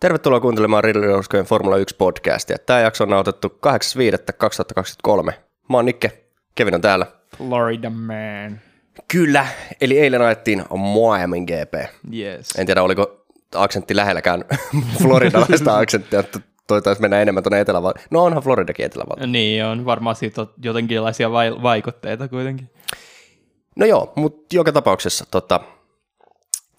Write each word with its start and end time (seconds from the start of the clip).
Tervetuloa 0.00 0.40
kuuntelemaan 0.40 0.84
Ridley 0.84 1.10
Formula 1.44 1.76
1 1.76 1.96
podcastia. 1.96 2.56
Tämä 2.66 2.80
jakso 2.80 3.04
on 3.04 3.10
nautettu 3.10 3.48
8.5.2023. 5.26 5.32
Mä 5.68 5.76
oon 5.76 5.84
Nikke, 5.84 6.24
Kevin 6.54 6.74
on 6.74 6.80
täällä. 6.80 7.06
Florida 7.36 7.90
man. 7.90 8.60
Kyllä, 9.08 9.46
eli 9.80 9.98
eilen 9.98 10.22
ajettiin 10.22 10.64
Miami 10.94 11.40
GP. 11.40 11.74
Yes. 12.14 12.50
En 12.58 12.66
tiedä, 12.66 12.82
oliko 12.82 13.24
aksentti 13.54 13.96
lähelläkään 13.96 14.44
floridalaista 15.02 15.78
aksenttia, 15.78 16.20
että 16.20 16.40
toi 16.66 16.82
taisi 16.82 17.00
mennä 17.00 17.20
enemmän 17.22 17.42
tuonne 17.42 17.60
etelä 17.60 17.78
No 18.10 18.24
onhan 18.24 18.42
Floridakin 18.42 18.86
etelävalta. 18.86 19.26
Niin 19.26 19.64
on, 19.64 19.84
varmaan 19.84 20.16
siitä 20.16 20.40
on 20.40 20.50
jotenkinlaisia 20.62 21.30
vai- 21.32 21.62
vaikutteita 21.62 22.28
kuitenkin. 22.28 22.70
No 23.76 23.86
joo, 23.86 24.12
mutta 24.16 24.56
joka 24.56 24.72
tapauksessa 24.72 25.24
tota, 25.30 25.60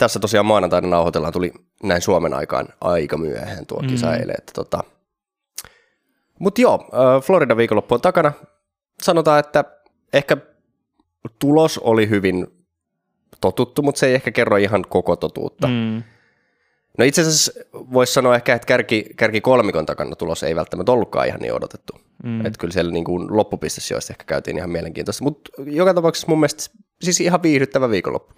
tässä 0.01 0.19
tosiaan 0.19 0.45
maanantaina 0.45 0.87
nauhoitellaan, 0.87 1.33
tuli 1.33 1.51
näin 1.83 2.01
Suomen 2.01 2.33
aikaan 2.33 2.67
aika 2.81 3.17
myöhään 3.17 3.65
tuo 3.65 3.83
kisa 3.87 4.07
mm. 4.07 4.13
eilen. 4.13 4.35
Että 4.37 4.51
tota. 4.55 4.83
Mutta 6.39 6.61
joo, 6.61 6.89
Florida 7.23 7.57
viikonloppu 7.57 7.95
on 7.95 8.01
takana. 8.01 8.31
Sanotaan, 9.01 9.39
että 9.39 9.63
ehkä 10.13 10.37
tulos 11.39 11.77
oli 11.77 12.09
hyvin 12.09 12.47
totuttu, 13.41 13.81
mutta 13.81 13.99
se 13.99 14.07
ei 14.07 14.13
ehkä 14.13 14.31
kerro 14.31 14.57
ihan 14.57 14.85
koko 14.89 15.15
totuutta. 15.15 15.67
Mm. 15.67 16.03
No 16.97 17.05
itse 17.05 17.21
asiassa 17.21 17.51
voisi 17.73 18.13
sanoa 18.13 18.35
ehkä, 18.35 18.55
että 18.55 18.65
kärki, 18.65 19.05
kärki 19.15 19.41
kolmikon 19.41 19.85
takana 19.85 20.15
tulos 20.15 20.43
ei 20.43 20.55
välttämättä 20.55 20.91
ollutkaan 20.91 21.27
ihan 21.27 21.39
niin 21.39 21.53
odotettu. 21.53 21.93
Mm. 22.23 22.45
Että 22.45 22.59
kyllä 22.59 22.73
siellä 22.73 22.91
niin 22.91 23.05
kuin 23.05 23.37
loppupistesijoista 23.37 24.13
ehkä 24.13 24.23
käytiin 24.23 24.57
ihan 24.57 24.69
mielenkiintoista. 24.69 25.23
Mutta 25.23 25.51
joka 25.65 25.93
tapauksessa 25.93 26.27
mun 26.27 26.39
mielestä 26.39 26.63
siis 27.01 27.21
ihan 27.21 27.43
viihdyttävä 27.43 27.89
viikonloppu. 27.89 28.33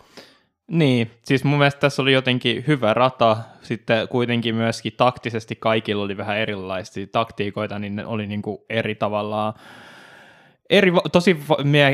Niin, 0.67 1.11
siis 1.23 1.44
mun 1.44 1.58
mielestä 1.58 1.80
tässä 1.80 2.02
oli 2.02 2.14
jotenkin 2.14 2.64
hyvä 2.67 2.94
rata, 2.94 3.38
sitten 3.61 4.08
kuitenkin 4.08 4.56
myöskin 4.56 4.94
taktisesti 4.97 5.55
kaikilla 5.55 6.03
oli 6.03 6.17
vähän 6.17 6.38
erilaisia 6.38 7.08
taktiikoita, 7.11 7.80
niin 7.80 7.95
ne 7.95 8.05
oli 8.05 8.28
niin 8.28 8.42
kuin 8.42 8.58
eri 8.70 8.95
tavallaan, 8.95 9.53
eri, 10.70 10.92
tosi 11.11 11.39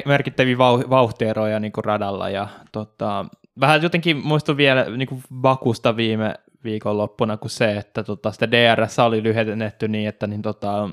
merkittäviä 0.05 0.57
vauhtieroja 0.89 1.59
niin 1.59 1.71
kuin 1.71 1.85
radalla. 1.85 2.29
Ja 2.29 2.47
tota, 2.71 3.25
vähän 3.59 3.81
jotenkin 3.81 4.17
muistun 4.17 4.57
vielä 4.57 4.85
niin 4.97 5.07
kuin 5.07 5.23
Bakusta 5.41 5.95
viime 5.95 6.35
viikonloppuna 6.63 7.37
kuin 7.37 7.51
se, 7.51 7.77
että 7.77 8.03
tota, 8.03 8.31
sitä 8.31 8.51
DRS 8.51 8.99
oli 8.99 9.23
lyhennetty 9.23 9.87
niin, 9.87 10.09
että 10.09 10.27
niin, 10.27 10.41
tota, 10.41 10.89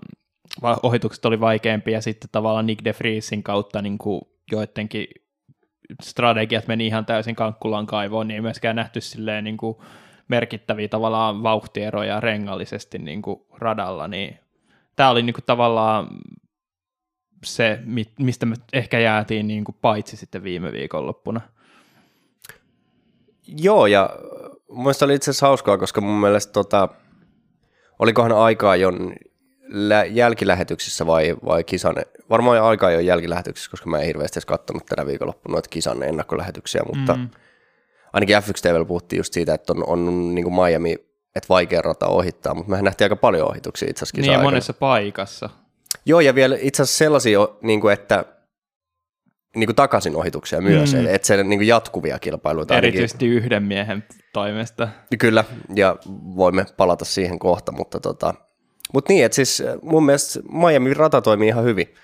ohitukset 0.83 1.25
oli 1.25 1.41
vaikeampia 1.41 1.95
ja 1.95 2.03
sitten 2.03 2.29
tavallaan 2.33 2.67
Nick 2.67 2.85
de 2.85 2.95
Vriesin 2.99 3.43
kautta 3.43 3.83
niin 3.83 3.99
kuin 3.99 4.23
joidenkin 4.53 5.07
strategiat 6.03 6.67
meni 6.67 6.87
ihan 6.87 7.07
täysin 7.07 7.37
kankkulan 7.37 7.87
kaivoon, 7.87 8.29
niin 8.29 8.35
ei 8.35 8.41
myöskään 8.41 8.77
nähty 8.77 9.01
silleen 9.01 9.45
niin 9.45 9.57
kuin 9.57 9.77
merkittäviä 10.29 10.89
tavallaan 10.89 11.43
vauhtieroja 11.43 12.21
rengallisesti 12.21 12.99
niin 12.99 13.23
kuin 13.23 13.41
radalla, 13.59 14.09
niin 14.09 14.39
tämä 14.97 15.11
oli 15.11 15.23
niin 15.23 15.35
kuin 15.35 15.45
tavallaan 15.45 16.09
se, 17.45 17.79
mistä 18.19 18.47
me 18.47 18.57
ehkä 18.73 18.99
jäätiin 18.99 19.47
niin 19.47 19.65
kuin 19.65 19.77
paitsi 19.81 20.17
sitten 20.17 20.43
viime 20.43 20.73
viikonloppuna. 20.73 21.41
Joo, 23.47 23.87
ja 23.87 24.11
mun 24.69 24.93
oli 25.05 25.15
itse 25.15 25.31
asiassa 25.31 25.47
hauskaa, 25.47 25.79
koska 25.79 26.01
mun 26.01 26.21
mielestä 26.21 26.53
tota, 26.53 26.89
olikohan 27.99 28.33
aikaa 28.33 28.77
jo 28.77 28.93
lä- 29.69 30.05
jälkilähetyksissä 30.05 31.07
vai, 31.07 31.37
vai 31.45 31.65
kisan, 31.65 31.95
varmaan 32.31 32.63
aikaa 32.63 32.91
jo 32.91 33.01
jälkilähetyksissä, 33.01 33.71
koska 33.71 33.91
mä 33.91 33.99
en 33.99 34.07
hirveästi 34.07 34.39
edes 34.39 34.47
katsonut 34.47 34.87
tänä 34.87 35.07
viikonloppuna 35.07 35.53
noita 35.53 35.69
kisan 35.69 36.03
ennakkolähetyksiä, 36.03 36.83
mutta 36.95 37.17
mm. 37.17 37.29
ainakin 38.13 38.37
F1 38.37 38.61
TVllä 38.63 38.85
puhuttiin 38.85 39.19
just 39.19 39.33
siitä, 39.33 39.55
että 39.55 39.73
on, 39.73 39.87
on 39.87 40.35
niin 40.35 40.45
kuin 40.45 40.55
Miami, 40.55 40.93
että 41.35 41.49
vaikea 41.49 41.83
rata 41.83 42.07
ohittaa, 42.07 42.55
mutta 42.55 42.71
mehän 42.71 42.85
nähtiin 42.85 43.07
aika 43.07 43.17
paljon 43.17 43.51
ohituksia 43.51 43.91
itse 43.91 44.03
asiassa 44.03 44.33
Niin 44.33 44.43
monessa 44.43 44.73
paikassa. 44.73 45.51
Joo, 46.07 46.21
ja 46.21 46.35
vielä 46.35 46.57
itse 46.61 46.83
asiassa 46.83 46.99
sellaisia, 46.99 47.39
niin 47.63 47.81
kuin, 47.81 47.93
että 47.93 48.25
niin 49.57 49.67
kuin 49.67 49.77
takaisin 49.77 50.17
ohituksia 50.17 50.61
myös, 50.61 50.95
mm. 50.95 51.07
että 51.07 51.27
se 51.27 51.45
niin 51.45 51.59
kuin 51.59 51.69
jatkuvia 51.69 52.19
kilpailuita. 52.19 52.77
Erityisesti 52.77 53.25
ainakin. 53.25 53.45
yhden 53.45 53.63
miehen 53.63 54.05
toimesta. 54.33 54.89
Kyllä, 55.19 55.45
ja 55.75 55.97
voimme 56.37 56.67
palata 56.77 57.05
siihen 57.05 57.39
kohta, 57.39 57.73
mutta 57.73 58.01
tota, 58.01 58.35
mutta 58.97 59.13
niin, 59.13 59.25
että 59.25 59.37
siis 59.37 59.61
äh, 59.67 59.75
mun 59.83 60.07
mielestä 60.07 60.41
Miami 60.53 60.95
rata 60.95 61.23
toimii 61.23 61.49
ihan 61.49 61.65
hyvin. 61.65 61.95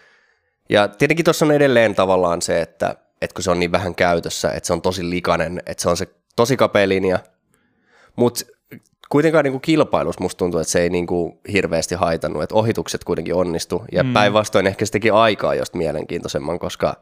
Ja 0.70 0.88
tietenkin 0.88 1.24
tuossa 1.24 1.44
on 1.44 1.52
edelleen 1.52 1.94
tavallaan 1.94 2.42
se, 2.42 2.60
että, 2.60 2.96
että 3.22 3.34
kun 3.34 3.42
se 3.42 3.50
on 3.50 3.60
niin 3.60 3.72
vähän 3.72 3.94
käytössä, 3.94 4.50
että 4.50 4.66
se 4.66 4.72
on 4.72 4.82
tosi 4.82 5.10
likainen, 5.10 5.62
että 5.66 5.82
se 5.82 5.88
on 5.88 5.96
se 5.96 6.06
tosi 6.36 6.56
kapea 6.56 6.88
linja, 6.88 7.18
mutta 8.16 8.44
kuitenkaan 9.08 9.44
niin 9.44 9.52
kuin 9.52 9.62
kilpailus 9.62 10.18
musta 10.18 10.38
tuntuu, 10.38 10.60
että 10.60 10.70
se 10.70 10.82
ei 10.82 10.90
niin 10.90 11.06
kuin 11.06 11.40
hirveästi 11.52 11.94
haitannut, 11.94 12.42
että 12.42 12.54
ohitukset 12.54 13.04
kuitenkin 13.04 13.34
onnistu, 13.34 13.84
ja 13.92 14.02
mm. 14.02 14.12
päinvastoin 14.12 14.66
ehkä 14.66 14.86
se 14.86 14.92
teki 14.92 15.10
aikaa 15.10 15.54
just 15.54 15.74
mielenkiintoisemman, 15.74 16.58
koska 16.58 16.96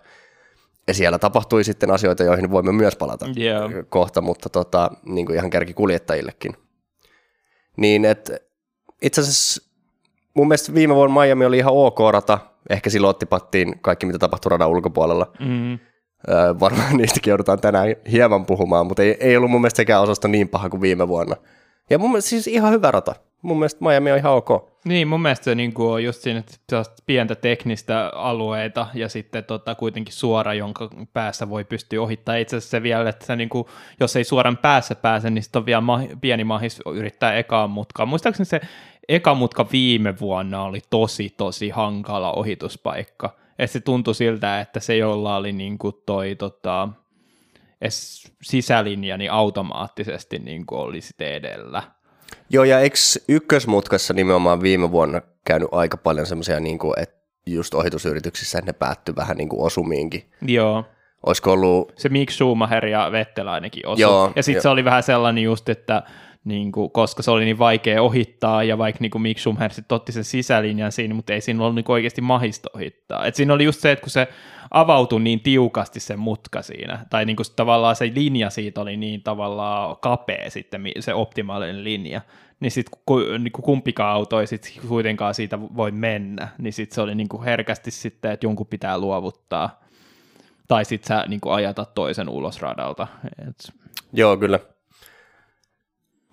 siellä 0.93 1.19
tapahtui 1.19 1.65
sitten 1.65 1.91
asioita, 1.91 2.25
joihin 2.25 2.51
voimme 2.51 2.73
myös 2.73 2.97
palata 2.97 3.27
yeah. 3.39 3.71
kohta, 3.89 4.21
mutta 4.21 4.49
tota, 4.49 4.91
niin 5.05 5.27
kuin 5.27 5.37
ihan 5.37 5.51
kärkikuljettajillekin. 5.51 6.57
Niin, 7.77 8.05
että 8.05 8.39
itse 9.03 9.21
asiassa 9.21 9.70
mun 10.35 10.49
mielestä 10.49 10.75
viime 10.75 10.95
vuonna 10.95 11.21
Miami 11.21 11.45
oli 11.45 11.59
ihan 11.59 11.73
ok 11.75 11.99
rata. 12.11 12.39
Ehkä 12.71 12.91
silloin 12.91 13.11
otti 13.11 13.27
pattiin 13.27 13.79
kaikki, 13.81 14.07
mitä 14.07 14.19
tapahtui 14.19 14.51
radan 14.51 14.69
ulkopuolella. 14.69 15.33
Mm. 15.41 15.73
Öö, 16.29 16.55
varmaan 16.61 16.97
niistäkin 16.97 17.31
joudutaan 17.31 17.61
tänään 17.61 17.97
hieman 18.13 18.47
puhumaan, 18.47 18.87
mutta 18.87 19.03
ei, 19.03 19.17
ei 19.21 19.37
ollut 19.37 19.51
mun 19.51 19.61
mielestä 19.61 19.77
sekään 19.77 20.03
osasto 20.03 20.29
niin 20.29 20.49
paha 20.49 20.71
kuin 20.71 20.81
viime 20.81 21.09
vuonna. 21.09 21.37
Ja 21.91 21.99
mun 21.99 22.11
mielestä 22.11 22.29
siis 22.29 22.47
ihan 22.47 22.73
hyvä 22.73 22.91
rata. 22.91 23.15
Mun 23.43 23.59
mielestä 23.59 23.85
Miami 23.85 24.13
on 24.13 24.19
ihan 24.19 24.33
ok. 24.33 24.71
Niin, 24.85 25.09
mun 25.09 25.23
mielestä 25.23 25.45
se 25.45 25.55
niin 25.55 25.73
on 25.77 26.05
just 26.05 26.23
siinä, 26.23 26.39
että 26.39 26.85
pientä 27.07 27.35
teknistä 27.35 28.11
alueita 28.15 28.87
ja 28.95 29.09
sitten 29.09 29.45
tota, 29.45 29.75
kuitenkin 29.75 30.15
suora, 30.15 30.55
jonka 30.55 30.91
päässä 31.13 31.49
voi 31.49 31.65
pystyä 31.65 32.03
ohittaa. 32.03 32.37
Itse 32.37 32.57
asiassa 32.57 32.71
se 32.71 32.83
vielä, 32.83 33.09
että 33.09 33.27
se, 33.27 33.37
niin 33.37 33.49
kuin, 33.49 33.65
jos 34.01 34.17
ei 34.17 34.25
suoran 34.25 34.57
päässä 34.57 34.95
pääse, 34.95 35.31
niin 35.31 35.43
sitten 35.43 35.61
on 35.61 35.67
vielä 35.67 35.81
ma- 35.81 36.01
pieni 36.21 36.45
mahis 36.45 36.81
yrittää 36.95 37.35
ekaan 37.35 37.71
mutkaa. 37.71 38.07
Muistaakseni 38.07 38.47
se 38.47 38.61
eka 39.11 39.35
mutka 39.35 39.67
viime 39.73 40.19
vuonna 40.21 40.63
oli 40.63 40.81
tosi, 40.91 41.35
tosi 41.37 41.71
hankala 41.71 42.33
ohituspaikka. 42.33 43.37
Et 43.59 43.71
se 43.71 43.81
tuntui 43.81 44.15
siltä, 44.15 44.61
että 44.61 44.81
se, 44.81 44.97
jolla 44.97 45.37
oli 45.37 45.53
niin 45.53 45.79
kuin 45.79 45.95
toi 46.07 46.35
tota, 46.35 46.89
sisälinja, 48.43 49.17
niin 49.17 49.33
automaattisesti 49.33 50.39
niin 50.39 50.67
kuin 50.67 50.81
olisi 50.81 51.15
edellä. 51.21 51.83
Joo, 52.51 52.65
ja 52.65 52.81
eikö 52.81 52.97
ykkösmutkassa 53.29 54.15
nimenomaan 54.15 54.63
viime 54.63 54.91
vuonna 54.91 55.21
käynyt 55.45 55.69
aika 55.73 55.97
paljon 55.97 56.27
semmoisia, 56.27 56.61
niin 56.61 56.79
kuin, 56.79 56.99
että 56.99 57.21
just 57.47 57.75
ohitusyrityksissä 57.75 58.61
ne 58.61 58.73
päättyi 58.73 59.17
vähän 59.17 59.37
niin 59.37 59.49
kuin 59.49 59.63
osumiinkin. 59.63 60.31
Joo. 60.43 60.85
Olisiko 61.27 61.53
ollut... 61.53 61.93
Se 61.97 62.09
Mick 62.09 62.31
Schumacher 62.31 62.87
ja 62.87 63.13
Vettel 63.13 63.49
ainakin 63.49 63.87
osu. 63.87 64.01
Joo, 64.03 64.33
ja 64.37 64.43
sitten 64.43 64.63
se 64.63 64.69
oli 64.69 64.85
vähän 64.85 65.03
sellainen 65.03 65.45
just, 65.45 65.69
että 65.69 66.03
niin 66.45 66.73
kuin, 66.73 66.91
koska 66.91 67.23
se 67.23 67.31
oli 67.31 67.45
niin 67.45 67.59
vaikea 67.59 68.03
ohittaa, 68.03 68.65
ja 68.65 68.79
vaikka 68.79 68.99
niin 69.01 69.11
kuin 69.11 69.23
Mick 69.23 69.41
Schumacher 69.41 69.73
sitten 69.73 69.97
otti 69.97 70.13
sen 70.13 70.25
sisälinjan 70.25 70.93
siinä, 70.93 71.15
mutta 71.15 71.33
ei 71.33 71.41
siinä 71.41 71.63
ollut 71.63 71.75
niin 71.75 71.85
oikeasti 71.89 72.21
mahista 72.21 72.71
ohittaa. 72.75 73.27
Et 73.27 73.35
siinä 73.35 73.55
oli 73.55 73.65
just 73.65 73.81
se, 73.81 73.93
että 73.93 74.03
kun 74.03 74.11
se 74.11 74.29
avautui 74.71 75.21
niin 75.21 75.41
tiukasti 75.41 76.01
se 76.01 76.17
mutka 76.17 76.63
siinä, 76.63 77.07
tai 77.11 77.25
niin 77.25 77.37
kuin 77.37 77.47
tavallaan 77.57 77.97
se 77.97 78.11
linja 78.15 78.51
siitä 78.51 78.81
oli 78.81 78.97
niin 78.97 79.23
tavallaan 79.23 79.97
kapea 79.97 80.51
sitten, 80.51 80.83
se 81.01 81.15
optimaalinen 81.15 81.85
linja, 81.85 82.21
niin 82.61 82.71
sitten 82.71 83.01
kun 83.07 83.23
niin 83.45 83.53
kuin 83.53 83.65
kumpikaan 83.65 84.15
auto 84.15 84.41
ei 84.41 84.47
sit 84.47 84.81
kuitenkaan 84.89 85.35
siitä 85.35 85.61
voi 85.61 85.91
mennä, 85.91 86.49
niin 86.59 86.73
sitten 86.73 86.95
se 86.95 87.01
oli 87.01 87.15
niin 87.15 87.29
kuin 87.29 87.43
herkästi 87.43 87.91
sitten, 87.91 88.31
että 88.31 88.47
jonkun 88.47 88.67
pitää 88.67 88.99
luovuttaa, 88.99 89.81
tai 90.69 90.85
sitten 90.85 91.09
sä 91.09 91.25
niin 91.29 91.41
kuin 91.41 91.53
ajatat 91.53 91.95
toisen 91.95 92.29
ulos 92.29 92.63
radalta. 92.63 93.07
Et... 93.49 93.73
Joo, 94.13 94.37
kyllä. 94.37 94.61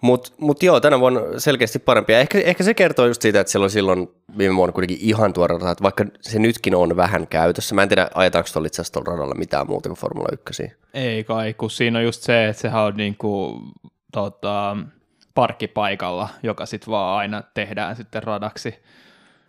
Mutta 0.01 0.31
mut 0.37 0.63
joo, 0.63 0.79
tänä 0.79 0.99
vuonna 0.99 1.21
selkeästi 1.37 1.79
parempia. 1.79 2.19
Ehkä, 2.19 2.39
ehkä 2.39 2.63
se 2.63 2.73
kertoo 2.73 3.05
just 3.05 3.21
siitä, 3.21 3.39
että 3.39 3.51
siellä 3.51 3.63
on 3.63 3.69
silloin 3.69 4.07
viime 4.37 4.55
vuonna 4.55 4.73
kuitenkin 4.73 4.97
ihan 5.01 5.33
tuore 5.33 5.53
rata, 5.53 5.71
että 5.71 5.83
vaikka 5.83 6.05
se 6.21 6.39
nytkin 6.39 6.75
on 6.75 6.95
vähän 6.95 7.27
käytössä. 7.27 7.75
Mä 7.75 7.83
en 7.83 7.89
tiedä, 7.89 8.09
ajetaanko 8.13 8.49
tuolla 8.53 8.67
itse 8.67 8.81
asiassa 8.81 9.01
radalla 9.05 9.35
mitään 9.35 9.67
muuta 9.67 9.89
kuin 9.89 9.99
Formula 9.99 10.27
1. 10.49 10.71
Ei 10.93 11.23
kai, 11.23 11.53
kun 11.53 11.71
siinä 11.71 11.99
on 11.99 12.05
just 12.05 12.23
se, 12.23 12.47
että 12.47 12.61
sehän 12.61 12.83
on 12.83 12.97
niinku, 12.97 13.61
tota, 14.11 14.77
parkkipaikalla, 15.33 16.29
joka 16.43 16.65
sitten 16.65 16.91
vaan 16.91 17.17
aina 17.17 17.43
tehdään 17.53 17.95
sitten 17.95 18.23
radaksi 18.23 18.75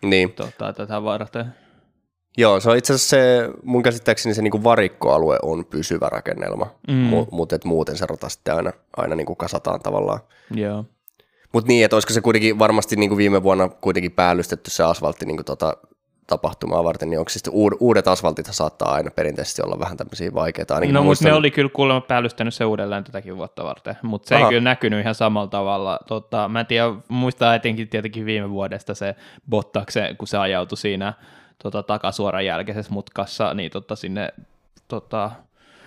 niin. 0.03 0.33
tota, 0.33 0.73
tätä 0.73 1.03
varten. 1.03 1.55
Joo, 2.39 2.61
se 2.61 2.71
on 2.71 2.77
itse 2.77 2.93
asiassa 2.93 3.17
se, 3.17 3.51
mun 3.63 3.83
käsittääkseni 3.83 4.35
se 4.35 4.43
niinku 4.43 4.65
varikkoalue 4.65 5.39
on 5.43 5.65
pysyvä 5.65 6.09
rakennelma, 6.09 6.67
mm. 6.89 7.27
mutta 7.31 7.57
et 7.57 7.65
muuten 7.65 7.97
se 7.97 8.07
rata 8.07 8.29
sitten 8.29 8.55
aina, 8.55 8.73
aina 8.97 9.15
niinku 9.15 9.35
kasataan 9.35 9.81
tavallaan. 9.81 10.21
Joo. 10.55 10.85
Mutta 11.53 11.69
niin, 11.69 11.85
että 11.85 11.97
olisiko 11.97 12.13
se 12.13 12.21
kuitenkin 12.21 12.59
varmasti 12.59 12.97
niinku 12.97 13.17
viime 13.17 13.43
vuonna 13.43 13.69
kuitenkin 13.69 14.13
päällystetty 14.13 14.71
se 14.71 14.83
asfaltti 14.83 15.27
niinku 15.27 15.45
tota, 15.45 15.77
tapahtumaa 16.27 16.85
varten, 16.85 17.11
niin 17.11 17.19
onko 17.19 17.29
siis 17.29 17.43
uudet 17.81 18.09
asfaltit 18.09 18.47
saattaa 18.51 18.93
aina 18.93 19.11
perinteisesti 19.11 19.63
olla 19.63 19.79
vähän 19.79 19.97
tämmöisiä 19.97 20.35
vaikeita. 20.35 20.75
Ainakin 20.75 20.95
no, 20.95 21.03
mutta 21.03 21.25
ne 21.25 21.33
oli 21.33 21.51
kyllä 21.51 21.71
kuulemma 21.73 22.01
päällystänyt 22.01 22.55
se 22.55 22.65
uudelleen 22.65 23.05
tätäkin 23.05 23.37
vuotta 23.37 23.65
varten, 23.65 23.97
mutta 24.03 24.29
se 24.29 24.35
Aha. 24.35 24.45
ei 24.45 24.49
kyllä 24.49 24.71
näkynyt 24.71 25.01
ihan 25.01 25.15
samalla 25.15 25.49
tavalla. 25.49 25.99
Tota, 26.07 26.49
mä 26.49 26.61
en 26.61 26.67
tiedä, 26.67 26.87
muistaa 27.09 27.55
etenkin 27.55 27.89
tietenkin 27.89 28.27
viime 28.27 28.51
vuodesta 28.51 28.95
se 28.95 29.15
Bottakse, 29.51 30.15
kun 30.19 30.29
se 30.29 30.39
ajautui 30.39 30.79
siinä 30.79 31.13
tota, 31.63 31.83
takasuoran 31.83 32.47
jälkeisessä 32.47 32.93
mutkassa, 32.93 33.55
niin 33.55 33.71
tota, 33.71 33.97
sinne 33.97 34.33
tota, 34.89 35.31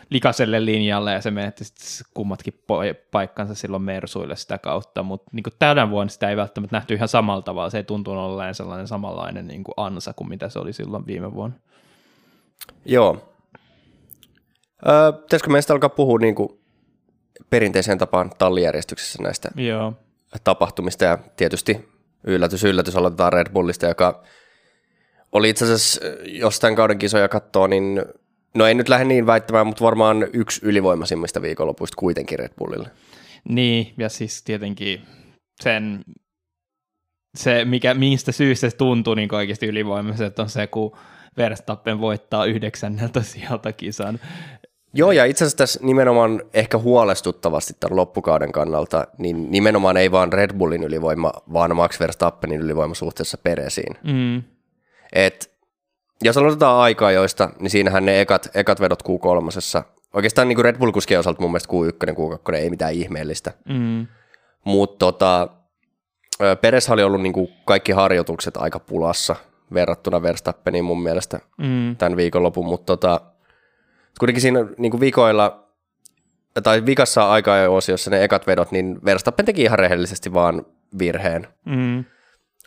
likaiselle 0.09 0.65
linjalle 0.65 1.13
ja 1.13 1.21
se 1.21 1.31
menetti 1.31 1.63
sitten 1.63 2.12
kummatkin 2.13 2.63
paikkansa 3.12 3.56
silloin 3.56 3.83
Mersuille 3.83 4.35
sitä 4.35 4.57
kautta, 4.57 5.03
mutta 5.03 5.29
niin 5.33 5.44
tänä 5.59 5.89
vuonna 5.89 6.12
sitä 6.12 6.29
ei 6.29 6.38
välttämättä 6.38 6.75
nähty 6.75 6.94
ihan 6.94 7.07
samalla 7.07 7.41
tavalla, 7.41 7.69
se 7.69 7.77
ei 7.77 7.83
tuntunut 7.83 8.23
olleen 8.23 8.56
sellainen 8.56 8.88
samanlainen 8.88 9.47
niin 9.47 9.63
kuin 9.63 9.73
ansa 9.77 10.13
kuin 10.13 10.29
mitä 10.29 10.50
se 10.50 10.59
oli 10.59 10.73
silloin 10.73 11.07
viime 11.07 11.33
vuonna. 11.33 11.57
Joo. 12.85 13.31
Öö, 14.88 15.12
pitäisikö 15.12 15.50
meistä 15.51 15.73
alkaa 15.73 15.89
puhua 15.89 16.19
niin 16.19 16.35
kuin 16.35 16.50
perinteiseen 17.50 17.97
tapaan 17.97 18.31
tallijärjestyksessä 18.38 19.23
näistä 19.23 19.50
Joo. 19.56 19.94
tapahtumista 20.44 21.06
ja 21.06 21.18
tietysti 21.38 21.89
yllätys, 22.23 22.63
yllätys 22.63 22.95
aloitetaan 22.95 23.33
Red 23.33 23.50
Bullista, 23.53 23.85
joka 23.85 24.23
oli 25.31 25.50
itse 25.50 25.66
asiassa, 25.66 26.01
jos 26.25 26.60
tämän 26.60 26.75
kauden 26.75 26.98
kisoja 26.98 27.30
katsoo, 27.30 27.68
niin 27.68 28.01
No 28.54 28.66
ei 28.66 28.74
nyt 28.74 28.89
lähde 28.89 29.06
niin 29.06 29.25
väittämään, 29.25 29.68
mutta 29.68 29.83
varmaan 29.83 30.28
yksi 30.33 30.62
ylivoimaisimmista 30.63 31.42
viikonlopuista 31.42 31.95
kuitenkin 32.00 32.39
Red 32.39 32.51
Bullille. 32.57 32.89
Niin, 33.50 33.94
ja 33.98 34.10
siis 34.10 34.44
tietenkin 34.44 35.01
sen, 35.62 36.01
se, 37.38 37.66
mikä, 37.66 37.94
mistä 37.94 38.31
syystä 38.31 38.69
se 38.69 38.75
tuntuu 38.75 39.13
niin 39.13 39.36
oikeasti 39.36 39.66
ylivoimaiset 39.66 40.39
on 40.39 40.50
se, 40.50 40.68
kun 40.68 40.92
Verstappen 41.38 42.01
voittaa 42.01 42.45
yhdeksänneltä 42.45 43.22
sieltä 43.22 43.72
kisan. 43.72 44.19
Joo, 44.94 45.12
ja 45.12 45.25
itse 45.25 45.44
asiassa 45.44 45.57
tässä 45.57 45.80
nimenomaan 45.83 46.44
ehkä 46.54 46.78
huolestuttavasti 46.78 47.74
tämän 47.80 47.98
loppukauden 47.98 48.51
kannalta, 48.51 49.07
niin 49.18 49.51
nimenomaan 49.51 49.98
ei 49.98 50.12
vaan 50.12 50.33
Red 50.33 50.54
Bullin 50.54 50.83
ylivoima, 50.83 51.31
vaan 51.54 51.75
Max 51.75 52.00
Verstappenin 52.00 52.62
ylivoima 52.62 52.94
suhteessa 52.94 53.38
Peresiin. 53.38 53.98
Mm. 54.04 54.44
Et 55.13 55.52
jos 56.24 56.38
aloitetaan 56.38 56.80
aikaa 56.80 57.12
joista, 57.12 57.50
niin 57.60 57.69
siinähän 57.69 58.06
ne 58.06 58.22
ekat, 58.22 58.50
ekat 58.54 58.81
vedot 58.81 59.04
Q3. 59.04 59.84
Oikeastaan 60.13 60.48
niin 60.48 60.56
kuin 60.56 60.66
Red 60.66 60.78
Bull 60.78 60.92
kuskien 60.92 61.19
osalta 61.19 61.42
mun 61.42 61.52
mielestä 61.52 61.74
Q1, 61.74 62.13
Q2 62.13 62.56
ei 62.56 62.69
mitään 62.69 62.94
ihmeellistä. 62.94 63.54
Mm. 63.69 64.08
Mutta 64.63 64.98
tota, 64.98 65.48
Peres 66.62 66.90
oli 66.90 67.04
ollut 67.04 67.22
niin 67.22 67.34
kuin 67.34 67.48
kaikki 67.66 67.92
harjoitukset 67.92 68.58
aika 68.58 68.80
pulassa 68.80 69.36
verrattuna 69.74 70.22
Verstappeniin 70.22 70.86
mun 70.86 71.04
mielestä 71.04 71.40
mm. 71.57 71.96
tämän 71.96 72.18
viikonlopun, 72.18 72.66
mutta 72.66 72.86
tota, 72.86 73.22
kuitenkin 74.19 74.42
siinä 74.42 74.66
niin 74.78 74.92
kuin 74.92 75.02
vikoilla, 75.02 75.68
tai 76.64 76.86
vikassa 76.86 77.31
aikaa 77.31 77.57
jo 77.57 77.75
osiossa 77.75 78.12
ne 78.12 78.24
ekat 78.24 78.48
vedot, 78.48 78.72
niin 78.72 79.06
Verstappen 79.06 79.46
teki 79.46 79.62
ihan 79.62 79.80
rehellisesti 79.80 80.34
vaan 80.34 80.66
virheen. 81.00 81.48
Mm. 81.66 82.06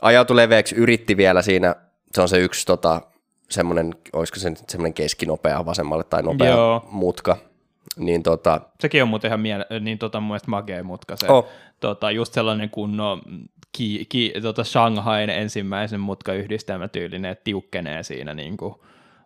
Ajautui 0.01 0.37
leveäksi, 0.37 0.75
yritti 0.75 1.17
vielä 1.17 1.43
siinä, 1.43 1.77
se 2.15 2.23
on 2.23 2.29
se 2.29 2.39
yksi 2.39 2.67
tota, 2.67 3.01
semmoinen, 3.51 3.95
olisiko 4.13 4.39
se 4.39 4.53
semmoinen 4.69 4.95
keskinopea 4.95 5.67
vasemmalle 5.67 6.05
tai 6.05 6.23
nopea 6.23 6.51
Joo. 6.51 6.89
mutka. 6.91 7.37
Niin 7.97 8.23
tota, 8.23 8.61
Sekin 8.81 9.03
on 9.03 9.09
muuten 9.09 9.29
ihan 9.29 9.41
miele- 9.41 9.81
niin 9.81 9.99
tota, 9.99 10.21
mun 10.21 10.29
mielestä 10.29 10.51
magea 10.51 10.85
mutka 10.85 11.17
se. 11.17 11.27
Oh. 11.29 11.49
Tota, 11.81 12.11
just 12.11 12.33
sellainen 12.33 12.71
kunnon 12.71 13.23
ki, 13.73 14.07
ki, 14.09 14.33
tota 14.43 14.65
Shanghain 14.65 15.31
ensimmäisen 15.31 16.01
mutkayhdistelmä 16.01 16.89
tyylinen, 16.89 17.31
että 17.31 17.45
tiukkenee 17.45 18.03
siinä 18.03 18.35
niin 18.35 18.57
kuin 18.57 18.75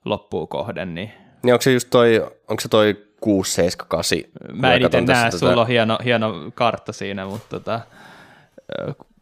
loppuun 0.04 0.48
kohden. 0.48 0.94
Niin... 0.94 1.12
niin 1.42 1.54
onko 1.54 1.62
se 1.62 1.72
just 1.72 1.90
toi, 1.90 2.26
onko 2.48 2.60
se 2.60 2.68
toi 2.68 3.06
6, 3.20 3.52
7, 3.52 3.88
8? 3.88 4.18
Mä 4.52 4.74
en 4.74 4.82
itse 4.82 5.00
näe, 5.00 5.24
tätä... 5.24 5.38
sulla 5.38 5.60
on 5.60 5.66
hieno, 5.66 5.98
hieno 6.04 6.50
kartta 6.54 6.92
siinä, 6.92 7.26
mutta 7.26 7.46
tota, 7.48 7.80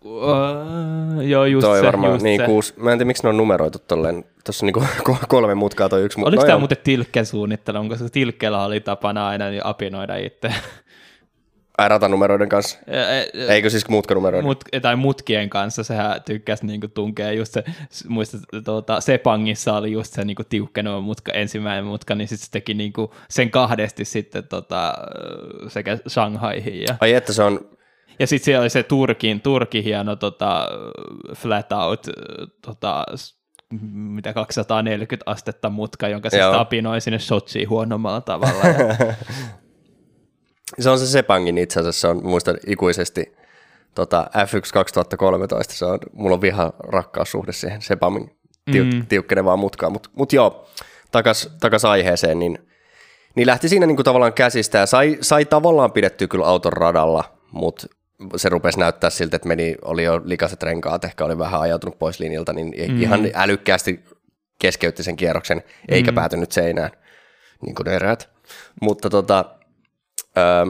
Uh, 0.06 1.20
joo, 1.20 1.44
just 1.44 1.66
toi 1.66 1.80
se, 1.80 1.86
varmaan, 1.86 2.12
just 2.12 2.22
niin, 2.22 2.40
se. 2.40 2.46
Kuusi, 2.46 2.74
mä 2.76 2.92
en 2.92 2.98
tiedä, 2.98 3.06
miksi 3.06 3.22
ne 3.22 3.28
on 3.28 3.36
numeroitu 3.36 3.78
tolleen. 3.78 4.24
Tuossa 4.44 4.66
on 4.66 4.66
niinku 4.66 4.86
kolme 5.28 5.54
mutkaa 5.54 5.88
toi 5.88 6.02
yksi. 6.02 6.20
Oliko 6.20 6.42
no 6.42 6.46
tämä 6.46 6.58
muuten 6.58 6.78
Tilkken 6.84 7.26
suunnittelu? 7.26 7.78
Onko 7.78 7.96
se 7.96 8.08
Tilkkellä 8.08 8.64
oli 8.64 8.80
tapana 8.80 9.28
aina 9.28 9.48
niin 9.50 9.66
apinoida 9.66 10.16
itse? 10.16 10.52
Ai 11.78 11.88
ratanumeroiden 11.88 12.48
kanssa? 12.48 12.78
Eikö 13.48 13.70
siis 13.70 13.88
mutkanumeroiden? 13.88 14.46
Mut, 14.46 14.64
tai 14.82 14.96
mutkien 14.96 15.50
kanssa, 15.50 15.84
sehän 15.84 16.22
tykkäsi 16.22 16.66
niinku 16.66 16.88
tunkea 16.88 17.32
just 17.32 17.52
se, 17.52 17.64
muista 18.08 18.38
tuota, 18.64 19.00
Sepangissa 19.00 19.76
oli 19.76 19.92
just 19.92 20.12
se 20.12 20.24
niinku 20.24 20.44
tiukkeneva 20.44 21.00
mutka, 21.00 21.32
ensimmäinen 21.32 21.84
mutka, 21.84 22.14
niin 22.14 22.28
sitten 22.28 22.44
se 22.46 22.50
teki 22.50 22.74
niinku 22.74 23.14
sen 23.30 23.50
kahdesti 23.50 24.04
sitten 24.04 24.44
tota, 24.48 24.94
sekä 25.68 25.98
Shanghaihin. 26.08 26.80
Ja... 26.80 26.96
Ai 27.00 27.12
että 27.12 27.32
se 27.32 27.42
on 27.42 27.75
ja 28.18 28.26
sitten 28.26 28.44
siellä 28.44 28.62
oli 28.62 28.70
se 28.70 28.82
Turkin, 28.82 29.40
Turkin 29.40 29.84
hieno 29.84 30.16
tota, 30.16 30.68
flat 31.36 31.72
out, 31.72 32.06
tota, 32.62 33.04
mitä 33.92 34.32
240 34.32 35.30
astetta 35.30 35.70
mutka, 35.70 36.08
jonka 36.08 36.30
se 36.30 36.42
apinoi 36.42 37.00
sinne 37.00 37.18
Sochiin 37.18 37.68
huonommalla 37.68 38.20
tavalla. 38.20 38.64
Ja... 40.78 40.82
se 40.82 40.90
on 40.90 40.98
se 40.98 41.06
Sepangin 41.06 41.58
itse 41.58 41.80
asiassa, 41.80 42.00
se 42.00 42.08
on 42.08 42.26
muistan 42.26 42.56
ikuisesti 42.66 43.36
tota, 43.94 44.30
F1 44.34 44.72
2013, 44.72 45.74
se 45.74 45.84
on, 45.84 45.98
mulla 46.12 46.34
on 46.34 46.40
viha 46.40 46.72
rakkaussuhde 46.78 47.52
siihen 47.52 47.82
Sepangin 47.82 48.30
tiu- 48.70 48.94
mm. 48.94 49.06
tiukkenevaan 49.06 49.58
mutkaan, 49.58 49.92
mutta 49.92 50.10
mut 50.14 50.32
joo, 50.32 50.66
takas, 51.12 51.56
takas 51.60 51.84
aiheeseen, 51.84 52.38
niin, 52.38 52.58
niin 53.34 53.46
lähti 53.46 53.68
siinä 53.68 53.86
niinku 53.86 54.02
tavallaan 54.02 54.32
käsistä 54.32 54.78
ja 54.78 54.86
sai, 54.86 55.18
sai 55.20 55.44
tavallaan 55.44 55.92
pidettyä 55.92 56.28
kyllä 56.28 56.46
auton 56.46 56.72
radalla, 56.72 57.24
mutta 57.52 57.86
se 58.36 58.48
rupesi 58.48 58.78
näyttää 58.78 59.10
siltä, 59.10 59.36
että 59.36 59.48
meni, 59.48 59.76
oli 59.82 60.04
jo 60.04 60.20
likaiset 60.24 60.62
renkaat, 60.62 61.04
ehkä 61.04 61.24
oli 61.24 61.38
vähän 61.38 61.60
ajautunut 61.60 61.98
pois 61.98 62.20
linjalta, 62.20 62.52
niin 62.52 62.74
mm. 62.88 63.02
ihan 63.02 63.20
älykkäästi 63.34 64.04
keskeytti 64.58 65.02
sen 65.02 65.16
kierroksen, 65.16 65.62
eikä 65.88 66.10
mm. 66.10 66.14
päätynyt 66.14 66.52
seinään, 66.52 66.90
niin 67.62 67.74
kuin 67.74 67.88
eräät. 67.88 68.28
Mutta 68.80 69.10
tota, 69.10 69.44
öö, 70.38 70.66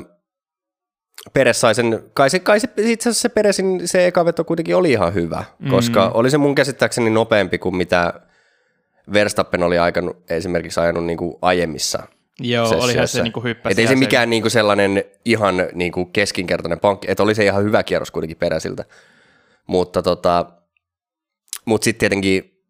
Peres 1.33 1.61
sai 1.61 1.75
sen, 1.75 2.03
kai 2.15 2.31
se, 2.31 2.39
kai 2.39 2.61
se 2.61 2.69
itse 2.77 3.09
asiassa 3.09 3.23
se 3.23 3.29
Peresin 3.29 3.89
se 3.89 4.07
eka 4.07 4.25
veto 4.25 4.45
kuitenkin 4.45 4.77
oli 4.77 4.93
ihan 4.93 5.15
hyvä, 5.15 5.45
mm. 5.59 5.71
koska 5.71 6.09
oli 6.09 6.31
se 6.31 6.39
mun 6.39 6.55
käsittääkseni 6.55 7.11
nopeampi 7.11 7.59
kuin 7.59 7.77
mitä 7.77 8.21
Verstappen 9.13 9.63
oli 9.63 9.79
aikanut, 9.79 10.17
esimerkiksi 10.31 10.81
ajanut 10.81 11.05
niin 11.05 11.19
kuin 11.19 11.37
aiemmissa 11.43 12.03
Joo, 12.41 12.69
olihan 12.69 13.09
se 13.09 13.23
niinku 13.23 13.43
hyppäsi. 13.43 13.73
Että 13.73 13.83
ei 13.83 13.89
se 13.89 13.97
mikään 13.97 14.31
niinku 14.31 14.51
sellainen 14.51 15.05
ihan 15.25 15.55
niinku 15.73 16.05
keskinkertainen 16.05 16.81
pankki, 16.81 17.11
että 17.11 17.23
oli 17.23 17.35
se 17.35 17.45
ihan 17.45 17.65
hyvä 17.65 17.83
kierros 17.83 18.11
kuitenkin 18.11 18.37
peräsiltä. 18.37 18.85
Mutta 19.67 20.03
tota, 20.03 20.47
mut 21.65 21.83
sitten 21.83 21.99
tietenkin 21.99 22.63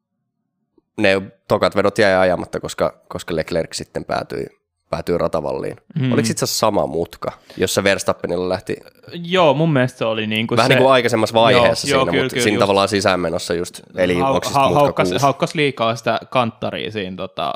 ne 0.97 1.23
tokat 1.49 1.77
vedot 1.77 1.99
jäi 1.99 2.15
ajamatta, 2.15 2.61
koska, 2.61 3.01
koska 3.09 3.37
Leclerc 3.37 3.73
sitten 3.73 4.05
päätyi, 4.05 4.47
päätyi 4.91 5.19
ratavalliin. 5.19 5.77
Mm. 5.99 6.13
Oliko 6.13 6.29
itse 6.31 6.45
asiassa 6.45 6.59
sama 6.59 6.87
mutka, 6.87 7.33
jossa 7.57 7.85
Verstappenilla 7.85 8.49
lähti? 8.49 8.77
Joo, 9.13 9.55
mun 9.55 9.73
mielestä 9.73 9.99
se 9.99 10.05
oli 10.05 10.27
niin 10.27 10.47
kuin 10.47 10.57
Vähän 10.57 10.69
se... 10.69 10.75
niin 10.75 10.83
kuin 10.83 10.93
aikaisemmassa 10.93 11.35
vaiheessa 11.35 11.89
joo, 11.89 11.99
siinä, 11.99 11.99
joo, 11.99 12.07
kyllä, 12.07 12.23
mutta 12.23 12.35
kyllä, 12.35 12.45
siinä 12.45 12.55
just... 12.55 12.61
tavallaan 12.61 12.89
sisäänmenossa 12.89 13.55
just, 13.55 13.81
eli 13.97 14.23
onko 14.23 14.49
ha, 14.53 14.69
haukkas, 14.69 15.11
haukkas 15.21 15.55
liikaa 15.55 15.97
sitä 15.97 16.21
kanttaria 16.31 16.91
siinä 16.91 17.17
tota, 17.17 17.53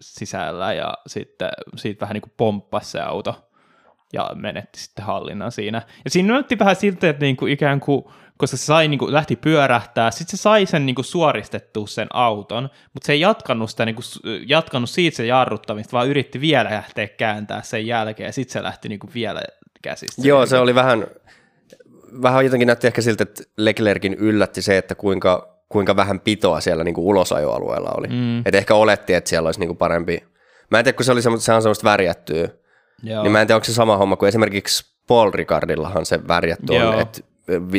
sisällä 0.00 0.74
ja 0.74 0.94
sitten 1.06 1.48
siitä 1.76 2.00
vähän 2.00 2.14
niin 2.14 2.22
kuin 2.22 2.32
pomppasi 2.36 2.90
se 2.90 3.00
auto 3.00 3.48
ja 4.12 4.30
menetti 4.34 4.80
sitten 4.80 5.04
hallinnan 5.04 5.52
siinä. 5.52 5.82
Ja 6.04 6.10
siinä 6.10 6.32
näytti 6.32 6.58
vähän 6.58 6.76
siltä, 6.76 7.08
että 7.08 7.24
niin 7.24 7.36
kuin 7.36 7.52
ikään 7.52 7.80
kuin, 7.80 8.04
koska 8.36 8.56
se 8.56 8.64
sai, 8.64 8.88
niin 8.88 8.98
kuin, 8.98 9.12
lähti 9.12 9.36
pyörähtää, 9.36 10.10
sitten 10.10 10.38
se 10.38 10.42
sai 10.42 10.66
sen 10.66 10.86
niin 10.86 10.94
kuin 10.94 11.04
suoristettua 11.04 11.86
sen 11.86 12.08
auton, 12.12 12.70
mutta 12.94 13.06
se 13.06 13.12
ei 13.12 13.20
jatkanut, 13.20 13.70
sitä, 13.70 13.84
niin 13.84 13.94
kuin, 13.94 14.04
jatkanut 14.46 14.90
siitä 14.90 15.16
se 15.16 15.26
jarruttamista, 15.26 15.92
vaan 15.92 16.08
yritti 16.08 16.40
vielä 16.40 16.70
lähteä 16.70 17.08
kääntää 17.08 17.62
sen 17.62 17.86
jälkeen, 17.86 18.26
ja 18.26 18.32
sitten 18.32 18.52
se 18.52 18.62
lähti 18.62 18.88
niin 18.88 18.98
kuin 18.98 19.14
vielä 19.14 19.42
käsistä. 19.82 20.22
Joo, 20.24 20.46
se 20.46 20.58
oli 20.58 20.74
vähän, 20.74 21.06
vähän 22.22 22.44
jotenkin 22.44 22.66
näytti 22.66 22.86
ehkä 22.86 23.02
siltä, 23.02 23.22
että 23.22 23.42
Leclerkin 23.56 24.14
yllätti 24.14 24.62
se, 24.62 24.78
että 24.78 24.94
kuinka 24.94 25.57
kuinka 25.68 25.96
vähän 25.96 26.20
pitoa 26.20 26.60
siellä 26.60 26.84
niin 26.84 26.94
kuin 26.94 27.04
ulosajoalueella 27.04 27.90
oli. 27.96 28.08
Mm. 28.08 28.38
Et 28.46 28.54
ehkä 28.54 28.74
oletti, 28.74 29.14
että 29.14 29.30
siellä 29.30 29.46
olisi 29.46 29.60
niin 29.60 29.68
kuin 29.68 29.76
parempi. 29.76 30.24
Mä 30.70 30.78
en 30.78 30.84
tiedä, 30.84 30.96
kun 30.96 31.04
se, 31.04 31.12
oli 31.12 31.22
semmo, 31.22 31.38
se 31.38 31.52
on 31.52 31.62
semmoista 31.62 31.84
värjättyä, 31.84 32.48
Joo. 33.02 33.22
niin 33.22 33.32
mä 33.32 33.40
en 33.40 33.46
tiedä, 33.46 33.56
onko 33.56 33.64
se 33.64 33.72
sama 33.72 33.96
homma 33.96 34.16
kuin 34.16 34.28
esimerkiksi 34.28 34.84
Paul 35.06 35.30
Ricardillahan 35.34 36.06
se 36.06 36.28
värjätty 36.28 36.74
on, 36.74 37.00
että 37.00 37.20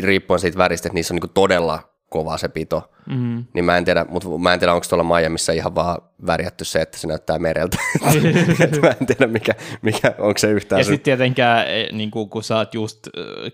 riippuen 0.04 0.40
siitä 0.40 0.58
väristä, 0.58 0.88
että 0.88 0.96
niissä 0.96 1.14
on 1.14 1.16
niin 1.16 1.22
kuin 1.22 1.34
todella 1.34 1.90
kova 2.10 2.38
se 2.38 2.50
pito. 2.50 2.92
Mm-hmm. 3.10 3.46
Niin 3.54 3.66
mä 3.66 3.78
en 3.78 3.86
tiedä, 3.86 4.06
mutta 4.10 4.30
mä 4.30 4.54
en 4.54 4.60
tiedä, 4.60 4.74
onko 4.74 4.86
tuolla 4.90 5.20
Miamiissa 5.20 5.52
ihan 5.52 5.76
vaan 5.76 6.02
värjätty 6.26 6.66
se, 6.66 6.82
että 6.82 6.98
se 6.98 7.08
näyttää 7.08 7.40
mereltä. 7.40 7.78
mä 8.82 8.94
en 9.02 9.08
tiedä, 9.08 9.28
mikä, 9.28 9.54
mikä 9.82 10.16
onko 10.20 10.38
se 10.38 10.52
yhtään. 10.52 10.80
Ja 10.80 10.84
sitten 10.84 11.04
tietenkään, 11.04 11.66
niin 11.92 12.12
kun 12.12 12.44
sä 12.44 12.58
oot 12.58 12.74
just 12.74 13.08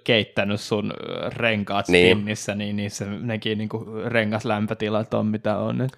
keittänyt 0.04 0.62
sun 0.62 0.94
renkaat 1.28 1.88
niin. 1.88 2.18
spinnissä, 2.18 2.56
niin 2.56 2.76
niissä 2.76 3.06
nekin 3.06 3.58
niin 3.58 3.70
rengaslämpötilat 4.06 5.14
on 5.14 5.26
mitä 5.26 5.58
on. 5.58 5.90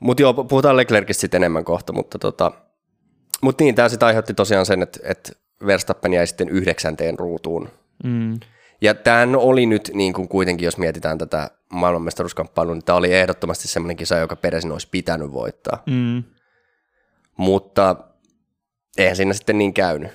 Mutta 0.00 0.22
joo, 0.22 0.34
puhutaan 0.34 0.76
Leclercistä 0.76 1.20
sitten 1.20 1.38
enemmän 1.38 1.64
kohta, 1.64 1.92
mutta 1.92 2.18
tota, 2.18 2.52
mut 3.42 3.60
niin, 3.60 3.74
tämä 3.74 3.88
sitten 3.88 4.06
aiheutti 4.06 4.34
tosiaan 4.34 4.66
sen, 4.66 4.82
että, 4.82 5.00
että 5.02 5.32
Verstappen 5.66 6.12
jäi 6.12 6.26
sitten 6.26 6.48
yhdeksänteen 6.48 7.18
ruutuun. 7.18 7.68
Mm. 8.04 8.40
Ja 8.82 8.94
tämä 8.94 9.36
oli 9.36 9.66
nyt 9.66 9.90
niin 9.94 10.12
kuin 10.12 10.28
kuitenkin, 10.28 10.64
jos 10.64 10.78
mietitään 10.78 11.18
tätä 11.18 11.50
maailmanmestaruuskamppailua, 11.72 12.74
niin 12.74 12.84
tämä 12.84 12.96
oli 12.96 13.14
ehdottomasti 13.14 13.68
semmoinen 13.68 13.96
kisa, 13.96 14.16
joka 14.16 14.36
Peresin 14.36 14.72
olisi 14.72 14.88
pitänyt 14.90 15.32
voittaa. 15.32 15.82
Mm. 15.86 16.22
Mutta 17.36 17.96
eihän 18.98 19.16
siinä 19.16 19.32
sitten 19.32 19.58
niin 19.58 19.74
käynyt. 19.74 20.10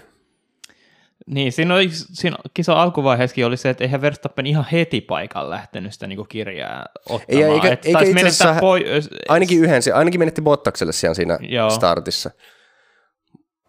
Niin, 1.28 1.52
siinä, 1.52 1.74
oli, 1.74 1.90
siinä 1.92 2.38
kisa 2.54 2.82
alkuvaiheessakin 2.82 3.46
oli 3.46 3.58
se, 3.58 3.70
että 3.70 3.84
eihän 3.84 4.02
Verstappen 4.02 4.46
ihan 4.46 4.66
heti 4.72 5.02
paikan 5.02 5.50
lähtenyt 5.50 5.94
sitä 5.94 6.08
niin 6.08 6.28
kirjaa 6.28 6.86
ottamaan. 7.10 7.44
Ei, 7.44 7.44
eikä, 7.44 7.68
eikä 7.68 8.00
itse 8.00 8.28
asiassa, 8.28 8.60
poi- 8.60 8.86
ainakin 9.28 9.60
yhden, 9.60 9.82
ainakin 9.94 10.22
menetti 10.22 10.42
Bottakselle 10.42 10.94
siellä 10.94 11.14
siinä 11.14 11.38
Joo. 11.42 11.70
startissa. 11.70 12.32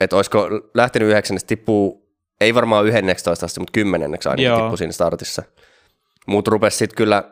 Että 0.00 0.17
olisiko 0.17 0.49
lähtenyt 0.75 1.09
yhdeksännestä 1.09 1.49
tippuu, 1.49 2.08
ei 2.40 2.54
varmaan 2.54 2.87
yhdenneksitoista 2.87 3.47
asti, 3.47 3.61
mutta 3.61 3.73
kymmenenneksi 3.73 4.28
ainakin 4.28 4.47
Joo. 4.47 4.61
tippui 4.61 4.78
siinä 4.78 4.92
startissa. 4.92 5.42
Mutta 6.26 6.50
rupesi 6.50 6.76
sitten 6.76 6.97
kyllä 6.97 7.25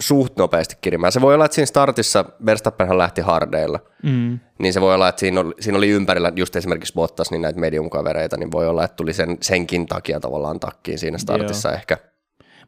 suht 0.00 0.36
nopeasti 0.36 0.76
kirimään. 0.80 1.12
Se 1.12 1.20
voi 1.20 1.34
olla, 1.34 1.44
että 1.44 1.54
siinä 1.54 1.66
startissa 1.66 2.24
Verstappenhan 2.46 2.98
lähti 2.98 3.20
hardeilla, 3.20 3.80
Mm. 4.02 4.38
niin 4.58 4.72
se 4.72 4.80
voi 4.80 4.94
olla, 4.94 5.08
että 5.08 5.20
siinä 5.20 5.40
oli, 5.40 5.54
siinä 5.60 5.78
oli 5.78 5.88
ympärillä 5.88 6.32
just 6.36 6.56
esimerkiksi 6.56 6.94
Bottas, 6.94 7.30
niin 7.30 7.42
näitä 7.42 7.60
medium-kavereita, 7.60 8.36
niin 8.36 8.52
voi 8.52 8.68
olla, 8.68 8.84
että 8.84 8.96
tuli 8.96 9.12
sen, 9.12 9.36
senkin 9.40 9.86
takia 9.86 10.20
tavallaan 10.20 10.60
takkiin 10.60 10.98
siinä 10.98 11.18
startissa 11.18 11.72
ehkä. 11.72 11.98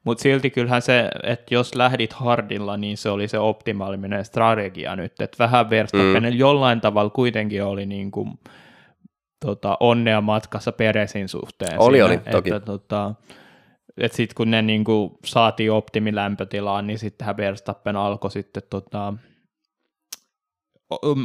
Mutta 0.04 0.22
silti 0.22 0.50
kyllähän 0.50 0.82
se, 0.82 1.08
että 1.22 1.54
jos 1.54 1.74
lähdit 1.74 2.12
hardilla, 2.12 2.76
niin 2.76 2.96
se 2.96 3.10
oli 3.10 3.28
se 3.28 3.38
optimaalinen 3.38 4.24
strategia 4.24 4.96
nyt. 4.96 5.20
Että 5.20 5.36
vähän 5.38 5.70
Verstappenilla 5.70 6.34
mm. 6.34 6.38
jollain 6.38 6.80
tavalla 6.80 7.10
kuitenkin 7.10 7.64
oli 7.64 7.86
niin 7.86 8.10
kuin, 8.10 8.38
tota, 9.40 9.76
onnea 9.80 10.20
matkassa 10.20 10.72
Peresin 10.72 11.28
suhteen. 11.28 11.80
Oli, 11.80 11.96
siinä, 11.96 12.06
oli, 12.06 12.18
toki. 12.18 12.50
Että, 12.54 12.66
tota, 12.66 13.14
että 13.98 14.16
sitten 14.16 14.34
kun 14.34 14.50
ne 14.50 14.62
niin 14.62 14.84
kuin, 14.84 15.18
saatiin 15.24 15.72
optimilämpötilaan, 15.72 16.86
niin 16.86 16.98
sittenhän 16.98 17.36
Verstappen 17.36 17.96
alkoi 17.96 18.30
sitten 18.30 18.62
tota, 18.70 19.14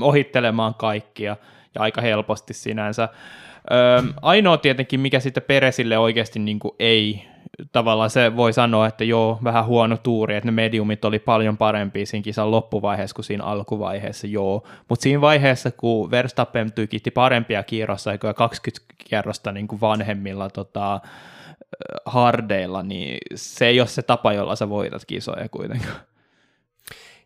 ohittelemaan 0.02 0.76
kaikkia 0.76 1.38
ja 1.76 1.82
aika 1.82 2.02
helposti 2.02 2.54
sinänsä. 2.54 3.10
Öö, 3.72 4.02
ainoa 4.22 4.58
tietenkin, 4.58 5.00
mikä 5.00 5.20
sitten 5.20 5.44
Peresille 5.44 5.98
oikeasti 5.98 6.40
niin 6.40 6.60
kuin 6.60 6.76
ei, 6.80 7.26
tavallaan 7.72 8.10
se 8.10 8.36
voi 8.36 8.54
sanoa, 8.54 8.88
että 8.88 9.04
joo, 9.04 9.40
vähän 9.44 9.66
huono 9.66 9.98
tuuri, 9.98 10.36
että 10.36 10.48
ne 10.48 10.52
mediumit 10.52 11.06
oli 11.06 11.20
paljon 11.20 11.58
parempia 11.58 12.06
siinä 12.06 12.24
kisan 12.24 12.52
loppuvaiheessa 12.52 13.16
kuin 13.16 13.26
siinä 13.26 13.44
alkuvaiheessa, 13.44 14.28
joo. 14.28 14.68
Mutta 14.90 15.04
siinä 15.04 15.22
vaiheessa, 15.22 15.72
kun 15.72 16.12
Verstappen 16.12 16.72
tykitti 16.72 17.12
parempia 17.12 17.64
kierrosaikoja 17.64 18.34
20 18.34 18.86
kierrosta 18.98 19.52
niin 19.52 19.68
kuin 19.68 19.82
vanhemmilla 19.82 20.50
tota, 20.50 21.00
hardeilla, 22.06 22.84
niin 22.84 23.18
se 23.36 23.68
ei 23.68 23.80
ole 23.80 23.88
se 23.88 24.02
tapa, 24.02 24.34
jolla 24.34 24.56
sä 24.56 24.70
voitat 24.70 25.06
kisoja 25.06 25.50
kuitenkaan. 25.50 26.00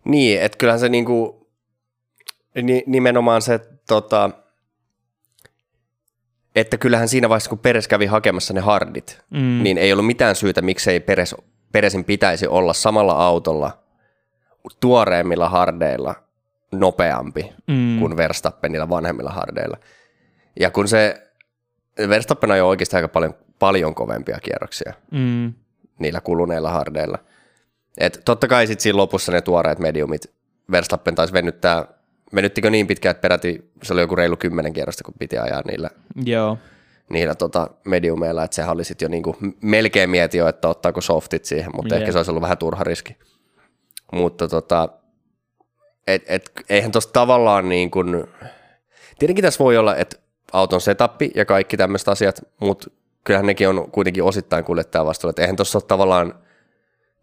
Niin, 0.05 0.41
että 0.41 0.57
kyllähän 0.57 0.79
se 0.79 0.89
niinku, 0.89 1.47
ni, 2.61 2.83
nimenomaan 2.87 3.41
se, 3.41 3.59
tota, 3.87 4.29
että 6.55 6.77
kyllähän 6.77 7.07
siinä 7.07 7.29
vaiheessa, 7.29 7.49
kun 7.49 7.59
Peres 7.59 7.87
kävi 7.87 8.05
hakemassa 8.05 8.53
ne 8.53 8.61
hardit, 8.61 9.21
Mm. 9.29 9.63
niin 9.63 9.77
ei 9.77 9.93
ollut 9.93 10.05
mitään 10.05 10.35
syytä, 10.35 10.61
miksei 10.61 10.99
Peres, 10.99 11.35
Peresin 11.71 12.03
pitäisi 12.05 12.47
olla 12.47 12.73
samalla 12.73 13.13
autolla 13.13 13.77
tuoreemmilla 14.79 15.49
hardeilla 15.49 16.15
nopeampi 16.71 17.53
Mm. 17.67 17.99
kuin 17.99 18.17
Verstappenilla 18.17 18.89
vanhemmilla 18.89 19.31
hardeilla. 19.31 19.77
Ja 20.59 20.71
kun 20.71 20.87
se 20.87 21.27
Verstappen 22.09 22.51
ajoi 22.51 22.67
oikeasti 22.69 22.95
aika 22.95 23.07
paljon, 23.07 23.35
paljon 23.59 23.95
kovempia 23.95 24.37
kierroksia 24.43 24.93
Mm. 25.11 25.53
niillä 25.99 26.21
kuluneilla 26.21 26.69
hardeilla. 26.71 27.17
Et 27.97 28.21
totta 28.25 28.47
kai 28.47 28.67
sitten 28.67 28.83
siinä 28.83 28.97
lopussa 28.97 29.31
ne 29.31 29.41
tuoreet 29.41 29.79
mediumit, 29.79 30.33
Verstappen 30.71 31.15
taisi 31.15 31.33
venyttää, 31.33 31.85
venyttikö 32.35 32.69
niin 32.69 32.87
pitkään, 32.87 33.11
että 33.11 33.21
peräti 33.21 33.71
se 33.83 33.93
oli 33.93 34.01
joku 34.01 34.15
reilu 34.15 34.37
kymmenen 34.37 34.73
kierrosta, 34.73 35.03
kun 35.03 35.13
piti 35.19 35.37
ajaa 35.37 35.61
niillä, 35.67 35.89
Joo. 36.25 36.57
niillä 37.09 37.35
tota 37.35 37.69
mediumeilla, 37.85 38.43
että 38.43 38.55
sehän 38.55 38.71
oli 38.71 38.83
sitten 38.83 39.05
jo 39.05 39.09
niinku, 39.09 39.37
melkein 39.61 40.09
mieti 40.09 40.37
jo, 40.37 40.47
että 40.47 40.67
ottaako 40.67 41.01
softit 41.01 41.45
siihen, 41.45 41.71
mutta 41.75 41.95
Jep. 41.95 42.01
ehkä 42.01 42.11
se 42.11 42.19
olisi 42.19 42.31
ollut 42.31 42.41
vähän 42.41 42.57
turha 42.57 42.83
riski. 42.83 43.17
Mutta 44.13 44.47
tota, 44.47 44.89
et, 46.07 46.23
et, 46.27 46.51
eihän 46.69 46.91
tuossa 46.91 47.09
tavallaan 47.13 47.69
niin 47.69 47.91
kuin, 47.91 48.23
tietenkin 49.19 49.43
tässä 49.43 49.63
voi 49.63 49.77
olla, 49.77 49.95
että 49.95 50.17
auton 50.53 50.81
setappi 50.81 51.31
ja 51.35 51.45
kaikki 51.45 51.77
tämmöiset 51.77 52.07
asiat, 52.07 52.41
mutta 52.59 52.89
kyllähän 53.23 53.45
nekin 53.45 53.69
on 53.69 53.91
kuitenkin 53.91 54.23
osittain 54.23 54.63
kuljettajan 54.63 55.05
vastuulla, 55.05 55.29
että 55.29 55.41
eihän 55.41 55.55
tuossa 55.55 55.77
ole 55.77 55.83
tavallaan 55.87 56.33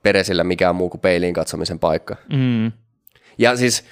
Peresillä 0.07 0.45
mikään 0.45 0.77
muu 0.77 0.89
kuin 0.89 1.01
peiliin 1.01 1.35
katsomisen 1.35 1.79
paikka. 1.79 2.17
Mm. 2.33 2.73
Ja 3.39 3.57
siis 3.57 3.85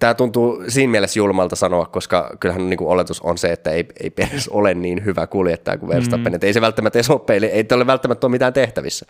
tämä 0.00 0.14
tuntuu 0.14 0.64
siinä 0.68 0.90
mielessä 0.90 1.18
julmalta 1.18 1.56
sanoa, 1.56 1.86
koska 1.86 2.36
kyllähän 2.40 2.70
niin 2.70 2.78
kuin 2.78 2.88
oletus 2.88 3.20
on 3.20 3.38
se, 3.38 3.52
että 3.52 3.70
ei, 3.70 3.86
ei 4.02 4.10
Peres 4.10 4.48
ole 4.48 4.74
niin 4.74 5.04
hyvä 5.04 5.26
kuljettaja 5.26 5.78
kuin 5.78 5.90
Verstappen, 5.90 6.32
mm. 6.32 6.38
ei 6.42 6.52
se 6.52 6.60
välttämättä 6.60 6.98
edes 6.98 7.10
ole 7.10 7.48
ei 7.52 7.66
ole 7.72 7.86
välttämättä 7.86 8.26
ole 8.26 8.30
mitään 8.30 8.52
tehtävissä. 8.52 9.06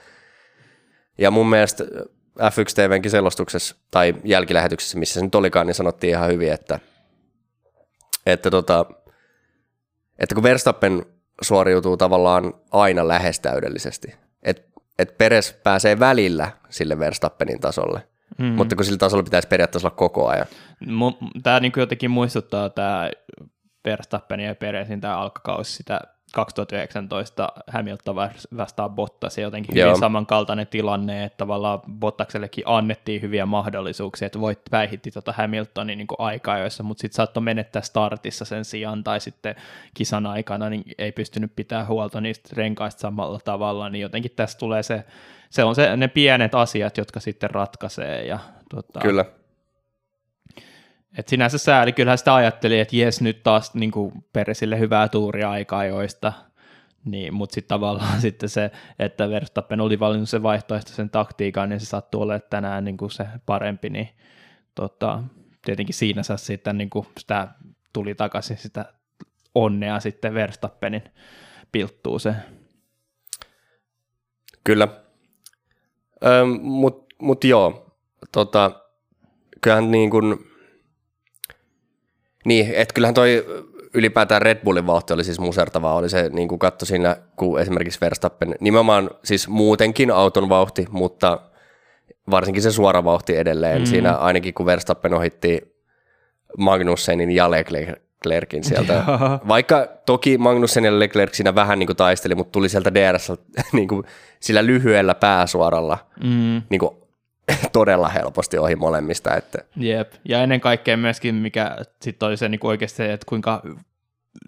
Ja 1.19 1.31
mun 1.31 1.51
mielestä 1.51 1.85
F1 2.39 2.75
TVnkin 2.75 3.11
selostuksessa 3.11 3.77
tai 3.91 4.15
jälkilähetyksessä, 4.25 4.99
missä 4.99 5.15
se 5.15 5.25
nyt 5.25 5.35
olikaan, 5.35 5.67
niin 5.67 5.75
sanottiin 5.75 6.11
ihan 6.11 6.29
hyvin, 6.29 6.53
että, 6.53 6.81
että, 8.27 8.51
tota, 8.51 8.87
että 10.19 10.35
kun 10.35 10.45
Verstappen 10.45 11.07
suoriutuu 11.43 11.97
tavallaan 11.97 12.55
aina 12.71 13.09
lähes 13.09 13.41
täydellisesti, 13.41 14.15
että 14.43 14.63
et 14.99 15.19
Peres 15.19 15.53
pääsee 15.53 15.99
välillä 15.99 16.51
sille 16.69 16.99
Verstappenin 16.99 17.61
tasolle, 17.61 18.01
mm. 18.39 18.47
mutta 18.47 18.77
kun 18.77 18.85
sillä 18.85 18.99
tasolla 18.99 19.23
pitäisi 19.23 19.49
periaatteessa 19.49 19.89
olla 19.89 19.97
koko 19.97 20.29
ajan. 20.29 20.47
Tämä 21.43 21.61
niin 21.61 21.73
jotenkin 21.77 22.11
muistuttaa 22.11 22.71
tämä 22.71 23.11
Verstappenin 23.85 24.47
ja 24.47 24.55
Peresin 24.55 25.01
tämä 25.01 25.19
alkakausi 25.19 25.73
sitä 25.73 26.01
2019 26.33 27.49
Hamilton 27.67 28.17
vastaan 28.57 28.91
Bottas 28.91 29.39
ja 29.39 29.43
jotenkin 29.43 29.77
Joo. 29.77 29.87
hyvin 29.89 30.01
samankaltainen 30.01 30.67
tilanne, 30.67 31.25
että 31.25 31.37
tavallaan 31.37 31.81
Bottaksellekin 32.01 32.65
annettiin 32.67 33.23
hyviä 33.23 33.47
mahdollisuuksia, 33.47 34.27
että 34.27 34.41
voit 34.41 34.61
päihitti 34.71 35.11
tota 35.11 35.33
Hamiltonin 35.33 35.99
niin 35.99 36.07
aika-ajoissa, 36.19 36.83
mutta 36.83 37.01
sitten 37.01 37.17
saattoi 37.17 37.43
menettää 37.43 37.83
startissa 37.83 38.45
sen 38.45 38.65
sijaan 38.65 39.05
tai 39.05 39.21
sitten 39.21 39.55
kisan 39.95 40.27
aikana 40.27 40.71
niin 40.71 40.85
ei 40.99 41.13
pystynyt 41.13 41.53
pitää 41.57 41.85
huolta 41.85 42.21
niistä 42.21 42.49
renkaista 42.53 43.01
samalla 43.01 43.39
tavalla, 43.45 43.91
niin 43.91 44.03
jotenkin 44.03 44.33
tässä 44.37 44.59
tulee 44.59 44.83
se, 44.83 45.05
se 45.51 45.65
on 45.65 45.75
se, 45.75 45.97
ne 45.97 46.09
pienet 46.09 46.55
asiat, 46.55 46.97
jotka 46.99 47.21
sitten 47.21 47.51
ratkaisee 47.51 48.27
ja 48.27 48.39
tota, 48.71 49.01
Kyllä. 49.01 49.25
Et 51.19 51.29
sinänsä 51.29 51.59
sääli, 51.59 51.93
kyllähän 51.93 52.19
sitä 52.19 52.35
ajatteli, 52.35 52.81
että 52.81 52.97
jes 52.97 53.21
nyt 53.21 53.43
taas 53.43 53.75
niin 53.75 53.91
kuin 53.91 54.13
Peresille 54.33 54.79
hyvää 54.79 55.09
tuuria 55.09 55.51
aika-ajoista, 55.51 56.33
niin, 57.05 57.35
mutta 57.35 57.55
sitten 57.55 57.69
tavallaan 57.69 58.21
sitten 58.27 58.49
se, 58.49 58.71
että 58.99 59.31
Verstappen 59.31 59.81
oli 59.81 60.01
valinnut 60.01 60.29
sen 60.29 60.43
vaihtoehtoisen 60.43 61.11
taktiikan, 61.11 61.69
niin 61.69 61.81
se 61.81 61.87
sattuu 61.87 62.23
olemaan 62.23 62.43
tänään 62.51 62.85
niin 62.85 62.97
kuin 62.97 63.11
se 63.11 63.27
parempi, 63.47 63.91
niin 63.91 64.09
tota, 64.75 65.23
tietenkin 65.65 65.95
siinä 65.95 66.23
saa 66.23 66.37
sitten 66.37 66.79
niin 66.79 66.91
kuin 66.91 67.07
sitä 67.19 67.49
tuli 67.93 68.15
takaisin 68.15 68.57
sitä 68.57 68.93
onnea 69.55 70.01
sitten 70.01 70.35
Verstappenin 70.35 71.03
pilttuu 71.73 72.19
se. 72.19 72.35
Kyllä. 74.65 74.89
Öm, 76.27 76.61
mut, 76.63 77.07
mut 77.23 77.45
joo, 77.45 77.97
tota, 78.33 78.71
kyllähän 79.61 79.91
niin 79.91 80.11
kuin, 80.11 80.39
niin, 82.47 82.75
että 82.75 82.95
kyllähän 82.95 83.15
toi 83.15 83.45
ylipäätään 83.95 84.43
Red 84.43 84.65
Bullin 84.65 84.87
vauhti 84.87 85.13
oli 85.13 85.25
siis 85.25 85.39
musertavaa, 85.41 85.95
oli 85.95 86.09
se 86.09 86.31
niin 86.33 86.49
kuin 86.49 86.59
katto 86.59 86.85
siinä, 86.85 87.17
kun 87.37 87.61
esimerkiksi 87.61 88.01
Verstappen, 88.01 88.55
nimenomaan 88.61 89.11
siis 89.25 89.49
muutenkin 89.49 90.11
auton 90.11 90.49
vauhti, 90.49 90.87
mutta 90.91 91.41
varsinkin 92.31 92.63
se 92.63 92.73
suora 92.73 93.05
vauhti 93.05 93.37
edelleen, 93.37 93.79
mm. 93.79 93.87
siinä 93.87 94.13
ainakin 94.13 94.55
kun 94.55 94.67
Verstappen 94.67 95.15
ohitti 95.15 95.77
Magnussenin 96.59 97.31
ja 97.31 97.51
Leclerkin 97.51 98.65
sieltä, 98.65 99.05
vaikka 99.49 99.89
toki 100.07 100.39
Magnussen 100.39 100.85
ja 100.85 100.99
Leclerc 100.99 101.35
siinä 101.35 101.55
vähän 101.55 101.79
niin 101.79 101.87
kuin 101.87 101.97
taisteli, 101.97 102.35
mutta 102.35 102.53
tuli 102.53 102.69
sieltä 102.69 102.95
DRS 102.95 103.33
niin 103.73 103.89
kuin 103.89 104.05
sillä 104.41 104.67
lyhyellä 104.67 105.15
pääsuoralla 105.15 105.99
Mm. 106.25 106.63
niin 106.71 106.79
kuin, 106.79 106.91
todella 107.73 108.09
helposti 108.09 108.59
ohi 108.59 108.77
molemmista. 108.77 109.37
Että, 109.37 109.59
Jep, 109.77 110.13
ja 110.29 110.43
ennen 110.43 110.61
kaikkea 110.61 110.97
myöskin, 110.97 111.35
mikä 111.35 111.77
sitten 112.03 112.27
oli 112.27 112.37
se 112.37 112.49
niin 112.49 112.61
oikeasti 112.63 113.03
että 113.03 113.27
kuinka 113.29 113.63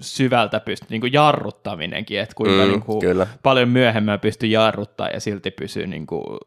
syvältä 0.01 0.61
pystyi, 0.61 0.87
niin 0.91 1.01
kuin 1.01 1.13
jarruttaminenkin, 1.13 2.21
että 2.21 2.35
kuinka 2.35 2.65
Mm, 2.65 2.69
niin 2.69 2.83
kuin 2.83 3.01
kyllä. 3.01 3.27
paljon 3.43 3.69
myöhemmin 3.69 4.21
pystyi 4.21 4.51
jarruttaa 4.51 5.09
ja 5.09 5.21
silti 5.21 5.51
pysyy 5.51 5.87
niin 5.87 6.07
kuin 6.07 6.39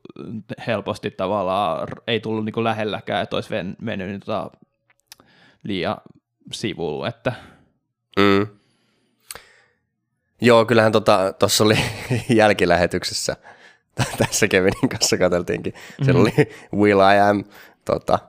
helposti 0.68 1.12
tavallaan, 1.12 1.88
ei 2.08 2.20
tullut 2.20 2.46
niin 2.46 2.54
kuin 2.54 2.64
lähelläkään, 2.64 3.24
että 3.24 3.36
olisi 3.36 3.50
mennyt 3.82 4.08
niin 4.08 4.20
tota 4.20 4.52
liian 5.64 5.98
sivuun, 6.52 7.08
että 7.08 7.34
Mm. 8.20 8.48
Joo, 10.42 10.66
kyllähän 10.66 10.92
tuossa 10.92 11.34
tota, 11.40 11.64
oli 11.64 11.78
jälkilähetyksessä, 12.40 13.36
tässä 14.18 14.48
Kevinin 14.48 14.90
kanssa 14.90 15.18
katseltiinkin, 15.18 15.74
siellä 16.04 16.22
Mhm. 16.30 16.32
oli 16.40 16.50
Will 16.82 17.00
I 17.00 17.20
Am 17.30 17.44
tota, 17.86 18.20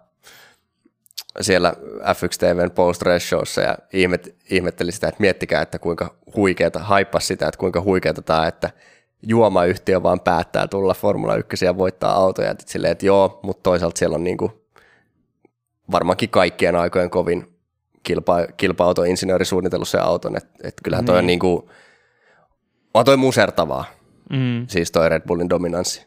siellä 1.41 1.75
F1 2.01 2.39
TVn 2.39 2.71
post 2.71 3.03
showssa 3.19 3.61
ja 3.61 3.79
ihmet, 3.93 4.37
ihmetteli 4.51 4.93
sitä, 4.93 5.09
että 5.09 5.21
miettikää, 5.21 5.63
että 5.63 5.79
kuinka 5.79 6.15
huikeeta, 6.37 6.79
haippasi 6.79 7.27
sitä, 7.27 7.49
että 7.49 7.59
kuinka 7.59 7.81
huikeeta 7.81 8.23
tämä, 8.23 8.47
että 8.47 8.71
juomayhtiö 9.23 10.03
vaan 10.03 10.21
päättää 10.21 10.69
tulla 10.69 10.95
Formula 10.95 11.37
1 11.37 11.65
ja 11.65 11.77
voittaa 11.79 12.13
autoja. 12.15 12.51
Et 12.51 12.69
silleen, 12.69 12.93
että 12.93 13.07
joo, 13.07 13.41
mutta 13.43 13.63
toisaalta 13.63 13.99
siellä 13.99 14.15
on 14.15 14.25
niinku 14.25 14.63
varmaankin 15.91 16.29
kaikkien 16.31 16.77
aikojen 16.77 17.11
kovin 17.11 17.59
kilpa, 18.03 18.47
kilpa-autoinsinööri 18.57 19.45
suunnitellut 19.45 19.89
sen 19.89 20.03
auton, 20.03 20.37
että 20.37 20.49
et 20.65 20.75
kyllähän 20.85 21.05
toi 21.05 21.15
on 21.19 21.21
Niin. 21.21 21.27
niinku, 21.27 21.71
on 22.95 23.05
toi 23.05 23.17
musertavaa, 23.17 23.85
mm, 24.31 24.67
siis 24.69 24.91
toi 24.93 25.09
Red 25.09 25.23
Bullin 25.27 25.51
dominanssi. 25.51 26.07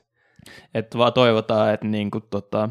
että 0.74 0.98
vaan 0.98 1.14
toivotaan, 1.14 1.74
että 1.74 1.88
niin 1.88 2.12
kuin, 2.12 2.24
tota, 2.30 2.70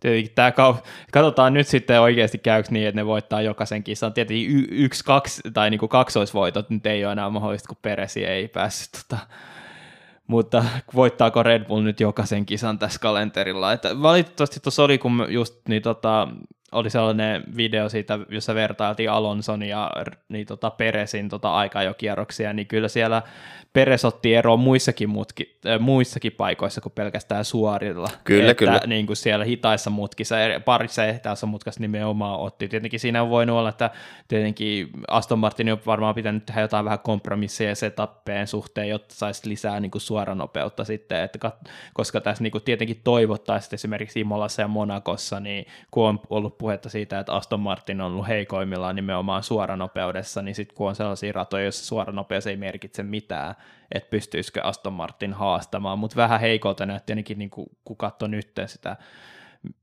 tietenkin 0.00 0.34
tämä 0.34 0.50
kau- 0.50 0.82
katsotaan 1.12 1.54
nyt 1.54 1.66
sitten 1.66 2.00
oikeasti 2.00 2.38
käykö 2.38 2.68
niin, 2.70 2.88
että 2.88 3.00
ne 3.00 3.06
voittaa 3.06 3.42
jokaisen 3.42 3.84
kisan. 3.84 4.12
Tietenkin 4.12 4.50
y- 4.50 4.68
yksi, 4.70 5.04
kaksi 5.04 5.42
tai 5.52 5.70
niin 5.70 5.78
kuin 5.78 5.88
kaksoisvoitot 5.88 6.70
nyt 6.70 6.86
ei 6.86 7.04
ole 7.04 7.12
enää 7.12 7.30
mahdollista, 7.30 7.68
kun 7.68 7.76
Peresi 7.82 8.24
ei 8.24 8.48
päässyt 8.48 8.90
tota, 8.92 9.26
mutta 10.26 10.64
voittaako 10.94 11.42
Red 11.42 11.64
Bull 11.64 11.82
nyt 11.82 12.00
jokaisen 12.00 12.46
kisan 12.46 12.78
tässä 12.78 13.00
kalenterilla? 13.00 13.72
Että 13.72 14.02
valitettavasti 14.02 14.60
tuossa 14.60 14.82
oli, 14.82 14.98
kun 14.98 15.26
just 15.28 15.68
niin 15.68 15.82
tota, 15.82 16.28
oli 16.72 16.90
sellainen 16.90 17.42
video 17.56 17.88
siitä, 17.88 18.18
jossa 18.28 18.54
vertailtiin 18.54 19.10
Alonson 19.10 19.62
ja 19.62 19.90
niin 20.28 20.46
tota 20.46 20.70
Peresin 20.70 21.28
tota 21.28 21.54
aikajokierroksia, 21.54 22.52
niin 22.52 22.66
kyllä 22.66 22.88
siellä 22.88 23.22
Peres 23.72 24.04
otti 24.04 24.34
eroa 24.34 24.56
muissakin, 24.56 25.08
mutki, 25.08 25.58
äh, 25.66 25.80
muissakin 25.80 26.32
paikoissa 26.32 26.80
kuin 26.80 26.92
pelkästään 26.92 27.44
suorilla. 27.44 28.08
Kyllä, 28.24 28.50
että 28.50 28.58
kyllä. 28.58 28.80
Niin 28.86 29.06
kuin 29.06 29.16
siellä 29.16 29.44
hitaissa 29.44 29.90
mutkissa, 29.90 30.34
parissa 30.64 31.04
ehtäessä 31.04 31.46
mutkassa 31.46 31.80
nimenomaan 31.80 32.40
otti. 32.40 32.68
Tietenkin 32.68 33.00
siinä 33.00 33.22
on 33.22 33.30
voinut 33.30 33.56
olla, 33.56 33.68
että 33.68 33.90
tietenkin 34.28 34.90
Aston 35.08 35.38
Martin 35.38 35.72
on 35.72 35.80
varmaan 35.86 36.14
pitänyt 36.14 36.46
tehdä 36.46 36.60
jotain 36.60 36.84
vähän 36.84 36.98
kompromisseja 36.98 37.74
setappeen 37.74 38.46
suhteen, 38.46 38.88
jotta 38.88 39.14
saisi 39.14 39.48
lisää 39.48 39.80
niin 39.80 39.90
kuin 39.90 40.02
suoranopeutta 40.02 40.84
sitten, 40.84 41.22
että 41.22 41.48
kat- 41.48 41.70
koska 41.94 42.20
tässä 42.20 42.42
niin 42.42 42.52
kuin 42.52 42.64
tietenkin 42.64 43.00
toivottaisiin 43.04 43.74
esimerkiksi 43.74 44.20
Imolassa 44.20 44.62
ja 44.62 44.68
Monakossa, 44.68 45.40
niin 45.40 45.66
kun 45.90 46.08
on 46.08 46.20
ollut 46.30 46.58
puhetta 46.60 46.88
siitä, 46.88 47.18
että 47.18 47.32
Aston 47.32 47.60
Martin 47.60 48.00
on 48.00 48.12
ollut 48.12 48.28
heikoimmillaan 48.28 48.96
nimenomaan 48.96 49.42
suoranopeudessa, 49.42 50.42
niin 50.42 50.54
sitten 50.54 50.76
kun 50.76 50.88
on 50.88 50.94
sellaisia 50.94 51.32
ratoja, 51.32 51.64
joissa 51.64 51.84
suoranopeus 51.84 52.46
ei 52.46 52.56
merkitse 52.56 53.02
mitään, 53.02 53.54
että 53.94 54.10
pystyisikö 54.10 54.62
Aston 54.62 54.92
Martin 54.92 55.32
haastamaan, 55.32 55.98
mutta 55.98 56.16
vähän 56.16 56.40
heikolta 56.40 56.86
näytti 56.86 57.12
ainakin, 57.12 57.38
niin 57.38 57.50
kuin, 57.50 57.66
kun 57.84 57.96
katsoi 57.96 58.28
nyt 58.28 58.52
sitä, 58.66 58.96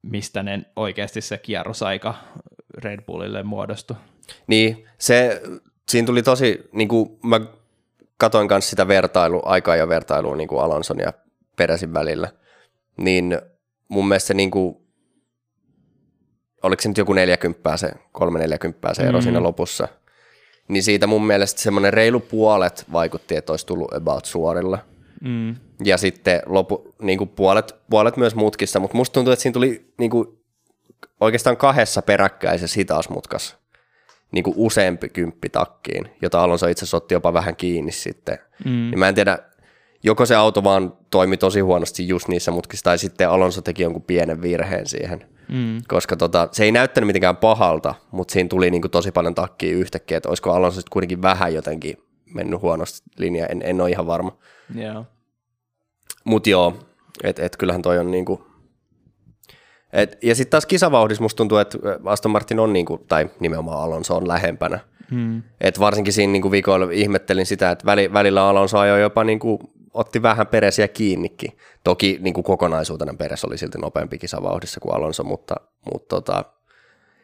mistä 0.02 0.44
ne 0.44 0.62
oikeasti 0.76 1.22
se 1.22 1.38
kierrosaika 1.38 2.14
Red 2.78 3.02
Bullille 3.02 3.44
muodostui. 3.44 3.98
Niin, 4.48 4.86
se, 4.98 5.42
siinä 5.90 6.06
tuli 6.06 6.24
tosi, 6.24 6.70
niin 6.72 6.88
kuin 6.88 7.20
mä 7.24 7.42
katoin 8.18 8.48
kanssa 8.48 8.70
sitä 8.70 8.88
vertailu, 8.88 9.42
aikaa 9.46 9.76
ja 9.76 9.90
vertailua 9.90 10.36
niin 10.36 10.48
kuin 10.48 10.62
Alonson 10.62 11.00
ja 11.00 11.14
Peresin 11.56 11.94
välillä, 11.94 12.32
niin 12.98 13.42
mun 13.88 14.08
mielestä 14.08 14.28
se 14.28 14.34
niin 14.34 14.52
kuin, 14.52 14.87
oliko 16.68 16.82
se 16.82 16.90
nyt 16.90 16.98
joku 16.98 17.14
40 17.14 17.78
se, 17.78 17.92
kolme 18.12 18.40
40 18.40 18.94
se 18.94 19.02
ero 19.04 19.20
Mm. 19.20 19.24
siinä 19.24 19.44
lopussa, 19.44 19.88
niin 20.68 20.84
siitä 20.84 21.08
mun 21.08 21.28
mielestä 21.28 21.62
semmoinen 21.62 21.94
reilu 21.94 22.20
puolet 22.20 22.86
vaikutti, 22.94 23.36
että 23.36 23.54
olisi 23.54 23.66
tullut 23.66 23.94
about 23.94 24.26
suorilla. 24.26 24.80
Mm. 25.22 25.56
Ja 25.84 25.98
sitten 25.98 26.42
lopu, 26.46 26.96
niin 27.02 27.18
kuin 27.18 27.30
puolet, 27.30 27.76
puolet 27.90 28.18
myös 28.18 28.36
mutkissa, 28.36 28.80
mutta 28.80 28.98
musta 28.98 29.14
tuntuu, 29.14 29.34
että 29.34 29.44
siinä 29.44 29.54
tuli 29.54 29.94
niin 29.98 30.12
kuin 30.12 30.28
oikeastaan 31.22 31.58
kahdessa 31.58 32.02
peräkkäisessä 32.02 32.80
hitaasmutkassa 32.80 33.58
niin 34.32 34.44
kuin 34.44 34.54
useampi 34.58 35.10
kymppi 35.10 35.50
takkiin, 35.50 36.10
jota 36.22 36.44
Alonso 36.44 36.68
itse 36.68 36.84
asiassa 36.84 36.98
otti 36.98 37.14
jopa 37.16 37.34
vähän 37.34 37.56
kiinni 37.56 37.92
sitten. 37.92 38.38
Mm. 38.66 38.72
Niin 38.72 39.00
mä 39.00 39.08
en 39.08 39.16
tiedä, 39.16 39.40
joko 40.04 40.26
se 40.26 40.36
auto 40.36 40.64
vaan 40.64 40.94
toimi 41.10 41.38
tosi 41.38 41.60
huonosti 41.60 42.08
just 42.08 42.28
niissä 42.28 42.52
mutkissa, 42.52 42.84
tai 42.84 42.98
sitten 42.98 43.30
Alonso 43.30 43.62
teki 43.62 43.84
jonkun 43.84 44.02
pienen 44.02 44.42
virheen 44.42 44.88
siihen. 44.88 45.37
Mm. 45.50 45.78
Koska 45.88 46.16
tota, 46.16 46.48
se 46.52 46.64
ei 46.64 46.72
näyttänyt 46.72 47.08
mitenkään 47.08 47.38
pahalta, 47.38 47.96
mutta 48.12 48.32
siinä 48.32 48.50
tuli 48.50 48.72
niin 48.72 48.82
kuin 48.82 48.92
tosi 48.92 49.12
paljon 49.12 49.36
takkia 49.36 49.78
yhtäkkiä, 49.78 50.18
että 50.18 50.30
olisiko 50.30 50.52
Alonso 50.52 50.76
sitten 50.76 50.92
kuitenkin 50.92 51.22
vähän 51.22 51.54
jotenkin 51.54 51.98
mennyt 52.34 52.62
huonosti 52.62 53.10
linjaa, 53.18 53.48
en, 53.48 53.62
en 53.66 53.82
ole 53.82 53.90
ihan 53.90 54.08
varma. 54.08 54.38
Joo. 54.76 55.06
Mut 56.24 56.48
joo, 56.48 56.80
että 57.24 57.46
et 57.46 57.58
kyllähän 57.58 57.82
toi 57.82 58.00
on 58.00 58.12
niinku... 58.12 58.48
Et, 59.94 60.18
ja 60.24 60.36
sitten 60.36 60.52
taas 60.52 60.66
kisavauhdissa 60.66 61.24
musta 61.24 61.38
tuntuu, 61.38 61.58
että 61.58 61.78
Aston 62.06 62.32
Martin 62.32 62.60
on 62.60 62.74
niinku, 62.74 63.06
tai 63.08 63.30
nimenomaan 63.40 63.84
Alonso 63.84 64.16
on 64.16 64.28
lähempänä. 64.28 64.80
Mm. 65.12 65.44
Et 65.62 65.80
varsinkin 65.80 66.14
siinä 66.14 66.34
niinku 66.34 66.52
viikoilla 66.52 66.88
ihmettelin 66.92 67.46
sitä, 67.46 67.72
että 67.72 67.86
väli, 67.86 68.14
välillä 68.14 68.48
Alonso 68.48 68.80
ajoi 68.80 69.02
jopa 69.02 69.24
niinku, 69.24 69.60
otti 69.98 70.22
vähän 70.22 70.48
peresiä 70.48 70.88
kiinnikin. 70.88 71.58
Toki 71.84 72.18
niinku 72.22 72.44
kokonaisuutena 72.44 73.14
peres 73.14 73.46
oli 73.46 73.58
silti 73.58 73.78
nopeampi 73.78 74.18
kisavauhdissa 74.18 74.80
kuin 74.80 74.96
Alonso, 74.96 75.24
mutta, 75.24 75.56
mutta 75.92 76.16
tota, 76.16 76.46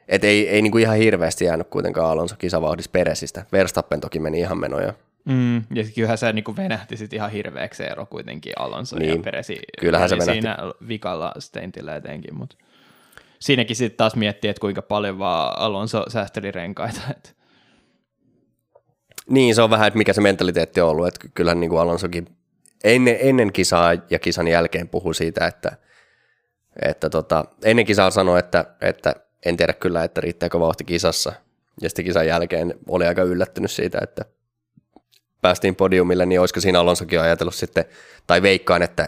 et 0.08 0.24
ei, 0.24 0.50
ei 0.50 0.62
niinku 0.62 0.78
ihan 0.78 0.98
hirveästi 0.98 1.46
jäänyt 1.46 1.68
kuitenkaan 1.68 2.10
Alonso 2.10 2.36
kisavauhdissa 2.38 2.92
peresistä. 2.92 3.46
Verstappen 3.52 4.02
toki 4.02 4.20
meni 4.20 4.40
ihan 4.40 4.58
menoja. 4.58 4.94
Mm. 5.26 5.56
Ja 5.58 5.84
kyllähän 5.96 6.18
se 6.18 6.34
niin 6.34 6.58
venähti 6.58 6.98
sit 6.98 7.14
ihan 7.14 7.32
hirveäksi 7.32 7.78
se 7.78 7.84
ero 7.84 8.06
kuitenkin 8.06 8.54
Alonso 8.60 9.00
Niin. 9.00 9.16
ja 9.16 9.24
Peresi. 9.24 9.60
Kyllähän 9.80 10.10
se 10.10 10.16
oli 10.16 10.20
venähti. 10.20 10.42
Siinä 10.42 10.58
vikalla 10.88 11.34
stentillä 11.40 11.96
etenkin, 11.96 12.36
mutta 12.36 12.56
siinäkin 13.40 13.76
sitten 13.76 13.98
taas 13.98 14.16
miettii, 14.16 14.50
että 14.50 14.62
kuinka 14.62 14.82
paljon 14.82 15.20
vaan 15.20 15.60
Alonso 15.60 16.06
säästeli 16.08 16.52
renkaita. 16.52 17.02
Et. 17.18 17.36
Niin, 19.30 19.56
se 19.56 19.62
on 19.62 19.70
vähän, 19.70 19.88
että 19.88 19.98
mikä 19.98 20.14
se 20.14 20.22
mentaliteetti 20.22 20.82
on 20.82 20.90
ollut, 20.90 21.08
että 21.08 21.28
kyllähän 21.34 21.60
niin 21.60 21.70
kuin 21.70 21.82
Alonsokin 21.82 22.28
ennen, 22.84 23.18
ennen 23.20 23.54
kisaa 23.54 23.94
ja 24.10 24.20
kisan 24.20 24.48
jälkeen 24.48 24.90
puhui 24.90 25.16
siitä, 25.16 25.48
että, 25.48 25.78
että 26.82 27.10
tota, 27.10 27.46
ennen 27.64 27.86
kisaa 27.86 28.12
sanoi, 28.12 28.40
että, 28.40 28.66
että 28.82 29.16
en 29.46 29.58
tiedä 29.58 29.74
kyllä, 29.74 30.04
että 30.04 30.22
riittääkö 30.22 30.60
vauhti 30.60 30.84
kisassa. 30.84 31.34
Ja 31.82 31.90
sitten 31.90 32.06
kisan 32.06 32.28
jälkeen 32.28 32.74
oli 32.88 33.06
aika 33.06 33.24
yllättynyt 33.24 33.72
siitä, 33.72 34.00
että 34.02 34.26
päästiin 35.42 35.76
podiumille, 35.76 36.26
niin 36.26 36.40
olisiko 36.40 36.60
siinä 36.60 36.80
Alonsokin 36.80 37.22
ajatellut 37.22 37.56
sitten, 37.56 37.86
tai 38.28 38.42
veikkaan, 38.42 38.82
että 38.82 39.08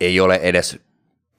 ei 0.00 0.20
ole 0.20 0.40
edes 0.42 0.78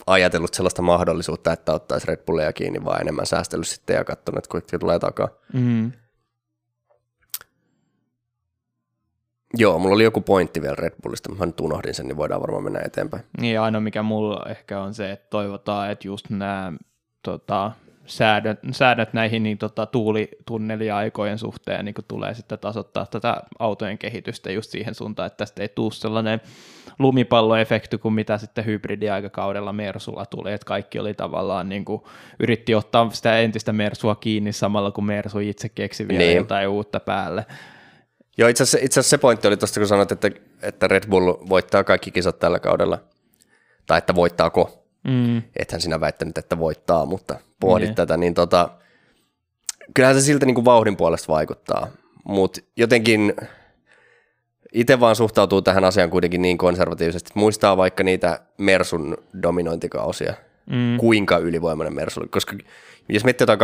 ajatellut 0.08 0.54
sellaista 0.54 0.82
mahdollisuutta, 0.82 1.54
että 1.54 1.74
ottaisi 1.74 2.08
Red 2.08 2.18
Bullia 2.26 2.54
kiinni, 2.54 2.86
vaan 2.86 3.02
enemmän 3.02 3.26
säästellyt 3.26 3.68
sitten 3.68 3.96
ja 3.96 4.04
katsonut, 4.04 4.38
että 4.38 4.50
kuinka 4.50 4.80
tulee 4.80 5.00
takaa. 5.00 5.28
Mm. 5.54 5.92
Joo, 9.58 9.80
mulla 9.80 9.96
oli 9.96 10.04
joku 10.04 10.22
pointti 10.22 10.62
vielä 10.62 10.76
Red 10.76 10.94
Bullista, 11.04 11.32
mä 11.36 11.46
nyt 11.46 11.60
unohdin 11.60 11.94
sen, 11.94 12.08
niin 12.08 12.18
voidaan 12.18 12.42
varmaan 12.42 12.64
mennä 12.64 12.80
eteenpäin. 12.86 13.24
Niin 13.42 13.60
ainoa 13.60 13.82
mikä 13.82 14.04
mulla 14.04 14.46
ehkä 14.50 14.82
on 14.82 14.94
se, 14.94 15.12
että 15.12 15.28
toivotaan, 15.30 15.92
että 15.92 16.08
just 16.08 16.30
nämä 16.30 16.74
tota, 17.24 17.72
säädöt, 18.06 18.60
säädöt 18.72 19.14
näihin 19.14 19.44
niin, 19.44 19.58
tota, 19.58 19.86
tuulitunneliaikojen 19.86 21.38
suhteen 21.38 21.86
niin 21.86 21.96
tulee 22.08 22.34
sitten 22.34 22.60
tasoittaa 22.60 23.06
tätä 23.06 23.38
autojen 23.60 23.98
kehitystä 23.98 24.52
just 24.52 24.72
siihen 24.72 24.96
suuntaan, 24.96 25.28
että 25.28 25.38
tästä 25.38 25.62
ei 25.62 25.70
tule 25.70 25.92
sellainen 25.92 26.42
lumipalloefekti 27.00 27.98
kuin 27.98 28.14
mitä 28.14 28.38
sitten 28.38 28.66
hybridiaikakaudella 28.66 29.74
Mersulla 29.74 30.26
tuli, 30.26 30.54
että 30.54 30.66
kaikki 30.66 31.00
oli 31.00 31.14
tavallaan 31.14 31.70
niin 31.70 31.86
kuin, 31.86 32.02
yritti 32.40 32.76
ottaa 32.76 33.10
sitä 33.14 33.40
entistä 33.40 33.74
Mersua 33.74 34.16
kiinni 34.16 34.54
samalla 34.54 34.92
kun 34.92 35.06
Mersu 35.06 35.40
itse 35.40 35.70
keksi 35.70 36.08
vielä 36.08 36.24
Niin. 36.24 36.38
jotain 36.38 36.68
uutta 36.68 37.00
päälle. 37.00 37.46
Joo, 38.42 38.50
itse 38.50 38.64
asiassa, 38.64 38.86
itse 38.86 39.00
asiassa 39.00 39.10
se 39.10 39.18
pointti 39.18 39.48
oli 39.48 39.58
tuosta, 39.58 39.80
kun 39.80 39.88
sanoit, 39.88 40.12
että, 40.12 40.32
että 40.62 40.88
Red 40.88 41.04
Bull 41.10 41.34
voittaa 41.50 41.84
kaikki 41.84 42.12
kisat 42.12 42.40
tällä 42.40 42.60
kaudella. 42.60 43.00
Tai 43.88 43.98
että 43.98 44.16
voittaako. 44.16 44.86
Mm. 45.08 45.42
Ethän 45.56 45.82
sinä 45.82 46.00
väittänyt, 46.00 46.38
että 46.38 46.60
voittaa, 46.60 47.06
mutta 47.06 47.40
pohdit 47.60 47.88
Niin. 47.88 47.96
tätä. 47.96 48.18
Niin 48.18 48.34
tota, 48.34 48.70
kyllähän 49.94 50.16
se 50.22 50.26
siltä 50.26 50.46
niin 50.46 50.56
kuin 50.56 50.66
vauhdin 50.66 50.98
puolesta 50.98 51.34
vaikuttaa. 51.34 51.88
Mutta 52.24 52.62
jotenkin 52.78 53.34
itse 54.74 55.00
vaan 55.00 55.16
suhtautuu 55.16 55.62
tähän 55.62 55.84
asiaan 55.84 56.10
kuitenkin 56.10 56.42
niin 56.42 56.58
konservatiivisesti, 56.58 57.28
että 57.28 57.40
muistaa 57.40 57.78
vaikka 57.78 58.04
niitä 58.04 58.40
Mersun 58.58 59.18
dominointikausia. 59.44 60.34
Mm. 60.66 60.98
kuinka 60.98 61.38
ylivoimainen 61.38 61.96
Mersu 61.96 62.20
oli. 62.20 62.28
Koska 62.30 62.56
jos 63.10 63.24
miettii 63.24 63.44
jotain 63.44 63.60
2014-2015, 63.60 63.64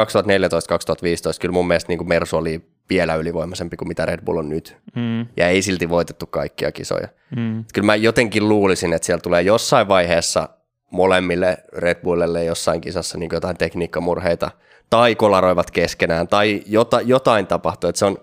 kyllä 1.41 1.51
mun 1.53 1.67
mielestä 1.67 1.87
niin 1.87 1.97
kuin 1.97 2.07
Mersu 2.07 2.37
oli 2.37 2.61
vielä 2.89 3.15
ylivoimaisempi 3.15 3.77
kuin 3.77 3.87
mitä 3.87 4.05
Red 4.05 4.21
Bull 4.25 4.37
on 4.37 4.49
nyt. 4.49 4.77
Mm, 4.95 5.19
Ja 5.37 5.47
ei 5.47 5.61
silti 5.61 5.89
voitettu 5.89 6.25
kaikkia 6.25 6.71
kisoja. 6.71 7.07
mm, 7.35 7.65
Kyllä 7.73 7.85
mä 7.85 7.95
jotenkin 7.95 8.49
luulisin, 8.49 8.93
että 8.93 9.05
siellä 9.05 9.21
tulee 9.21 9.41
jossain 9.41 9.87
vaiheessa 9.87 10.49
molemmille 10.91 11.57
Red 11.73 12.01
Bullille 12.03 12.43
jossain 12.43 12.81
kisassa 12.81 13.17
niin 13.17 13.29
jotain 13.33 13.57
tekniikkamurheita, 13.57 14.51
tai 14.89 15.15
kolaroivat 15.15 15.71
keskenään, 15.71 16.27
tai 16.27 16.63
jota, 16.65 17.01
jotain 17.01 17.47
tapahtuu. 17.47 17.89
Että 17.89 17.99
se 17.99 18.05
on, 18.05 18.17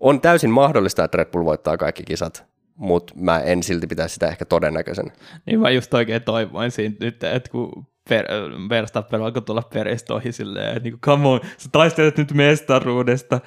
on 0.00 0.20
täysin 0.20 0.50
mahdollista, 0.50 1.04
että 1.04 1.16
Red 1.18 1.30
Bull 1.30 1.44
voittaa 1.44 1.76
kaikki 1.76 2.02
kisat, 2.02 2.44
mutta 2.76 3.12
mä 3.16 3.40
en 3.40 3.62
silti 3.62 3.86
pitäisi 3.86 4.12
sitä 4.12 4.28
ehkä 4.28 4.44
todennäköisen. 4.44 5.12
Niin 5.46 5.60
mä 5.60 5.70
just 5.70 5.94
oikein 5.94 6.22
toivoin 6.22 6.70
siinä 6.70 6.94
nyt, 7.00 7.24
että 7.24 7.50
kun 7.50 7.86
per, 8.08 8.26
Verstappen 8.68 9.22
alkoi 9.22 9.42
tulla 9.42 9.62
perästä 9.74 10.14
ohi 10.14 10.32
silleen, 10.32 10.68
että 10.68 10.80
niinku, 10.80 10.98
come 11.04 11.28
on, 11.28 11.40
sä 11.58 11.68
taistelet 11.72 12.16
nyt 12.18 12.32
mestaruudesta. 12.32 13.40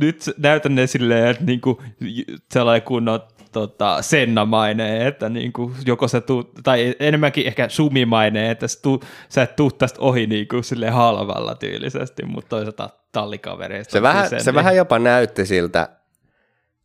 Nyt 0.00 0.24
näytän 0.38 0.74
ne 0.74 0.86
silleen, 0.86 1.26
että 1.26 1.44
niinku, 1.44 1.82
j- 2.00 2.34
sellainen 2.52 2.82
kunnon 2.82 3.20
tota, 3.52 4.02
sennamainen, 4.02 5.06
että 5.06 5.28
niinku, 5.28 5.72
joko 5.86 6.08
sä 6.08 6.20
tuut, 6.20 6.50
tai 6.62 6.94
enemmänkin 7.00 7.46
ehkä 7.46 7.68
sumimainen, 7.68 8.50
että 8.50 8.68
sä, 8.68 8.78
tuu, 8.82 9.00
sä 9.28 9.42
et 9.42 9.56
tuu 9.56 9.70
tästä 9.70 10.00
ohi 10.00 10.26
niinku, 10.26 10.62
silleen 10.62 10.92
halvalla 10.92 11.54
tyylisesti, 11.54 12.24
mutta 12.24 12.48
toisaalta 12.48 12.90
tallikavereista. 13.12 13.92
Se, 13.92 14.02
vähän, 14.02 14.22
kyse, 14.24 14.38
se 14.38 14.50
niin- 14.50 14.56
vähän 14.56 14.76
jopa 14.76 14.98
näytti 14.98 15.46
siltä, 15.46 15.88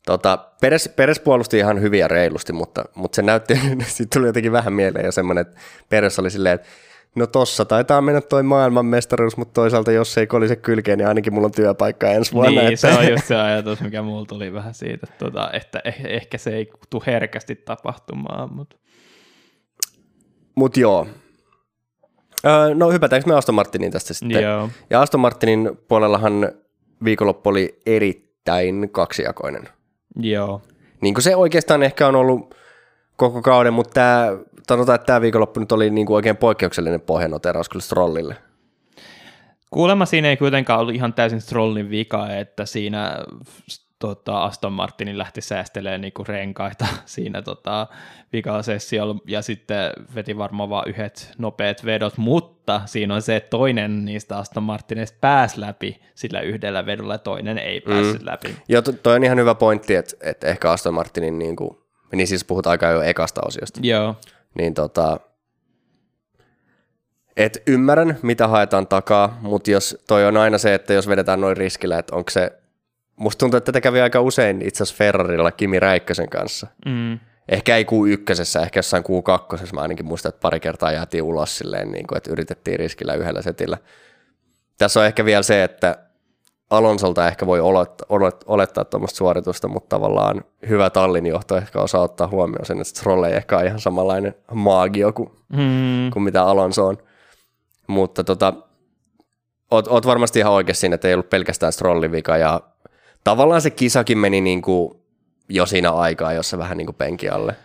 tota, 0.06 0.38
Peres, 0.60 0.88
Peres 0.96 1.20
puolusti 1.20 1.58
ihan 1.58 1.80
hyvin 1.80 2.00
ja 2.00 2.08
reilusti, 2.08 2.52
mutta, 2.52 2.84
mutta 2.94 3.16
se 3.16 3.22
näytti, 3.22 3.60
siitä 3.86 4.18
tuli 4.18 4.26
jotenkin 4.26 4.52
vähän 4.52 4.72
mieleen 4.72 5.04
jo 5.04 5.12
semmoinen, 5.12 5.42
että 5.42 5.60
Peres 5.88 6.18
oli 6.18 6.30
silleen, 6.30 6.54
että 6.54 6.68
no 7.16 7.26
tossa 7.26 7.64
taitaa 7.64 8.00
mennä 8.00 8.20
toi 8.20 8.42
maailmanmestaruus, 8.42 9.36
mutta 9.36 9.52
toisaalta 9.52 9.92
jos 9.92 10.18
ei 10.18 10.26
kolise 10.26 10.56
kylkeen, 10.56 10.98
niin 10.98 11.08
ainakin 11.08 11.34
mulla 11.34 11.46
on 11.46 11.52
työpaikka 11.52 12.06
ensi 12.06 12.32
vuonna. 12.32 12.60
Niin, 12.60 12.72
että, 12.72 12.90
se 12.90 12.98
on 12.98 13.08
just 13.08 13.24
se 13.24 13.36
ajatus, 13.36 13.80
mikä 13.80 14.02
mulla 14.02 14.26
tuli 14.26 14.52
vähän 14.52 14.74
siitä, 14.74 15.06
että, 15.10 15.24
tota, 15.24 15.50
että 15.52 15.80
eh, 15.84 16.00
ehkä 16.04 16.38
se 16.38 16.50
ei 16.50 16.70
tule 16.90 17.02
herkästi 17.06 17.54
tapahtumaan, 17.56 18.54
mutta 18.54 18.76
Mut 20.54 20.76
joo. 20.76 21.06
Öö, 22.46 22.74
no 22.74 22.90
hypätäänkö 22.90 23.28
me 23.28 23.34
Aston 23.34 23.54
Martiniin 23.54 23.92
tästä 23.92 24.14
sitten? 24.14 24.42
joo. 24.42 24.68
Ja 24.90 25.00
Aston 25.00 25.20
Martinin 25.20 25.70
puolellahan 25.88 26.52
viikonloppu 27.04 27.50
oli 27.50 27.80
erittäin 27.86 28.88
kaksijakoinen. 28.92 29.68
Joo. 30.16 30.62
Niin 31.00 31.14
kuin 31.14 31.22
se 31.22 31.36
oikeastaan 31.36 31.82
ehkä 31.82 32.08
on 32.08 32.16
ollut 32.16 32.54
koko 33.20 33.42
kauden, 33.42 33.72
mutta 33.72 33.94
tämä, 33.94 34.36
sanotaan, 34.68 34.94
että 34.94 35.06
tämä 35.06 35.20
viikonloppu 35.20 35.60
nyt 35.60 35.72
oli 35.72 35.90
niin 35.90 36.06
kuin 36.06 36.14
oikein 36.14 36.36
poikkeuksellinen 36.36 37.00
pohjanoteraus 37.00 37.68
kyllä 37.68 37.82
Strollille. 37.82 38.36
Kuulemma 39.70 40.06
siinä 40.06 40.28
ei 40.28 40.36
kuitenkaan 40.36 40.80
ollut 40.80 40.94
ihan 40.94 41.14
täysin 41.14 41.40
Strollin 41.40 41.90
vika, 41.90 42.34
että 42.34 42.66
siinä 42.66 43.16
tota, 43.98 44.44
Aston 44.44 44.72
Martinin 44.72 45.18
lähti 45.18 45.40
säästelemään 45.40 46.00
niinku 46.00 46.24
renkaita 46.24 46.86
siinä 47.06 47.42
tota, 47.42 47.86
vikasessiolla 48.32 49.16
ja 49.26 49.42
sitten 49.42 49.92
veti 50.14 50.38
varmaan 50.38 50.70
vain 50.70 50.88
yhdet 50.88 51.32
nopeat 51.38 51.84
vedot, 51.84 52.16
mutta 52.16 52.82
siinä 52.86 53.14
on 53.14 53.22
se, 53.22 53.36
että 53.36 53.50
toinen 53.50 54.04
niistä 54.04 54.38
Aston 54.38 54.62
Martineista 54.62 55.18
pääsi 55.20 55.60
läpi 55.60 56.00
sillä 56.14 56.40
yhdellä 56.40 56.86
vedolla 56.86 57.14
ja 57.14 57.18
toinen 57.18 57.58
ei 57.58 57.80
päässyt 57.80 58.20
mm. 58.20 58.26
läpi. 58.26 58.56
Joo, 58.68 58.82
to- 58.82 58.92
toi 58.92 59.16
on 59.16 59.24
ihan 59.24 59.38
hyvä 59.38 59.54
pointti, 59.54 59.94
että, 59.94 60.16
että 60.20 60.46
ehkä 60.46 60.70
Aston 60.70 60.94
Martinin, 60.94 61.38
niin, 61.38 61.56
kuin, 61.56 61.79
niin 62.12 62.26
siis 62.26 62.44
puhutaan 62.44 62.72
aika 62.72 62.86
jo 62.86 63.02
ekasta 63.02 63.40
osiosta, 63.46 63.80
Joo, 63.82 64.16
niin 64.54 64.74
tota, 64.74 65.20
et 67.36 67.62
ymmärrän, 67.66 68.18
mitä 68.22 68.48
haetaan 68.48 68.86
takaa, 68.86 69.38
mutta 69.42 69.70
jos 69.70 69.98
toi 70.08 70.26
on 70.26 70.36
aina 70.36 70.58
se, 70.58 70.74
että 70.74 70.92
jos 70.92 71.08
vedetään 71.08 71.40
noin 71.40 71.56
riskillä, 71.56 71.98
että 71.98 72.16
onko 72.16 72.30
se, 72.30 72.52
musta 73.16 73.38
tuntuu, 73.38 73.58
että 73.58 73.72
tätä 73.72 73.80
kävi 73.80 74.00
aika 74.00 74.20
usein 74.20 74.62
itse 74.62 74.82
asiassa 74.82 74.98
Ferrarilla 74.98 75.50
Kimi 75.50 75.80
Räikkösen 75.80 76.28
kanssa. 76.28 76.66
mm. 76.86 77.18
Ehkä 77.48 77.76
ei 77.76 77.84
kuu 77.84 78.06
ykkösessä, 78.06 78.60
ehkä 78.60 78.78
jossain 78.78 79.02
kuu 79.02 79.22
kakkosessa. 79.22 79.74
Mä 79.74 79.80
ainakin 79.80 80.06
muistan, 80.06 80.28
että 80.28 80.40
pari 80.40 80.60
kertaa 80.60 80.92
jäätiin 80.92 81.22
ulos 81.22 81.58
silleen, 81.58 81.92
niin 81.92 82.06
kuin, 82.06 82.16
että 82.16 82.32
yritettiin 82.32 82.78
riskillä 82.78 83.14
yhdellä 83.14 83.42
setillä. 83.42 83.78
Tässä 84.78 85.00
on 85.00 85.06
ehkä 85.06 85.24
vielä 85.24 85.42
se, 85.42 85.62
että 85.62 85.98
Alonsolta 86.70 87.28
ehkä 87.28 87.46
voi 87.46 87.60
olettaa, 87.60 88.06
olet- 88.08 88.44
olettaa 88.46 88.84
tuommoista 88.84 89.16
suoritusta, 89.16 89.68
mutta 89.68 89.96
tavallaan 89.96 90.44
hyvä 90.68 90.90
tallin 90.90 91.26
johto 91.26 91.56
ehkä 91.56 91.80
osaa 91.80 92.00
ottaa 92.00 92.26
huomioon 92.28 92.66
sen, 92.66 92.80
että 92.80 92.90
Stroll 92.90 93.22
ei 93.24 93.32
ehkä 93.34 93.56
ole 93.58 93.66
ihan 93.66 93.80
samanlainen 93.80 94.34
maagio 94.54 95.12
kuin, 95.12 95.30
Mm. 95.48 96.10
kuin 96.12 96.22
mitä 96.22 96.44
Alonso 96.44 96.86
on. 96.86 96.98
Mutta 97.86 98.24
tota, 98.24 98.52
oot, 99.70 99.88
oot 99.88 100.06
varmasti 100.06 100.38
ihan 100.38 100.52
oikeassa 100.52 100.80
siinä, 100.80 100.94
että 100.94 101.08
ei 101.08 101.14
ollut 101.14 101.30
pelkästään 101.30 101.72
Strollin 101.72 102.12
vika 102.12 102.36
ja 102.36 102.60
tavallaan 103.24 103.60
se 103.62 103.70
kisakin 103.70 104.18
meni 104.18 104.40
niin 104.40 104.62
kuin 104.62 104.94
jo 105.48 105.66
siinä 105.66 105.90
aikaa, 105.92 106.32
jossa 106.32 106.58
vähän 106.58 106.76
niin 106.78 106.86
kuin 106.86 106.96
penki 106.96 107.28
alle. 107.28 107.56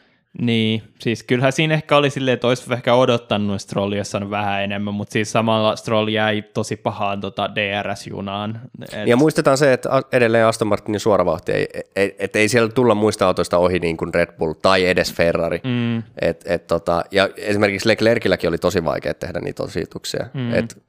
Niin, 0.42 0.84
siis 1.00 1.24
kyllähän 1.24 1.52
siinä 1.52 1.74
ehkä 1.74 1.98
oli 1.98 2.10
silleen, 2.10 2.34
että 2.34 2.48
olisi 2.48 2.74
ehkä 2.74 2.94
odottanut 2.94 3.62
Strollia 3.62 4.04
saanut 4.04 4.30
vähän 4.30 4.64
enemmän, 4.64 4.94
mutta 4.94 5.14
siis 5.14 5.32
samalla 5.32 5.76
Stroll 5.76 6.08
jäi 6.08 6.42
tosi 6.42 6.76
pahaan 6.76 7.22
tota 7.22 7.50
DRS-junaan. 7.56 8.60
Et, 8.94 9.08
Ja 9.08 9.18
muistetaan 9.18 9.58
se, 9.58 9.74
että 9.74 9.90
edelleen 10.12 10.46
Aston 10.46 10.68
Martinin 10.68 11.00
suoravauhti, 11.00 11.52
ei, 11.52 11.68
ei, 11.96 12.16
et 12.20 12.36
ei 12.36 12.50
siellä 12.50 12.70
tulla 12.70 12.96
muista 12.96 13.28
autoista 13.28 13.58
ohi 13.58 13.80
niin 13.80 13.98
kuin 13.98 14.14
Red 14.14 14.38
Bull 14.38 14.54
tai 14.54 14.86
edes 14.86 15.14
Ferrari. 15.14 15.62
mm, 15.64 16.04
Et, 16.22 16.44
et 16.46 16.68
tota, 16.68 17.04
ja 17.12 17.30
esimerkiksi 17.38 17.88
Leclercilläkin 17.88 18.48
oli 18.48 18.58
tosi 18.58 18.84
vaikea 18.86 19.14
tehdä 19.14 19.40
niitä 19.40 19.64
osituksia. 19.64 20.26
Mm. 20.34 20.54
Et, 20.54 20.84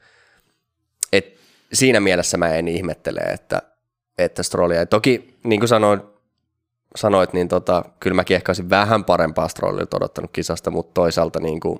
et 1.12 1.36
siinä 1.72 2.00
mielessä 2.00 2.36
mä 2.36 2.48
en 2.48 2.68
ihmettele, 2.68 3.20
että, 3.20 3.62
että 4.18 4.42
Strollia. 4.42 4.86
Toki, 4.86 5.34
niin 5.44 5.60
kuin 5.60 5.68
sanoin, 5.68 6.00
sanoit, 6.96 7.32
niin 7.32 7.48
tota, 7.48 7.84
kyllä 8.00 8.14
mäkin 8.14 8.34
ehkä 8.34 8.50
olisin 8.50 8.70
vähän 8.70 9.04
parempaa 9.04 9.48
Strollilta 9.48 9.96
odottanut 9.96 10.30
kisasta, 10.32 10.70
mutta 10.70 10.94
toisaalta 10.94 11.40
niin 11.40 11.60
kuin, 11.60 11.78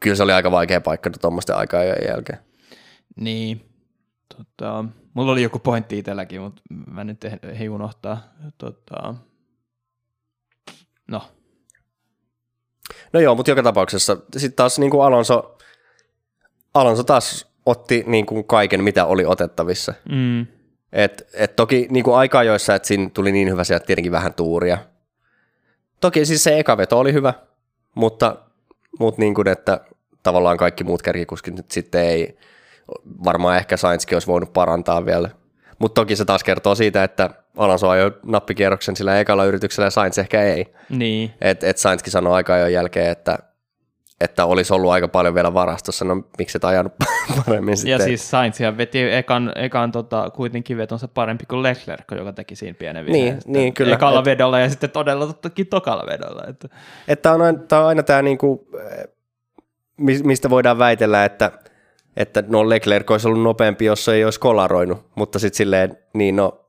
kyllä 0.00 0.16
se 0.16 0.22
oli 0.22 0.32
aika 0.32 0.50
vaikea 0.50 0.80
paikka 0.80 1.10
tuommoisten 1.10 1.56
aikaa 1.56 1.84
jälkeen. 1.84 2.38
niin, 3.16 3.64
tota, 4.36 4.84
mulla 5.14 5.32
oli 5.32 5.42
joku 5.42 5.58
pointti 5.58 5.98
itselläkin, 5.98 6.40
mutta 6.40 6.62
mä 6.90 7.04
nyt 7.04 7.24
ei, 7.24 7.30
ei 7.60 7.68
unohtaa. 7.68 8.22
Tota, 8.58 9.14
no, 11.08 11.22
No 13.12 13.20
joo, 13.20 13.34
mutta 13.34 13.50
joka 13.50 13.62
tapauksessa 13.62 14.16
sitten 14.36 14.56
taas 14.56 14.78
niin 14.78 14.90
kuin 14.90 15.04
Alonso, 15.04 15.58
Alonso 16.74 17.04
taas 17.04 17.46
otti 17.66 18.04
niin 18.06 18.26
kuin 18.26 18.44
kaiken, 18.44 18.84
mitä 18.84 19.04
oli 19.04 19.24
otettavissa. 19.24 19.94
mm, 20.10 20.46
Et, 20.92 21.28
et 21.34 21.56
toki 21.56 21.86
niin 21.90 22.04
kuin 22.04 22.16
aika 22.16 22.38
ajoissa, 22.38 22.74
että 22.74 22.88
siinä 22.88 23.10
tuli 23.14 23.32
niin 23.32 23.50
hyvä 23.50 23.64
sieltä 23.64 23.86
tietenkin 23.86 24.12
vähän 24.12 24.34
tuuria. 24.34 24.78
Toki 26.00 26.24
siis 26.24 26.44
se 26.44 26.58
eka 26.58 26.76
veto 26.76 26.98
oli 26.98 27.12
hyvä, 27.12 27.34
mutta, 27.94 28.36
mutta 28.98 29.20
niin 29.20 29.34
kuin, 29.34 29.48
että 29.48 29.80
tavallaan 30.22 30.56
kaikki 30.56 30.84
muut 30.84 31.02
kärkikuskit 31.02 31.56
nyt 31.56 31.70
sitten 31.70 32.00
ei, 32.00 32.38
varmaan 33.24 33.56
ehkä 33.56 33.76
Sainzkin 33.76 34.16
olisi 34.16 34.26
voinut 34.26 34.52
parantaa 34.52 35.06
vielä. 35.06 35.30
Mutta 35.78 36.00
toki 36.00 36.16
se 36.16 36.24
taas 36.24 36.44
kertoo 36.44 36.74
siitä, 36.74 37.04
että 37.04 37.30
Alonso 37.56 37.88
ajoi 37.88 38.12
nappikierroksen 38.26 38.96
sillä 38.96 39.20
ekalla 39.20 39.44
yrityksellä 39.44 39.86
ja 39.86 39.90
Sainz 39.90 40.18
ehkä 40.18 40.42
ei. 40.42 40.74
niin, 40.88 41.30
Et, 41.40 41.64
et 41.64 41.78
Sainzkin 41.78 42.12
sanoi 42.12 42.34
aika 42.34 42.54
ajoin 42.54 42.72
jälkeen, 42.72 43.10
että, 43.10 43.38
että 44.24 44.44
olisi 44.46 44.74
ollut 44.74 44.90
aika 44.90 45.08
paljon 45.08 45.34
vielä 45.34 45.54
varastossa, 45.54 46.04
no 46.04 46.22
miksi 46.38 46.58
et 46.58 46.64
ajanut 46.64 46.92
paremmin 47.46 47.76
sitten. 47.76 47.90
ja 47.92 47.98
siis 47.98 48.30
Sainzia 48.30 48.76
veti 48.76 49.12
ekan, 49.14 49.52
ekan 49.56 49.92
tota, 49.92 50.30
kuitenkin 50.30 50.76
vetonsa 50.76 51.08
parempi 51.08 51.44
kuin 51.46 51.62
Leclerc, 51.62 52.04
joka 52.16 52.32
teki 52.32 52.56
siinä 52.56 52.74
pienen 52.78 53.06
Niin, 53.06 53.12
virheen 53.14 53.34
sitten 53.40 53.52
niin, 53.52 53.74
kyllä. 53.74 53.94
Ekalla 53.94 54.18
Et- 54.18 54.24
vedolla 54.24 54.58
ja 54.60 54.70
sitten 54.70 54.90
todella 54.90 55.26
tottakin 55.26 55.66
tokalla 55.66 56.06
vedolla. 56.06 56.42
Että, 56.48 56.68
Että 57.08 57.32
on 57.32 57.42
aina, 57.42 57.58
tää 57.58 57.80
on 57.80 57.86
aina 57.86 58.02
tämä, 58.02 58.22
niinku, 58.22 58.68
eh, 58.80 59.04
mis- 59.96 60.24
mistä 60.24 60.50
voidaan 60.50 60.78
väitellä, 60.78 61.24
että, 61.24 61.50
että 62.16 62.44
no 62.46 62.68
Leclerc 62.68 63.10
olisi 63.10 63.28
ollut 63.28 63.42
nopeampi, 63.42 63.84
jos 63.84 64.04
se 64.04 64.12
ei 64.14 64.24
olisi 64.24 64.40
kolaroinut, 64.40 65.06
mutta 65.14 65.38
sitten 65.38 65.56
silleen, 65.56 65.98
niin 66.14 66.36
no, 66.36 66.61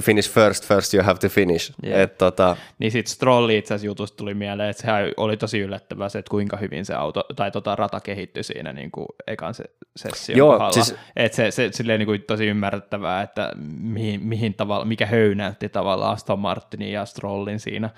to 0.00 0.02
finish 0.02 0.30
first, 0.30 0.64
first 0.68 0.94
you 0.94 1.02
have 1.04 1.18
to 1.18 1.28
finish. 1.28 1.72
Jep. 1.82 1.96
Et, 1.96 2.18
tota, 2.18 2.56
Niin 2.78 2.92
sitten 2.92 3.12
Strolli 3.14 3.58
itse 3.58 3.74
asiassa 3.74 3.86
jutusta 3.86 4.16
tuli 4.16 4.34
mieleen, 4.34 4.70
että 4.70 4.80
sehän 4.80 5.04
oli 5.16 5.36
tosi 5.36 5.58
yllättävää 5.58 6.08
se, 6.08 6.18
että 6.18 6.30
kuinka 6.30 6.56
hyvin 6.56 6.84
se 6.84 6.94
auto 6.94 7.24
tai 7.36 7.50
tota 7.50 7.76
rata 7.76 8.00
kehittyi 8.00 8.42
siinä 8.42 8.72
niin 8.72 8.90
kuin 8.90 9.06
ekan 9.26 9.54
se, 9.54 9.64
session 9.96 10.38
Joo, 10.38 10.52
kohdalla. 10.52 10.72
siis- 10.72 10.94
että 11.16 11.36
se, 11.36 11.50
se 11.50 11.68
silleen 11.72 11.98
niin 11.98 12.06
kuin 12.06 12.22
tosi 12.22 12.46
ymmärrettävää, 12.46 13.22
että 13.22 13.52
mihin, 13.80 14.22
mihin 14.26 14.54
tavalla, 14.54 14.84
mikä 14.84 15.06
höynäytti 15.06 15.68
tavallaan 15.68 16.12
Aston 16.12 16.38
Martinin 16.38 16.92
ja 16.92 17.04
Strollin 17.04 17.60
siinä. 17.60 17.90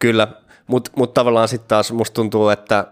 Kyllä, 0.00 0.28
mutta 0.66 0.90
mut 0.96 1.14
tavallaan 1.14 1.48
sitten 1.48 1.68
taas 1.68 1.92
musta 1.92 2.14
tuntuu, 2.14 2.48
että 2.48 2.86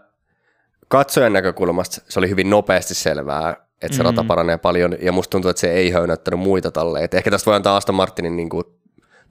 katsojan 0.89 1.33
näkökulmasta 1.33 2.03
se 2.09 2.19
oli 2.19 2.29
hyvin 2.29 2.51
nopeasti 2.51 2.95
selvää, 2.95 3.57
että 3.83 3.97
se 3.97 4.03
mm. 4.03 4.07
rata 4.07 4.25
paranee 4.25 4.59
paljon, 4.59 4.97
ja 5.03 5.13
musta 5.13 5.31
tuntuu, 5.31 5.49
että 5.49 5.61
se 5.61 5.73
ei 5.73 5.91
höynäyttänyt 5.91 6.41
muita 6.41 6.71
talleja. 6.71 7.05
Et 7.05 7.15
ehkä 7.15 7.31
tästä 7.31 7.47
voi 7.47 7.57
antaa 7.57 7.77
Aston 7.77 7.95
Martinin 7.95 8.37
niin 8.37 8.49
kuin, 8.49 8.65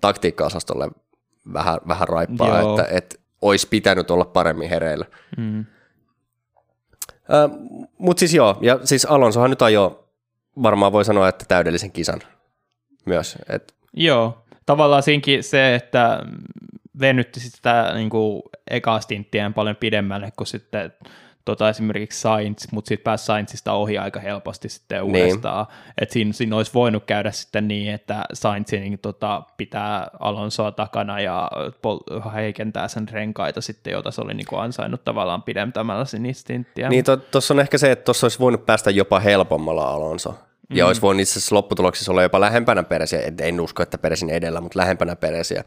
taktiikka-osastolle 0.01 0.91
vähän, 1.53 1.77
vähän 1.87 2.07
raippaa, 2.07 2.59
Joo. 2.59 2.79
että, 2.79 2.97
että 2.97 3.15
olisi 3.41 3.67
pitänyt 3.67 4.11
olla 4.11 4.25
paremmin 4.25 4.69
hereillä. 4.69 5.05
Mm. 5.37 5.65
Mutta 7.97 8.19
siis 8.19 8.33
joo, 8.33 8.57
ja 8.61 8.79
siis 8.83 9.05
Alonsohan 9.05 9.49
nyt 9.49 9.61
ajoi 9.61 9.99
varmaan 10.63 10.91
voi 10.91 11.05
sanoa, 11.05 11.29
että 11.29 11.45
täydellisen 11.47 11.91
kisan 11.91 12.21
myös. 13.05 13.37
Et, 13.49 13.73
Joo, 13.93 14.43
tavallaan 14.65 15.03
siinkin 15.03 15.43
se, 15.43 15.75
että 15.75 16.23
venytti 16.99 17.39
sitä 17.39 17.91
niin 17.93 18.09
kuin 18.09 18.41
ekaa 18.71 18.99
stinttiään 18.99 19.53
paljon 19.53 19.75
pidemmälle 19.75 20.31
kuin 20.37 20.47
sitten 20.47 20.93
tota, 21.49 21.69
esimerkiksi 21.69 22.21
Sainz, 22.21 22.65
mutta 22.71 22.89
sitten 22.89 23.03
pääsi 23.03 23.25
Sainzista 23.25 23.73
ohi 23.73 23.97
aika 23.97 24.19
helposti 24.19 24.69
sitten 24.69 25.03
Niin. 25.03 25.25
uudestaan. 25.25 25.65
Et 26.01 26.11
siinä, 26.11 26.33
siinä 26.33 26.55
olisi 26.55 26.71
voinut 26.73 27.03
käydä 27.05 27.31
sitten 27.31 27.67
niin, 27.67 27.93
että 27.93 28.23
Sainz 28.33 28.71
niin, 28.71 28.99
tota, 28.99 29.43
pitää 29.57 30.07
Alonsoa 30.19 30.71
takana 30.71 31.19
ja 31.21 31.51
pol- 31.81 32.31
heikentää 32.33 32.87
sen 32.87 33.09
renkaita 33.09 33.61
sitten, 33.61 33.91
jota 33.93 34.11
se 34.11 34.21
oli 34.21 34.33
niin 34.33 34.47
kuin 34.49 34.61
ansainnut 34.61 35.03
tavallaan 35.05 35.43
pidemtämällä 35.43 36.05
niitä 36.19 36.39
stinttiä. 36.39 36.89
niin 36.89 37.03
tuossa 37.31 37.53
on 37.53 37.59
ehkä 37.59 37.77
se, 37.77 37.91
että 37.91 38.05
tuossa 38.05 38.25
olisi 38.25 38.39
voinut 38.39 38.65
päästä 38.65 38.91
jopa 38.91 39.19
helpommalla 39.19 39.91
Alonso. 39.91 40.35
Ja 40.75 40.83
Mm. 40.83 40.87
olisi 40.87 41.01
voinut 41.01 41.21
itse 41.21 41.39
asiassa 41.39 41.55
lopputuloksessa 41.55 42.11
olla 42.11 42.23
jopa 42.23 42.41
lähempänä 42.41 42.83
Peresiä, 42.83 43.19
en 43.41 43.61
usko, 43.61 43.83
että 43.83 43.97
Peresin 43.97 44.29
edellä, 44.29 44.61
mutta 44.61 44.79
lähempänä 44.79 45.15
Peresiä, 45.15 45.63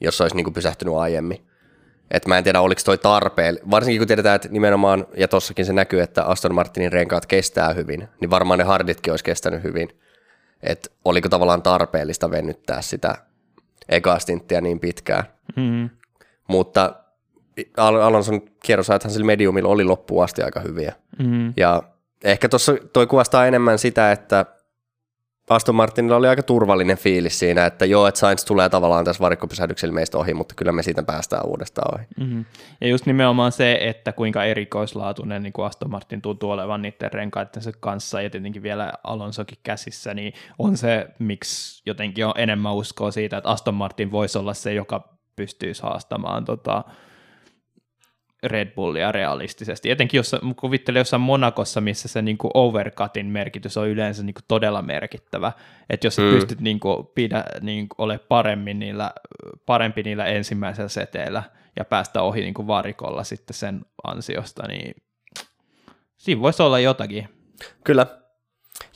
jos 0.00 0.20
olisi 0.20 0.36
niinku 0.36 0.50
pysähtynyt 0.50 0.94
aiemmin. 0.94 1.46
Et 2.10 2.26
mä 2.26 2.38
en 2.38 2.44
tiedä, 2.44 2.60
oliko 2.60 2.80
toi 2.84 2.98
tarpeen, 2.98 3.58
varsinkin 3.70 4.00
kun 4.00 4.06
tiedetään, 4.06 4.36
että 4.36 4.48
nimenomaan, 4.48 5.06
ja 5.16 5.28
tossakin 5.28 5.64
se 5.64 5.72
näkyy, 5.72 6.00
että 6.00 6.24
Aston 6.24 6.54
Martinin 6.54 6.92
renkaat 6.92 7.26
kestää 7.26 7.72
hyvin, 7.72 8.08
niin 8.20 8.30
varmaan 8.30 8.58
ne 8.58 8.64
harditkin 8.64 9.12
olisi 9.12 9.24
kestänyt 9.24 9.62
hyvin. 9.62 9.88
Että 10.62 10.90
oliko 11.04 11.28
tavallaan 11.28 11.62
tarpeellista 11.62 12.30
venyttää 12.30 12.82
sitä 12.82 13.14
ekaa 13.88 14.18
stinttiä 14.18 14.60
niin 14.60 14.80
pitkään. 14.80 15.24
Mm. 15.56 15.90
Mutta 16.48 16.94
Al- 17.76 18.00
Alonson 18.00 18.40
kierrosajathan 18.62 19.12
sillä 19.12 19.26
mediumilla 19.26 19.68
oli 19.68 19.84
loppuun 19.84 20.24
asti 20.24 20.42
aika 20.42 20.60
hyviä. 20.60 20.94
Mm. 21.18 21.52
Ja 21.56 21.82
ehkä 22.24 22.48
tuossa 22.48 22.74
toi 22.92 23.06
kuvastaa 23.06 23.46
enemmän 23.46 23.78
sitä, 23.78 24.12
että 24.12 24.46
Aston 25.50 25.74
Martinilla 25.74 26.16
oli 26.16 26.28
aika 26.28 26.42
turvallinen 26.42 26.96
fiilis 26.98 27.38
siinä, 27.38 27.66
että 27.66 27.84
joo, 27.84 28.06
että 28.06 28.20
Sainz 28.20 28.44
tulee 28.44 28.68
tavallaan 28.68 29.04
tässä 29.04 29.20
varikkopysähdyksellä 29.20 29.94
meistä 29.94 30.18
ohi, 30.18 30.34
mutta 30.34 30.54
kyllä 30.54 30.72
me 30.72 30.82
siitä 30.82 31.02
päästään 31.02 31.46
uudestaan 31.46 31.94
ohi. 31.94 32.06
Mm-hmm. 32.20 32.44
Ja 32.80 32.88
just 32.88 33.06
nimenomaan 33.06 33.52
se, 33.52 33.78
että 33.80 34.12
kuinka 34.12 34.44
erikoislaatuinen 34.44 35.42
niin 35.42 35.52
kuin 35.52 35.66
Aston 35.66 35.90
Martin 35.90 36.22
tuntuu 36.22 36.50
olevan 36.50 36.82
niiden 36.82 37.12
renkaittensa 37.12 37.72
kanssa 37.80 38.22
ja 38.22 38.30
tietenkin 38.30 38.62
vielä 38.62 38.92
Alonsokin 39.04 39.58
käsissä, 39.62 40.14
niin 40.14 40.32
on 40.58 40.76
se, 40.76 41.06
miksi 41.18 41.82
jotenkin 41.86 42.26
on 42.26 42.34
enemmän 42.36 42.74
uskoa 42.74 43.10
siitä, 43.10 43.36
että 43.36 43.50
Aston 43.50 43.74
Martin 43.74 44.10
voisi 44.10 44.38
olla 44.38 44.54
se, 44.54 44.74
joka 44.74 45.18
pystyisi 45.36 45.82
haastamaan 45.82 46.44
tota, 46.44 46.84
Red 48.42 48.74
Bullia 48.74 49.12
realistisesti. 49.12 49.90
Etenkin 49.90 50.18
jos 50.18 50.36
kuvittelee 50.56 51.00
jossain 51.00 51.20
Monakossa, 51.20 51.80
missä 51.80 52.08
se 52.08 52.22
niin 52.22 52.38
kuin 52.38 52.50
overcutin 52.54 53.26
merkitys 53.26 53.76
on 53.76 53.88
yleensä 53.88 54.22
niin 54.22 54.34
kuin 54.34 54.44
todella 54.48 54.82
merkittävä. 54.82 55.52
Että 55.90 56.06
jos 56.06 56.16
sä 56.16 56.22
Mm. 56.22 56.30
pystyt 56.30 56.60
niin 56.60 56.80
kuin, 56.80 57.06
pidä, 57.14 57.44
niin 57.60 57.88
kuin, 57.88 58.04
ole 58.04 58.18
paremmin 58.18 58.78
niillä, 58.78 59.10
parempi 59.66 60.02
niillä 60.02 60.24
ensimmäisellä 60.24 60.88
seteillä 60.88 61.42
ja 61.76 61.84
päästä 61.84 62.22
ohi 62.22 62.40
niin 62.40 62.54
kuin 62.54 62.66
varikolla 62.66 63.24
sitten 63.24 63.54
sen 63.54 63.80
ansiosta, 64.04 64.68
niin 64.68 64.94
siinä 66.16 66.40
voisi 66.42 66.62
olla 66.62 66.78
jotakin. 66.78 67.28
Kyllä. 67.84 68.06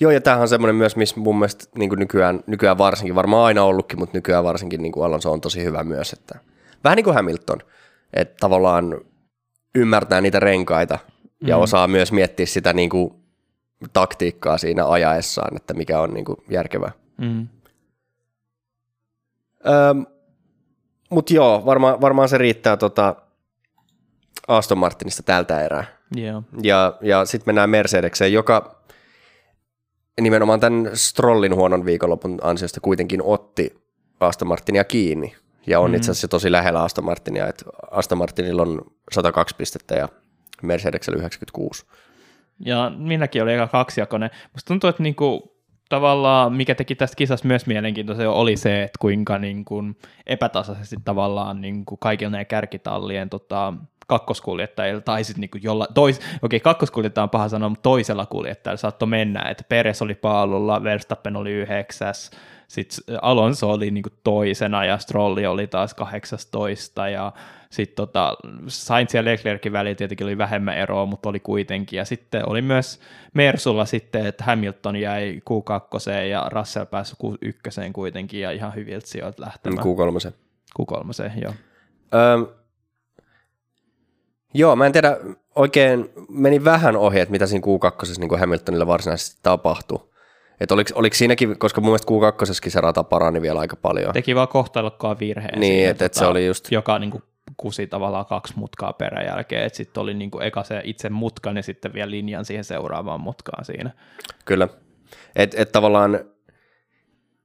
Joo, 0.01 0.11
ja 0.11 0.21
tämähän 0.21 0.43
on 0.43 0.49
semmoinen 0.49 0.77
myös, 0.77 0.97
missä 0.97 1.21
mun 1.21 1.39
mielestä 1.39 1.65
niin 1.79 1.89
kuin 1.89 1.99
nykyään, 1.99 2.41
nykyään 2.47 2.79
varsinkin, 2.79 3.15
varmaan 3.15 3.45
aina 3.45 3.63
ollutkin, 3.65 3.99
mutta 3.99 4.17
nykyään 4.17 4.45
varsinkin 4.45 4.83
niin 4.83 4.93
kuin 4.93 5.07
Alonso 5.07 5.33
on 5.33 5.41
tosi 5.41 5.65
hyvä 5.65 5.85
myös. 5.85 6.13
Että, 6.13 6.39
vähän 6.85 6.97
niin 6.97 7.05
kuin 7.05 7.15
Hamilton, 7.15 7.59
että 8.13 8.35
tavallaan 8.41 9.01
ymmärtää 9.75 10.21
niitä 10.21 10.41
renkaita 10.41 10.99
ja 11.47 11.57
Mm. 11.57 11.63
osaa 11.63 11.89
myös 11.89 12.13
miettiä 12.13 12.47
sitä 12.47 12.73
niin 12.73 12.91
kuin 12.91 13.15
taktiikkaa 13.93 14.59
siinä 14.59 14.87
ajaessaan, 14.89 15.57
että 15.57 15.75
mikä 15.75 16.01
on 16.01 16.15
niin 16.15 16.25
kuin 16.25 16.37
järkevää. 16.51 16.93
Mm. 17.19 17.49
Öm, 19.67 20.07
Mutta 21.11 21.35
joo, 21.35 21.63
varma, 21.67 22.01
varmaan 22.01 22.29
se 22.29 22.39
riittää 22.39 22.77
tota 22.77 23.17
Aston 24.49 24.79
Martinista 24.79 25.23
tältä 25.23 25.65
erää. 25.65 25.85
Joo. 26.17 26.43
Ja, 26.63 26.99
ja 27.01 27.25
sitten 27.25 27.49
mennään 27.49 27.71
Mercedekseen, 27.71 28.33
joka 28.33 28.81
nimenomaan 30.21 30.61
tämän 30.61 30.91
Strollin 30.95 31.55
huonon 31.55 31.85
viikonlopun 31.85 32.39
ansiosta 32.43 32.81
kuitenkin 32.81 33.23
otti 33.23 33.83
Aston 34.21 34.49
Martinia 34.49 34.85
kiinni. 34.85 35.35
Ja 35.67 35.81
on 35.81 35.91
Mhm. 35.91 35.97
itse 35.97 36.11
asiassa 36.11 36.29
tosi 36.29 36.53
lähellä 36.53 36.83
Aston 36.83 37.05
Martinia, 37.05 37.49
että 37.49 37.65
Aston 37.91 38.19
Martinilla 38.19 38.63
on 38.63 38.81
102 39.13 39.57
pistettä 39.57 39.95
ja 39.95 40.09
Mercedesellä 40.63 41.19
96. 41.19 41.87
Ja 42.65 42.93
minäkin 42.97 43.43
olin 43.43 43.61
aika 43.61 43.73
kaksijakoinen. 43.73 44.31
Musta 44.53 44.69
tuntuu, 44.69 44.91
että 44.91 45.03
niinku, 45.03 45.55
tavallaan 45.89 46.53
mikä 46.53 46.75
teki 46.75 46.95
tästä 46.95 47.17
kisasta 47.17 47.49
myös 47.49 47.67
mielenkiintoisen 47.67 48.29
oli 48.29 48.57
se, 48.57 48.83
että 48.83 48.99
kuinka 49.01 49.39
niinku, 49.39 49.83
epätasaisesti 50.27 50.97
tavallaan 51.05 51.61
niinku, 51.61 51.97
kaikilla 51.97 52.31
näiden 52.31 52.47
kärkitallien 52.47 53.31
tota, 53.31 53.73
kakkoskuljettajilla 54.07 55.01
tai 55.01 55.25
sitten 55.25 55.41
niinku 55.41 55.59
jolla, 55.63 55.87
tois, 55.95 56.21
okei 56.43 56.61
kakkoskuljettaja 56.61 57.23
on 57.23 57.31
paha 57.31 57.49
sanoa, 57.49 57.69
mutta 57.69 57.83
toisella 57.83 58.27
kuljettajalla 58.27 58.77
saattoi 58.77 59.09
mennä, 59.09 59.43
että 59.51 59.65
Peres 59.69 60.03
oli 60.03 60.15
paalulla, 60.15 60.83
Verstappen 60.83 61.37
oli 61.37 61.53
yhdeksäs, 61.53 62.31
sitten 62.69 63.17
Alonso 63.23 63.71
oli 63.71 63.91
niinku 63.91 64.11
toisena 64.25 64.85
ja 64.85 64.99
Strolli 64.99 65.47
oli 65.47 65.67
taas 65.67 65.95
18 65.95 67.09
ja 67.09 67.33
sitten 67.71 67.97
tota, 67.97 68.37
Sainz 68.67 69.15
ja 69.15 69.25
Leclercin 69.25 69.73
välillä 69.73 69.95
tietenkin 69.95 70.27
oli 70.27 70.39
vähemmän 70.39 70.79
eroa, 70.79 71.07
mutta 71.07 71.29
oli 71.29 71.41
kuitenkin. 71.41 71.97
Ja 71.97 72.05
sitten 72.05 72.49
oli 72.49 72.63
myös 72.63 73.01
Mersulla 73.35 73.85
sitten, 73.85 74.27
että 74.27 74.45
Hamilton 74.45 74.97
jäi 74.97 75.41
Q2 75.51 76.11
ja 76.11 76.49
Russell 76.53 76.87
pääsi 76.87 77.17
Q1 77.25 77.93
kuitenkin 77.93 78.41
ja 78.41 78.51
ihan 78.51 78.75
hyviltä 78.75 79.07
sijoilta 79.07 79.43
lähtemään. 79.43 79.85
Q3. 79.85 80.33
Q3, 80.81 81.43
joo. 81.43 81.53
Öm, 82.15 82.47
joo, 84.55 84.77
mä 84.77 84.87
en 84.87 84.93
tiedä, 84.93 85.17
oikein 85.55 86.11
meni 86.29 86.65
vähän 86.65 86.97
ohi, 86.97 87.21
että 87.21 87.33
mitä 87.33 87.47
siinä 87.47 87.67
Q2 87.67 88.21
niin 88.21 88.29
kuin 88.29 88.41
Hamiltonilla 88.41 88.87
varsinaisesti 88.87 89.41
tapahtui. 89.43 90.14
Että 90.61 90.75
oliko, 90.75 90.91
oliko 90.95 91.17
siinäkin, 91.17 91.59
koska 91.59 91.81
mun 91.81 91.91
mielestä 91.91 92.13
Q2 92.67 92.71
se 92.71 92.81
rata 92.81 93.05
parani 93.05 93.43
vielä 93.43 93.61
aika 93.61 93.77
paljon. 93.77 94.13
Teki 94.13 94.35
vaan 94.35 94.49
kohtalokkaan 94.49 95.19
virheen. 95.19 95.61
Niin, 95.61 95.75
siinä, 95.75 95.91
että 95.91 96.05
et 96.05 96.15
se 96.15 96.27
oli 96.27 96.47
just, 96.47 96.73
Joka 96.73 96.99
niin 96.99 97.11
kuin, 97.11 97.23
kusi 97.57 97.87
tavallaan 97.87 98.27
kaksi 98.27 98.55
mutkaa 98.57 98.93
peräjälkeen, 98.93 99.65
että 99.65 99.77
sitten 99.77 100.01
oli 100.01 100.15
niin 100.15 100.31
kuin, 100.31 100.45
eka 100.45 100.63
se 100.63 100.81
itse 100.85 101.11
mutkan 101.11 101.57
ja 101.57 101.63
sitten 101.63 101.93
vielä 101.93 102.11
linjan 102.11 102.45
siihen 102.45 102.65
seuraavaan 102.65 103.21
mutkaan 103.21 103.65
siinä. 103.65 103.91
kyllä. 104.45 104.69
Että 105.37 105.63
et 105.63 105.73
tavallaan 105.73 106.21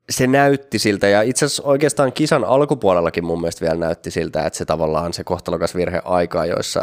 se 0.10 0.28
näytti 0.28 0.80
siltä, 0.80 1.08
ja 1.08 1.22
itse 1.22 1.45
asiassa 1.45 1.63
oikeastaan 1.63 2.13
kisan 2.13 2.43
alkupuolellakin 2.43 3.26
mun 3.26 3.41
mielestä 3.41 3.65
vielä 3.65 3.80
näytti 3.80 4.12
siltä, 4.12 4.45
että 4.45 4.58
se 4.58 4.65
tavallaan 4.65 5.13
se 5.13 5.24
kohtalokas 5.24 5.76
virhe 5.76 6.02
aikaa, 6.06 6.45
joissa 6.45 6.82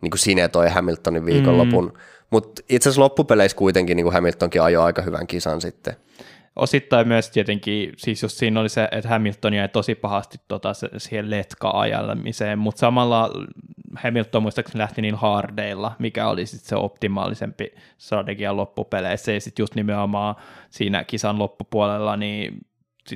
niin 0.00 0.10
kuin 0.10 0.18
sinetoi 0.18 0.68
Hamiltonin 0.68 1.26
viikonlopun. 1.26 1.84
Mm. 1.84 2.00
Mutta 2.30 2.62
itse 2.68 2.88
asiassa 2.88 3.02
loppupeleissä 3.02 3.56
kuitenkin 3.56 3.96
niin 3.96 4.04
kuin 4.04 4.14
Hamiltonkin 4.14 4.62
ajoi 4.62 4.84
aika 4.84 5.02
hyvän 5.02 5.26
kisan 5.26 5.60
sitten. 5.60 5.96
Osittain 6.56 7.08
myös 7.08 7.30
tietenkin, 7.30 7.92
siis 7.96 8.22
just 8.22 8.38
siinä 8.38 8.60
oli 8.60 8.68
se, 8.68 8.88
että 8.92 9.08
Hamilton 9.08 9.54
jäi 9.54 9.68
tosi 9.68 9.94
pahasti 9.94 10.38
tota, 10.48 10.72
siihen 10.96 11.30
letka-ajalemiseen, 11.30 12.58
mutta 12.58 12.78
samalla 12.78 13.30
Hamilton 13.96 14.42
muistaakseni 14.42 14.78
lähti 14.78 15.02
niin 15.02 15.14
hardeilla, 15.14 15.92
mikä 15.98 16.28
oli 16.28 16.46
sitten 16.46 16.68
se 16.68 16.76
optimaalisempi 16.76 17.74
strategia 17.98 18.56
loppupeleissä, 18.56 19.32
ja 19.32 19.40
sitten 19.40 19.62
just 19.62 19.74
nimenomaan 19.74 20.34
siinä 20.70 21.04
kisan 21.04 21.38
loppupuolella, 21.38 22.16
niin 22.16 22.66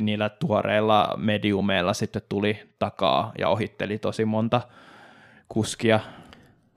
niillä 0.01 0.29
tuoreilla 0.29 1.15
mediumeilla 1.17 1.95
sitten 1.95 2.23
tuli 2.29 2.59
takaa 2.79 3.33
ja 3.39 3.49
ohitteli 3.49 3.99
tosi 3.99 4.25
monta 4.25 4.61
kuskia. 5.49 6.01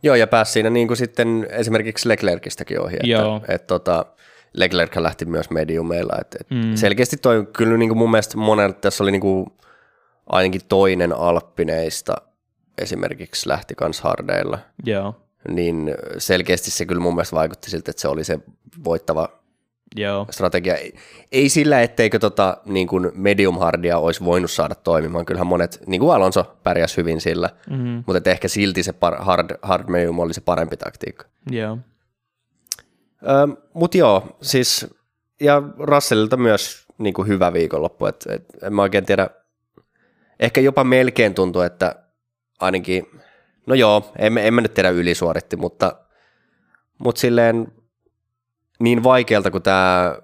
Joo, 0.04 0.16
ja 0.16 0.28
pääsi 0.28 0.52
siinä 0.52 0.70
niin 0.70 0.88
kuin 0.88 0.98
sitten 0.98 1.48
esimerkiksi 1.50 2.10
Leclercistäkin 2.10 2.82
ohi, 2.82 2.94
että, 2.96 3.08
Joo. 3.08 3.42
että 3.48 3.68
tota, 3.68 4.06
Leclerc 4.54 4.96
lähti 4.98 5.26
myös 5.26 5.50
mediumeilla. 5.50 6.14
Että, 6.22 6.38
että 6.42 6.56
Mm. 6.56 6.76
Selkeästi 6.76 7.18
toi 7.18 7.48
kyllä 7.58 7.78
niin 7.78 7.90
kuin 7.90 7.98
mun 7.98 8.12
mielestä 8.12 8.38
monella 8.38 8.74
tässä 8.74 9.04
oli 9.04 9.12
niin 9.12 9.22
kuin 9.22 9.46
ainakin 10.30 10.62
toinen 10.70 11.14
alppineista 11.14 12.14
esimerkiksi 12.78 13.50
lähti 13.50 13.76
kans 13.76 14.02
hardeilla, 14.02 14.60
Joo, 14.86 15.16
niin 15.48 15.96
selkeästi 16.18 16.72
se 16.72 16.86
kyllä 16.86 17.02
mun 17.02 17.16
mielestä 17.16 17.36
vaikutti 17.36 17.70
siltä, 17.70 17.92
että 17.92 18.02
se 18.02 18.08
oli 18.08 18.24
se 18.24 18.40
voittava 18.84 19.43
joo, 19.96 20.28
strategia. 20.30 20.76
Ei, 20.76 20.94
ei 21.32 21.50
sillä, 21.50 21.82
etteikö 21.82 22.20
tota, 22.20 22.58
niin 22.66 22.88
kuin 22.88 23.12
medium 23.14 23.60
hardia 23.60 23.98
olisi 23.98 24.26
voinut 24.26 24.52
saada 24.52 24.76
toimimaan. 24.76 25.26
Kyllähän 25.26 25.48
monet, 25.48 25.84
niin 25.88 26.02
kuin 26.02 26.16
Alonso 26.16 26.58
pärjäsi 26.64 26.98
hyvin 26.98 27.22
sillä, 27.22 27.50
mm-hmm. 27.70 28.04
mutta 28.08 28.18
et 28.18 28.28
ehkä 28.28 28.48
silti 28.48 28.84
se 28.84 28.94
par, 28.94 29.16
hard, 29.20 29.58
hard 29.62 29.90
medium 29.90 30.20
oli 30.20 30.34
se 30.34 30.42
parempi 30.42 30.78
taktiikka. 30.78 31.26
joo. 31.52 31.78
Mutta 33.74 33.98
joo, 33.98 34.38
siis, 34.42 34.88
ja 35.42 35.64
Russellilta 35.80 36.38
myös 36.38 36.86
niin 36.98 37.14
kuin 37.14 37.28
hyvä 37.28 37.54
viikonloppu, 37.54 38.06
että 38.06 38.34
et, 38.34 38.46
en 38.62 38.74
mä 38.74 38.82
oikein 38.82 39.06
tiedä, 39.06 39.30
ehkä 40.40 40.62
jopa 40.62 40.84
melkein 40.84 41.34
tuntuu, 41.34 41.62
että 41.62 41.96
ainakin, 42.60 43.06
no 43.68 43.76
joo, 43.76 44.12
en, 44.18 44.38
en 44.38 44.54
mä 44.54 44.62
nyt 44.62 44.74
tiedä 44.74 44.90
ylisuoritti, 44.90 45.56
mutta, 45.56 45.96
mutta 46.98 47.22
silleen 47.22 47.68
niin 48.80 49.04
vaikealta 49.04 49.52
kuin 49.52 49.64
tämä 49.64 50.18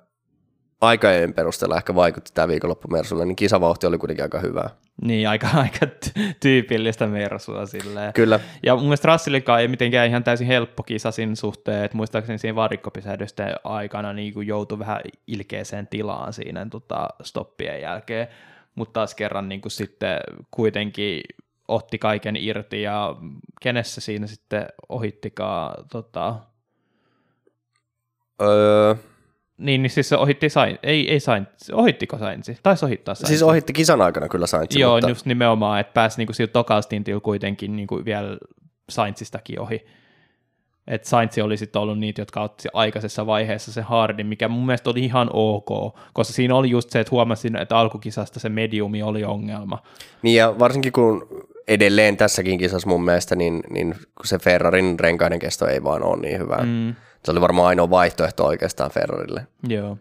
aikajen 0.81 1.33
perusteella 1.33 1.77
ehkä 1.77 1.95
vaikutti 1.95 2.31
tämä 2.33 2.47
viikonloppu 2.47 2.88
Mersulle, 2.88 3.25
niin 3.25 3.35
kisavauhti 3.35 3.88
oli 3.88 3.97
kuitenkin 3.97 4.23
aika 4.23 4.39
hyvää. 4.39 4.69
Niin, 5.01 5.29
aika, 5.29 5.47
aika 5.63 5.88
tyypillistä 6.39 7.07
Mersua 7.07 7.65
silleen. 7.65 8.13
Kyllä. 8.13 8.39
Ja 8.63 8.75
mun 8.75 8.83
mielestä 8.83 9.12
Russellillekaan 9.12 9.62
ei 9.62 9.67
mitenkään 9.67 10.07
ihan 10.07 10.23
täysin 10.23 10.47
helppo 10.47 10.83
kisa 10.83 11.12
siinä 11.12 11.35
suhteen, 11.35 11.85
että 11.85 11.97
muistaakseni 11.97 12.38
siinä 12.38 12.55
varikkopisähdysten 12.55 13.55
aikana 13.63 14.13
niin 14.13 14.33
kuin 14.33 14.47
joutui 14.47 14.79
vähän 14.79 15.01
ilkeeseen 15.27 15.88
tilaan 15.88 16.33
siinä 16.33 16.67
tota, 16.71 17.07
stoppien 17.23 17.81
jälkeen, 17.81 18.27
mutta 18.75 18.93
taas 18.93 19.15
kerran 19.15 19.49
niin 19.49 19.62
kuin 19.62 19.71
sitten 19.71 20.19
kuitenkin 20.51 21.21
otti 21.67 21.97
kaiken 21.97 22.35
irti 22.35 22.81
ja 22.81 23.15
kenessä 23.62 24.01
siinä 24.01 24.27
sitten 24.27 24.65
ohittikaan 24.89 25.85
tota... 25.91 26.35
Öö, 28.41 28.95
niin, 29.60 29.82
niin 29.82 29.89
siis 29.89 30.10
se 30.10 30.17
ohitti 30.17 30.49
Sain, 30.49 30.80
ei, 30.84 31.12
ei 31.12 31.19
Sain, 31.19 31.47
ohittiko 31.73 32.17
Sainzi? 32.17 32.58
Taisi 32.63 32.86
ohittaa 32.86 33.15
Sainzi. 33.15 33.28
Siis 33.28 33.43
ohitti 33.43 33.73
kisan 33.73 34.02
aikana 34.02 34.28
kyllä 34.28 34.47
Sainzi. 34.47 34.80
Joo, 34.80 34.95
mutta... 34.95 35.10
just 35.10 35.25
nimenomaan, 35.25 35.80
että 35.80 35.93
pääsi 35.93 36.17
niinku 36.17 36.34
sillä 36.34 36.52
tokalla 36.52 37.19
kuitenkin 37.23 37.75
niinku 37.75 38.02
vielä 38.06 38.38
Sainzistakin 38.89 39.60
ohi. 39.60 39.86
Että 40.88 41.10
Sainz 41.10 41.38
oli 41.38 41.58
sitten 41.58 41.82
ollut 41.82 41.99
niitä, 41.99 42.21
jotka 42.21 42.41
otti 42.41 42.67
aikaisessa 42.73 43.25
vaiheessa 43.25 43.71
se 43.71 43.82
hardin, 43.82 44.28
mikä 44.28 44.47
mun 44.47 44.65
mielestä 44.65 44.89
oli 44.89 44.99
ihan 44.99 45.30
ok, 45.34 45.95
koska 46.13 46.34
siinä 46.34 46.56
oli 46.56 46.69
just 46.69 46.89
se, 46.89 46.99
että 46.99 47.12
huomasin, 47.12 47.56
että 47.56 47.78
alkukisasta 47.78 48.39
se 48.39 48.49
mediumi 48.49 49.04
oli 49.04 49.23
ongelma. 49.23 49.84
Niin 50.21 50.36
ja 50.36 50.60
varsinkin 50.60 50.91
kun 50.91 51.28
edelleen 51.67 52.17
tässäkin 52.17 52.58
kisassa 52.58 52.89
mun 52.89 53.06
mielestä, 53.06 53.36
niin, 53.36 53.63
niin 53.69 53.95
se 54.23 54.39
Ferrarin 54.39 54.99
renkaiden 54.99 55.39
kesto 55.39 55.67
ei 55.67 55.84
vaan 55.84 56.04
ole 56.04 56.21
niin 56.21 56.39
hyvä. 56.39 56.58
Mm. 56.58 56.95
Se 57.25 57.32
oli 57.32 57.41
varmaan 57.41 57.67
ainoa 57.67 57.89
vaihtoehto 57.89 58.45
oikeastaan 58.45 58.91
Ferrarille. 58.91 59.47
Joo. 59.67 59.97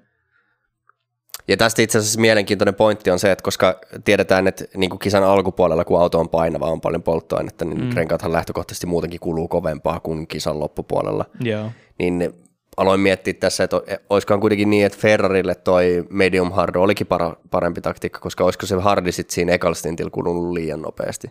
Ja 1.48 1.57
tästä 1.57 1.83
itse 1.83 1.98
asiassa 1.98 2.20
mielenkiintoinen 2.20 2.74
pointti 2.74 3.11
on 3.11 3.18
se, 3.18 3.33
että 3.33 3.42
koska 3.42 3.81
tiedetään, 4.04 4.46
että 4.46 4.64
niin 4.76 4.90
kuin 4.90 4.98
kisan 5.00 5.24
alkupuolella, 5.24 5.85
kun 5.85 6.00
auto 6.00 6.20
on 6.20 6.28
painava, 6.28 6.70
on 6.70 6.81
paljon 6.81 7.02
polttoainetta, 7.02 7.64
niin 7.64 7.85
mm. 7.85 7.90
renkaathan 7.94 8.33
lähtökohtaisesti 8.33 8.87
muutenkin 8.87 9.20
kuluu 9.20 9.48
kovempaa 9.48 10.00
kuin 10.00 10.26
kisan 10.26 10.61
loppupuolella. 10.61 11.24
Joo. 11.40 11.70
Niin 11.98 12.35
aloin 12.76 13.00
miettiä 13.00 13.35
tässä, 13.35 13.64
että 13.64 13.81
olisikohan 14.11 14.40
kuitenkin 14.40 14.70
niin, 14.70 14.87
että 14.87 14.98
Ferrarille 14.98 15.54
toi 15.54 16.07
medium 16.11 16.52
hard 16.52 16.76
olikin 16.76 17.07
parempi 17.50 17.81
taktiikka, 17.81 18.20
koska 18.20 18.44
olisiko 18.44 18.66
se 18.66 18.74
hardi 18.74 19.12
sitten 19.12 19.35
siinä 19.35 19.52
ekalstintilla 19.52 20.11
kulunut 20.11 20.52
liian 20.52 20.83
nopeasti. 20.83 21.31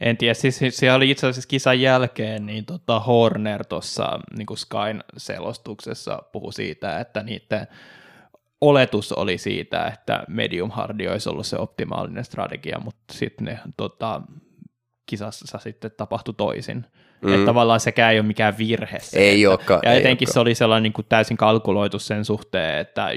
En 0.00 0.16
tiedä, 0.16 0.34
siis 0.34 0.60
siellä 0.70 0.96
oli 0.96 1.10
itse 1.10 1.26
asiassa 1.26 1.48
kisan 1.48 1.80
jälkeen, 1.80 2.46
niin 2.46 2.64
tota 2.64 3.00
Horner 3.00 3.64
tuossa 3.64 4.20
niin 4.36 4.58
Skyn 4.58 5.04
selostuksessa 5.16 6.22
puhui 6.32 6.52
siitä, 6.52 7.00
että 7.00 7.22
niiden 7.22 7.66
oletus 8.60 9.12
oli 9.12 9.38
siitä, 9.38 9.86
että 9.86 10.24
medium 10.28 10.70
hardi 10.70 11.08
olisi 11.08 11.28
ollut 11.28 11.46
se 11.46 11.58
optimaalinen 11.58 12.24
strategia, 12.24 12.80
mutta 12.84 13.04
sitten 13.12 13.44
ne 13.44 13.58
tota, 13.76 14.22
kisassa 15.06 15.58
sitten 15.58 15.90
tapahtui 15.96 16.34
toisin. 16.36 16.86
Mm. 17.22 17.34
Että 17.34 17.46
tavallaan 17.46 17.80
sekään 17.80 18.12
ei 18.12 18.18
ole 18.18 18.26
mikään 18.26 18.58
virhe. 18.58 18.98
Se, 19.00 19.18
ei 19.18 19.44
että, 19.44 19.50
olekaan. 19.50 19.80
Ja 19.84 19.92
ei 19.92 19.98
etenkin 19.98 20.26
olekaan. 20.26 20.34
se 20.34 20.40
oli 20.40 20.54
sellainen 20.54 20.82
niin 20.82 20.92
kuin 20.92 21.06
täysin 21.08 21.36
kalkuloitu 21.36 21.98
sen 21.98 22.24
suhteen, 22.24 22.78
että 22.78 23.08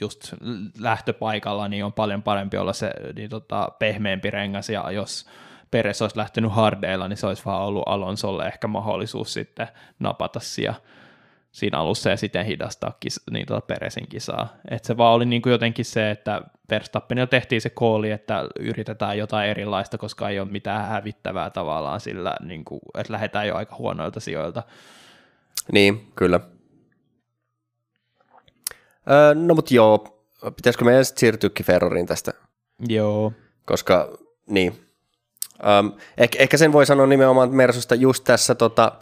just 0.00 0.34
lähtöpaikalla 0.80 1.68
niin 1.68 1.84
on 1.84 1.92
paljon 1.92 2.22
parempi 2.22 2.56
olla 2.56 2.72
se 2.72 2.92
niin 3.16 3.30
tota, 3.30 3.68
pehmeämpi 3.78 4.30
rengas, 4.30 4.70
ja 4.70 4.90
jos 4.90 5.26
Peres 5.70 6.02
olisi 6.02 6.18
lähtenyt 6.18 6.52
hardeilla, 6.52 7.08
niin 7.08 7.16
se 7.16 7.26
olisi 7.26 7.44
vaan 7.44 7.62
ollut 7.62 7.82
Alonsolle 7.86 8.46
ehkä 8.46 8.66
mahdollisuus 8.66 9.32
sitten 9.32 9.68
napata 9.98 10.40
siellä 10.40 10.74
siinä 11.56 11.78
alussa 11.78 12.10
ja 12.10 12.16
siten 12.16 12.46
hidastaa 12.46 12.96
kis, 13.00 13.20
niin 13.30 13.46
tuota 13.46 13.66
Peresin 13.66 14.08
kisaa. 14.08 14.56
Et 14.70 14.84
se 14.84 14.96
vaan 14.96 15.14
oli 15.14 15.24
niin 15.26 15.42
kuin 15.42 15.50
jotenkin 15.50 15.84
se, 15.84 16.10
että 16.10 16.42
Verstappenilla 16.70 17.26
tehtiin 17.26 17.60
se 17.60 17.70
kooli, 17.70 18.10
että 18.10 18.48
yritetään 18.60 19.18
jotain 19.18 19.50
erilaista, 19.50 19.98
koska 19.98 20.28
ei 20.28 20.40
ole 20.40 20.48
mitään 20.50 20.86
hävittävää 20.86 21.50
tavallaan 21.50 22.00
sillä, 22.00 22.36
niin 22.40 22.64
kuin, 22.64 22.80
että 22.98 23.12
lähdetään 23.12 23.48
jo 23.48 23.56
aika 23.56 23.76
huonoilta 23.76 24.20
sijoilta. 24.20 24.62
Niin, 25.72 26.12
kyllä. 26.16 26.40
Öö, 29.10 29.34
no 29.34 29.54
mutta 29.54 29.74
joo, 29.74 30.26
pitäisikö 30.56 30.84
meidän 30.84 31.04
sitten 31.04 31.20
siirtyäkin 31.20 31.66
Ferrariin 31.66 32.06
tästä? 32.06 32.32
Joo. 32.88 33.32
Koska, 33.66 34.18
niin, 34.46 34.85
Um, 35.80 35.92
ehkä, 36.18 36.38
ehkä 36.38 36.56
sen 36.56 36.72
voi 36.72 36.86
sanoa 36.86 37.06
nimenomaan 37.06 37.54
Mersusta 37.54 37.94
just 37.94 38.24
tässä, 38.24 38.54
tota, 38.54 38.92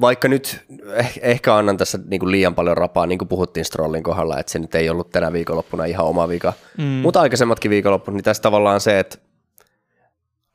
vaikka 0.00 0.28
nyt 0.28 0.60
eh, 0.92 1.12
ehkä 1.22 1.56
annan 1.56 1.76
tässä 1.76 1.98
niin 2.06 2.20
kuin 2.20 2.30
liian 2.30 2.54
paljon 2.54 2.76
rapaa, 2.76 3.06
niin 3.06 3.18
kuin 3.18 3.28
puhuttiin 3.28 3.64
Strollin 3.64 4.02
kohdalla, 4.02 4.38
että 4.38 4.52
se 4.52 4.58
nyt 4.58 4.74
ei 4.74 4.90
ollut 4.90 5.10
tänä 5.10 5.32
viikonloppuna 5.32 5.84
ihan 5.84 6.06
oma 6.06 6.28
vika, 6.28 6.52
mm. 6.78 6.84
mutta 6.84 7.20
aikaisemmatkin 7.20 7.70
viikonloppu, 7.70 8.10
niin 8.10 8.24
tässä 8.24 8.42
tavallaan 8.42 8.80
se, 8.80 8.98
että 8.98 9.18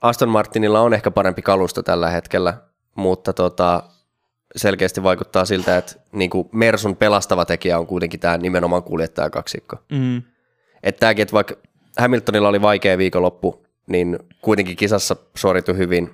Aston 0.01 0.29
Martinilla 0.29 0.81
on 0.81 0.93
ehkä 0.93 1.11
parempi 1.11 1.41
kalusto 1.41 1.83
tällä 1.83 2.09
hetkellä, 2.09 2.53
mutta 2.95 3.33
tota, 3.33 3.83
selkeästi 4.55 5.03
vaikuttaa 5.03 5.45
siltä, 5.45 5.77
että 5.77 5.95
niin 6.11 6.29
kuin 6.29 6.49
Mersun 6.51 6.95
pelastava 6.95 7.45
tekijä 7.45 7.79
on 7.79 7.87
kuitenkin 7.87 8.19
tämä 8.19 8.37
nimenomaan 8.37 8.83
kuljettajakaksikko. 8.83 9.75
Mm. 9.91 10.21
Että 10.83 10.99
tämäkin, 10.99 11.23
että 11.23 11.33
vaikka 11.33 11.55
Hamiltonilla 11.97 12.49
oli 12.49 12.61
vaikea 12.61 12.97
viikonloppu, 12.97 13.64
niin 13.87 14.19
kuitenkin 14.41 14.75
kisassa 14.75 15.15
suoritui 15.35 15.77
hyvin. 15.77 16.11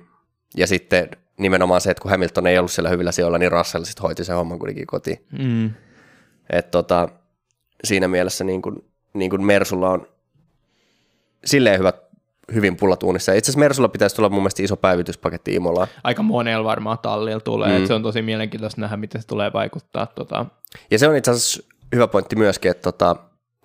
Ja 0.56 0.66
sitten 0.66 1.10
nimenomaan 1.38 1.80
se, 1.80 1.90
että 1.90 2.02
kun 2.02 2.10
Hamilton 2.10 2.46
ei 2.46 2.58
ollut 2.58 2.72
siellä 2.72 2.90
hyvillä 2.90 3.12
sijoilla, 3.12 3.38
niin 3.38 3.52
Russell 3.52 3.84
sitten 3.84 4.02
hoiti 4.02 4.24
sen 4.24 4.36
homman 4.36 4.58
kuitenkin 4.58 4.86
kotiin. 4.86 5.24
Mm. 5.38 5.70
Et 6.50 6.70
tota, 6.70 7.08
siinä 7.84 8.08
mielessä 8.08 8.44
niin 8.44 8.62
kuin, 8.62 8.84
niin 9.14 9.30
kuin 9.30 9.44
Mersulla 9.44 9.90
on 9.90 10.06
silleen 11.44 11.78
hyvät, 11.78 11.96
hyvin 12.54 12.76
pullatuunissa. 12.76 13.32
Itse 13.32 13.50
asiassa 13.50 13.58
Mersulla 13.58 13.88
pitäisi 13.88 14.16
tulla 14.16 14.28
mun 14.28 14.42
mielestä 14.42 14.62
iso 14.62 14.76
päivityspaketti 14.76 15.54
Imolaan. 15.54 15.88
Aika 16.04 16.22
monella 16.22 16.64
varmaan 16.64 16.98
tallilla 16.98 17.40
tulee, 17.40 17.78
mm. 17.78 17.86
se 17.86 17.94
on 17.94 18.02
tosi 18.02 18.22
mielenkiintoista 18.22 18.80
nähdä, 18.80 18.96
miten 18.96 19.20
se 19.20 19.26
tulee 19.26 19.52
vaikuttaa. 19.52 20.06
Tota. 20.06 20.46
Ja 20.90 20.98
se 20.98 21.08
on 21.08 21.16
itse 21.16 21.30
asiassa 21.30 21.62
hyvä 21.94 22.06
pointti 22.06 22.36
myöskin, 22.36 22.70
että 22.70 22.82
tota, 22.82 23.16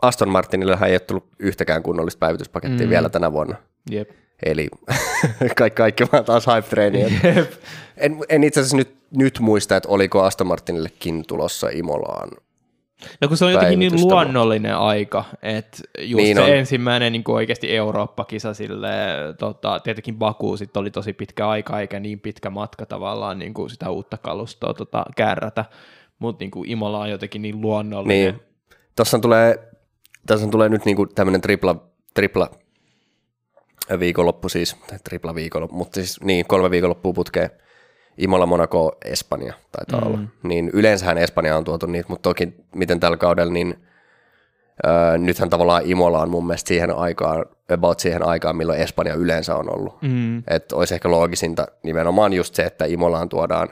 Aston 0.02 0.30
Martinille 0.30 0.78
ei 0.86 0.94
ole 0.94 1.00
tullut 1.00 1.28
yhtäkään 1.40 1.84
kunnollista 1.84 2.20
päivityspakettia 2.20 2.86
mm. 2.86 2.90
vielä 2.90 3.10
tänä 3.10 3.32
vuonna. 3.32 3.56
Jep. 3.90 4.10
Eli 4.44 4.68
kaikki, 5.58 5.78
kaikki 5.78 6.04
vaan 6.12 6.26
taas 6.26 6.48
hype 6.48 6.68
treeniä. 6.70 7.08
En, 7.98 8.18
en 8.30 8.44
itse 8.44 8.60
asiassa 8.60 8.78
nyt, 8.78 8.96
nyt 9.18 9.40
muista, 9.40 9.76
että 9.76 9.90
oliko 9.90 10.24
Aston 10.24 10.48
Martinillekin 10.48 11.24
tulossa 11.28 11.70
Imolaan. 11.70 12.30
No 13.22 13.28
kun 13.28 13.38
se 13.38 13.46
on 13.46 13.52
jotenkin 13.52 13.80
niin 13.80 14.02
luonnollinen 14.02 14.78
aika, 14.78 15.24
että 15.42 15.78
just 16.00 16.24
niin 16.24 16.38
se 16.38 16.44
on. 16.44 16.50
ensimmäinen 16.50 17.12
niin 17.14 17.24
oikeasti 17.28 17.76
Eurooppa-kisa 17.76 18.54
sille, 18.54 18.90
tota, 19.40 19.80
tietenkin 19.80 20.16
Baku 20.16 20.58
sitten 20.58 20.82
oli 20.82 20.92
tosi 20.92 21.14
pitkä 21.14 21.50
aika, 21.50 21.80
eikä 21.80 22.00
niin 22.00 22.20
pitkä 22.20 22.50
matka 22.50 22.86
tavallaan 22.86 23.40
niin 23.40 23.54
kuin 23.54 23.70
sitä 23.70 23.90
uutta 23.90 24.18
kalustoa 24.18 24.74
tota, 24.74 25.06
kärrätä, 25.16 25.66
mutta 26.20 26.44
niin 26.44 26.52
Imola 26.66 27.00
on 27.00 27.10
jotenkin 27.10 27.42
niin 27.42 27.62
luonnollinen. 27.62 28.34
Niin. 28.34 28.42
Tuossa 28.96 29.20
tulee, 29.20 29.70
tulee 30.52 30.70
nyt 30.70 30.86
niin 30.86 30.98
tämmöinen 31.16 31.42
tripla, 31.42 31.76
tripla 32.14 32.50
viikonloppu 34.00 34.50
siis, 34.50 34.76
tai 34.88 35.00
tripla 35.04 35.36
viikonloppu, 35.36 35.76
mutta 35.78 35.96
siis 35.96 36.22
niin, 36.24 36.46
kolme 36.48 36.72
viikonloppua 36.72 37.14
putkeen. 37.14 37.50
Imola, 38.18 38.46
Monaco, 38.46 38.98
Espanja 39.06 39.54
taitaa 39.72 40.02
mm. 40.02 40.08
olla. 40.08 40.20
Niin 40.44 40.70
yleensähän 40.74 41.18
Espanja 41.18 41.58
on 41.58 41.64
tuotu 41.64 41.86
niitä, 41.86 42.10
mutta 42.10 42.30
toki 42.30 42.54
miten 42.76 43.00
tällä 43.00 43.18
kaudella, 43.18 43.54
niin 43.54 43.76
öö, 44.88 45.18
nythän 45.18 45.50
tavallaan 45.50 45.82
Imola 45.86 46.22
on 46.22 46.30
mun 46.30 46.48
mielestä 46.48 46.68
siihen 46.68 46.92
aikaan, 46.92 47.46
about 47.70 48.00
siihen 48.00 48.24
aikaan, 48.24 48.56
milloin 48.56 48.80
Espanja 48.80 49.14
yleensä 49.14 49.56
on 49.56 49.74
ollut. 49.74 50.02
Mm. 50.02 50.44
Että 50.48 50.76
olisi 50.76 50.94
ehkä 50.94 51.12
loogisinta 51.12 51.68
nimenomaan 51.84 52.34
just 52.34 52.56
se, 52.56 52.64
että 52.64 52.86
Imolaan 52.86 53.30
tuodaan. 53.30 53.70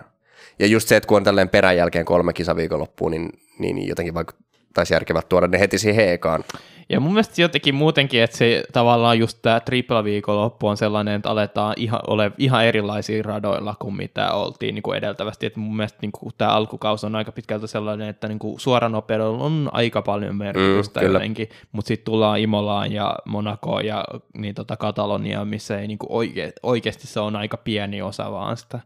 Ja 0.60 0.68
just 0.68 0.88
se, 0.88 0.96
että 0.96 1.08
kun 1.08 1.18
on 1.18 1.24
tälleen 1.24 1.50
perän 1.50 1.78
jälkeen 1.78 2.06
kolme 2.06 2.34
kisaviikonloppua, 2.34 3.10
niin, 3.10 3.30
niin 3.60 3.88
jotenkin 3.88 4.14
vaikuttaisi 4.76 4.94
järkevät 4.94 5.30
tuoda 5.30 5.48
ne 5.48 5.60
heti 5.60 5.78
siihen 5.78 6.10
ekaan. 6.10 6.44
Ja 6.90 7.00
mun 7.00 7.14
mielestä 7.14 7.42
jotenkin 7.42 7.76
muutenkin, 7.76 8.22
että 8.22 8.38
se 8.38 8.64
tavallaan 8.74 9.20
just 9.20 9.40
tämä 9.42 9.60
tripla 9.60 10.04
viikonloppu 10.04 10.68
on 10.68 10.78
sellainen, 10.78 11.16
että 11.16 11.30
aletaan 11.30 11.74
ihan, 11.78 12.00
ole 12.08 12.32
ihan 12.38 12.66
erilaisia 12.66 13.24
radoilla 13.24 13.76
kuin 13.80 13.96
mitä 13.96 14.32
oltiin 14.32 14.76
niin 14.76 14.84
kuin 14.84 14.98
edeltävästi. 14.98 15.46
Että 15.46 15.60
mun 15.60 15.76
mielestä 15.76 16.00
niin 16.02 16.12
kuin 16.12 16.34
tämä 16.38 16.52
alkukausi 16.52 17.06
on 17.06 17.16
aika 17.16 17.32
pitkältä 17.32 17.68
sellainen, 17.68 18.10
että 18.10 18.28
niin 18.28 18.40
kuin 18.40 18.60
suoranopeudella 18.60 19.44
on 19.44 19.70
aika 19.72 20.02
paljon 20.02 20.36
merkitystä 20.36 21.00
mm, 21.00 21.06
jotenkin, 21.06 21.50
mutta 21.72 21.88
sitten 21.88 22.06
tullaan 22.06 22.40
Imolaan 22.40 22.92
ja 22.92 23.16
Monacoon 23.26 23.86
ja 23.86 24.06
niin 24.38 24.56
tota 24.56 24.78
Katalonia, 24.78 25.46
missä 25.46 25.80
ei 25.80 25.88
niin 25.88 26.00
kuin 26.00 26.12
oike, 26.12 26.54
oikeasti 26.64 27.08
se 27.08 27.20
on 27.20 27.36
aika 27.36 27.58
pieni 27.58 28.02
osa 28.02 28.32
vaan 28.32 28.58
sitä. 28.58 28.80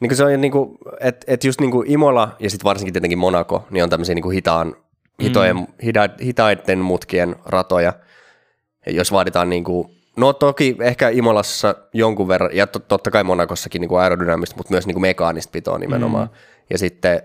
Niin 0.00 0.08
kuin 0.08 0.16
se 0.16 0.24
on 0.24 0.40
niin 0.40 0.52
kuin, 0.52 0.78
että 1.00 1.32
et 1.32 1.44
just 1.44 1.60
niin 1.60 1.70
kuin 1.70 1.90
Imola 1.90 2.28
ja 2.38 2.50
sitten 2.50 2.64
varsinkin 2.64 2.92
tietenkin 2.92 3.18
Monaco, 3.18 3.66
niin 3.70 3.84
on 3.84 3.90
tämmöisiä 3.90 4.14
niin 4.14 4.22
kuin 4.22 4.34
hitaan 4.34 4.76
hitojen, 5.22 5.56
mm. 5.56 5.66
hita, 5.84 6.08
hitaiden 6.22 6.78
mutkien 6.78 7.36
ratoja, 7.46 7.92
jos 8.86 9.12
vaaditaan 9.12 9.50
niin 9.50 9.64
kuin, 9.64 9.88
no 10.16 10.32
toki 10.32 10.76
ehkä 10.80 11.08
Imolassa 11.08 11.74
jonkun 11.92 12.28
verran, 12.28 12.50
ja 12.52 12.66
to, 12.66 12.78
totta 12.78 13.10
kai 13.10 13.24
Monakossakin 13.24 13.80
niin 13.80 13.88
kuin 13.88 14.00
aerodynaamista, 14.00 14.56
mutta 14.56 14.72
myös 14.72 14.86
niin 14.86 14.94
kuin 14.94 15.02
mekaanista 15.02 15.50
pitoa 15.50 15.78
nimenomaan. 15.78 16.28
Mm. 16.28 16.34
Ja 16.70 16.78
sitten 16.78 17.22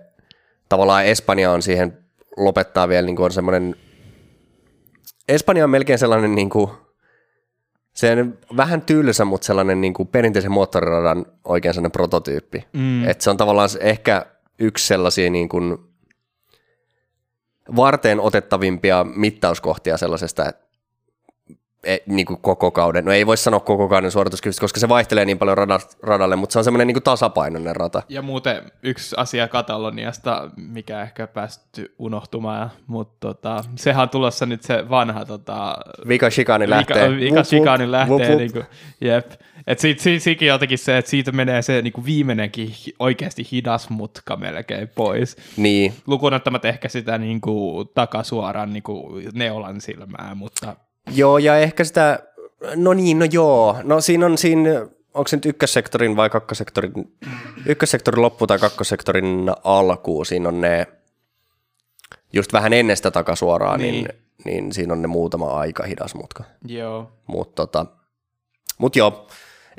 tavallaan 0.70 1.06
Espanja 1.06 1.52
on 1.52 1.62
siihen 1.62 1.98
lopettaa 2.38 2.89
vielä, 2.89 3.06
niin 3.06 3.16
kuin 3.16 3.26
on 3.26 3.32
semmoinen, 3.32 3.76
Espanja 5.28 5.64
on 5.64 5.70
melkein 5.70 6.00
sellainen 6.00 6.36
niin 6.36 6.50
kuin, 6.50 6.72
se 7.94 8.12
on 8.12 8.38
vähän 8.58 8.82
tylsä, 8.82 9.26
mutta 9.26 9.46
sellainen 9.46 9.82
niin 9.82 9.94
kuin 9.94 10.08
perinteisen 10.08 10.52
moottoriradan 10.52 11.26
oikein 11.46 11.74
sellainen 11.74 11.92
prototyyppi. 11.92 12.68
Mm. 12.74 13.08
Et 13.08 13.22
se 13.22 13.30
on 13.30 13.38
tavallaan 13.38 13.70
ehkä 13.80 14.26
yksi 14.60 14.88
sellaisia 14.88 15.30
niin 15.30 15.50
kuin 15.50 15.78
varteen 17.76 18.20
otettavimpia 18.20 19.03
mittauskohtia 19.03 19.97
sellaisesta, 19.97 20.53
niin 22.05 22.25
kuin 22.25 22.41
koko 22.41 22.71
kauden, 22.71 23.05
no 23.05 23.11
ei 23.11 23.25
voi 23.25 23.38
sanoa 23.38 23.59
koko 23.59 23.88
kauden 23.88 24.11
suorituskyvystä, 24.11 24.61
koska 24.61 24.79
se 24.79 24.89
vaihtelee 24.89 25.25
niin 25.25 25.39
paljon 25.39 25.57
radalle, 26.03 26.36
mutta 26.36 26.53
se 26.53 26.59
on 26.59 26.63
semmoinen 26.63 26.88
niin 26.88 27.03
tasapainoinen 27.03 27.75
rata. 27.75 28.03
Ja 28.09 28.21
muuten 28.21 28.71
yksi 28.84 29.15
asia 29.17 29.47
Kataloniasta, 29.47 30.49
mikä 30.55 31.01
ehkä 31.01 31.27
päästy 31.27 31.95
unohtumaan, 31.99 32.71
mutta 32.88 33.17
tota, 33.19 33.63
sehän 33.75 34.01
on 34.03 34.09
tulossa 34.09 34.45
nyt 34.45 34.63
se 34.63 34.89
vanha 34.89 35.25
tota, 35.25 35.77
Vika 36.07 36.29
Shikani 36.29 36.69
lähtee. 36.69 37.09
Vika 37.09 37.43
Shikani 37.43 37.91
lähtee, 37.91 38.17
vup, 38.17 38.27
vup. 38.27 38.38
Niin 38.38 38.51
kuin, 38.51 38.65
jep. 39.01 39.32
Et 39.67 39.79
siitä, 39.79 40.03
siitä, 40.03 40.23
siitä 40.23 40.45
jotenkin 40.45 40.77
se, 40.77 40.97
että 40.97 41.11
siitä 41.11 41.32
menee 41.32 41.61
se 41.61 41.82
niin 41.82 41.93
kuin 41.93 42.05
viimeinenkin 42.05 42.73
oikeasti 42.99 43.47
hidas 43.51 43.89
mutka 43.89 44.36
melkein 44.38 44.88
pois. 44.95 45.38
Niin. 45.57 45.93
Lukuun 46.07 46.34
ottamatta 46.34 46.67
ehkä 46.67 46.89
sitä 46.89 47.17
niin 47.17 47.41
kuin, 47.41 47.89
takasuoraan 47.93 48.73
niin 48.73 48.84
kuin 48.84 49.29
Neolan 49.34 49.82
silmää, 49.82 50.36
mutta 50.36 50.75
Joo, 51.10 51.38
ja 51.38 51.58
ehkä 51.58 51.84
sitä, 51.84 52.20
no 52.76 52.93
niin, 52.93 53.20
no 53.20 53.26
joo, 53.32 53.78
no 53.84 54.02
siinä 54.02 54.26
on 54.26 54.38
siinä, 54.38 54.88
onko 55.14 55.28
se 55.28 55.38
nyt 55.38 55.45
ykkössektorin 55.45 56.16
vai 56.16 56.30
kakkosektorin, 56.30 56.93
ykkössektorin 57.66 58.22
loppu 58.22 58.47
tai 58.47 58.60
kakkosektorin 58.60 59.52
alku, 59.64 60.26
siinä 60.26 60.49
on 60.49 60.62
ne, 60.62 60.88
just 62.34 62.54
vähän 62.54 62.74
ennen 62.74 62.97
sitä 62.97 63.12
takasuoraa, 63.12 63.78
niin, 63.78 63.93
niin, 63.93 64.08
niin 64.45 64.74
siinä 64.74 64.93
on 64.93 65.02
ne 65.02 65.08
muutama 65.08 65.60
aika 65.60 65.84
hidas 65.84 66.16
mutka. 66.16 66.43
Joo. 66.66 67.12
Mutta 67.28 67.66
tota, 67.66 67.86
mut 68.78 68.95
joo, 68.95 69.28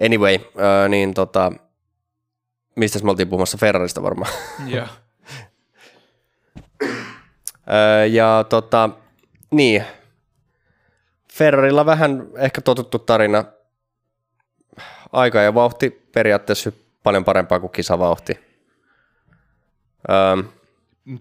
anyway, 0.05 0.35
äh, 0.35 0.89
niin 0.89 1.15
tota, 1.15 1.53
mistä 2.77 3.05
me 3.05 3.11
oltiin 3.11 3.29
puhumassa 3.29 3.59
Ferrarista 3.59 4.03
varmaan. 4.03 4.33
Joo. 4.67 4.87
ja 8.13 8.45
tota, 8.49 8.91
niin, 9.51 9.85
Ferrarilla 11.33 11.87
vähän 11.87 12.29
ehkä 12.39 12.61
totuttu 12.61 12.99
tarina. 12.99 13.45
Aika 15.13 15.41
ja 15.41 15.55
vauhti 15.55 15.91
periaatteessa 15.91 16.73
paljon 17.03 17.25
parempaa 17.25 17.61
kuin 17.61 17.73
kisavauhti. 17.73 18.39
Öm. 20.11 20.45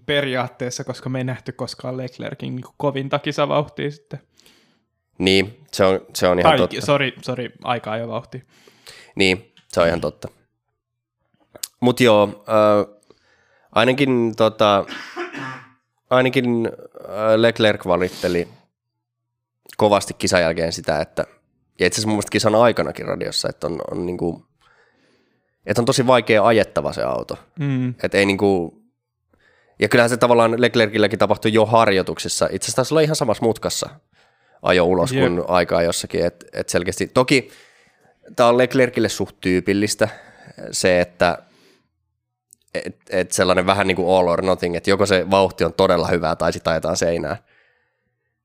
Periaatteessa, 0.06 0.84
koska 0.84 1.08
me 1.08 1.18
ei 1.18 1.24
nähty 1.24 1.52
koskaan 1.52 1.96
Leclerkin 1.96 2.56
niin 2.56 2.64
kovinta 2.76 3.18
kisavauhtia 3.18 3.90
sitten. 3.90 4.20
Niin, 5.18 5.64
se 5.72 5.84
on, 5.84 6.00
se 6.14 6.28
on 6.28 6.38
ihan 6.38 6.52
Ai, 6.52 6.58
totta. 6.58 6.80
Sori, 6.80 7.14
sori, 7.22 7.52
aikaa 7.64 7.96
jo 7.96 8.08
vauhti. 8.08 8.44
Niin, 9.14 9.52
se 9.68 9.80
on 9.80 9.86
ihan 9.86 10.00
totta. 10.00 10.28
Mutta 11.80 12.02
joo, 12.02 12.44
äh, 12.48 13.00
ainakin, 13.72 14.36
tota, 14.36 14.84
ainakin 16.10 16.68
äh, 16.68 17.34
Leclerc 17.36 17.86
valitteli– 17.86 18.48
kovasti 19.82 20.14
kisan 20.14 20.40
jälkeen 20.40 20.72
sitä, 20.72 21.00
että 21.00 21.24
ja 21.80 21.86
itse 21.86 21.96
asiassa 21.96 22.08
mun 22.08 22.14
mielestä 22.14 22.30
kisan 22.30 22.54
aikanakin 22.54 23.06
radiossa, 23.06 23.48
että 23.48 23.66
on, 23.66 23.80
on, 23.90 24.06
niin 24.06 24.18
kuin, 24.18 24.44
että 25.66 25.82
on 25.82 25.86
tosi 25.86 26.06
vaikea 26.06 26.46
ajettava 26.46 26.92
se 26.92 27.02
auto. 27.02 27.38
Mm. 27.58 27.94
Että 28.02 28.18
ei 28.18 28.26
niin 28.26 28.38
kuin, 28.38 28.72
ja 29.78 29.88
kyllähän 29.88 30.10
se 30.10 30.16
tavallaan 30.16 30.60
Leclercilläkin 30.60 31.18
tapahtui 31.18 31.52
jo 31.52 31.66
harjoituksissa. 31.66 32.48
Itse 32.52 32.66
asiassa 32.66 32.76
taisi 32.76 32.94
olla 32.94 33.00
ihan 33.00 33.16
samassa 33.16 33.44
mutkassa 33.44 33.90
ajo 34.62 34.84
ulos 34.84 35.12
yep. 35.12 35.22
kuin 35.22 35.42
aikaa 35.48 35.82
jossakin. 35.82 36.26
Et, 36.26 36.44
et 36.52 36.68
selkeästi. 36.68 37.06
Toki 37.06 37.50
tämä 38.36 38.48
on 38.48 38.58
Leclercille 38.58 39.08
suht 39.08 39.36
tyypillistä 39.40 40.08
se, 40.70 41.00
että 41.00 41.38
et, 42.74 42.96
et 43.10 43.32
sellainen 43.32 43.66
vähän 43.66 43.86
niin 43.86 43.96
kuin 43.96 44.18
all 44.18 44.28
or 44.28 44.42
nothing, 44.42 44.76
että 44.76 44.90
joko 44.90 45.06
se 45.06 45.30
vauhti 45.30 45.64
on 45.64 45.74
todella 45.74 46.06
hyvää 46.06 46.36
tai 46.36 46.52
sitten 46.52 46.70
ajetaan 46.70 46.96
seinään 46.96 47.36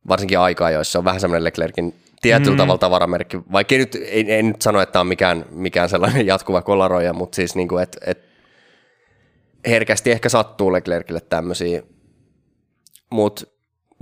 varsinkin 0.07 0.39
aikaa, 0.39 0.71
joissa 0.71 0.99
on 0.99 1.05
vähän 1.05 1.21
semmoinen 1.21 1.43
Leclerkin 1.43 1.93
tietyllä 2.21 2.51
mm. 2.51 2.57
tavalla 2.57 2.77
tavaramerkki, 2.77 3.37
vaikka 3.51 3.75
ei 3.75 3.79
nyt, 3.79 3.95
ei, 3.95 4.31
ei 4.31 4.43
nyt 4.43 4.61
sano, 4.61 4.81
että 4.81 4.99
on 4.99 5.07
mikään, 5.07 5.45
mikään 5.49 5.89
sellainen 5.89 6.25
jatkuva 6.33 6.61
kolaroja, 6.61 7.13
mutta 7.13 7.35
siis 7.35 7.55
niin 7.55 7.67
kuin, 7.67 7.83
että 7.83 7.97
et 8.05 8.23
herkästi 9.65 10.11
ehkä 10.11 10.29
sattuu 10.29 10.73
Leclercille 10.73 11.21
tämmöisiä, 11.21 11.83
mutta 13.09 13.45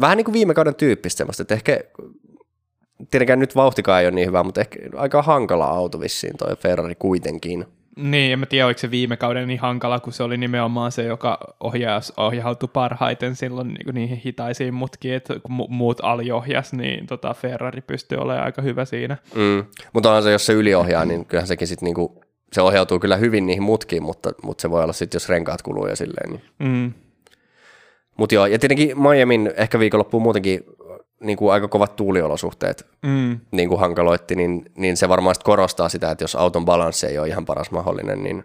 vähän 0.02 0.18
niin 0.18 0.26
kuin 0.26 0.34
viime 0.34 0.54
kauden 0.54 0.76
tyyppistä 0.76 1.18
semmoista, 1.18 1.42
että 1.42 1.54
ehkä 1.54 1.80
tietenkään 3.12 3.40
nyt 3.40 3.56
vauhtikaan 3.56 4.02
ei 4.02 4.08
ole 4.08 4.16
niin 4.16 4.28
hyvä, 4.28 4.44
mutta 4.44 4.62
ehkä 4.62 4.80
aika 4.96 5.22
hankala 5.22 5.66
auto 5.66 6.00
vissiin 6.00 6.38
toi 6.38 6.56
Ferrari 6.56 6.96
kuitenkin. 6.96 7.66
Niin, 7.96 8.34
en 8.34 8.40
mä 8.40 8.46
tiedä, 8.46 8.66
oliko 8.66 8.80
se 8.80 8.92
viime 8.92 9.18
kauden 9.18 9.48
niin 9.48 9.60
hankala, 9.60 10.00
kun 10.00 10.14
se 10.14 10.24
oli 10.24 10.38
nimenomaan 10.38 10.92
se, 10.92 11.04
joka 11.04 11.38
ohjaus, 11.60 12.14
ohjautui 12.18 12.70
parhaiten 12.74 13.36
silloin 13.36 13.68
niin 13.68 13.96
niihin 13.96 14.18
hitaisiin 14.18 14.74
mutkiin, 14.74 15.14
että 15.16 15.40
kun 15.40 15.66
muut 15.70 16.00
aliohjas, 16.04 16.74
niin 16.74 17.08
tota 17.08 17.34
Ferrari 17.34 17.82
pystyy 17.82 18.18
olemaan 18.18 18.46
aika 18.46 18.62
hyvä 18.62 18.86
siinä. 18.86 19.18
Mm. 19.36 19.66
Mutta 19.94 20.10
onhan 20.10 20.24
se, 20.24 20.32
jos 20.32 20.46
se 20.46 20.54
yliohjaa, 20.54 21.06
niin 21.06 21.26
kyllähän 21.26 21.48
sekin 21.48 21.68
sitten 21.68 21.86
niinku, 21.86 22.22
se 22.54 22.62
ohjautuu 22.62 23.00
kyllä 23.00 23.18
hyvin 23.18 23.46
niihin 23.46 23.64
mutkiin, 23.64 24.04
mutta, 24.04 24.32
mutta 24.44 24.62
se 24.62 24.70
voi 24.70 24.84
olla 24.84 24.94
sitten, 24.94 25.16
jos 25.16 25.30
renkaat 25.30 25.62
kuluu 25.62 25.88
ja 25.88 25.96
silleen. 25.96 26.30
Niin. 26.30 26.44
Mm. 26.60 26.94
Mutta 28.18 28.36
joo, 28.36 28.46
ja 28.46 28.60
tietenkin 28.60 29.02
Miamin 29.02 29.52
ehkä 29.58 29.80
viikonloppuun 29.80 30.24
muutenkin 30.24 30.64
niin 31.20 31.38
kuin 31.38 31.54
aika 31.54 31.68
kovat 31.68 31.96
tuuliolosuhteet 31.96 32.88
mm. 33.04 33.40
niin 33.52 33.70
kuin 33.70 33.80
hankaloitti, 33.80 34.36
niin, 34.36 34.72
niin 34.78 34.98
se 34.98 35.10
varmaan 35.10 35.36
korostaa 35.44 35.90
sitä, 35.90 36.12
että 36.12 36.24
jos 36.24 36.36
auton 36.36 36.66
balanssi 36.66 37.08
ei 37.08 37.20
ole 37.20 37.28
ihan 37.28 37.46
paras 37.46 37.72
mahdollinen, 37.72 38.24
niin 38.24 38.44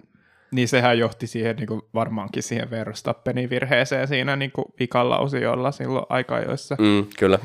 niin 0.50 0.68
sehän 0.68 0.98
johti 0.98 1.26
siihen 1.26 1.56
niin 1.56 1.66
kuin 1.66 1.82
varmaankin 1.94 2.42
siihen 2.42 2.70
Verstappenin 2.70 3.50
virheeseen 3.50 4.08
siinä 4.08 4.36
niin 4.36 4.52
kuin 4.52 4.64
vikalla 4.78 5.18
osiolla 5.18 5.72
silloin 5.72 6.06
aika-ajoissa. 6.08 6.76
Mm, 6.78 7.06
kyllä. 7.18 7.38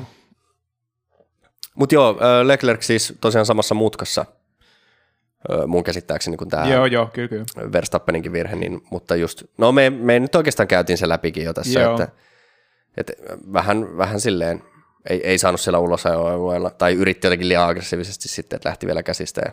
Mutta 1.74 1.94
joo, 1.94 2.16
Leclerc 2.42 2.82
siis 2.82 3.14
tosiaan 3.20 3.46
samassa 3.46 3.74
mutkassa 3.74 4.26
mun 5.66 5.84
käsittääkseni 5.84 6.36
kuin 6.36 6.50
tämä 6.50 6.68
joo, 6.68 6.86
joo, 6.86 7.06
kyllä, 7.12 7.28
kyllä. 7.28 7.72
Verstappeninkin 7.72 8.32
virhe, 8.32 8.56
niin, 8.56 8.82
mutta 8.90 9.16
just, 9.16 9.44
no 9.58 9.72
me, 9.72 9.90
me 9.90 10.20
nyt 10.20 10.34
oikeastaan 10.34 10.68
käytiin 10.68 10.98
se 10.98 11.08
läpikin 11.08 11.44
jo 11.44 11.52
tässä, 11.52 11.80
joo. 11.80 11.92
että, 11.92 12.08
että 12.96 13.12
vähän, 13.52 13.96
vähän 13.96 14.20
silleen 14.20 14.62
ei, 15.10 15.20
ei 15.24 15.38
saanut 15.38 15.60
siellä 15.60 15.78
ulos 15.78 16.04
tai 16.78 16.94
yritti 16.94 17.26
jotenkin 17.26 17.48
liian 17.48 17.68
aggressiivisesti 17.68 18.28
sitten, 18.28 18.56
että 18.56 18.68
lähti 18.68 18.86
vielä 18.86 19.02
käsistä. 19.02 19.42
Ja 19.44 19.52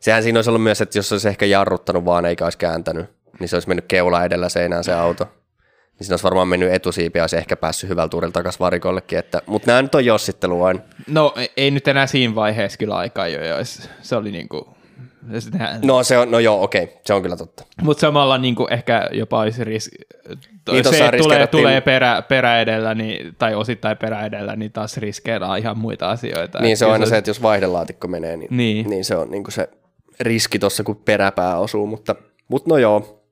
sehän 0.00 0.22
siinä 0.22 0.38
olisi 0.38 0.50
ollut 0.50 0.62
myös, 0.62 0.80
että 0.80 0.98
jos 0.98 1.12
olisi 1.12 1.28
ehkä 1.28 1.46
jarruttanut 1.46 2.04
vaan 2.04 2.26
eikä 2.26 2.44
olisi 2.44 2.58
kääntänyt, 2.58 3.06
niin 3.40 3.48
se 3.48 3.56
olisi 3.56 3.68
mennyt 3.68 3.84
keula 3.88 4.24
edellä 4.24 4.48
seinään 4.48 4.84
se 4.84 4.92
auto. 4.92 5.24
Niin 5.24 6.06
siinä 6.06 6.12
olisi 6.12 6.24
varmaan 6.24 6.48
mennyt 6.48 6.72
etusiipi 6.72 7.18
ja 7.18 7.22
olisi 7.22 7.36
ehkä 7.36 7.56
päässyt 7.56 7.90
hyvällä 7.90 8.08
tuurilla 8.08 8.32
takaisin 8.32 8.60
varikollekin. 8.60 9.18
Että, 9.18 9.42
mutta 9.46 9.66
nämä 9.66 9.82
nyt 9.82 9.94
on 9.94 10.04
jossittelu 10.04 10.60
vain. 10.60 10.80
No 11.06 11.34
ei 11.56 11.70
nyt 11.70 11.88
enää 11.88 12.06
siinä 12.06 12.34
vaiheessa 12.34 12.78
kyllä 12.78 12.96
aikaa 12.96 13.28
jo, 13.28 13.40
se 14.02 14.16
oli 14.16 14.30
niin 14.30 14.48
kuin 14.48 14.64
No, 15.82 16.02
se 16.02 16.18
on, 16.18 16.30
no 16.30 16.38
joo, 16.38 16.62
okei, 16.62 16.84
okay. 16.84 16.96
se 17.06 17.14
on 17.14 17.22
kyllä 17.22 17.36
totta. 17.36 17.64
Mutta 17.82 18.00
samalla 18.00 18.38
niin 18.38 18.54
kuin 18.54 18.72
ehkä 18.72 19.08
jopa 19.12 19.40
olisi 19.40 19.64
riski, 19.64 19.96
niin 20.72 20.84
se, 20.84 21.04
että 21.04 21.18
tulee, 21.18 21.46
tulee 21.46 21.80
perä, 21.80 22.22
perä 22.22 22.60
edellä, 22.60 22.94
niin, 22.94 23.34
tai 23.38 23.54
osittain 23.54 23.96
perä 23.96 24.26
edellä, 24.26 24.56
niin 24.56 24.72
taas 24.72 24.96
riskeeraa 24.96 25.56
ihan 25.56 25.78
muita 25.78 26.10
asioita. 26.10 26.60
Niin 26.60 26.76
se 26.76 26.86
on 26.86 26.92
aina 26.92 27.06
se, 27.06 27.16
että 27.16 27.30
jos 27.30 27.42
vaihdelaatikko 27.42 28.08
menee, 28.08 28.36
niin, 28.36 28.48
niin. 28.50 28.90
niin 28.90 29.04
se 29.04 29.16
on 29.16 29.30
niin 29.30 29.44
kuin 29.44 29.52
se 29.52 29.68
riski 30.20 30.58
tuossa, 30.58 30.82
kun 30.82 30.96
peräpää 30.96 31.58
osuu, 31.58 31.86
mutta, 31.86 32.14
mutta 32.48 32.70
no 32.70 32.78
joo, 32.78 33.24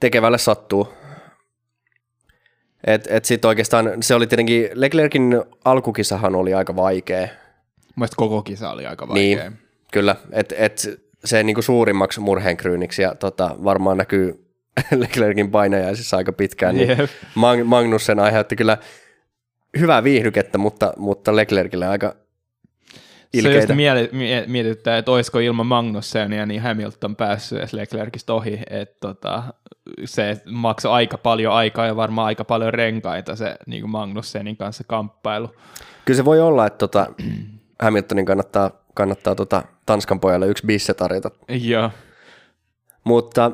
tekevälle 0.00 0.38
sattuu. 0.38 0.88
Et, 2.86 3.06
et 3.10 3.24
sit 3.24 3.44
oikeastaan 3.44 4.02
se 4.02 4.14
oli 4.14 4.26
tietenkin, 4.26 4.68
Leclerkin 4.74 5.42
alkukisahan 5.64 6.34
oli 6.34 6.54
aika 6.54 6.76
vaikea. 6.76 7.28
Mielestäni 7.96 8.16
koko 8.16 8.42
kisa 8.42 8.70
oli 8.70 8.86
aika 8.86 9.08
vaikea. 9.08 9.50
Niin, 9.50 9.58
kyllä, 9.92 10.16
että 10.32 10.54
et 10.58 11.00
se 11.24 11.42
niinku 11.42 11.62
suurimmaksi 11.62 12.20
murheenkryyniksi 12.20 13.02
ja 13.02 13.14
tota, 13.14 13.56
varmaan 13.64 13.96
näkyy 13.96 14.48
Leclerkin 14.96 15.50
painajaisissa 15.50 16.16
aika 16.16 16.32
pitkään, 16.32 16.74
niin 16.74 16.90
yep. 16.90 17.10
Magnussen 17.64 18.18
aiheutti 18.18 18.56
kyllä 18.56 18.78
hyvää 19.78 20.04
viihdykettä, 20.04 20.58
mutta, 20.58 20.92
mutta 20.96 21.36
Leclercille 21.36 21.86
aika 21.86 22.14
ilkeitä. 23.32 23.66
Se 23.66 23.72
just 23.72 24.12
mietittää, 24.46 24.98
että 24.98 25.10
olisiko 25.10 25.38
ilman 25.38 25.66
Magnussenia 25.66 26.46
niin 26.46 26.62
Hamilton 26.62 27.16
päässyt 27.16 27.58
edes 27.58 27.72
Leclercistä 27.72 28.32
ohi, 28.34 28.60
että 28.70 28.96
tota, 29.00 29.42
se 30.04 30.42
maksoi 30.50 30.92
aika 30.92 31.18
paljon 31.18 31.54
aikaa 31.54 31.86
ja 31.86 31.96
varmaan 31.96 32.26
aika 32.26 32.44
paljon 32.44 32.74
renkaita 32.74 33.36
se 33.36 33.56
niin 33.66 33.80
kuin 33.82 33.90
Magnussenin 33.90 34.56
kanssa 34.56 34.84
kamppailu. 34.86 35.48
Kyllä 36.04 36.16
se 36.16 36.24
voi 36.24 36.40
olla, 36.40 36.66
että 36.66 36.78
tota, 36.78 37.06
Hamiltonin 37.82 38.24
kannattaa, 38.24 38.70
kannattaa 38.98 39.34
tota 39.34 39.62
Tanskan 39.86 40.20
pojalle 40.20 40.46
yksi 40.46 40.66
bisse 40.66 40.94
tarjota. 40.94 41.30
Joo. 41.48 41.90
Mutta, 43.04 43.50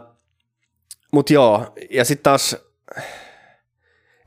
mutta 1.12 1.32
joo, 1.32 1.74
ja 1.90 2.04
sitten 2.04 2.22
taas 2.22 2.56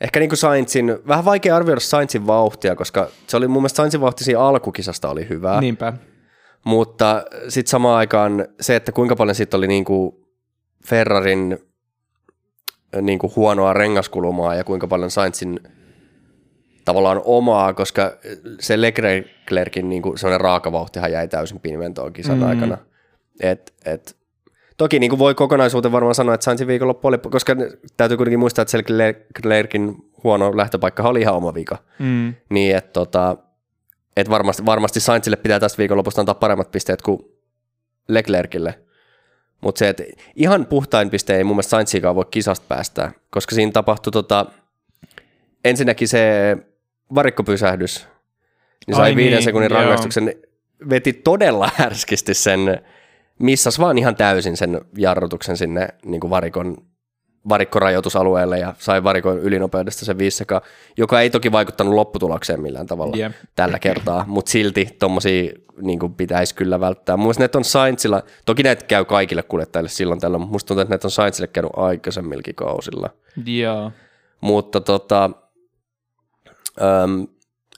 ehkä 0.01 0.19
niin 0.19 0.29
kuin 0.29 0.37
Sainzin, 0.37 0.99
vähän 1.07 1.25
vaikea 1.25 1.55
arvioida 1.55 1.79
Sainzin 1.79 2.27
vauhtia, 2.27 2.75
koska 2.75 3.07
se 3.27 3.37
oli 3.37 3.47
mun 3.47 3.61
mielestä 3.61 3.77
Sainzin 3.77 4.01
vauhti 4.01 4.23
siinä 4.23 4.39
alkukisasta 4.39 5.09
oli 5.09 5.29
hyvä. 5.29 5.61
Niinpä. 5.61 5.93
Mutta 6.63 7.23
sitten 7.49 7.69
samaan 7.71 7.97
aikaan 7.97 8.47
se, 8.61 8.75
että 8.75 8.91
kuinka 8.91 9.15
paljon 9.15 9.35
siitä 9.35 9.57
oli 9.57 9.67
niin 9.67 9.85
kuin 9.85 10.15
Ferrarin 10.87 11.59
niin 13.01 13.19
kuin 13.19 13.33
huonoa 13.35 13.73
rengaskulumaa 13.73 14.55
ja 14.55 14.63
kuinka 14.63 14.87
paljon 14.87 15.11
Sainzin 15.11 15.59
tavallaan 16.87 17.21
omaa, 17.25 17.73
koska 17.73 18.17
se 18.59 18.81
Leclerkin 18.81 19.89
niin 19.89 20.01
kuin 20.01 20.17
sellainen 20.17 20.41
raakavauhtihan 20.41 21.11
jäi 21.11 21.27
täysin 21.27 21.59
pimentoon 21.59 22.13
kisan 22.13 22.37
mm. 22.37 22.43
aikana. 22.43 22.77
Et, 23.39 23.73
et, 23.85 24.15
toki 24.77 24.99
niin 24.99 25.09
kuin 25.09 25.19
voi 25.19 25.35
kokonaisuuteen 25.35 25.91
varmaan 25.91 26.15
sanoa, 26.15 26.35
että 26.35 26.43
Sainzin 26.43 26.67
viikonloppu 26.67 27.07
oli, 27.07 27.17
koska 27.17 27.55
täytyy 27.97 28.17
kuitenkin 28.17 28.39
muistaa, 28.39 28.61
että 28.61 28.71
se 28.71 28.83
Leclerkin 28.87 29.95
huono 30.23 30.57
lähtöpaikka 30.57 31.03
oli 31.03 31.21
ihan 31.21 31.35
oma 31.35 31.53
vika. 31.53 31.77
Mm. 31.99 32.33
Niin, 32.49 32.75
että 32.75 32.91
tota, 32.93 33.37
et 34.17 34.29
varmasti, 34.29 34.65
varmasti 34.65 34.99
Sainzille 34.99 35.37
pitää 35.37 35.59
tästä 35.59 35.77
viikonlopusta 35.77 36.21
antaa 36.21 36.35
paremmat 36.35 36.71
pisteet 36.71 37.01
kuin 37.01 37.19
Leclercille. 38.07 38.79
Mutta 39.61 39.79
se, 39.79 39.89
että 39.89 40.03
ihan 40.35 40.65
puhtain 40.65 41.09
piste 41.09 41.37
ei 41.37 41.43
mun 41.43 41.55
mielestä 41.55 41.69
Sainzikaan 41.69 42.15
voi 42.15 42.25
kisasta 42.31 42.65
päästää, 42.67 43.11
koska 43.29 43.55
siinä 43.55 43.71
tapahtui 43.71 44.11
tota, 44.11 44.45
ensinnäkin 45.65 46.07
se 46.07 46.57
varikkopysähdys, 47.15 48.07
niin 48.87 48.95
sai 48.95 49.09
Ai 49.09 49.15
viiden 49.15 49.33
niin, 49.33 49.43
sekunnin 49.43 49.71
joo. 49.71 49.79
rangaistuksen, 49.79 50.33
veti 50.89 51.13
todella 51.13 51.69
härskisti 51.75 52.33
sen, 52.33 52.81
missas 53.39 53.79
vaan 53.79 53.97
ihan 53.97 54.15
täysin 54.15 54.57
sen 54.57 54.81
jarrutuksen 54.97 55.57
sinne 55.57 55.87
niin 56.05 56.21
kuin 56.21 56.31
varikon, 56.31 56.77
varikkorajoitusalueelle 57.49 58.59
ja 58.59 58.73
sai 58.77 59.03
varikon 59.03 59.39
ylinopeudesta 59.39 60.05
sen 60.05 60.17
viisi 60.17 60.37
sekaa, 60.37 60.61
joka 60.97 61.21
ei 61.21 61.29
toki 61.29 61.51
vaikuttanut 61.51 61.93
lopputulokseen 61.93 62.61
millään 62.61 62.87
tavalla 62.87 63.17
Jep. 63.17 63.31
tällä 63.55 63.79
kertaa, 63.79 64.23
mutta 64.27 64.51
silti 64.51 64.95
tommosia 64.99 65.51
niin 65.81 65.99
pitäisi 66.17 66.55
kyllä 66.55 66.79
välttää. 66.79 67.17
Näitä 67.39 67.57
on 67.57 67.63
Sainzilla, 67.63 68.23
toki 68.45 68.63
näitä 68.63 68.85
käy 68.85 69.05
kaikille 69.05 69.43
kuljettajille 69.43 69.89
silloin 69.89 70.19
tällöin, 70.19 70.41
mutta 70.41 70.51
musta 70.51 70.67
tuntuu, 70.67 70.81
että 70.81 70.91
näitä 70.91 71.07
on 71.07 71.11
Sainzille 71.11 71.47
käynyt 71.47 71.71
aikaisemmilkin 71.75 72.55
kausilla. 72.55 73.09
Joo. 73.45 73.91
Mutta 74.41 74.81
tota, 74.81 75.29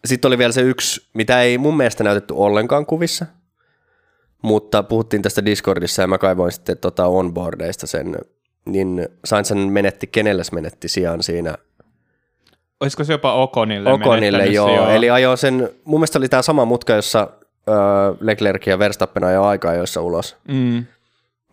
sitten 0.05 0.29
oli 0.29 0.37
vielä 0.37 0.53
se 0.53 0.61
yksi, 0.61 1.09
mitä 1.13 1.41
ei 1.41 1.57
mun 1.57 1.77
mielestä 1.77 2.03
näytetty 2.03 2.33
ollenkaan 2.37 2.85
kuvissa, 2.85 3.25
mutta 4.41 4.83
puhuttiin 4.83 5.21
tästä 5.21 5.45
Discordissa 5.45 6.01
ja 6.01 6.07
mä 6.07 6.17
kaivoin 6.17 6.51
sitten 6.51 6.77
tota 6.77 7.05
onboardeista 7.05 7.87
sen, 7.87 8.15
niin 8.65 9.07
Sainz 9.25 9.51
menetti, 9.69 10.07
kenelle 10.07 10.43
se 10.43 10.55
menetti 10.55 10.87
sijaan 10.87 11.23
siinä 11.23 11.55
Olisiko 12.79 13.03
se 13.03 13.13
jopa 13.13 13.33
Okonille 13.33 13.91
Okonille, 13.91 14.45
joo. 14.45 14.75
joo. 14.75 14.89
Eli 14.89 15.09
ajoi 15.09 15.37
sen, 15.37 15.69
mun 15.83 15.99
mielestä 15.99 16.19
oli 16.19 16.29
tämä 16.29 16.41
sama 16.41 16.65
mutka, 16.65 16.93
jossa 16.93 17.27
öö, 17.69 17.75
Leclerc 18.19 18.67
ja 18.67 18.79
Verstappen 18.79 19.23
ajoi 19.23 19.47
aikaa 19.47 19.73
joissa 19.73 20.01
ulos. 20.01 20.37
Mm. 20.47 20.85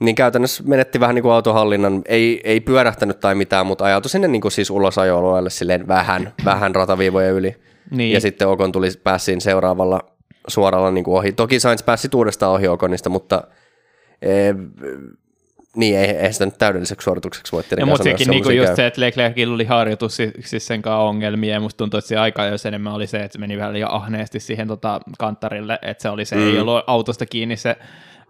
Niin 0.01 0.14
käytännössä 0.14 0.62
menetti 0.66 1.01
vähän 1.01 1.14
niin 1.14 1.22
kuin 1.22 1.32
autohallinnan, 1.32 2.03
ei, 2.07 2.40
ei 2.44 2.61
pyörähtänyt 2.61 3.20
tai 3.20 3.34
mitään, 3.34 3.66
mutta 3.66 3.84
ajautui 3.84 4.11
sinne 4.11 4.28
niin 4.28 4.42
kuin 4.42 4.53
siis 4.53 4.70
ulos 4.70 4.99
ajoalueelle 4.99 5.51
silleen 5.51 5.88
vähän, 5.88 6.32
vähän 6.44 6.74
rataviivoja 6.74 7.30
yli. 7.30 7.57
Niin. 7.90 8.12
Ja 8.12 8.20
sitten 8.20 8.49
Okon 8.49 8.72
tuli 8.72 8.88
pääsiin 9.05 9.40
seuraavalla 9.40 10.01
suoralla 10.49 10.90
niin 10.90 11.05
kuin 11.05 11.18
ohi. 11.18 11.32
Toki 11.32 11.61
Sainz 11.61 11.84
pääsi 11.84 12.09
uudestaan 12.14 12.53
ohi 12.53 12.68
Okonista, 12.68 13.11
mutta 13.11 13.42
e, 14.22 14.55
niin 15.76 15.99
ei, 15.99 16.07
ei 16.07 16.32
sitä 16.32 16.44
nyt 16.44 16.59
täydelliseksi 16.59 17.05
suoritukseksi 17.05 17.53
voi 17.53 17.61
Ja 17.61 17.62
tietenkään 17.62 17.88
mutta 17.88 18.05
sanoa, 18.05 18.18
sekin 18.18 18.30
niinku 18.30 18.51
just 18.51 18.66
käy. 18.66 18.76
se, 18.76 18.86
että 18.86 19.01
Leclercillä 19.01 19.55
oli 19.55 19.64
harjoitus 19.64 20.16
siis, 20.16 20.32
siis 20.40 20.66
sen 20.66 20.82
kanssa 20.82 20.99
ongelmia, 20.99 21.55
ja 21.55 21.61
musta 21.61 21.78
tuntuu, 21.78 21.99
että 21.99 22.09
se 22.09 22.16
aika 22.16 22.44
jos 22.44 22.66
enemmän 22.66 22.92
oli 22.92 23.07
se, 23.07 23.18
että 23.18 23.32
se 23.32 23.38
meni 23.38 23.59
vähän 23.59 23.72
liian 23.72 23.90
ahneesti 23.90 24.40
siihen 24.40 24.68
tota, 24.68 25.01
kanttarille, 25.18 25.78
että 25.82 26.03
se 26.03 26.09
oli 26.11 26.24
se, 26.24 26.36
mm. 26.36 26.42
ei 26.42 26.59
ollut 26.59 26.84
autosta 26.86 27.26
kiinni 27.26 27.57
se 27.57 27.76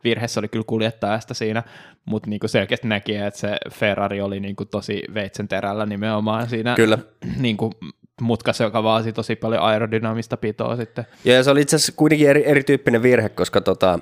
virhe, 0.09 0.29
se 0.29 0.41
oli 0.41 0.49
kyllä 0.49 0.65
kuljettajasta 0.67 1.35
siinä, 1.35 1.63
mutta 2.05 2.31
niinku 2.31 2.49
selkeästi 2.49 2.89
näki, 2.89 3.17
että 3.17 3.41
se 3.41 3.57
Ferrari 3.71 4.21
oli 4.21 4.41
niinku 4.41 4.65
tosi 4.65 5.03
veitsen 5.15 5.49
terällä 5.49 5.87
nimenomaan 5.87 6.49
siinä 6.49 6.75
Kyllä. 6.75 6.99
niinku, 7.39 7.73
mutkassa, 8.21 8.65
joka 8.65 8.83
vaasi 8.83 9.13
tosi 9.13 9.37
paljon 9.37 9.63
aerodynaamista 9.63 10.37
pitoa 10.37 10.77
sitten. 10.77 11.07
Ja 11.25 11.45
se 11.45 11.51
oli 11.51 11.61
itse 11.61 11.77
asiassa 11.77 11.93
kuitenkin 11.97 12.29
eri, 12.29 12.43
erityyppinen 12.47 13.03
virhe, 13.03 13.29
koska 13.29 13.61
tota, 13.61 13.99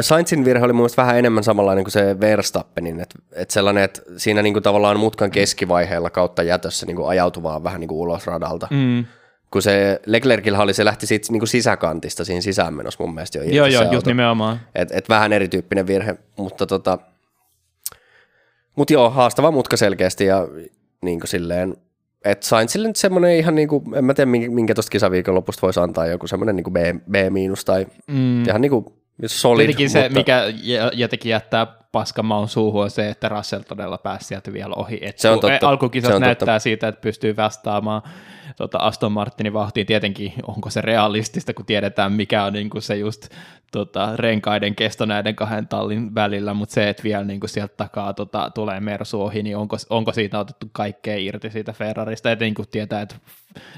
Sainzin 0.00 0.44
virhe 0.44 0.64
oli 0.64 0.72
mun 0.72 0.80
mielestä 0.80 1.02
vähän 1.02 1.18
enemmän 1.18 1.44
samanlainen 1.44 1.84
kuin 1.84 1.92
se 1.92 2.20
Verstappenin, 2.20 3.00
että 3.00 3.18
et 3.32 3.50
sellainen, 3.50 3.84
että 3.84 4.02
siinä 4.16 4.42
niinku 4.42 4.60
tavallaan 4.60 5.00
mutkan 5.00 5.30
keskivaiheella 5.30 6.10
kautta 6.10 6.42
jätössä 6.42 6.86
niinku 6.86 7.04
ajautuvaan 7.06 7.64
vähän 7.64 7.80
niinku 7.80 8.02
ulos 8.02 8.26
radalta. 8.26 8.68
Mm. 8.70 9.04
Kun 9.50 9.62
se 9.62 10.00
Leclercillä 10.06 10.58
oli, 10.58 10.74
se 10.74 10.84
lähti 10.84 11.06
siitä 11.06 11.32
niinku 11.32 11.46
sisäkantista 11.46 12.24
siinä 12.24 12.40
sisäänmenossa 12.40 13.04
mun 13.04 13.14
mielestä 13.14 13.38
jo 13.38 13.44
Joo, 13.44 13.66
joo, 13.66 13.82
auto. 13.82 13.94
just 13.94 14.06
nimenomaan. 14.06 14.60
Et, 14.74 14.88
et 14.92 15.08
vähän 15.08 15.32
erityyppinen 15.32 15.86
virhe, 15.86 16.16
mutta 16.36 16.66
tota, 16.66 16.98
mut 18.76 18.90
joo, 18.90 19.10
haastava 19.10 19.50
mutka 19.50 19.76
selkeästi 19.76 20.24
ja 20.24 20.48
niin 21.02 21.20
kuin 21.20 21.28
silleen, 21.28 21.76
että 22.24 22.46
Sainzille 22.46 22.88
nyt 22.88 22.96
semmoinen 22.96 23.36
ihan 23.36 23.54
niin 23.54 23.68
kuin, 23.68 23.94
en 23.94 24.04
mä 24.04 24.14
tiedä 24.14 24.30
minkä, 24.30 24.74
tuosta 24.74 24.90
kisaviikonlopusta 24.90 25.62
voisi 25.62 25.80
antaa 25.80 26.06
joku 26.06 26.26
semmoinen 26.26 26.56
niin 26.56 26.64
kuin 26.64 26.74
B, 26.74 26.76
B 27.10 27.14
tai 27.64 27.86
Mm. 28.06 28.44
ihan 28.44 28.60
niin 28.60 28.70
kuin 28.70 28.84
solid. 29.26 29.66
Tietenkin 29.66 29.90
se, 29.90 30.00
mutta 30.02 30.18
mikä 30.18 30.42
jotenkin 30.92 31.30
jättää 31.30 31.66
paskamaun 31.92 32.48
suuhun, 32.48 32.82
on 32.82 32.90
se, 32.90 33.08
että 33.08 33.28
Russell 33.28 33.62
todella 33.62 33.98
pääsi 33.98 34.26
sieltä 34.26 34.52
vielä 34.52 34.74
ohi. 34.74 34.98
Et 35.02 35.18
Se 35.18 35.30
on 35.30 35.40
kun 35.40 35.50
totta. 35.50 35.68
Alkukisat 35.68 36.08
Se 36.10 36.14
on 36.14 36.20
näyttää 36.22 36.46
totta. 36.46 36.58
siitä, 36.58 36.88
että 36.88 37.00
pystyy 37.00 37.36
vastaamaan 37.36 38.02
tota 38.58 38.78
Aston 38.78 39.12
Martinin 39.12 39.52
vahtiin. 39.52 39.86
Tietenkin 39.86 40.32
onko 40.46 40.70
se 40.70 40.80
realistista, 40.80 41.54
kun 41.54 41.66
tiedetään, 41.66 42.12
mikä 42.12 42.44
on 42.44 42.52
niin 42.52 42.70
kuin 42.70 42.82
se 42.82 42.96
just 42.96 43.28
tota, 43.72 44.16
renkaiden 44.16 44.74
kesto 44.74 45.06
näiden 45.06 45.36
kahden 45.36 45.68
tallin 45.68 46.14
välillä, 46.14 46.54
mutta 46.54 46.72
se, 46.72 46.88
että 46.88 47.02
vielä 47.02 47.24
niin 47.24 47.40
kuin 47.40 47.50
sieltä 47.50 47.74
takaa 47.76 48.14
tota, 48.14 48.50
tulee 48.54 48.80
Mersu 48.80 49.22
ohi, 49.22 49.42
niin 49.42 49.56
onko, 49.56 49.76
onko 49.90 50.12
siitä 50.12 50.38
otettu 50.38 50.66
kaikkea 50.72 51.16
irti 51.16 51.50
siitä 51.50 51.72
Ferrarista, 51.72 52.30
etenkin 52.30 52.54
kun 52.54 52.64
tietää, 52.70 53.00
että 53.00 53.14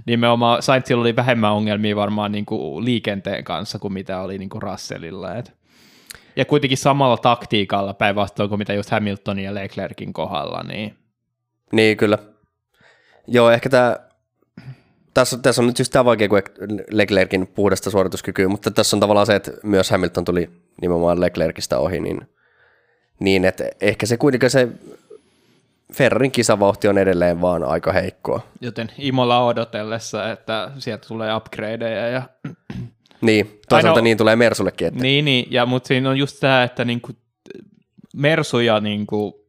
nimenomaan 0.07 0.63
Sainzilla 0.63 1.01
oli 1.01 1.17
vähemmän 1.17 1.53
ongelmia 1.53 1.97
varmaan 1.97 2.33
niin 2.33 2.47
kuin 2.47 2.85
liikenteen 2.85 3.45
kanssa 3.45 3.79
kuin 3.79 3.93
mitä 3.93 4.21
oli 4.21 4.39
niin 4.39 4.49
kuin 4.49 4.63
Russellilla. 4.63 5.35
Et. 5.35 5.53
Ja 6.37 6.45
kuitenkin 6.45 6.79
samalla 6.79 7.17
taktiikalla 7.17 7.95
päinvastoin 7.95 8.49
kuin 8.49 8.59
mitä 8.59 8.75
just 8.75 8.91
Hamiltonin 8.91 9.45
ja 9.45 9.55
Leclerkin 9.55 10.13
kohdalla, 10.13 10.63
niin 10.63 10.95
Niin, 11.73 11.97
kyllä. 11.97 12.19
Joo, 13.27 13.51
ehkä 13.51 13.69
tämä, 13.69 13.97
tässä, 15.15 15.39
tässä 15.39 15.63
on 15.63 15.67
nyt 15.67 15.79
just 15.79 15.93
tämä 15.93 16.05
vaikea 16.05 16.29
kuin 16.29 16.43
Leclerkin 16.91 17.47
puhdasta 17.47 17.91
suorituskykyä, 17.91 18.49
mutta 18.49 18.71
tässä 18.71 18.97
on 18.97 19.01
tavallaan 19.01 19.27
se, 19.27 19.35
että 19.35 19.53
myös 19.63 19.91
Hamilton 19.91 20.25
tuli 20.25 20.51
nimenomaan 20.81 21.21
Leclerkistä 21.21 21.79
ohi, 21.79 22.01
niin, 22.01 22.21
niin 23.19 23.45
että 23.45 23.65
ehkä 23.81 24.07
se 24.07 24.17
kuitenkin 24.17 24.51
se 24.51 24.69
Ferrarin 25.95 26.31
kisavauhti 26.31 26.89
on 26.89 26.99
edelleen 26.99 27.41
vaan 27.41 27.65
aika 27.65 27.93
heikkoa. 27.93 28.41
joten 28.61 28.91
Imola 28.99 29.47
odotellessa, 29.47 30.31
että 30.33 30.71
sieltä 30.79 31.09
tulee 31.09 31.37
upgradeja 31.37 32.09
ja 32.09 32.23
Niin, 33.21 33.61
toisaalta 33.69 33.99
Ainoa- 33.99 34.05
niin 34.05 34.17
tulee 34.17 34.37
Mersullekin, 34.37 34.89
että 34.89 35.01
Niin, 35.01 35.25
niin, 35.25 35.47
ja 35.51 35.67
mutta 35.67 35.87
siinä 35.87 36.11
on 36.11 36.19
just 36.19 36.41
tämä, 36.41 36.63
että 36.63 36.85
niinku 36.85 37.13
Mersu 38.17 38.61
ja 38.61 38.81
niinku 38.81 39.47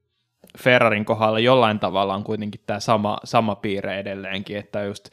Ferrarin 0.60 1.06
kohdalla 1.06 1.40
jollain 1.40 1.80
tavalla 1.80 2.16
on 2.16 2.24
kuitenkin 2.24 2.62
tämä 2.66 2.80
sama, 2.80 3.18
sama 3.24 3.56
piirre 3.56 4.00
edelleenkin, 4.00 4.58
että 4.58 4.84
just 4.84 5.10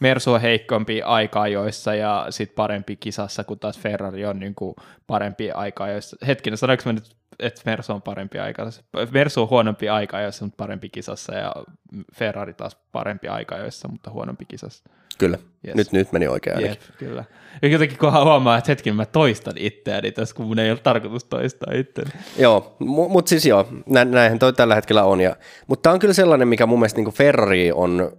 Mersu 0.00 0.32
on 0.32 0.40
heikompi 0.40 1.02
aika-ajoissa 1.02 1.94
ja 1.94 2.26
sitten 2.30 2.54
parempi 2.54 2.96
kisassa, 2.96 3.44
kun 3.44 3.58
taas 3.58 3.78
Ferrari 3.78 4.26
on 4.26 4.38
niinku 4.38 4.76
parempi 5.06 5.50
aika-ajoissa. 5.50 6.16
Hetkinen, 6.26 6.56
sanoinko 6.56 6.82
mä 6.86 6.92
nyt, 6.92 7.16
että 7.38 7.62
Mersu 7.66 7.92
on 7.92 8.02
parempi 8.02 8.38
aika 8.38 8.66
Mersu 9.10 9.42
on 9.42 9.50
huonompi 9.50 9.88
aika-ajoissa, 9.88 10.44
mutta 10.44 10.56
parempi 10.56 10.88
kisassa 10.88 11.34
ja 11.34 11.52
Ferrari 12.14 12.54
taas 12.54 12.76
parempi 12.92 13.28
aika-ajoissa, 13.28 13.88
mutta 13.88 14.10
huonompi 14.10 14.44
kisassa. 14.44 14.84
kyllä, 15.18 15.38
Yes. 15.66 15.76
nyt, 15.76 15.92
nyt 15.92 16.12
meni 16.12 16.28
oikein 16.28 16.56
ainakin. 16.56 16.78
Jep, 16.88 16.96
kyllä. 16.98 17.24
Ja 17.62 17.68
jotenkin 17.68 17.98
kun 17.98 18.12
huomaa, 18.12 18.58
että 18.58 18.70
hetken 18.72 18.96
mä 18.96 19.06
toistan 19.06 19.52
itseäni 19.56 20.12
tässä, 20.12 20.34
kun 20.34 20.46
mun 20.46 20.58
ei 20.58 20.70
ole 20.70 20.78
tarkoitus 20.78 21.24
toistaa 21.24 21.72
itseäni. 21.74 22.10
Joo, 22.38 22.76
mutta 22.78 23.12
mut 23.12 23.28
siis 23.28 23.46
joo, 23.46 23.68
nä, 23.86 24.04
näinhän 24.04 24.38
toi 24.38 24.52
tällä 24.52 24.74
hetkellä 24.74 25.04
on. 25.04 25.20
Ja, 25.20 25.36
mutta 25.66 25.82
tämä 25.82 25.92
on 25.94 25.98
kyllä 26.00 26.14
sellainen, 26.14 26.48
mikä 26.48 26.66
mun 26.66 26.78
mielestä 26.78 27.00
niin 27.00 27.12
Ferrari 27.12 27.72
on 27.72 28.12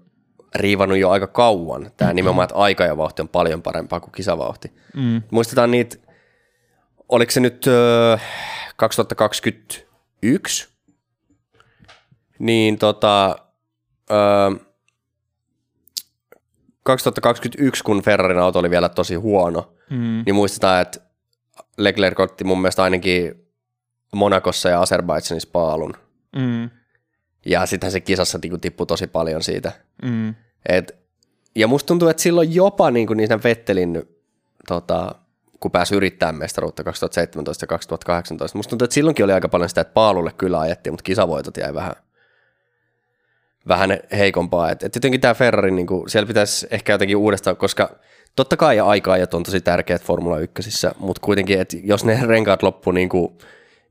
riivannut 0.55 0.97
jo 0.97 1.09
aika 1.09 1.27
kauan. 1.27 1.91
Tämä 1.97 2.13
nimenomaan, 2.13 2.43
että 2.43 2.55
aika 2.55 2.83
ja 2.83 2.97
vauhti 2.97 3.21
on 3.21 3.29
paljon 3.29 3.61
parempaa 3.61 3.99
kuin 3.99 4.11
kisavauhti. 4.11 4.71
Mm. 4.95 5.21
Muistetaan 5.31 5.71
niitä, 5.71 5.97
oliko 7.09 7.31
se 7.31 7.39
nyt 7.39 7.67
ö, 7.67 8.17
2021, 8.75 10.67
niin 12.39 12.77
tota, 12.77 13.35
ö, 14.11 14.15
2021, 16.83 17.83
kun 17.83 18.01
Ferrarin 18.03 18.39
auto 18.39 18.59
oli 18.59 18.69
vielä 18.69 18.89
tosi 18.89 19.15
huono, 19.15 19.73
Mm. 19.89 20.23
niin 20.25 20.35
muistetaan, 20.35 20.81
että 20.81 20.99
Leclerc 21.77 22.19
otti 22.19 22.43
mun 22.43 22.61
mielestä 22.61 22.83
ainakin 22.83 23.47
Monakossa 24.15 24.69
ja 24.69 24.81
Azerbaidsanissa 24.81 25.49
paalun. 25.51 25.93
Mm. 26.35 26.69
Ja 27.45 27.65
sittenhän 27.65 27.91
se 27.91 27.99
kisassa 27.99 28.39
niinku 28.43 28.57
tippui 28.57 28.87
tosi 28.87 29.07
paljon 29.07 29.43
siitä. 29.43 29.71
Mm. 30.03 30.35
Et, 30.69 30.95
ja 31.55 31.67
musta 31.67 31.87
tuntuu, 31.87 32.07
että 32.07 32.23
silloin 32.23 32.55
jopa 32.55 32.91
niinku 32.91 33.13
niissä 33.13 33.39
Vettelin, 33.43 34.03
tota, 34.67 35.15
kun 35.59 35.71
pääsi 35.71 35.95
yrittämään 35.95 36.35
mestaruutta 36.35 36.83
2017 36.83 37.63
ja 37.63 37.67
2018, 37.67 38.57
musta 38.57 38.69
tuntuu, 38.69 38.83
että 38.85 38.93
silloinkin 38.93 39.25
oli 39.25 39.33
aika 39.33 39.49
paljon 39.49 39.69
sitä, 39.69 39.81
että 39.81 39.93
paalulle 39.93 40.31
kyllä 40.37 40.59
ajettiin, 40.59 40.93
mutta 40.93 41.03
kisavoitot 41.03 41.57
jäi 41.57 41.73
vähän, 41.73 41.93
vähän 43.67 43.99
heikompaa. 44.11 44.71
Et, 44.71 44.83
et 44.83 44.95
jotenkin 44.95 45.21
tämä 45.21 45.33
Ferrari, 45.33 45.71
niinku, 45.71 46.05
siellä 46.07 46.27
pitäisi 46.27 46.67
ehkä 46.71 46.93
jotenkin 46.93 47.17
uudestaan, 47.17 47.57
koska 47.57 47.99
totta 48.35 48.57
kai 48.57 48.79
aikaa 48.79 49.17
ja 49.17 49.27
on 49.33 49.43
tosi 49.43 49.61
tärkeät 49.61 50.03
Formula 50.03 50.39
1, 50.39 50.87
mutta 50.97 51.21
kuitenkin, 51.21 51.61
että 51.61 51.77
jos 51.83 52.05
ne 52.05 52.19
renkaat 52.25 52.63
loppu 52.63 52.91
niinku 52.91 53.37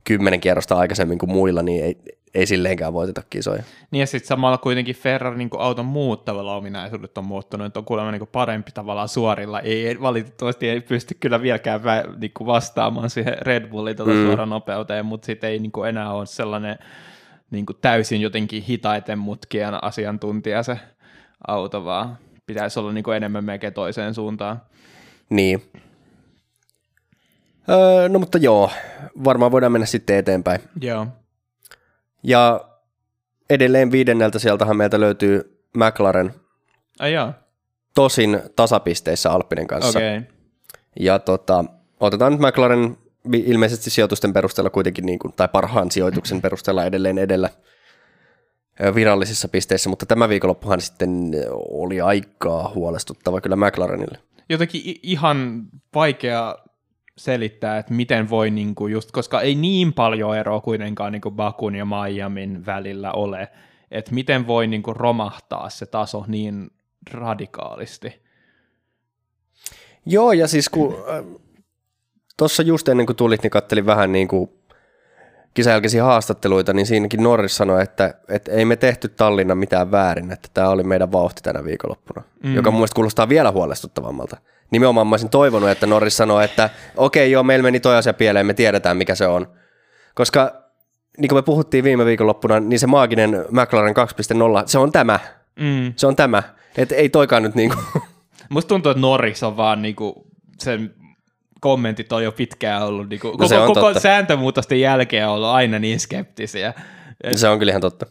kymmenen 0.05 0.40
kierrosta 0.40 0.76
aikaisemmin 0.76 1.18
kuin 1.18 1.30
muilla, 1.30 1.62
niin 1.62 1.84
ei, 1.84 1.98
ei 2.35 2.47
silleenkään 2.47 2.93
voiteta 2.93 3.22
kisoja. 3.31 3.62
Niin 3.91 4.01
ja 4.01 4.07
sitten 4.07 4.28
samalla 4.28 4.59
kuitenkin 4.59 4.97
Ferrari 4.97 5.39
niin 5.39 5.51
auton 5.59 5.87
muut 5.87 6.24
tavallaan 6.24 6.59
ominaisuudet 6.59 7.18
on 7.18 7.24
muuttunut, 7.24 7.66
että 7.66 7.78
on 7.78 7.85
kuulemma 7.85 8.11
niin 8.11 8.28
parempi 8.33 8.70
tavallaan 8.72 9.09
suorilla. 9.09 9.61
Ei, 9.61 10.01
valitettavasti 10.01 10.68
ei 10.68 10.81
pysty 10.81 11.16
kyllä 11.20 11.43
vieläkään 11.43 11.85
vä, 11.85 12.05
niin 12.20 12.33
vastaamaan 12.47 13.11
siihen 13.11 13.37
Red 13.41 13.68
Bullin 13.68 13.97
tuota 13.97 14.12
mm. 14.12 14.26
suoran 14.26 14.51
nopeuteen, 14.51 15.07
mutta 15.07 15.26
sitten 15.26 15.51
ei 15.51 15.59
niin 15.59 15.72
enää 15.89 16.12
ole 16.12 16.26
sellainen 16.26 16.78
niin 17.51 17.66
täysin 17.81 18.20
jotenkin 18.20 18.62
hitaiten 18.62 19.18
mutkien 19.18 19.85
asiantuntija 19.85 20.62
se 20.62 20.78
auto, 21.47 21.85
vaan 21.85 22.18
pitäisi 22.47 22.81
olla 22.81 22.93
niin 22.93 23.12
enemmän 23.16 23.45
melkein 23.45 23.74
toiseen 23.74 24.14
suuntaan. 24.14 24.62
Niin. 25.31 25.62
Öö, 27.68 28.09
no 28.09 28.18
mutta 28.18 28.39
joo, 28.39 28.70
varmaan 29.24 29.53
voidaan 29.53 29.72
mennä 29.72 29.87
sitten 29.87 30.16
eteenpäin. 30.16 30.61
Joo. 30.81 31.07
Ja 32.22 32.60
edelleen 33.50 33.92
viidenneltä 33.92 34.38
sieltähän 34.38 34.76
meiltä 34.76 35.00
löytyy 35.00 35.64
McLaren. 35.76 36.34
Ai 36.98 37.12
joo. 37.12 37.32
Tosin 37.94 38.40
tasapisteissä 38.56 39.30
Alppinen 39.30 39.66
kanssa. 39.66 39.98
Okay. 39.98 40.22
Ja 41.00 41.18
tota, 41.18 41.64
otetaan 42.00 42.32
nyt 42.32 42.40
McLaren 42.40 42.96
ilmeisesti 43.32 43.90
sijoitusten 43.90 44.32
perusteella 44.32 44.70
kuitenkin, 44.70 45.06
niin 45.06 45.18
kuin, 45.18 45.32
tai 45.32 45.48
parhaan 45.48 45.90
sijoituksen 45.90 46.42
perusteella 46.42 46.84
edelleen 46.84 47.18
edellä 47.18 47.50
virallisissa 48.94 49.48
pisteissä, 49.48 49.90
mutta 49.90 50.06
tämä 50.06 50.28
viikonloppuhan 50.28 50.80
sitten 50.80 51.30
oli 51.70 52.00
aikaa 52.00 52.72
huolestuttava 52.74 53.40
kyllä 53.40 53.56
McLarenille. 53.56 54.18
Jotenkin 54.48 54.82
ihan 55.02 55.62
vaikea 55.94 56.56
selittää, 57.24 57.78
että 57.78 57.94
miten 57.94 58.30
voi, 58.30 58.50
niin 58.50 58.74
kuin 58.74 58.92
just, 58.92 59.10
koska 59.12 59.40
ei 59.40 59.54
niin 59.54 59.92
paljon 59.92 60.36
eroa 60.36 60.60
kuitenkaan 60.60 61.12
niin 61.12 61.22
kuin 61.22 61.34
Bakun 61.34 61.74
ja 61.74 61.84
Miamin 61.84 62.66
välillä 62.66 63.12
ole, 63.12 63.48
että 63.90 64.14
miten 64.14 64.46
voi 64.46 64.66
niin 64.66 64.82
kuin 64.82 64.96
romahtaa 64.96 65.70
se 65.70 65.86
taso 65.86 66.24
niin 66.28 66.70
radikaalisti. 67.10 68.22
Joo, 70.06 70.32
ja 70.32 70.48
siis 70.48 70.68
kun 70.68 70.94
äh, 70.94 71.24
tuossa 72.36 72.62
just 72.62 72.88
ennen 72.88 73.06
kuin 73.06 73.16
tulit, 73.16 73.42
niin 73.42 73.50
kattelin 73.50 73.86
vähän 73.86 74.12
niin 74.12 74.28
kuin 74.28 74.50
kisajälkeisiä 75.55 76.05
haastatteluita, 76.05 76.72
niin 76.72 76.86
siinäkin 76.86 77.22
Norris 77.22 77.57
sanoi, 77.57 77.82
että, 77.82 78.14
että 78.28 78.53
ei 78.53 78.64
me 78.64 78.76
tehty 78.76 79.09
Tallinna 79.09 79.55
mitään 79.55 79.90
väärin, 79.90 80.32
että 80.32 80.48
tämä 80.55 80.68
oli 80.68 80.82
meidän 80.82 81.12
vauhti 81.12 81.42
tänä 81.42 81.64
viikonloppuna, 81.64 82.22
mm. 82.44 82.55
joka 82.55 82.70
mun 82.70 82.88
kuulostaa 82.94 83.28
vielä 83.28 83.51
huolestuttavammalta. 83.51 84.36
Nimenomaan 84.70 85.07
mä 85.07 85.12
olisin 85.12 85.30
toivonut, 85.30 85.70
että 85.70 85.86
Norris 85.86 86.16
sanoi, 86.16 86.44
että 86.44 86.70
okei 86.96 87.24
okay, 87.24 87.32
joo, 87.32 87.42
meillä 87.42 87.62
meni 87.62 87.80
toi 87.80 87.96
asia 87.96 88.14
pieleen, 88.14 88.46
me 88.46 88.55
tiedetään 88.55 88.96
mikä 88.96 89.14
se 89.14 89.26
on. 89.26 89.46
Koska 90.14 90.53
niin 91.18 91.28
kuin 91.28 91.38
me 91.38 91.42
puhuttiin 91.42 91.84
viime 91.84 92.05
viikonloppuna, 92.05 92.61
niin 92.61 92.78
se 92.78 92.86
maaginen 92.86 93.44
McLaren 93.51 93.94
2.0, 93.96 94.62
se 94.66 94.78
on 94.78 94.92
tämä. 94.92 95.18
Mm. 95.61 95.92
Se 95.96 96.07
on 96.07 96.16
tämä. 96.16 96.42
Että 96.76 96.94
ei 96.94 97.09
toikaan 97.09 97.42
nyt 97.42 97.55
niin 97.55 97.70
kuin... 97.70 98.03
Musta 98.48 98.68
tuntuu, 98.68 98.90
että 98.90 99.01
Norris 99.01 99.42
on 99.42 99.57
vaan 99.57 99.82
niin 99.82 99.96
kuin 99.96 100.14
sen 100.59 100.94
kommentit 101.61 102.12
on 102.12 102.24
jo 102.24 102.32
pitkään 102.32 102.82
ollut, 102.82 103.08
niin 103.08 103.20
kuin, 103.20 103.32
no 103.38 103.48
koko, 103.48 103.74
koko 103.74 104.00
sääntömuutosten 104.00 104.80
jälkeen 104.80 105.28
on 105.28 105.34
ollut 105.34 105.48
aina 105.48 105.78
niin 105.78 106.00
skeptisiä. 106.00 106.74
Et, 107.24 107.38
se 107.38 107.48
on 107.48 107.58
kyllä 107.58 107.70
ihan 107.70 107.80
totta. 107.80 108.06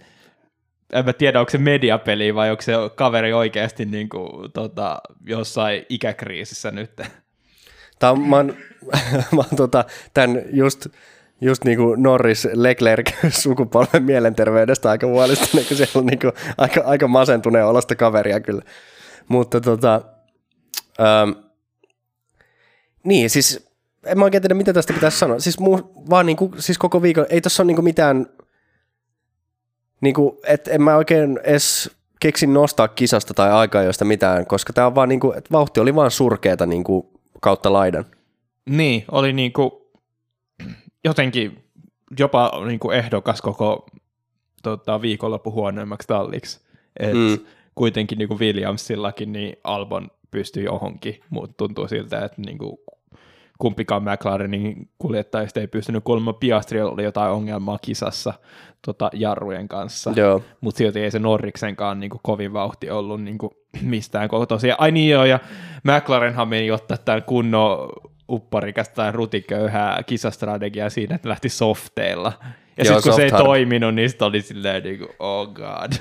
En 0.93 1.06
mä 1.06 1.14
tiedä, 1.14 1.39
onko 1.39 1.50
se 1.50 1.58
mediapeli 1.58 2.36
vai 2.36 2.52
onko 2.52 2.62
se 2.62 2.74
kaveri 2.95 3.34
oikeasti 3.34 3.86
niin 3.86 4.10
kuin, 4.10 4.52
tota, 4.52 5.02
jossain 5.26 5.86
ikäkriisissä 5.89 6.72
nyt. 6.72 7.02
Tämä 8.00 8.12
on, 8.12 8.22
mä 8.22 8.36
oon, 8.36 8.54
mä 9.36 9.41
oon 9.41 9.56
tota, 9.56 9.86
tämän 10.14 10.41
just, 10.52 10.88
just 11.41 11.66
niin 11.66 11.78
kuin 11.78 12.04
Norris 12.04 12.47
Leclerc 12.54 13.12
sukupolven 13.30 14.04
mielenterveydestä 14.04 14.89
aika 14.89 15.08
huolestunut, 15.08 15.68
kun 15.68 15.78
siellä 15.78 16.00
on 16.00 16.06
niin 16.06 16.20
kuin 16.20 16.34
aika, 16.58 16.82
aika 16.86 17.08
masentuneen 17.08 17.66
olosta 17.66 17.95
kaveria 17.95 18.39
kyllä. 18.39 18.62
Mutta 19.28 19.62
tota, 19.62 20.02
ähm, 21.00 21.49
niin, 23.04 23.30
siis 23.30 23.70
en 24.06 24.20
mä 24.20 24.24
oikein 24.24 24.41
tiedä, 24.41 24.54
mitä 24.54 24.74
tästä 24.74 24.93
pitäisi 24.93 25.18
sanoa. 25.20 25.39
Siis, 25.39 25.60
muu, 25.60 25.91
vaan 26.10 26.26
niinku, 26.26 26.54
siis 26.58 26.78
koko 26.78 27.02
viikon, 27.02 27.26
ei 27.30 27.41
tässä 27.41 27.64
ole 27.64 27.68
niinku 27.68 27.82
mitään, 27.82 28.26
niinku, 30.02 30.39
että 30.47 30.72
en 30.72 30.82
mä 30.82 30.95
oikein 30.95 31.39
edes 31.43 31.91
keksin 32.20 32.54
nostaa 32.54 32.88
kisasta 32.88 33.34
tai 33.34 33.52
aikaa 33.52 33.84
josta 33.84 34.06
mitään, 34.06 34.45
koska 34.45 34.74
tämä 34.74 34.88
on 34.88 34.95
vaan 34.95 35.10
niinku, 35.10 35.32
että 35.32 35.52
vauhti 35.52 35.80
oli 35.80 35.95
vaan 35.95 36.12
surkeeta 36.12 36.66
niinku 36.66 37.20
kautta 37.41 37.74
laidan. 37.74 38.06
Niin, 38.70 39.06
oli 39.12 39.34
niinku 39.34 39.91
jotenkin 41.04 41.64
jopa 42.20 42.52
niinku 42.66 42.91
ehdokas 42.91 43.41
koko 43.41 43.86
tota, 44.64 45.02
viikonloppu 45.02 45.52
huonoimmaksi 45.52 46.08
talliksi. 46.08 46.60
Et 47.00 47.14
mm. 47.14 47.39
Kuitenkin 47.76 48.18
niinku 48.18 48.39
Williamsillakin 48.39 49.32
niin 49.32 49.58
Albon 49.64 50.12
pystyy 50.32 50.64
johonkin, 50.64 51.22
mutta 51.30 51.54
tuntuu 51.58 51.88
siltä, 51.88 52.26
että 52.26 52.42
niinku 52.42 52.84
kumpikaan 53.60 54.04
McLarenin 54.04 54.90
kuljettajista 54.98 55.60
ei 55.60 55.68
pystynyt 55.68 56.04
kuulemma 56.04 56.34
Piastriella 56.34 56.92
oli 56.92 57.04
jotain 57.04 57.32
ongelmaa 57.32 57.80
kisassa 57.82 58.34
tota, 58.86 59.10
jarrujen 59.14 59.68
kanssa, 59.68 60.12
mutta 60.62 60.78
silti 60.78 61.00
ei 61.00 61.12
se 61.12 61.20
Norriksenkaan 61.20 62.00
niin 62.00 62.10
kuin, 62.10 62.20
kovin 62.24 62.54
vauhti 62.54 62.90
ollut 62.90 63.22
niin 63.24 63.38
kuin, 63.38 63.52
mistään 63.82 64.30
koko 64.30 64.46
tosiaan. 64.46 64.82
Ai 64.82 64.92
niin 64.92 65.10
joo, 65.10 65.26
ja 65.26 65.40
McLarenhan 65.84 66.48
meni 66.48 66.72
ottaa 66.72 66.98
tämän 66.98 67.24
kunnon 67.24 67.90
upparikasta 68.30 68.96
tai 68.96 69.12
rutiköyhää 69.12 70.04
kisastrategiaa 70.04 70.90
siinä, 70.90 71.16
että 71.16 71.30
lähti 71.30 71.50
softeilla. 71.50 72.34
Ja 72.78 72.86
sitten 72.86 73.04
kun 73.04 73.14
se 73.14 73.24
ei 73.24 73.30
hard. 73.30 73.44
toiminut, 73.44 73.96
niin 73.96 74.10
sitten 74.10 74.28
oli 74.28 74.42
silleen 74.42 74.84
niin 74.84 74.98
kuin, 74.98 75.10
oh 75.20 75.48
god. 75.48 75.92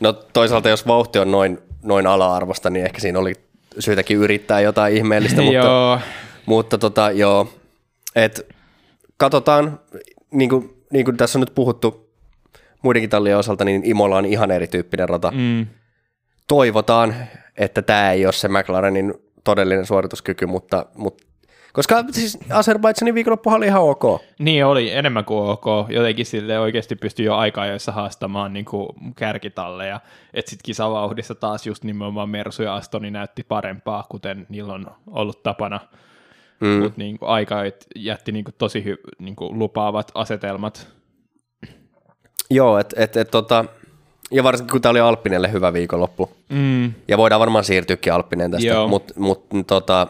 No 0.00 0.12
toisaalta 0.12 0.68
jos 0.68 0.86
vauhti 0.86 1.18
on 1.18 1.30
noin, 1.30 1.58
noin 1.82 2.06
ala-arvosta, 2.06 2.70
niin 2.70 2.84
ehkä 2.84 3.00
siinä 3.00 3.18
oli 3.18 3.32
syytäkin 3.78 4.16
yrittää 4.16 4.60
jotain 4.60 4.96
ihmeellistä, 4.96 5.42
mutta, 5.42 5.58
joo. 5.58 6.00
mutta 6.46 6.78
tota, 6.78 7.10
joo, 7.10 7.48
et 8.14 8.46
katsotaan, 9.16 9.80
niin 10.30 10.50
kuin, 10.50 10.76
niin 10.92 11.04
kuin 11.04 11.16
tässä 11.16 11.38
on 11.38 11.40
nyt 11.40 11.54
puhuttu 11.54 12.12
muidenkin 12.82 13.10
tallien 13.10 13.38
osalta, 13.38 13.64
niin 13.64 13.82
Imola 13.84 14.16
on 14.16 14.26
ihan 14.26 14.50
erityyppinen 14.50 15.08
rata. 15.08 15.30
Mm. 15.30 15.66
Toivotaan, 16.48 17.14
että 17.56 17.82
tämä 17.82 18.12
ei 18.12 18.26
ole 18.26 18.32
se 18.32 18.48
McLarenin 18.48 19.14
todellinen 19.44 19.86
suorituskyky, 19.86 20.46
mutta, 20.46 20.86
mutta 20.94 21.24
koska 21.72 22.04
siis 22.10 22.38
Azerbaidsanin 22.50 23.14
viikonloppuhan 23.14 23.56
oli 23.56 23.66
ihan 23.66 23.82
ok. 23.82 24.22
Niin 24.38 24.66
oli, 24.66 24.90
enemmän 24.92 25.24
kuin 25.24 25.50
ok. 25.50 25.64
Jotenkin 25.88 26.26
sille 26.26 26.58
oikeasti 26.58 26.96
pystyi 26.96 27.26
jo 27.26 27.34
aikaa 27.34 27.66
joissa 27.66 27.92
haastamaan 27.92 28.52
niin 28.52 28.64
kuin 28.64 28.88
kärkitalleja. 29.16 30.00
Että 30.34 30.50
sitten 30.50 30.64
kisavauhdissa 30.64 31.34
taas 31.34 31.66
just 31.66 31.84
nimenomaan 31.84 32.28
Mersu 32.28 32.62
ja 32.62 32.74
Astoni 32.74 33.10
näytti 33.10 33.42
parempaa, 33.42 34.06
kuten 34.08 34.46
niillä 34.48 34.72
on 34.72 34.86
ollut 35.06 35.42
tapana. 35.42 35.80
Mm. 36.60 36.68
Mutta 36.68 36.98
niin 36.98 37.18
aika 37.20 37.56
jätti 37.96 38.32
niin 38.32 38.44
kuin 38.44 38.54
tosi 38.58 38.84
hy, 38.84 38.96
niin 39.18 39.36
kuin 39.36 39.58
lupaavat 39.58 40.12
asetelmat. 40.14 40.88
Joo, 42.50 42.78
että 42.78 43.04
et, 43.04 43.16
et, 43.16 43.30
tota, 43.30 43.64
ja 44.30 44.44
varsinkin 44.44 44.72
kun 44.72 44.80
tämä 44.80 44.90
oli 44.90 45.00
Alppinelle 45.00 45.52
hyvä 45.52 45.72
viikonloppu. 45.72 46.30
Mm. 46.48 46.92
Ja 47.08 47.18
voidaan 47.18 47.40
varmaan 47.40 47.64
siirtyäkin 47.64 48.12
Alppinen 48.12 48.50
tästä, 48.50 48.86
mutta 48.88 49.14
mut, 49.16 49.46
tota, 49.66 50.06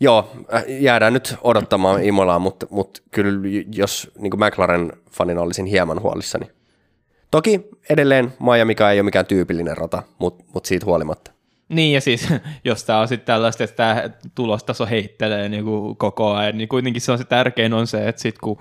Joo, 0.00 0.30
äh, 0.54 0.64
jäädään 0.68 1.12
nyt 1.12 1.34
odottamaan 1.42 2.04
Imolaa, 2.04 2.38
mutta, 2.38 2.66
mutta 2.70 3.02
kyllä 3.10 3.48
jos 3.74 4.10
niin 4.18 4.32
McLaren 4.36 4.92
fanina 5.10 5.40
olisin 5.40 5.66
hieman 5.66 6.02
huolissani. 6.02 6.50
Toki 7.30 7.68
edelleen 7.90 8.32
Miami 8.40 8.76
ei 8.92 9.00
ole 9.00 9.02
mikään 9.02 9.26
tyypillinen 9.26 9.76
rata, 9.76 10.02
mutta, 10.18 10.44
mutta 10.54 10.68
siitä 10.68 10.86
huolimatta. 10.86 11.30
Niin 11.68 11.94
ja 11.94 12.00
siis 12.00 12.28
jos 12.64 12.84
tämä 12.84 13.00
on 13.00 13.08
sitten 13.08 13.26
tällaista, 13.26 13.64
että 13.64 13.76
tämä 13.76 14.10
tulostaso 14.34 14.86
heittelee 14.86 15.48
niin 15.48 15.64
kuin 15.64 15.96
koko 15.96 16.32
ajan, 16.34 16.58
niin 16.58 16.68
kuitenkin 16.68 17.02
se 17.02 17.12
on 17.12 17.18
se 17.18 17.24
tärkein 17.24 17.74
on 17.74 17.86
se, 17.86 18.08
että 18.08 18.22
sitten 18.22 18.40
kun 18.40 18.58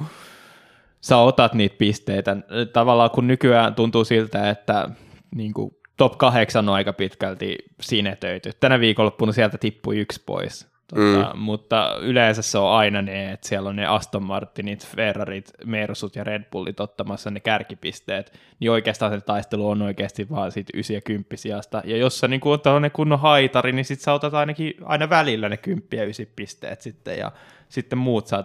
sä 1.02 1.18
otat 1.18 1.54
niitä 1.54 1.76
pisteitä, 1.78 2.38
tavallaan 2.74 3.12
kun 3.12 3.28
nykyään 3.28 3.76
tuntuu 3.76 4.06
siltä, 4.06 4.50
että 4.50 4.90
niin 5.36 5.54
kuin 5.54 5.76
top 5.98 6.18
kahdeksan 6.18 6.70
on 6.70 6.76
aika 6.76 6.94
pitkälti 6.94 7.58
sinetöity. 7.82 8.52
Tänä 8.60 8.80
viikonloppuna 8.80 9.32
sieltä 9.32 9.58
tippui 9.58 10.00
yksi 10.00 10.24
pois 10.26 10.70
Tota, 10.90 11.34
mm. 11.34 11.40
Mutta 11.40 11.98
yleensä 12.02 12.42
se 12.42 12.58
on 12.58 12.72
aina 12.72 13.02
ne, 13.02 13.32
että 13.32 13.48
siellä 13.48 13.70
on 13.70 13.76
ne 13.76 13.86
Aston 13.86 14.24
Martinit, 14.24 14.88
Ferrarit, 14.88 15.52
Mersut 15.66 16.16
ja 16.16 16.24
Red 16.24 16.44
Bullit 16.52 16.80
ottamassa 16.80 17.32
ne 17.32 17.40
kärkipisteet, 17.40 18.40
niin 18.60 18.72
oikeastaan 18.72 19.12
se 19.12 19.22
taistelu 19.22 19.70
on 19.70 19.82
oikeasti 19.82 20.30
vaan 20.30 20.52
siitä 20.52 20.72
9 20.74 20.94
ja 20.94 21.02
10 21.02 21.26
sijasta. 21.36 21.82
Ja 21.86 21.98
jos 21.98 22.20
sä 22.20 22.28
niin 22.28 22.42
on 22.76 22.82
ne 22.82 22.90
kunnon 22.90 23.20
haitari, 23.20 23.72
niin 23.72 23.86
sit 23.86 24.00
sä 24.00 24.14
otat 24.14 24.34
ainakin 24.34 24.74
aina 24.86 25.10
välillä 25.10 25.50
ne 25.50 25.58
10 25.58 25.88
ja 25.94 26.04
9 26.04 26.26
pisteet 26.36 26.82
sitten, 26.82 27.18
ja 27.18 27.32
sitten 27.70 28.00
muut 28.00 28.28
saa 28.28 28.44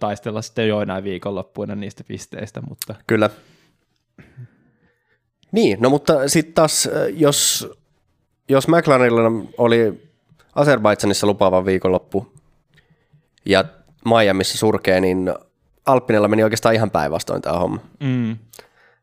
taistella 0.00 0.42
sitten 0.42 0.68
joinain 0.68 1.04
viikonloppuina 1.04 1.74
niistä 1.74 2.04
pisteistä. 2.04 2.60
Mutta... 2.68 2.94
Kyllä. 3.06 3.30
Niin, 5.52 5.78
no 5.80 5.90
mutta 5.90 6.28
sitten 6.28 6.54
taas, 6.54 6.88
jos, 7.14 7.68
jos 8.48 8.68
McLarenilla 8.68 9.22
oli 9.58 10.05
Azerbaidsanissa 10.56 11.26
lupaava 11.26 11.64
viikonloppu 11.64 12.32
ja 13.44 13.64
Miamiissa 14.04 14.58
surkee, 14.58 15.00
niin 15.00 15.34
Alppinella 15.86 16.28
meni 16.28 16.42
oikeastaan 16.42 16.74
ihan 16.74 16.90
päinvastoin 16.90 17.42
tämä 17.42 17.58
homma. 17.58 17.80
Mm. 18.00 18.36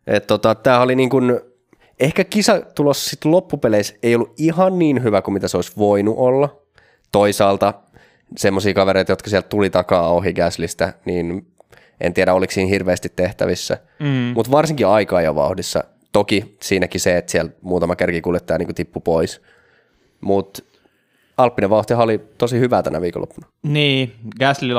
Et 0.07 0.27
tota, 0.27 0.55
tämä 0.55 0.81
oli 0.81 0.95
niin 0.95 1.09
kuin, 1.09 1.39
ehkä 1.99 2.23
kisatulos 2.23 3.05
sit 3.05 3.25
loppupeleissä 3.25 3.95
ei 4.03 4.15
ollut 4.15 4.33
ihan 4.37 4.79
niin 4.79 5.03
hyvä 5.03 5.21
kuin 5.21 5.33
mitä 5.33 5.47
se 5.47 5.57
olisi 5.57 5.71
voinut 5.77 6.15
olla. 6.17 6.59
Toisaalta 7.11 7.73
semmoisia 8.37 8.73
kavereita, 8.73 9.11
jotka 9.11 9.29
sieltä 9.29 9.49
tuli 9.49 9.69
takaa 9.69 10.09
ohi 10.09 10.33
Gaslista, 10.33 10.93
niin 11.05 11.47
en 12.01 12.13
tiedä 12.13 12.33
oliko 12.33 12.53
siinä 12.53 12.69
hirveästi 12.69 13.09
tehtävissä. 13.15 13.77
Mm. 13.99 14.07
Mutta 14.35 14.51
varsinkin 14.51 14.87
aikaa 14.87 15.21
ja 15.21 15.35
vauhdissa. 15.35 15.83
Toki 16.11 16.57
siinäkin 16.61 17.01
se, 17.01 17.17
että 17.17 17.31
siellä 17.31 17.51
muutama 17.61 17.95
kärkikuljettaja 17.95 18.57
niin 18.57 18.75
tippui 18.75 19.01
pois. 19.05 19.41
Mutta 20.21 20.63
Alppinen 21.37 21.69
vauhti 21.69 21.93
oli 21.93 22.21
tosi 22.37 22.59
hyvä 22.59 22.83
tänä 22.83 23.01
viikonloppuna. 23.01 23.47
Niin, 23.63 24.13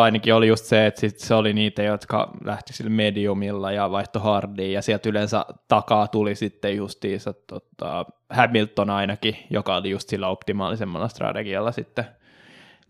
ainakin 0.00 0.34
oli 0.34 0.48
just 0.48 0.64
se, 0.64 0.86
että 0.86 1.00
sit 1.00 1.18
se 1.18 1.34
oli 1.34 1.52
niitä, 1.52 1.82
jotka 1.82 2.30
lähti 2.44 2.72
sille 2.72 2.90
mediumilla 2.90 3.72
ja 3.72 3.90
vaihto 3.90 4.20
hardiin, 4.20 4.72
ja 4.72 4.82
sieltä 4.82 5.08
yleensä 5.08 5.46
takaa 5.68 6.08
tuli 6.08 6.34
sitten 6.34 6.76
justiinsa 6.76 7.32
tota, 7.46 8.06
Hamilton 8.30 8.90
ainakin, 8.90 9.36
joka 9.50 9.76
oli 9.76 9.90
just 9.90 10.08
sillä 10.08 10.28
optimaalisemmalla 10.28 11.08
strategialla 11.08 11.72
sitten 11.72 12.04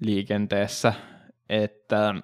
liikenteessä, 0.00 0.92
että 1.48 2.14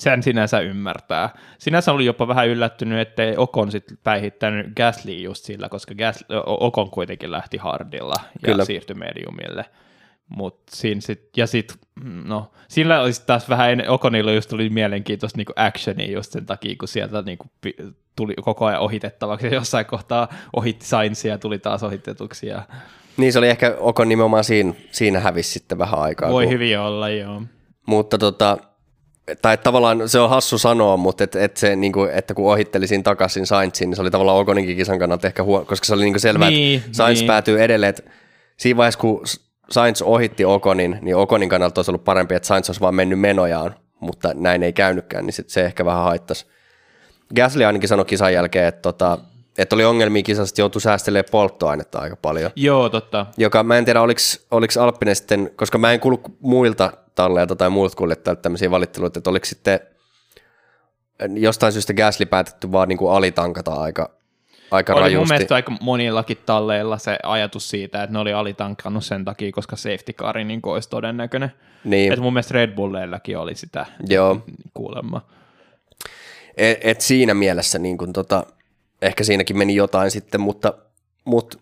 sen 0.00 0.22
sinänsä 0.22 0.60
ymmärtää. 0.60 1.30
Sinänsä 1.58 1.92
oli 1.92 2.04
jopa 2.04 2.28
vähän 2.28 2.48
yllättynyt, 2.48 3.00
ettei 3.00 3.34
Okon 3.36 3.70
sitten 3.70 3.98
päihittänyt 4.04 4.66
Gasly 4.76 5.12
just 5.12 5.44
sillä, 5.44 5.68
koska 5.68 5.94
Gasly, 5.94 6.26
Okon 6.46 6.90
kuitenkin 6.90 7.30
lähti 7.30 7.56
hardilla 7.56 8.14
ja 8.18 8.40
Kyllä. 8.44 8.64
siirtyi 8.64 8.96
mediumille. 8.96 9.64
Mut 10.28 10.60
siinä 10.70 11.00
sit, 11.00 11.36
ja 11.36 11.46
sit, 11.46 11.78
no, 12.24 12.50
sillä 12.68 13.00
olisi 13.00 13.22
taas 13.26 13.48
vähän, 13.48 13.88
Okonilla 13.88 14.32
just 14.32 14.50
tuli 14.50 14.70
mielenkiintoista 14.70 15.36
niin 15.36 15.46
actionia 15.56 16.12
just 16.12 16.32
sen 16.32 16.46
takia, 16.46 16.76
kun 16.78 16.88
sieltä 16.88 17.22
niin 17.22 17.38
kuin, 17.38 17.50
tuli 18.16 18.34
koko 18.34 18.64
ajan 18.64 18.80
ohitettavaksi, 18.80 19.46
ja 19.46 19.54
jossain 19.54 19.86
kohtaa 19.86 20.28
ohitti 20.56 20.86
Sainzia 20.86 21.32
ja 21.32 21.38
tuli 21.38 21.58
taas 21.58 21.82
ohitetuksi. 21.82 22.46
Ja... 22.46 22.62
Niin 23.16 23.32
se 23.32 23.38
oli 23.38 23.48
ehkä 23.48 23.76
Okon 23.78 24.08
nimenomaan 24.08 24.44
siinä, 24.44 24.74
siinä 24.90 25.20
hävisi 25.20 25.50
sitten 25.50 25.78
vähän 25.78 25.98
aikaa. 25.98 26.30
Voi 26.30 26.44
kun... 26.44 26.52
hyvin 26.52 26.78
olla, 26.78 27.08
joo. 27.08 27.42
Mutta 27.86 28.18
tota, 28.18 28.58
tai 29.42 29.58
tavallaan 29.58 30.08
se 30.08 30.18
on 30.18 30.30
hassu 30.30 30.58
sanoa, 30.58 30.96
mutta 30.96 31.24
et, 31.24 31.36
et 31.36 31.56
se, 31.56 31.76
niin 31.76 31.92
kuin, 31.92 32.10
että 32.10 32.34
kun 32.34 32.52
ohittelisin 32.52 33.02
takaisin 33.02 33.46
Sainzin, 33.46 33.90
niin 33.90 33.96
se 33.96 34.02
oli 34.02 34.10
tavallaan 34.10 34.38
Okoninkin 34.38 34.76
kisan 34.76 34.98
kannalta 34.98 35.26
ehkä 35.26 35.42
huono, 35.42 35.64
koska 35.64 35.84
se 35.84 35.94
oli 35.94 36.02
niin 36.02 36.12
kuin 36.12 36.20
selvää, 36.20 36.50
niin, 36.50 36.80
että 36.80 36.96
Sainz 36.96 37.18
niin. 37.18 37.26
päätyy 37.26 37.62
edelleen, 37.62 37.90
että 37.90 38.02
siinä 38.56 38.76
vaiheessa, 38.76 39.00
kun 39.00 39.22
Sainz 39.70 40.02
ohitti 40.02 40.44
Okonin, 40.44 40.98
niin 41.02 41.16
Okonin 41.16 41.48
kannalta 41.48 41.78
olisi 41.78 41.90
ollut 41.90 42.04
parempi, 42.04 42.34
että 42.34 42.46
Sainz 42.46 42.68
olisi 42.68 42.80
vaan 42.80 42.94
mennyt 42.94 43.20
menojaan, 43.20 43.74
mutta 44.00 44.30
näin 44.34 44.62
ei 44.62 44.72
käynytkään, 44.72 45.26
niin 45.26 45.34
sit 45.34 45.48
se 45.48 45.64
ehkä 45.64 45.84
vähän 45.84 46.02
haittaisi. 46.02 46.46
Gasly 47.36 47.64
ainakin 47.64 47.88
sanoi 47.88 48.04
kisan 48.04 48.32
jälkeen, 48.32 48.68
että, 48.68 48.82
tota, 48.82 49.18
että 49.58 49.76
oli 49.76 49.84
ongelmia 49.84 50.22
kisassa, 50.22 50.52
että 50.52 50.60
joutui 50.60 50.80
säästelemään 50.80 51.30
polttoainetta 51.30 51.98
aika 51.98 52.16
paljon. 52.16 52.50
Joo, 52.56 52.88
totta. 52.88 53.26
Joka 53.36 53.62
mä 53.62 53.78
en 53.78 53.84
tiedä, 53.84 54.02
oliko, 54.02 54.80
Alppinen 54.80 55.16
sitten, 55.16 55.50
koska 55.56 55.78
mä 55.78 55.92
en 55.92 56.00
kuulu 56.00 56.20
muilta 56.40 56.92
talleilta 57.14 57.56
tai 57.56 57.70
muilta 57.70 57.96
kuljettajilta 57.96 58.42
tämmöisiä 58.42 58.70
valitteluita, 58.70 59.18
että 59.18 59.30
oliko 59.30 59.46
sitten 59.46 59.80
jostain 61.34 61.72
syystä 61.72 61.94
Gasly 61.94 62.26
päätetty 62.26 62.72
vaan 62.72 62.88
niin 62.88 62.98
kuin 62.98 63.12
alitankata 63.12 63.74
aika, 63.74 64.10
aika 64.70 64.92
oli 64.92 65.00
rajusti. 65.00 65.18
mun 65.18 65.28
mielestä 65.28 65.54
aika 65.54 65.72
monillakin 65.80 66.38
talleilla 66.46 66.98
se 66.98 67.18
ajatus 67.22 67.70
siitä, 67.70 68.02
että 68.02 68.12
ne 68.12 68.18
oli 68.18 68.32
alitankannut 68.32 69.04
sen 69.04 69.24
takia, 69.24 69.52
koska 69.52 69.76
safety 69.76 70.12
car 70.12 70.38
niin 70.38 70.60
olisi 70.62 70.88
todennäköinen. 70.88 71.52
Niin. 71.84 72.12
Et 72.12 72.18
mun 72.18 72.32
mielestä 72.32 72.54
Red 72.54 72.74
Bulleillakin 72.74 73.38
oli 73.38 73.54
sitä 73.54 73.86
Joo. 74.08 74.42
kuulemma. 74.74 75.20
Et, 76.56 76.78
et 76.80 77.00
siinä 77.00 77.34
mielessä 77.34 77.78
niin 77.78 77.98
kun 77.98 78.12
tota, 78.12 78.46
ehkä 79.02 79.24
siinäkin 79.24 79.58
meni 79.58 79.74
jotain 79.74 80.10
sitten, 80.10 80.40
mutta, 80.40 80.74
mutta, 81.24 81.58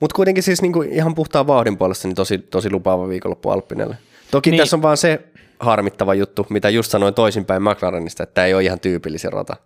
mutta 0.00 0.14
kuitenkin 0.16 0.42
siis 0.42 0.62
niin 0.62 0.72
kuin 0.72 0.92
ihan 0.92 1.14
puhtaan 1.14 1.46
vauhdin 1.46 1.78
puolesta 1.78 2.08
niin 2.08 2.14
tosi, 2.14 2.38
tosi 2.38 2.70
lupaava 2.70 3.08
viikonloppu 3.08 3.50
Alppinelle. 3.50 3.96
Toki 4.30 4.50
niin. 4.50 4.58
tässä 4.58 4.76
on 4.76 4.82
vaan 4.82 4.96
se 4.96 5.20
harmittava 5.60 6.14
juttu, 6.14 6.46
mitä 6.50 6.70
just 6.70 6.90
sanoin 6.90 7.14
toisinpäin 7.14 7.62
McLarenista, 7.62 8.22
että 8.22 8.34
tämä 8.34 8.46
ei 8.46 8.54
ole 8.54 8.62
ihan 8.62 8.80
tyypillisen 8.80 9.32
rata. 9.32 9.56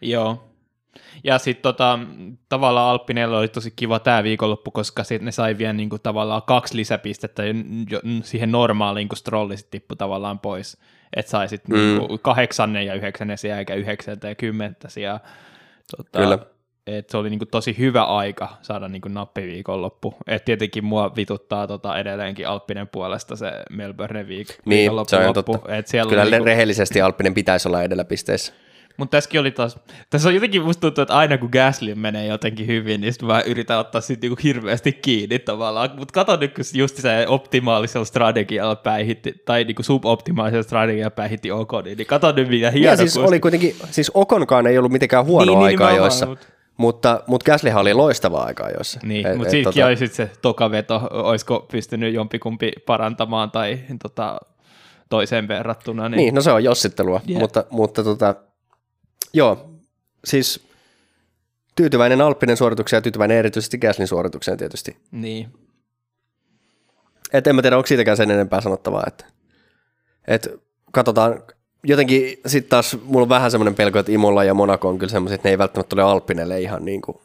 Joo, 0.00 0.49
ja 1.24 1.38
sitten 1.38 1.62
tota, 1.62 1.98
tavallaan 2.48 2.90
Alppinella 2.90 3.38
oli 3.38 3.48
tosi 3.48 3.72
kiva 3.76 3.98
tämä 3.98 4.22
viikonloppu, 4.22 4.70
koska 4.70 5.04
sit 5.04 5.22
ne 5.22 5.32
sai 5.32 5.58
vielä 5.58 5.72
niinku 5.72 5.98
tavallaan 5.98 6.42
kaksi 6.42 6.76
lisäpistettä 6.76 7.42
siihen 8.22 8.52
normaaliin, 8.52 9.08
kun 9.08 9.16
strolli 9.16 9.56
sitten 9.56 9.80
tippui 9.80 9.96
tavallaan 9.96 10.38
pois. 10.38 10.78
Että 11.16 11.30
sai 11.30 11.48
sitten 11.48 11.76
mm. 11.76 11.98
niinku 11.98 12.18
kahdeksannen 12.18 12.86
ja 12.86 12.94
yhdeksännen 12.94 13.38
sijaan, 13.38 13.58
eikä 13.58 13.74
yhdeksältä 13.74 14.28
ja 14.28 14.34
kymmentä 14.34 14.88
sijaa. 14.88 15.20
Tota, 15.96 16.18
Kyllä. 16.18 16.38
Et 16.86 17.10
se 17.10 17.16
oli 17.16 17.30
niinku 17.30 17.46
tosi 17.46 17.78
hyvä 17.78 18.02
aika 18.04 18.48
saada 18.62 18.88
niinku 18.88 19.08
nappiviikonloppu. 19.08 20.14
Et 20.26 20.44
tietenkin 20.44 20.84
mua 20.84 21.16
vituttaa 21.16 21.66
tota 21.66 21.98
edelleenkin 21.98 22.48
Alppinen 22.48 22.88
puolesta 22.88 23.36
se 23.36 23.52
Melbourne 23.70 24.22
viik- 24.22 24.60
niin, 24.64 24.92
se 25.06 25.16
on 25.16 25.34
totta. 25.34 25.74
Et 25.74 25.86
siellä 25.86 26.10
Kyllä 26.10 26.24
niinku... 26.24 26.44
rehellisesti 26.44 27.00
Alppinen 27.00 27.34
pitäisi 27.34 27.68
olla 27.68 27.82
edelläpisteissä. 27.82 28.52
Mutta 29.00 29.16
tässäkin 29.16 29.40
oli 29.40 29.50
taas, 29.50 29.78
tässä 30.10 30.28
on 30.28 30.34
jotenkin 30.34 30.62
musta 30.62 30.80
tuntuu, 30.80 31.02
että 31.02 31.16
aina 31.16 31.38
kun 31.38 31.48
Gasly 31.52 31.94
menee 31.94 32.26
jotenkin 32.26 32.66
hyvin, 32.66 33.00
niin 33.00 33.12
sitten 33.12 33.26
mä 33.26 33.42
yritän 33.46 33.78
ottaa 33.78 34.00
siitä 34.00 34.20
niinku 34.20 34.40
hirveästi 34.42 34.92
kiinni 34.92 35.38
tavallaan. 35.38 35.90
Mutta 35.96 36.12
kato 36.12 36.36
nyt, 36.36 36.54
kun 36.54 36.64
just 36.74 36.96
se 36.96 37.26
optimaalisella 37.28 38.04
strategialla 38.04 38.76
päihitti, 38.76 39.34
tai 39.44 39.64
niinku 39.64 39.82
suboptimaalisella 39.82 40.62
strategialla 40.62 41.10
päihitti 41.10 41.50
Okonin, 41.50 41.96
niin 41.98 42.06
kato 42.06 42.32
nyt 42.32 42.48
mitä 42.48 42.70
hieno. 42.70 42.90
Ja 42.90 42.96
siis 42.96 43.14
kun... 43.14 43.24
oli 43.24 43.40
kuitenkin, 43.40 43.76
siis 43.90 44.10
Okonkaan 44.14 44.66
ei 44.66 44.78
ollut 44.78 44.92
mitenkään 44.92 45.26
huono 45.26 45.52
niin, 45.52 45.64
aika 45.64 45.86
niin, 45.86 45.96
joissa. 45.96 46.26
Mutta... 46.26 46.46
Mutta, 46.76 47.20
mutta 47.26 47.50
Gaslyhan 47.50 47.80
oli 47.80 47.94
loistava 47.94 48.42
aika 48.42 48.70
joissa. 48.70 49.00
Niin, 49.02 49.36
mutta 49.36 49.50
siitäkin 49.50 49.80
tota... 49.80 49.86
oli 49.86 49.96
sitten 49.96 50.28
se 50.28 50.32
tokaveto, 50.42 51.08
olisiko 51.10 51.66
pystynyt 51.72 52.14
jompikumpi 52.14 52.72
parantamaan 52.86 53.50
tai 53.50 53.78
tota, 54.02 54.40
toiseen 55.08 55.48
verrattuna. 55.48 56.08
Niin, 56.08 56.16
niin 56.16 56.34
no 56.34 56.40
se 56.40 56.52
on 56.52 56.64
jossittelua, 56.64 57.20
yeah. 57.28 57.40
mutta, 57.40 57.64
mutta 57.70 58.04
tota, 58.04 58.34
Joo, 59.32 59.70
siis 60.24 60.66
tyytyväinen 61.76 62.20
Alppinen 62.20 62.56
suoritukseen 62.56 62.98
ja 62.98 63.02
tyytyväinen 63.02 63.36
erityisesti 63.36 63.78
Gaslin 63.78 64.08
suoritukseen 64.08 64.58
tietysti. 64.58 64.96
Niin. 65.10 65.48
Et 67.32 67.46
en 67.46 67.56
mä 67.56 67.62
tiedä, 67.62 67.76
onko 67.76 67.86
siitäkään 67.86 68.16
sen 68.16 68.30
enempää 68.30 68.60
sanottavaa, 68.60 69.04
että 69.06 69.24
et 70.28 70.48
katsotaan, 70.92 71.42
jotenkin 71.84 72.40
sitten 72.46 72.70
taas 72.70 72.96
mulla 73.04 73.22
on 73.22 73.28
vähän 73.28 73.50
semmoinen 73.50 73.74
pelko, 73.74 73.98
että 73.98 74.12
Imolla 74.12 74.44
ja 74.44 74.54
Monaco 74.54 74.88
on 74.88 74.98
kyllä 74.98 75.10
semmoiset, 75.10 75.34
että 75.34 75.48
ne 75.48 75.50
ei 75.50 75.58
välttämättä 75.58 75.88
tule 75.88 76.02
Alppinelle 76.02 76.60
ihan 76.60 76.84
niin 76.84 77.02
kuin, 77.02 77.18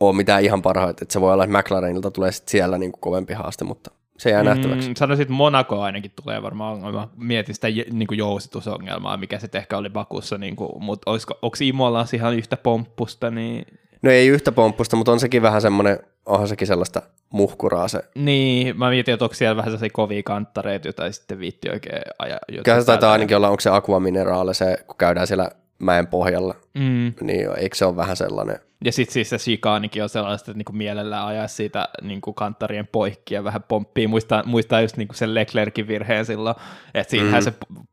ole 0.00 0.16
mitään 0.16 0.44
ihan 0.44 0.62
parhaita, 0.62 1.04
että 1.04 1.12
se 1.12 1.20
voi 1.20 1.32
olla, 1.32 1.44
että 1.44 1.58
McLarenilta 1.58 2.10
tulee 2.10 2.32
sitten 2.32 2.50
siellä 2.50 2.78
niin 2.78 2.92
kuin 2.92 3.00
kovempi 3.00 3.32
haaste, 3.32 3.64
mutta 3.64 3.90
se 4.18 4.30
jää 4.30 4.42
mm, 4.42 4.48
nähtäväksi. 4.48 4.92
Sanoisin, 4.96 5.22
että 5.22 5.34
Monaco 5.34 5.80
ainakin 5.80 6.12
tulee 6.22 6.42
varmaan 6.42 6.74
ongelma. 6.74 7.08
Mietin 7.16 7.54
sitä 7.54 7.68
niin 7.90 8.06
kuin 8.06 8.18
jousitusongelmaa, 8.18 9.16
mikä 9.16 9.38
se 9.38 9.48
ehkä 9.52 9.78
oli 9.78 9.90
Bakussa, 9.90 10.38
niin 10.38 10.56
kuin, 10.56 10.84
mutta 10.84 11.10
olisiko, 11.10 11.38
onko 11.42 11.56
Imolla 11.60 12.06
ihan 12.12 12.34
yhtä 12.34 12.56
pomppusta? 12.56 13.30
Niin... 13.30 13.66
No 14.02 14.10
ei 14.10 14.28
yhtä 14.28 14.52
pomppusta, 14.52 14.96
mutta 14.96 15.12
on 15.12 15.20
sekin 15.20 15.42
vähän 15.42 15.62
semmoinen, 15.62 15.98
onhan 16.26 16.48
sekin 16.48 16.66
sellaista 16.66 17.02
muhkuraa 17.30 17.88
se. 17.88 18.04
Niin, 18.14 18.78
mä 18.78 18.90
mietin, 18.90 19.14
että 19.14 19.24
onko 19.24 19.34
siellä 19.34 19.56
vähän 19.56 19.70
sellaisia 19.70 19.90
kovia 19.92 20.22
kanttareita, 20.22 20.88
joita 20.88 21.06
ei 21.06 21.12
sitten 21.12 21.38
viitti 21.38 21.70
oikein 21.70 22.02
ajaa. 22.18 22.38
Kyllä 22.64 22.80
se 22.80 22.86
taitaa 22.86 23.12
ainakin 23.12 23.36
olla, 23.36 23.48
onko 23.48 23.60
se 23.60 23.70
aquamineraale 23.70 24.54
se, 24.54 24.76
kun 24.86 24.96
käydään 24.96 25.26
siellä 25.26 25.50
mäen 25.78 26.06
pohjalla, 26.06 26.54
mm. 26.74 27.12
niin 27.20 27.48
eikö 27.56 27.76
se 27.76 27.84
ole 27.84 27.96
vähän 27.96 28.16
sellainen– 28.16 28.58
ja 28.84 28.92
sitten 28.92 29.12
siis 29.12 29.30
se 29.30 29.38
shikaanikin 29.38 30.02
on 30.02 30.08
sellaista, 30.08 30.50
että 30.50 30.58
niinku 30.58 30.72
mielellään 30.72 31.26
ajaa 31.26 31.48
siitä 31.48 31.88
niinku 32.02 32.32
kanttarien 32.32 32.88
poikki 32.92 33.34
ja 33.34 33.44
vähän 33.44 33.62
pomppii. 33.62 34.06
Muistaa, 34.06 34.42
muistaa 34.46 34.80
just 34.80 34.96
niinku 34.96 35.14
sen 35.14 35.34
Leclerkin 35.34 35.88
virheen 35.88 36.26
silloin, 36.26 36.56
että 36.94 37.10
siinähän 37.10 37.42
mm. 37.42 37.44
se 37.44 37.52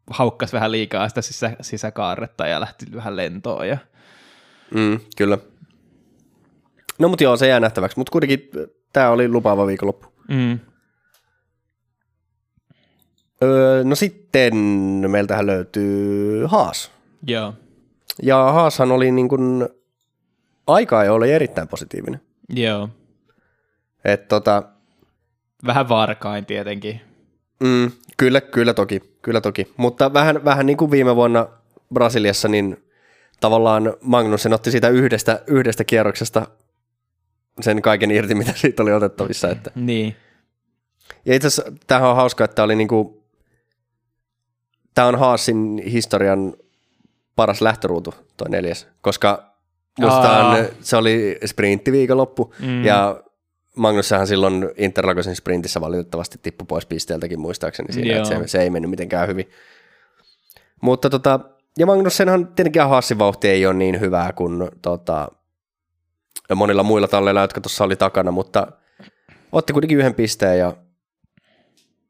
haukkasi 0.10 0.54
vähän 0.54 0.72
liikaa 0.72 1.10
sitä 1.10 1.22
sisä, 1.22 1.52
sisäkaarretta 1.62 2.48
ja 2.48 2.60
lähti 2.60 2.86
vähän 2.96 3.16
lentoon. 3.16 3.68
Ja... 3.68 3.78
Mm, 4.76 5.00
kyllä. 5.18 5.38
No 7.00 7.10
mutta 7.10 7.24
joo, 7.24 7.38
se 7.38 7.48
jää 7.48 7.60
nähtäväksi, 7.60 7.98
mutta 7.98 8.12
kuitenkin 8.12 8.50
tämä 8.94 9.10
oli 9.10 9.28
lupaava 9.28 9.68
viikonloppu. 9.68 10.08
Mm. 10.28 10.60
Öö, 13.44 13.84
no 13.84 13.96
sitten 13.96 14.54
meiltähän 15.08 15.48
löytyy 15.48 16.46
Haas. 16.46 16.92
Joo. 17.28 17.54
Ja 18.24 18.52
Haashan 18.52 18.92
oli 18.92 19.12
niin 19.12 19.30
kuin, 19.30 19.70
aikaa 20.68 21.04
jo 21.04 21.16
oli 21.16 21.32
erittäin 21.32 21.68
positiivinen. 21.68 22.22
Joo. 22.50 22.90
Et 24.06 24.28
tota, 24.28 24.64
Vähän 25.66 25.90
varkain 25.90 26.46
tietenkin. 26.46 27.02
mm, 27.64 27.92
kyllä, 28.18 28.42
kyllä 28.42 28.74
toki, 28.74 29.18
kyllä 29.22 29.42
toki. 29.42 29.74
Mutta 29.78 30.14
vähän, 30.14 30.46
vähän 30.46 30.66
niin 30.66 30.78
kuin 30.78 30.92
viime 30.92 31.16
vuonna 31.16 31.48
Brasiliassa, 31.94 32.48
niin 32.48 32.84
tavallaan 33.40 33.94
Magnussen 34.02 34.54
otti 34.54 34.72
siitä 34.72 34.90
yhdestä, 34.90 35.44
yhdestä 35.48 35.84
kierroksesta 35.84 36.48
sen 37.62 37.82
kaiken 37.82 38.12
irti, 38.12 38.36
mitä 38.36 38.54
siitä 38.56 38.84
oli 38.84 38.94
otettavissa. 38.94 39.50
Että. 39.50 39.72
Niin. 39.76 40.16
Ja 41.26 41.36
itse 41.36 41.48
asiassa 41.48 41.72
tämähän 41.88 42.10
on 42.10 42.16
hauska, 42.16 42.44
että 42.44 42.56
tämä 42.56 42.64
oli 42.64 42.76
niinku, 42.76 43.24
tämä 44.94 45.08
on 45.08 45.20
Haasin 45.20 45.82
historian 45.92 46.54
paras 47.42 47.62
lähtöruutu, 47.62 48.14
toi 48.38 48.50
neljäs, 48.50 48.88
koska 49.02 49.54
muistaan 50.00 50.56
Aa. 50.56 50.66
se 50.82 50.98
oli 50.98 51.40
sprinttiviikonloppu 51.46 52.54
Mm. 52.60 52.86
ja 52.86 53.24
Magnussahan 53.76 54.28
silloin 54.28 54.70
Interlagosin 54.78 55.36
sprintissä 55.36 55.82
valitettavasti 55.82 56.40
tippui 56.42 56.66
pois 56.66 56.86
pisteeltäkin 56.86 57.40
muistaakseni 57.40 57.94
siinä, 57.94 58.18
että 58.18 58.30
se, 58.30 58.48
se, 58.48 58.62
ei 58.62 58.70
mennyt 58.70 58.92
mitenkään 58.92 59.28
hyvin. 59.28 59.50
Mutta 60.82 61.10
tota, 61.10 61.40
ja 61.78 61.86
Magnussenhan 61.86 62.48
tietenkin 62.48 62.82
Haasin 62.82 63.20
vauhti 63.20 63.48
ei 63.48 63.66
ole 63.66 63.74
niin 63.74 64.00
hyvää 64.00 64.34
kuin 64.34 64.70
tota, 64.82 65.28
monilla 66.56 66.84
muilla 66.84 67.08
talleilla, 67.08 67.42
jotka 67.42 67.62
tuossa 67.62 67.84
oli 67.84 67.96
takana, 67.96 68.32
mutta 68.32 68.68
otti 69.52 69.74
kuitenkin 69.74 69.98
yhden 69.98 70.14
pisteen 70.14 70.60
ja 70.60 70.74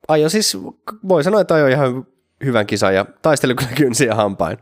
ajo 0.08 0.30
siis, 0.30 0.58
voi 1.08 1.24
sanoa, 1.24 1.42
että 1.42 1.54
ajoi 1.54 1.72
ihan 1.72 2.08
hyvän 2.46 2.68
kisan 2.68 2.96
ja 2.96 3.06
taisteli 3.22 3.56
kyllä 3.56 3.72
kynsiä 3.76 4.16
hampain. 4.16 4.58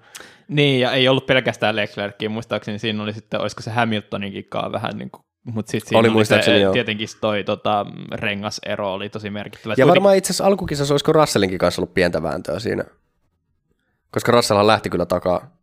Niin, 0.50 0.80
ja 0.80 0.92
ei 0.92 1.08
ollut 1.08 1.26
pelkästään 1.26 1.76
Leclercia, 1.76 2.30
muistaakseni 2.30 2.80
siinä 2.80 3.04
oli 3.04 3.14
sitten, 3.14 3.42
olisiko 3.42 3.62
se 3.62 3.72
Hamiltoninkin 3.72 4.46
kaa 4.50 4.72
vähän 4.72 4.98
niin 4.98 5.12
kuin, 5.12 5.24
mutta 5.44 5.72
sitten 5.72 5.90
siinä 5.90 6.00
Oli 6.00 6.10
oli, 6.10 6.26
se, 6.26 6.60
joo. 6.60 6.74
tietenkin 6.74 7.08
toi 7.22 7.44
tota, 7.44 7.86
rengasero 8.12 8.94
oli 8.94 9.10
tosi 9.10 9.30
merkittävä. 9.30 9.74
Ja 9.78 9.88
varmaan 9.88 10.16
itse 10.16 10.28
asiassa 10.28 10.46
alkukisassa 10.46 10.94
olisiko 10.94 11.14
Russellinkin 11.14 11.60
kanssa 11.60 11.82
ollut 11.82 11.94
pientä 11.94 12.24
vääntöä 12.24 12.60
siinä, 12.60 12.84
koska 14.12 14.32
Russellhan 14.32 14.68
lähti 14.68 14.90
kyllä 14.90 15.06
takaa. 15.06 15.58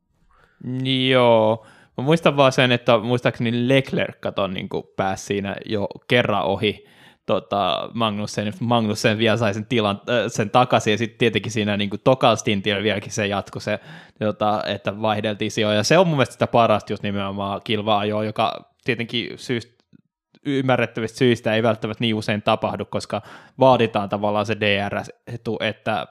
Joo. 1.08 1.66
Mä 1.98 2.04
muistan 2.04 2.36
vaan 2.36 2.52
sen, 2.52 2.72
että 2.72 2.98
muistaakseni 2.98 3.68
Leclerc 3.68 4.20
katon 4.20 4.54
niin 4.54 4.68
pääsi 4.96 5.24
siinä 5.24 5.56
jo 5.66 5.88
kerran 6.08 6.44
ohi 6.44 6.86
tota, 7.26 7.90
Magnussen, 7.94 8.52
Magnussen 8.60 9.18
vielä 9.18 9.36
sai 9.36 9.54
sen, 9.54 9.66
tilan, 9.66 10.00
äh, 10.08 10.24
sen 10.28 10.50
takaisin, 10.50 10.90
ja 10.90 10.98
sitten 10.98 11.18
tietenkin 11.18 11.52
siinä 11.52 11.76
niin 11.76 11.90
tokalla 12.04 12.36
stintillä 12.36 12.82
vieläkin 12.82 13.12
se 13.12 13.26
jatkui 13.26 13.60
se, 13.60 13.80
tota, 14.18 14.62
että 14.66 15.02
vaihdeltiin 15.02 15.50
sijoja, 15.50 15.76
ja 15.76 15.82
se 15.82 15.98
on 15.98 16.06
mun 16.06 16.16
mielestä 16.16 16.32
sitä 16.32 16.46
parasta 16.46 16.92
just 16.92 17.02
nimenomaan 17.02 17.60
kilva-ajoa, 17.64 18.24
joka 18.24 18.74
tietenkin 18.84 19.30
syystä, 19.36 19.76
ymmärrettävistä 20.46 21.18
syistä 21.18 21.54
ei 21.54 21.62
välttämättä 21.62 22.00
niin 22.00 22.14
usein 22.14 22.42
tapahdu, 22.42 22.84
koska 22.84 23.22
vaaditaan 23.58 24.08
tavallaan 24.08 24.46
se 24.46 24.56
DRS-etu, 24.60 25.58
että 25.60 26.06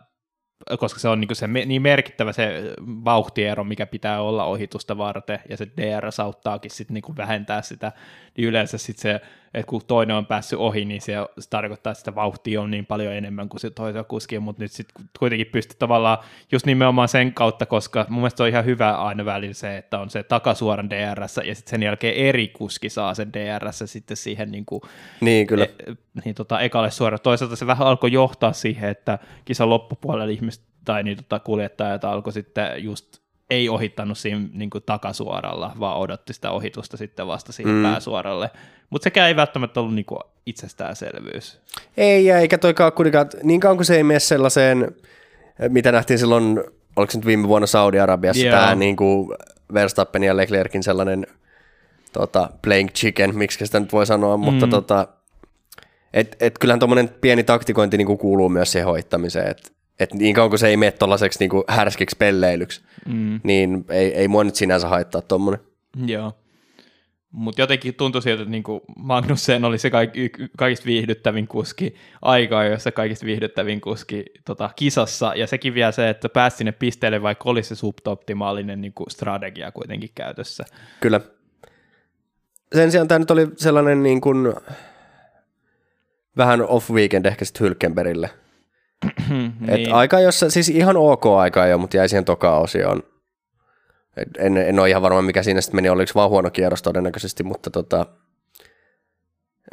koska 0.79 0.99
se 0.99 1.09
on 1.09 1.19
niin, 1.19 1.35
se, 1.35 1.47
niin 1.47 1.81
merkittävä 1.81 2.31
se 2.31 2.73
vauhtiero, 2.81 3.63
mikä 3.63 3.85
pitää 3.85 4.21
olla 4.21 4.45
ohitusta 4.45 4.97
varten, 4.97 5.39
ja 5.49 5.57
se 5.57 5.67
DRS 5.67 6.19
auttaakin 6.19 6.71
sitten 6.71 6.93
niin 6.93 7.17
vähentää 7.17 7.61
sitä, 7.61 7.91
niin 8.37 8.47
yleensä 8.47 8.77
sitten 8.77 9.01
se, 9.01 9.21
että 9.55 9.69
kun 9.69 9.81
toinen 9.87 10.15
on 10.15 10.25
päässyt 10.25 10.59
ohi, 10.59 10.85
niin 10.85 11.01
se, 11.01 11.13
se 11.39 11.49
tarkoittaa, 11.49 11.91
että 11.91 11.99
sitä 11.99 12.15
vauhtia 12.15 12.61
on 12.61 12.71
niin 12.71 12.85
paljon 12.85 13.13
enemmän 13.13 13.49
kuin 13.49 13.61
se 13.61 13.69
toisella 13.69 14.03
kuskilla, 14.03 14.41
mutta 14.41 14.63
nyt 14.63 14.71
sitten 14.71 15.05
kuitenkin 15.19 15.47
pystyy 15.47 15.77
tavallaan 15.79 16.17
just 16.51 16.65
nimenomaan 16.65 17.07
sen 17.07 17.33
kautta, 17.33 17.65
koska 17.65 18.05
mun 18.09 18.19
mielestä 18.19 18.43
on 18.43 18.49
ihan 18.49 18.65
hyvä 18.65 18.91
aina 18.91 19.25
välillä 19.25 19.53
se, 19.53 19.77
että 19.77 19.99
on 19.99 20.09
se 20.09 20.23
takasuoran 20.23 20.89
DRS, 20.89 21.37
ja 21.37 21.55
sitten 21.55 21.71
sen 21.71 21.83
jälkeen 21.83 22.15
eri 22.15 22.47
kuski 22.47 22.89
saa 22.89 23.13
sen 23.13 23.33
DRS 23.33 23.83
sitten 23.85 24.17
siihen 24.17 24.51
niin 24.51 24.65
kuin 24.65 24.81
Niin 25.21 25.47
kyllä. 25.47 25.63
E, 25.65 25.93
niin 26.25 26.35
tota, 26.35 26.59
ekalle 26.59 26.91
suoraan. 26.91 27.19
Toisaalta 27.23 27.55
se 27.55 27.67
vähän 27.67 27.87
alkoi 27.87 28.11
johtaa 28.11 28.53
siihen, 28.53 28.89
että 28.89 29.19
kisan 29.45 29.69
loppupuolella 29.69 30.31
ihmiset 30.31 30.63
tai 30.85 31.03
niin, 31.03 31.17
tota, 31.17 31.39
kuljettajat 31.39 32.05
alkoi 32.05 32.33
sitten 32.33 32.83
just 32.83 33.24
ei 33.49 33.69
ohittanut 33.69 34.17
siinä 34.17 34.41
niin 34.53 34.69
kuin 34.69 34.83
takasuoralla, 34.85 35.71
vaan 35.79 35.97
odotti 35.97 36.33
sitä 36.33 36.51
ohitusta 36.51 36.97
sitten 36.97 37.27
vasta 37.27 37.51
siihen 37.51 37.73
Mm. 37.75 37.83
pääsuoralle. 37.83 38.49
Mutta 38.89 39.03
sekään 39.03 39.27
ei 39.27 39.35
välttämättä 39.35 39.79
ollut 39.79 39.95
niin 39.95 40.05
kuin 40.05 40.19
itsestäänselvyys. 40.45 41.59
Ei, 41.97 42.25
ja 42.25 42.37
eikä 42.37 42.57
toikaan 42.57 42.93
kuitenkaan, 42.93 43.27
niin 43.43 43.59
kauan 43.59 43.77
kuin 43.77 43.85
se 43.85 43.95
ei 43.95 44.03
mene 44.03 44.19
sellaiseen, 44.19 44.95
mitä 45.69 45.91
nähtiin 45.91 46.19
silloin, 46.19 46.63
oliko 46.95 47.11
se 47.11 47.17
nyt 47.17 47.25
viime 47.25 47.47
vuonna 47.47 47.67
Saudi-Arabiassa, 47.67 48.45
Joo. 48.45 48.55
tämä 48.59 48.75
niin 48.75 48.95
kuin 48.95 49.29
Verstappen 49.73 50.23
ja 50.23 50.37
Leclerkin 50.37 50.83
sellainen 50.83 51.27
tota, 52.13 52.49
playing 52.61 52.89
chicken, 52.89 53.37
miksi 53.37 53.65
sitä 53.65 53.79
nyt 53.79 53.93
voi 53.93 54.05
sanoa, 54.05 54.37
mutta 54.37 54.65
Mm. 54.65 54.69
tota, 54.69 55.07
et, 56.13 56.35
et 56.39 56.57
kyllähän 56.59 56.79
tuommoinen 56.79 57.09
pieni 57.21 57.43
taktikointi 57.43 57.97
niin 57.97 58.05
kuin 58.07 58.17
kuuluu 58.17 58.49
myös 58.49 58.71
siihen 58.71 58.87
hoittamiseen, 58.87 59.47
että 59.51 59.69
et 59.99 60.13
niin 60.13 60.35
kauan 60.35 60.49
kuin 60.49 60.59
se 60.59 60.67
ei 60.67 60.77
mene 60.77 60.91
tuollaiseksi 60.91 61.39
niin 61.39 61.49
kuin 61.49 61.63
härskiksi 61.67 62.15
pelleilyksi, 62.19 62.81
Mm. 63.05 63.39
niin 63.43 63.85
ei, 63.89 64.13
ei 64.13 64.27
mua 64.27 64.43
nyt 64.43 64.55
sinänsä 64.55 64.87
haittaa 64.87 65.21
tuommoinen. 65.21 65.65
Joo. 66.05 66.33
Mutta 67.31 67.61
jotenkin 67.61 67.93
tuntui 67.95 68.21
siltä, 68.21 68.41
että 68.41 68.51
niinku 68.51 68.81
Magnussen 68.97 69.65
oli 69.65 69.77
se 69.77 69.89
kaik- 69.89 70.49
kaikista 70.57 70.85
viihdyttävin 70.85 71.47
kuski 71.47 71.95
aikaa, 72.21 72.65
jossa 72.65 72.91
kaikista 72.91 73.25
viihdyttävin 73.25 73.81
kuski 73.81 74.25
tota, 74.45 74.69
kisassa, 74.75 75.33
ja 75.35 75.47
sekin 75.47 75.73
vielä 75.73 75.91
se, 75.91 76.09
että 76.09 76.29
pääsi 76.29 76.57
sinne 76.57 76.71
pisteelle, 76.71 77.21
vaikka 77.21 77.49
olisi 77.49 77.69
se 77.69 77.75
suboptimaalinen 77.75 78.81
niinku, 78.81 79.05
strategia 79.09 79.71
kuitenkin 79.71 80.09
käytössä. 80.15 80.63
Kyllä. 81.01 81.21
Sen 82.75 82.91
sijaan 82.91 83.07
tämä 83.07 83.19
nyt 83.19 83.31
oli 83.31 83.47
sellainen 83.57 84.03
niin 84.03 84.21
kuin, 84.21 84.53
vähän 86.37 86.61
off-weekend 86.61 87.25
ehkä 87.27 87.45
sitten 87.45 87.65
Hylkenbergille. 87.65 88.29
Niin. 89.29 89.69
Et 89.69 89.91
aika, 89.91 90.19
jossa, 90.19 90.49
siis 90.49 90.69
ihan 90.69 90.97
ok 90.97 91.25
aika 91.25 91.67
jo, 91.67 91.77
mutta 91.77 91.97
jäi 91.97 92.09
siihen 92.09 92.25
toka 92.25 92.57
osioon. 92.57 93.03
En, 94.37 94.57
en 94.57 94.79
ole 94.79 94.89
ihan 94.89 95.01
varma, 95.01 95.21
mikä 95.21 95.43
siinä 95.43 95.61
sitten 95.61 95.77
meni, 95.77 95.89
oliko 95.89 96.11
vaan 96.15 96.29
huono 96.29 96.49
kierros 96.49 96.81
todennäköisesti, 96.81 97.43
mutta 97.43 97.69
tota, 97.69 98.05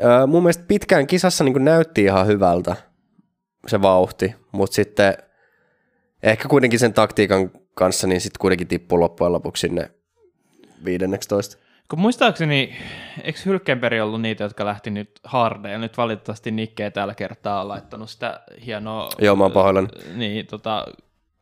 ää, 0.02 0.26
mun 0.26 0.42
mielestä 0.42 0.64
pitkään 0.68 1.06
kisassa 1.06 1.44
niin 1.44 1.64
näytti 1.64 2.02
ihan 2.02 2.26
hyvältä 2.26 2.76
se 3.66 3.82
vauhti, 3.82 4.34
mutta 4.52 4.74
sitten 4.74 5.14
ehkä 6.22 6.48
kuitenkin 6.48 6.78
sen 6.78 6.92
taktiikan 6.92 7.50
kanssa, 7.74 8.06
niin 8.06 8.20
sitten 8.20 8.40
kuitenkin 8.40 8.68
tippuu 8.68 9.00
loppujen 9.00 9.32
lopuksi 9.32 9.60
sinne 9.60 9.90
15. 10.84 11.61
Kun 11.88 12.00
muistaakseni, 12.00 12.76
eikö 13.22 13.38
Hylkenberg 13.46 14.02
ollut 14.02 14.20
niitä, 14.20 14.44
jotka 14.44 14.64
lähti 14.64 14.90
nyt 14.90 15.20
hardeille? 15.24 15.78
Nyt 15.78 15.96
valitettavasti 15.96 16.50
Nikke 16.50 16.84
ei 16.84 16.90
tällä 16.90 17.14
kertaa 17.14 17.60
ole 17.60 17.68
laittanut 17.68 18.10
sitä 18.10 18.40
hienoa... 18.66 19.08
Joo, 19.18 19.36
mä 19.36 19.44
oon 19.44 19.52
pahoillani. 19.52 19.88
Niin, 20.14 20.46
tota, 20.46 20.86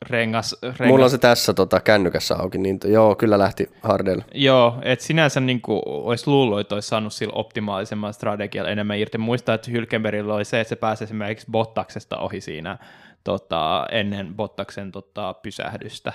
rengas, 0.09 0.55
rengas 0.61 0.87
Mulla 0.87 1.05
on 1.05 1.11
se 1.11 1.17
tässä 1.17 1.53
tota, 1.53 1.79
kännykässä 1.79 2.35
auki, 2.35 2.57
niin 2.57 2.79
joo, 2.85 3.15
kyllä 3.15 3.39
lähti 3.39 3.69
hardeille. 3.81 4.25
Joo, 4.33 4.77
että 4.81 5.05
sinänsä 5.05 5.39
niin 5.39 5.61
kuin, 5.61 5.81
olisi 5.85 6.27
luullut, 6.27 6.59
että 6.59 6.75
olisi 6.75 6.87
saanut 6.87 7.13
sillä 7.13 7.33
optimaalisemman 7.35 8.13
strategialla 8.13 8.69
enemmän 8.69 8.97
irti. 8.97 9.17
Muistaa, 9.17 9.55
että 9.55 9.71
Hylkenbergillä 9.71 10.35
oli 10.35 10.45
se, 10.45 10.61
että 10.61 10.69
se 10.69 10.75
pääsi 10.75 11.03
esimerkiksi 11.03 11.47
Bottaksesta 11.51 12.17
ohi 12.17 12.41
siinä 12.41 12.77
tota, 13.23 13.85
ennen 13.91 14.35
Bottaksen 14.35 14.91
tota, 14.91 15.33
pysähdystä. 15.33 16.13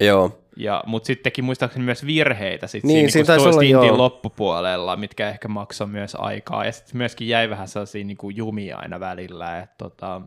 Joo, 0.00 0.40
Ja, 0.56 0.84
mutta 0.86 1.06
sitten 1.06 1.24
teki 1.24 1.42
muistaakseni 1.42 1.84
myös 1.84 2.06
virheitä 2.06 2.66
sit 2.66 2.84
Niin, 2.84 3.12
siinä, 3.12 3.34
niin 3.34 3.40
olla, 3.42 3.52
stintin 3.52 3.86
joo. 3.86 3.98
loppupuolella, 3.98 4.96
mitkä 4.96 5.28
ehkä 5.28 5.48
maksoi 5.48 5.86
myös 5.86 6.16
aikaa. 6.18 6.64
Ja 6.64 6.72
sitten 6.72 6.96
myöskin 6.96 7.28
jäi 7.28 7.50
vähän 7.50 7.68
sellaisia 7.68 8.04
niin 8.04 8.16
kuin 8.16 8.36
jumia 8.36 8.76
aina 8.76 9.00
välillä. 9.00 9.58
Et, 9.58 9.70
tota, 9.78 10.20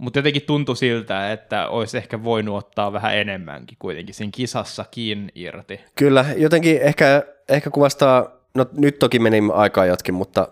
mutta 0.00 0.18
jotenkin 0.18 0.42
tuntui 0.42 0.76
siltä, 0.76 1.32
että 1.32 1.68
olisi 1.68 1.98
ehkä 1.98 2.24
voinut 2.24 2.56
ottaa 2.56 2.92
vähän 2.92 3.16
enemmänkin 3.16 3.76
kuitenkin 3.78 4.14
siinä 4.14 4.30
kisassakin 4.34 5.28
irti. 5.34 5.80
kyllä. 5.94 6.24
Jotenkin 6.36 6.82
ehkä, 6.82 7.22
ehkä 7.48 7.70
kuvastaa, 7.70 8.30
no 8.54 8.66
nyt 8.72 8.98
toki 8.98 9.18
meni 9.18 9.42
aikaa 9.54 9.86
jotkin, 9.86 10.14
mutta, 10.14 10.48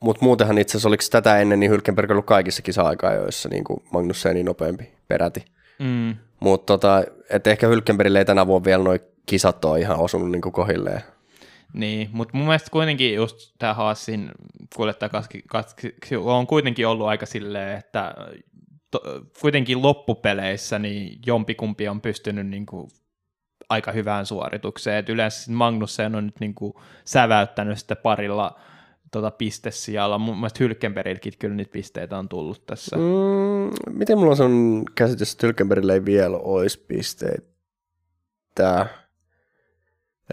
mutta 0.00 0.24
muutenhan 0.24 0.58
itse 0.58 0.72
asiassa 0.72 0.88
oliko 0.88 1.04
tätä 1.10 1.38
ennen, 1.38 1.60
niin 1.60 1.70
Hylkenberg 1.72 2.10
ollut 2.10 2.26
kaikissa 2.26 2.62
kisa-aikaa, 2.62 3.14
joissa 3.14 3.48
niin 3.48 3.64
kuin 3.64 3.82
Magnussen 3.92 4.34
niin 4.34 4.46
nopeampi 4.46 4.92
peräti. 5.08 5.44
Mm. 5.78 6.16
Mutta 6.40 6.72
tota, 6.72 7.04
et 7.30 7.46
ehkä 7.46 7.66
Hylkenbergille 7.68 8.18
ei 8.18 8.24
tänä 8.24 8.46
vuonna 8.46 8.64
vielä 8.64 8.84
noin 8.84 9.00
kisat 9.26 9.64
ole 9.64 9.80
ihan 9.80 9.98
osunut 9.98 10.30
niin 10.30 10.40
kohilleen. 10.40 11.00
Niin, 11.72 12.08
mutta 12.12 12.36
mun 12.36 12.46
mielestä 12.46 12.70
kuitenkin 12.70 13.14
just 13.14 13.54
tämä 13.58 13.74
Haasin 13.74 14.30
kuljettajakaski 14.76 15.42
kaski, 15.48 15.94
on 16.16 16.46
kuitenkin 16.46 16.86
ollut 16.86 17.06
aika 17.06 17.26
silleen, 17.26 17.78
että 17.78 18.14
to, 18.90 19.00
kuitenkin 19.40 19.82
loppupeleissä 19.82 20.78
niin 20.78 21.18
jompikumpi 21.26 21.88
on 21.88 22.00
pystynyt 22.00 22.46
niin 22.46 22.66
kuin 22.66 22.88
aika 23.68 23.92
hyvään 23.92 24.26
suoritukseen. 24.26 24.96
Et 24.96 25.08
yleensä 25.08 25.52
Magnussen 25.52 26.14
on 26.14 26.26
nyt 26.26 26.40
niin 26.40 26.54
kuin 26.54 26.74
säväyttänyt 27.04 27.78
sitä 27.78 27.96
parilla 27.96 28.60
tota, 29.16 29.30
pistesijalla. 29.30 30.18
Mun 30.18 30.36
mielestä 30.36 30.64
Hylkenbergilläkin 30.64 31.32
kyllä 31.38 31.54
niitä 31.54 31.72
pisteitä 31.72 32.18
on 32.18 32.28
tullut 32.28 32.66
tässä. 32.66 32.96
Mm, 32.96 33.96
miten 33.98 34.18
mulla 34.18 34.30
on 34.30 34.36
sun 34.36 34.84
käsitys, 34.94 35.32
että 35.32 35.46
Hylkenbergillä 35.46 35.94
ei 35.94 36.04
vielä 36.04 36.36
olisi 36.36 36.84
pisteitä? 36.88 37.46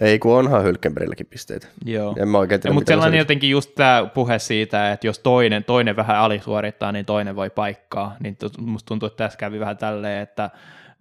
Ei, 0.00 0.18
kun 0.18 0.32
onhan 0.32 0.64
Hylkenbergilläkin 0.64 1.26
pisteitä. 1.26 1.66
Joo. 1.84 2.16
En 2.18 2.28
mä 2.28 2.38
oikein 2.38 2.60
tiedä, 2.60 2.74
mutta 2.74 2.88
sellainen 2.88 3.18
jotenkin 3.18 3.50
just 3.50 3.74
tämä 3.74 4.10
puhe 4.14 4.38
siitä, 4.38 4.92
että 4.92 5.06
jos 5.06 5.18
toinen, 5.18 5.64
toinen 5.64 5.96
vähän 5.96 6.16
alisuorittaa, 6.16 6.92
niin 6.92 7.04
toinen 7.04 7.36
voi 7.36 7.50
paikkaa, 7.50 8.16
niin 8.20 8.36
musta 8.58 8.86
tuntuu, 8.88 9.06
että 9.06 9.24
tässä 9.24 9.38
kävi 9.38 9.60
vähän 9.60 9.76
tälleen, 9.76 10.22
että 10.22 10.50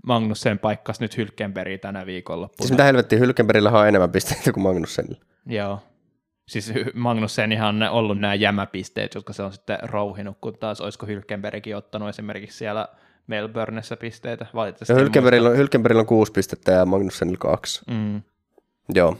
Magnussen 0.07 0.59
paikkasi 0.59 1.01
nyt 1.01 1.17
Hylkenbergia 1.17 1.77
tänä 1.77 2.05
viikonloppuna. 2.05 2.67
Siis 2.67 2.71
mitä 2.71 2.83
helvettiä, 2.83 3.19
Hylkenbergillä 3.19 3.71
on 3.71 3.87
enemmän 3.87 4.11
pisteitä 4.11 4.51
kuin 4.53 4.63
Magnussenilla. 4.63 5.19
Joo. 5.45 5.79
Siis 6.45 6.73
on 7.67 7.83
ollut 7.91 8.19
nämä 8.19 8.35
jämäpisteet, 8.35 9.15
jotka 9.15 9.33
se 9.33 9.43
on 9.43 9.53
sitten 9.53 9.77
rouhinut, 9.81 10.37
kun 10.41 10.57
taas 10.57 10.81
olisiko 10.81 11.05
Hylkenbergkin 11.05 11.77
ottanut 11.77 12.09
esimerkiksi 12.09 12.57
siellä 12.57 12.87
Melbourneissa 13.27 13.97
pisteitä. 13.97 14.45
Valitettavasti 14.55 14.93
Hylkenbergillä 15.03 15.49
on, 15.49 15.57
Hylkenbergillä 15.57 15.99
on 15.99 16.05
kuusi 16.05 16.31
pistettä 16.31 16.71
ja 16.71 16.85
Magnussenilla 16.85 17.37
kaksi. 17.37 17.81
Mm. 17.91 18.21
Joo. 18.93 19.17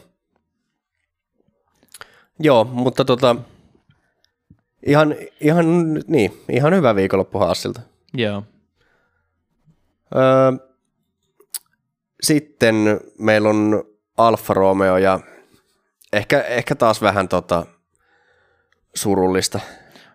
Joo, 2.38 2.64
mutta 2.64 3.04
tota, 3.04 3.36
ihan, 4.86 5.14
ihan, 5.40 5.94
niin, 6.06 6.42
ihan 6.48 6.74
hyvä 6.74 6.94
viikonloppu 6.94 7.38
Haasilta. 7.38 7.80
Joo. 8.14 8.42
Öö, 10.16 10.68
sitten 12.22 13.00
meillä 13.18 13.48
on 13.48 13.84
Alfa 14.16 14.54
Romeo 14.54 14.96
ja 14.96 15.20
ehkä, 16.14 16.40
ehkä 16.40 16.74
taas 16.74 17.02
vähän 17.02 17.28
tota, 17.28 17.66
surullista. 18.94 19.60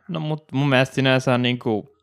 No 0.08 0.20
mutta 0.20 0.56
mun 0.56 0.70
mielestä 0.70 0.96
sinänsä 0.96 1.34
on 1.34 1.42
niinku 1.42 1.96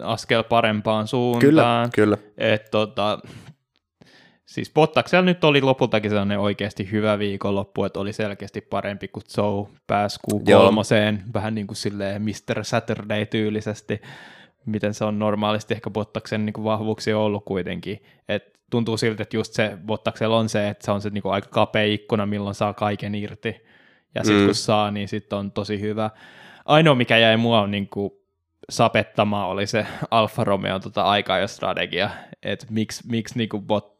askel 0.00 0.42
parempaan 0.42 1.08
suuntaan. 1.08 1.40
Kyllä, 1.50 1.88
kyllä. 1.94 2.18
Et 2.38 2.70
tota, 2.70 3.18
siis 4.46 4.72
Bottaksella 4.74 5.24
nyt 5.24 5.44
oli 5.44 5.60
lopultakin 5.60 6.10
sellainen 6.10 6.38
oikeasti 6.38 6.90
hyvä 6.90 7.18
viikonloppu, 7.18 7.84
että 7.84 8.00
oli 8.00 8.12
selkeästi 8.12 8.60
parempi 8.60 9.08
kuin 9.08 9.24
Joe 9.36 9.66
pääsi 9.86 10.18
Joo. 10.46 10.70
Q3, 10.70 11.22
vähän 11.34 11.54
niin 11.54 11.66
kuin 11.66 11.76
silleen 11.76 12.22
Mr. 12.22 12.64
Saturday-tyylisesti, 12.64 14.02
miten 14.66 14.94
se 14.94 15.04
on 15.04 15.18
normaalisti 15.18 15.74
ehkä 15.74 15.90
Bottaksen 15.90 16.46
niin 16.46 16.52
kuin 16.52 16.64
vahvuuksia 16.64 17.18
ollut 17.18 17.44
kuitenkin. 17.44 18.02
Et 18.28 18.42
tuntuu 18.70 18.96
siltä, 18.96 19.22
että 19.22 19.36
just 19.36 19.52
se 19.52 19.78
Bottaksella 19.86 20.38
on 20.38 20.48
se, 20.48 20.68
että 20.68 20.84
se 20.84 20.90
on 20.90 21.00
se 21.00 21.10
niin 21.10 21.22
kuin 21.22 21.32
aika 21.32 21.48
kapea 21.50 21.84
ikkuna, 21.84 22.26
milloin 22.26 22.54
saa 22.54 22.74
kaiken 22.74 23.14
irti. 23.14 23.56
Ja 24.14 24.24
sitten 24.24 24.42
Mm. 24.42 24.46
kun 24.46 24.54
saa, 24.54 24.90
niin 24.90 25.08
sitten 25.08 25.38
on 25.38 25.52
tosi 25.52 25.80
hyvä. 25.80 26.10
Ainoa, 26.64 26.94
mikä 26.94 27.18
jäi 27.18 27.36
mua 27.36 27.66
niin 27.66 27.88
kuin 27.88 28.10
sapettamaan, 28.70 29.48
oli 29.48 29.66
se 29.66 29.86
Alfa 30.10 30.44
Romeo 30.44 30.78
tota 30.78 31.02
aikaa 31.02 31.38
ja 31.38 31.48
strategia, 31.48 32.10
että 32.42 32.66
miksi, 32.70 33.02
miksi 33.08 33.38
niin 33.38 33.48
kuin 33.48 33.62
bot, 33.62 33.96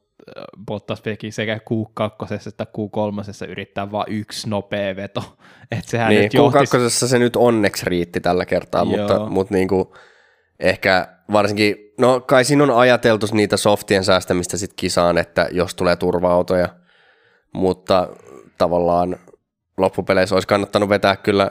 Bottas 0.67 1.01
teki 1.01 1.31
sekä 1.31 1.57
Q2 1.57 2.49
että 2.49 2.65
Q3 2.65 3.49
yrittää 3.49 3.93
vain 3.93 4.13
yksi 4.13 4.49
nopea 4.49 4.97
veto. 4.97 5.37
Että 5.71 5.91
sehän 5.91 6.09
Niin, 6.09 6.23
nyt 6.23 6.35
johti... 6.35 6.59
Q2 6.59 6.91
se 6.91 7.19
nyt 7.19 7.37
onneksi 7.37 7.87
riitti 7.87 8.21
tällä 8.21 8.45
kertaa, 8.47 8.85
mutta, 8.85 9.13
Joo. 9.15 9.29
mutta 9.29 9.55
niin 9.55 9.69
kuin 9.69 9.89
ehkä 10.61 11.09
varsinkin, 11.33 11.77
no 11.99 12.21
kai 12.21 12.45
siinä 12.45 12.63
on 12.63 12.71
ajateltu 12.71 13.27
niitä 13.33 13.57
softien 13.57 14.05
säästämistä 14.05 14.57
sit 14.57 14.73
kisaan, 14.77 15.19
että 15.19 15.49
jos 15.53 15.75
tulee 15.75 15.97
turva-autoja, 15.97 16.69
mutta 17.53 18.09
tavallaan 18.59 19.17
loppupeleissä 19.77 20.35
olisi 20.37 20.49
kannattanut 20.49 20.89
vetää 20.89 21.17
kyllä, 21.17 21.51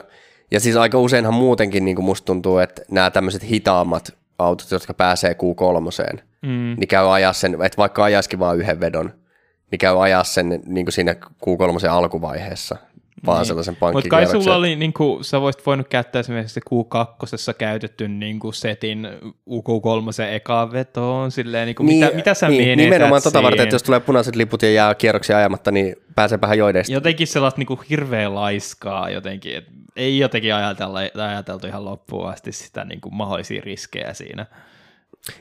ja 0.50 0.60
siis 0.60 0.76
aika 0.76 0.98
useinhan 0.98 1.34
muutenkin 1.34 1.84
niin 1.84 1.96
kuin 1.96 2.06
musta 2.06 2.26
tuntuu, 2.26 2.58
että 2.58 2.82
nämä 2.90 3.10
tämmöiset 3.10 3.42
hitaammat 3.42 4.14
autot, 4.38 4.70
jotka 4.70 4.94
pääsee 4.94 5.32
Q3, 5.32 6.20
Mm, 6.42 6.74
niin 6.78 6.88
käy 6.88 7.14
ajaa 7.14 7.32
sen, 7.32 7.62
että 7.62 7.76
vaikka 7.76 8.04
ajaisikin 8.04 8.38
vaan 8.38 8.58
yhden 8.58 8.80
vedon, 8.80 9.12
niin 9.70 9.78
käy 9.78 10.02
ajaa 10.02 10.24
sen 10.24 10.48
niin 10.66 10.86
kuin 10.86 10.92
siinä 10.92 11.12
Q3 11.12 11.88
alkuvaiheessa, 11.90 12.76
vaan 13.26 13.38
Niin. 13.38 13.46
sellaisen 13.46 13.72
Mutta 13.72 13.84
kai 13.84 13.92
pankkikierroksen. 13.92 14.42
sulla 14.42 14.56
oli, 14.56 14.76
niin 14.76 14.92
kuin, 14.92 15.24
sä 15.24 15.40
voisit 15.40 15.66
voinut 15.66 15.88
käyttää 15.88 16.20
esimerkiksi 16.20 16.60
Q2 16.60 17.54
käytetty 17.58 18.08
niin 18.08 18.38
kuin 18.38 18.54
setin 18.54 19.08
Q3 19.50 20.22
ekaan 20.32 20.72
vetoon, 20.72 21.30
silleen, 21.30 21.66
niin 21.66 21.76
kuin, 21.76 21.86
mitä, 21.86 22.10
mitä 22.14 22.34
sä 22.34 22.48
niin, 22.48 22.62
menetät 22.62 22.84
Nimenomaan 22.84 23.22
tota 23.22 23.42
varten, 23.42 23.62
että 23.62 23.74
jos 23.74 23.82
tulee 23.82 24.00
punaiset 24.00 24.36
liput 24.36 24.62
ja 24.62 24.72
jää 24.72 24.94
kierroksia 24.94 25.36
ajamatta, 25.36 25.70
niin 25.70 25.96
pääseepähän 26.14 26.58
joideista. 26.58 26.92
Jotenkin 26.92 27.26
sellaista 27.26 27.58
niin 27.58 27.66
kuin 27.66 27.80
hirveä 27.90 28.34
laiskaa 28.34 29.10
jotenkin, 29.10 29.56
että 29.56 29.70
ei 29.96 30.18
jotenkin 30.18 30.54
ajatella, 30.54 30.98
ajateltu 31.28 31.66
ihan 31.66 31.84
loppuun 31.84 32.28
asti 32.28 32.52
sitä 32.52 32.84
niin 32.84 33.00
kuin 33.00 33.14
mahdollisia 33.14 33.62
riskejä 33.64 34.14
siinä. 34.14 34.46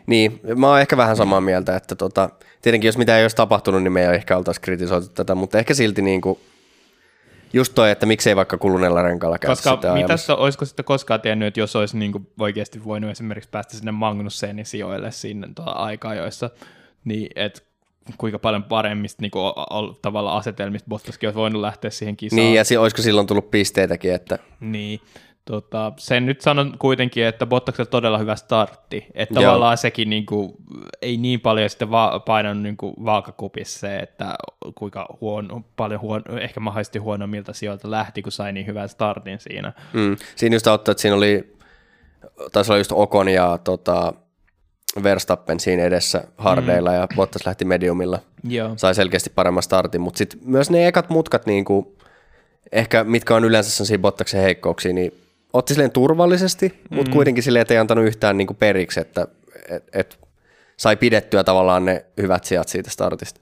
Niin, 0.06 0.40
mä 0.56 0.70
oon 0.70 0.82
ehkä 0.82 0.98
vähän 0.98 1.16
samaa 1.16 1.42
mieltä, 1.42 1.76
että 1.76 1.96
tota, 1.96 2.30
tietenkin 2.62 2.88
jos 2.88 2.98
mitä 2.98 3.18
ei 3.18 3.24
olisi 3.24 3.36
tapahtunut, 3.36 3.84
niin 3.84 3.92
me 3.92 4.08
ei 4.08 4.16
ehkä 4.16 4.38
oltaisi 4.38 4.62
kritisoitu 4.62 5.08
tätä, 5.10 5.36
mutta 5.36 5.58
ehkä 5.58 5.74
silti 5.74 6.02
niin 6.02 6.22
kuin, 6.22 6.40
just 7.56 7.74
toi, 7.76 7.92
että 7.92 8.06
miksei 8.06 8.36
vaikka 8.36 8.58
kuluneella 8.58 9.02
renkaalla 9.02 9.40
käy 9.40 9.50
Koska 9.52 9.76
sitä 9.76 9.88
ajamassa. 9.94 10.04
mitäs, 10.04 10.30
olisiko 10.30 10.66
sitten 10.66 10.86
koskaan 10.86 11.22
tiennyt, 11.22 11.48
että 11.48 11.60
jos 11.60 11.76
olisi 11.76 11.98
niin 11.98 12.12
kuin 12.12 12.28
oikeasti 12.40 12.84
voinut 12.84 13.12
esimerkiksi 13.12 13.50
päästä 13.50 13.78
sinne 13.78 13.92
Magnussenin 13.92 14.66
sijoille 14.66 15.12
sinne 15.12 15.48
tuota 15.56 15.72
aikaa, 15.72 16.16
joissa, 16.16 16.50
niin 17.06 17.30
että 17.36 17.62
kuinka 18.18 18.40
paljon 18.40 18.64
paremmista 18.64 19.22
niin 19.22 19.32
kuin, 19.32 19.54
tavalla 20.02 20.38
asetelmista 20.38 20.88
Bottaskin 20.90 21.28
olisi 21.28 21.38
voinut 21.40 21.62
lähteä 21.62 21.92
siihen 21.92 22.18
kisaan. 22.18 22.38
Niin, 22.38 22.56
ja 22.56 22.64
si- 22.64 22.78
olisiko 22.78 23.02
silloin 23.02 23.28
tullut 23.28 23.52
pisteitäkin, 23.52 24.14
että 24.14 24.40
Niin, 24.60 25.00
tota, 25.46 25.94
sen 25.98 26.26
nyt 26.26 26.42
sanon 26.42 26.76
kuitenkin, 26.80 27.26
että 27.26 27.46
Bottaksella 27.46 27.90
todella 27.90 28.18
hyvä 28.18 28.36
startti, 28.36 29.06
että 29.14 29.40
Joo. 29.40 29.44
tavallaan 29.44 29.78
sekin 29.78 30.10
niin 30.10 30.26
kuin, 30.26 30.54
ei 31.02 31.18
niin 31.18 31.40
paljon 31.40 31.70
sitten 31.70 31.92
va- 31.92 32.20
painanut 32.20 32.64
niin 32.64 32.78
kuin 32.78 32.94
vaakakupissa 33.06 33.80
se, 33.80 33.98
että 33.98 34.36
kuinka 34.76 35.18
huono, 35.22 35.62
paljon 35.76 36.02
huono, 36.02 36.38
ehkä 36.40 36.60
mahdollisesti 36.60 37.00
huonommilta 37.00 37.54
sijoilta 37.54 37.92
lähti, 37.92 38.22
kun 38.22 38.32
sai 38.32 38.54
niin 38.54 38.68
hyvän 38.68 38.90
startin 38.90 39.40
siinä. 39.40 39.74
mm, 39.94 40.18
siinä 40.36 40.56
just 40.56 40.68
auttoi, 40.68 40.92
että 40.92 41.02
siinä 41.02 41.16
oli, 41.16 41.56
taisi 42.52 42.72
olla 42.72 42.80
just 42.80 42.92
Okon 42.92 43.30
ja 43.30 43.60
tota, 43.64 44.14
Verstappen 45.04 45.60
siinä 45.60 45.84
edessä 45.84 46.24
hardeilla 46.38 46.90
mm. 46.90 46.96
ja 46.96 47.08
Bottas 47.16 47.46
lähti 47.46 47.66
mediumilla. 47.66 48.20
Joo. 48.44 48.74
sai 48.76 48.96
selkeästi 48.96 49.30
paremman 49.30 49.64
startin, 49.64 50.02
mutta 50.02 50.18
sitten 50.18 50.40
myös 50.46 50.70
ne 50.70 50.88
ekat 50.88 51.10
mutkat, 51.10 51.46
niin 51.46 51.66
kuin, 51.66 51.98
ehkä 52.72 53.04
mitkä 53.04 53.36
on 53.36 53.46
yleensä 53.46 53.70
sellaisia 53.72 54.00
Bottaksen 54.00 54.42
heikkouksia, 54.42 54.94
niin 54.94 55.25
otti 55.58 55.74
silleen 55.74 55.92
turvallisesti, 55.92 56.82
mutta 56.90 57.12
kuitenkin 57.12 57.44
silleen, 57.44 57.62
että 57.62 57.74
ei 57.74 57.78
antanut 57.78 58.06
yhtään 58.06 58.38
niin 58.38 58.48
kuin 58.48 58.58
periksi, 58.58 59.00
että 59.00 59.28
et, 59.70 59.84
et, 59.94 60.20
sai 60.78 60.96
pidettyä 60.96 61.44
tavallaan 61.44 61.86
ne 61.86 62.06
hyvät 62.22 62.44
sijat 62.44 62.68
siitä 62.68 62.90
startista. 62.90 63.42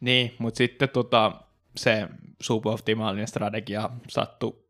Niin, 0.00 0.34
mutta 0.38 0.58
sitten 0.58 0.88
tota, 0.88 1.32
se 1.76 2.08
suboptimaalinen 2.40 3.28
strategia 3.28 3.90
sattui 4.08 4.64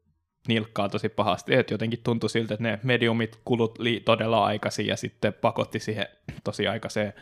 nilkkaa 0.49 0.89
tosi 0.89 1.09
pahasti, 1.09 1.55
että 1.55 1.75
jotenkin 1.75 2.01
tuntui 2.03 2.31
siltä, 2.31 2.55
että 2.55 2.63
ne 2.63 2.79
mediumit 2.83 3.39
kulut 3.45 3.79
li- 3.79 4.03
todella 4.05 4.45
aikaisin 4.45 4.87
ja 4.87 4.97
sitten 4.97 5.33
pakotti 5.33 5.81
siihen 5.81 6.07
tosi 6.45 6.69
aikaiseen 6.69 7.13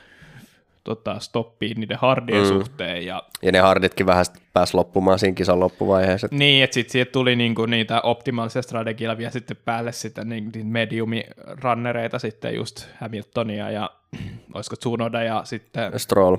tota, 0.84 1.18
stoppiin 1.18 1.80
niiden 1.80 1.98
hardien 2.00 2.42
mm. 2.42 2.48
suhteen 2.48 3.06
ja 3.06 3.22
Ja 3.42 3.52
ne 3.52 3.58
harditkin 3.58 4.06
vähän 4.06 4.24
sit 4.24 4.34
pääsi 4.52 4.74
loppumaan 4.74 5.18
siinä 5.18 5.34
kisan 5.34 5.60
loppuvaiheessa. 5.60 6.28
niin, 6.30 6.64
että 6.64 6.74
sitten 6.74 6.92
siitä 6.92 7.12
tuli 7.12 7.36
niinku 7.36 7.66
niitä 7.66 8.00
optimaalisia 8.00 8.62
strategialla 8.62 9.18
vielä 9.18 9.30
sitten 9.30 9.56
päälle 9.64 9.92
sitten 9.92 10.28
niin, 10.28 10.44
niitä 10.44 10.68
mediumi-rannereita 10.68 12.18
sitten 12.18 12.54
just 12.54 12.86
Hamiltonia 13.00 13.70
ja 13.70 13.90
olisiko 14.54 14.76
Tsunoda 14.76 15.22
ja 15.22 15.42
sitten 15.44 15.98
Stroll. 16.00 16.36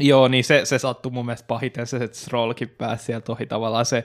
Joo, 0.00 0.28
niin 0.28 0.44
se, 0.44 0.64
se 0.64 0.78
sattui 0.78 1.12
mun 1.12 1.26
mielestä 1.26 1.46
pahiten 1.46 1.86
se, 1.86 1.96
että 1.96 2.18
Strollkin 2.18 2.68
pääsi 2.68 3.04
sieltä 3.04 3.32
ohi 3.32 3.46
tavallaan 3.46 3.86
se, 3.86 4.04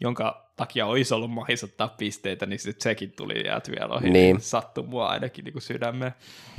jonka 0.00 0.52
takia 0.56 0.86
olisi 0.86 1.14
ollut 1.14 1.30
mahis 1.30 1.64
ottaa 1.64 1.88
pisteitä, 1.88 2.46
niin 2.46 2.58
sitten 2.58 2.82
sekin 2.82 3.12
tuli 3.16 3.46
jäät 3.46 3.70
vielä 3.70 3.94
ohi. 3.94 4.10
Niin. 4.10 4.40
Sattui 4.40 4.84
mua 4.84 5.08
ainakin 5.08 5.44
niin 5.44 5.52
kuin 5.52 5.62
sydämeen. 5.62 6.12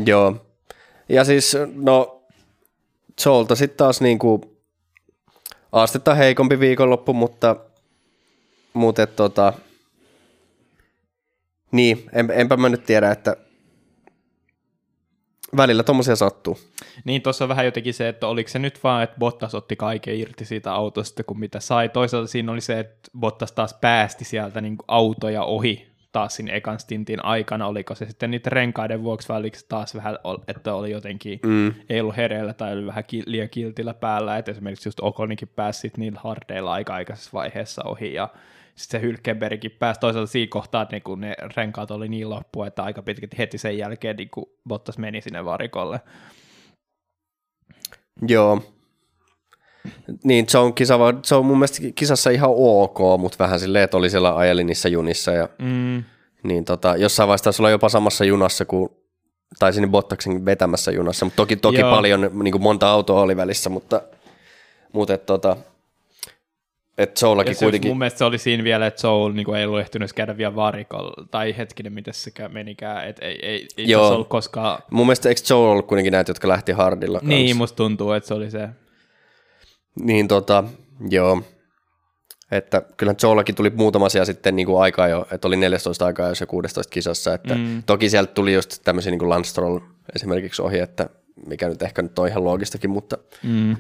Joo. 0.05 0.45
Ja 1.09 1.23
siis, 1.23 1.57
no, 1.75 2.16
Zolta 3.22 3.55
sitten 3.55 3.78
taas 3.78 4.01
niinku 4.01 4.57
astetta 5.72 6.15
heikompi 6.15 6.59
viikonloppu, 6.59 7.13
mutta 7.13 7.55
muuten 8.74 9.07
tota, 9.07 9.53
niin, 11.72 12.09
en, 12.13 12.32
enpä 12.34 12.57
mä 12.57 12.70
nyt 12.70 12.86
tiedä, 12.86 13.11
että 13.11 13.38
välillä 15.57 15.84
tommosia 15.84 16.15
sattuu. 16.15 16.59
Niin 17.05 17.22
tuossa 17.22 17.45
on 17.45 17.49
vähän 17.49 17.65
jotenkin 17.65 17.93
se, 17.93 18.09
että 18.09 18.28
oliko 18.28 18.49
se 18.49 18.59
nyt 18.59 18.84
vaan, 18.84 19.03
että 19.03 19.15
Bottas 19.20 19.55
otti 19.55 19.76
kaiken 19.76 20.15
irti 20.15 20.45
siitä 20.45 20.74
autosta, 20.74 21.24
kun 21.24 21.39
mitä 21.39 21.59
sai. 21.59 21.89
Toisaalta 21.89 22.28
siinä 22.28 22.51
oli 22.51 22.61
se, 22.61 22.80
että 22.80 23.09
Bottas 23.20 23.51
taas 23.51 23.74
päästi 23.82 24.26
sieltä 24.26 24.61
niin 24.61 24.78
kuin 24.78 24.86
autoja 24.88 25.43
ohi 25.43 25.96
taas 26.18 26.36
siinä 26.36 26.53
ekan 26.53 26.80
stintin 26.80 27.26
aikana, 27.26 27.68
oliko 27.68 27.95
se 27.95 28.05
sitten 28.05 28.32
niiden 28.32 28.51
renkaiden 28.51 29.03
vuoksi, 29.03 29.30
vai 29.30 29.39
oliko 29.39 29.57
se 29.57 29.68
taas 29.68 29.95
vähän, 29.95 30.18
että 30.47 30.74
oli 30.74 30.91
jotenkin, 30.91 31.39
mm. 31.45 31.74
ei 31.89 32.01
ollut 32.01 32.18
hereillä 32.18 32.53
tai 32.53 32.74
oli 32.74 32.86
vähän 32.86 33.03
ki- 33.03 33.24
liian 33.26 33.49
kiltillä 33.49 33.93
päällä, 33.93 34.38
että 34.38 34.51
esimerkiksi 34.51 34.88
just 34.88 34.99
Okonikin 35.01 35.47
pääsi 35.47 35.91
niillä 35.97 36.20
hardeilla 36.24 36.74
aika 36.74 36.93
aikaisessa 36.93 37.30
vaiheessa 37.34 37.84
ohi, 37.84 38.13
ja 38.13 38.30
sitten 38.76 39.01
se 39.01 39.07
Hylkenbergkin 39.07 39.72
pääsi 39.72 39.99
toisaalta 39.99 40.32
siinä 40.32 40.49
kohtaa, 40.49 40.82
että 40.82 40.95
niin 40.95 41.03
kun 41.03 41.22
ne 41.22 41.36
renkaat 41.55 41.91
oli 41.91 42.09
niin 42.09 42.30
loppu, 42.30 42.63
että 42.63 42.84
aika 42.84 43.01
pitkälti 43.01 43.38
heti 43.38 43.57
sen 43.57 43.78
jälkeen 43.78 44.15
niin 44.15 44.30
kun 44.30 44.49
Bottas 44.68 44.97
meni 44.97 45.22
sinne 45.22 45.45
varikolle. 45.45 45.99
Joo. 48.28 48.76
Niin, 50.23 50.49
se 50.49 50.57
on, 50.57 50.73
kisa, 50.73 50.99
se 51.23 51.36
on 51.36 51.45
mun 51.45 51.57
mielestä 51.57 51.82
kisassa 51.95 52.30
ihan 52.30 52.49
ok, 52.53 52.97
mutta 53.19 53.38
vähän 53.39 53.59
silleen, 53.59 53.84
että 53.84 53.97
oli 53.97 54.09
siellä 54.09 54.36
ajeli 54.36 54.63
niissä 54.63 54.89
junissa. 54.89 55.32
Ja, 55.32 55.49
Mm. 55.59 56.03
niin 56.43 56.65
tota, 56.65 56.95
jossain 56.97 57.28
vaiheessa 57.28 57.43
taisi 57.43 57.61
olla 57.61 57.69
jopa 57.69 57.89
samassa 57.89 58.25
junassa 58.25 58.65
kuin 58.65 58.89
tai 59.59 59.73
sinne 59.73 59.88
Bottaksen 59.88 60.45
vetämässä 60.45 60.91
junassa, 60.91 61.25
mutta 61.25 61.36
toki, 61.36 61.55
toki 61.55 61.80
Joo. 61.80 61.91
paljon, 61.91 62.30
niin 62.43 62.51
kuin 62.51 62.61
monta 62.61 62.89
autoa 62.89 63.21
oli 63.21 63.38
välissä, 63.38 63.69
mutta, 63.69 64.01
mutta 64.93 65.13
et, 65.13 65.25
tota, 65.25 65.57
et 66.97 67.17
Soulakin 67.17 67.51
Ja 67.51 67.55
se, 67.55 67.65
kuitenkin, 67.65 67.91
mun 67.91 67.97
mielestä 67.97 68.17
se 68.17 68.25
oli 68.25 68.38
siinä 68.38 68.63
vielä, 68.63 68.88
että 68.88 69.01
Soul 69.01 69.32
niin 69.34 69.55
ei 69.55 69.65
ollut 69.65 69.80
ehtinyt 69.80 70.13
käydä 70.13 70.38
vielä 70.38 70.55
varikolla, 70.55 71.28
tai 71.32 71.57
hetkinen, 71.57 71.93
miten 71.93 72.13
se 72.13 72.32
kä- 72.39 72.49
menikään, 72.49 73.07
että 73.07 73.25
ei, 73.25 73.39
ei, 73.41 73.67
ei 73.78 73.89
Joo. 73.89 74.07
se 74.07 74.13
ollut 74.13 74.28
koskaan, 74.28 74.80
mun 74.91 75.05
mielestä 75.05 75.30
eikö 75.30 75.41
Joel 75.49 75.63
ollut 75.63 75.88
kuitenkin 75.88 76.11
näitä, 76.11 76.30
jotka 76.30 76.47
lähti 76.47 76.71
hardilla 76.71 77.19
kanssa? 77.19 77.36
niin 77.36 77.57
musta 77.57 77.75
tuntuu, 77.75 78.11
että 78.11 78.28
se 78.28 78.34
oli 78.34 78.51
se, 78.51 78.69
Niin 79.99 80.27
tota, 80.27 80.63
joo. 81.09 81.41
Että 82.51 82.81
kyllähän 82.97 83.17
Joellakin 83.23 83.55
tuli 83.55 83.69
muutama 83.69 84.05
asia 84.05 84.25
sitten 84.25 84.55
niin 84.55 84.65
kuin 84.65 84.81
aikaa 84.81 85.07
jo, 85.07 85.27
että 85.31 85.47
oli 85.47 85.55
14 85.55 86.05
aikaa 86.05 86.29
jos 86.29 86.41
ja 86.41 86.47
16 86.47 86.91
kisassa, 86.91 87.33
että 87.33 87.55
mm. 87.55 87.83
toki 87.85 88.09
sieltä 88.09 88.33
tuli 88.33 88.53
just 88.53 88.81
tämmöisiä 88.83 89.11
niin 89.11 89.19
kuin 89.19 89.29
Lance 89.29 89.49
Stroll 89.49 89.79
esimerkiksi 90.15 90.61
ohi, 90.61 90.79
että 90.79 91.09
mikä 91.45 91.69
nyt 91.69 91.81
ehkä 91.81 92.01
nyt 92.01 92.19
on 92.19 92.27
ihan 92.27 92.43
loogistakin, 92.43 92.89
mutta 92.89 93.17
mm. 93.43 93.75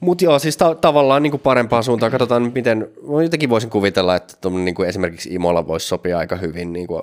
Mutta 0.00 0.24
joo, 0.24 0.38
siis 0.38 0.56
ta- 0.56 0.74
tavallaan 0.74 1.22
niin 1.22 1.30
kuin 1.30 1.40
parempaan 1.40 1.84
suuntaan. 1.84 2.12
Katsotaan, 2.12 2.52
miten, 2.54 2.88
jotenkin 3.22 3.50
voisin 3.50 3.70
kuvitella, 3.70 4.16
että 4.16 4.50
niin 4.50 4.74
kuin 4.74 4.88
esimerkiksi 4.88 5.34
Imola 5.34 5.66
voisi 5.66 5.86
sopia 5.86 6.18
aika 6.18 6.36
hyvin 6.36 6.72
niin 6.72 6.86
kuin, 6.86 7.02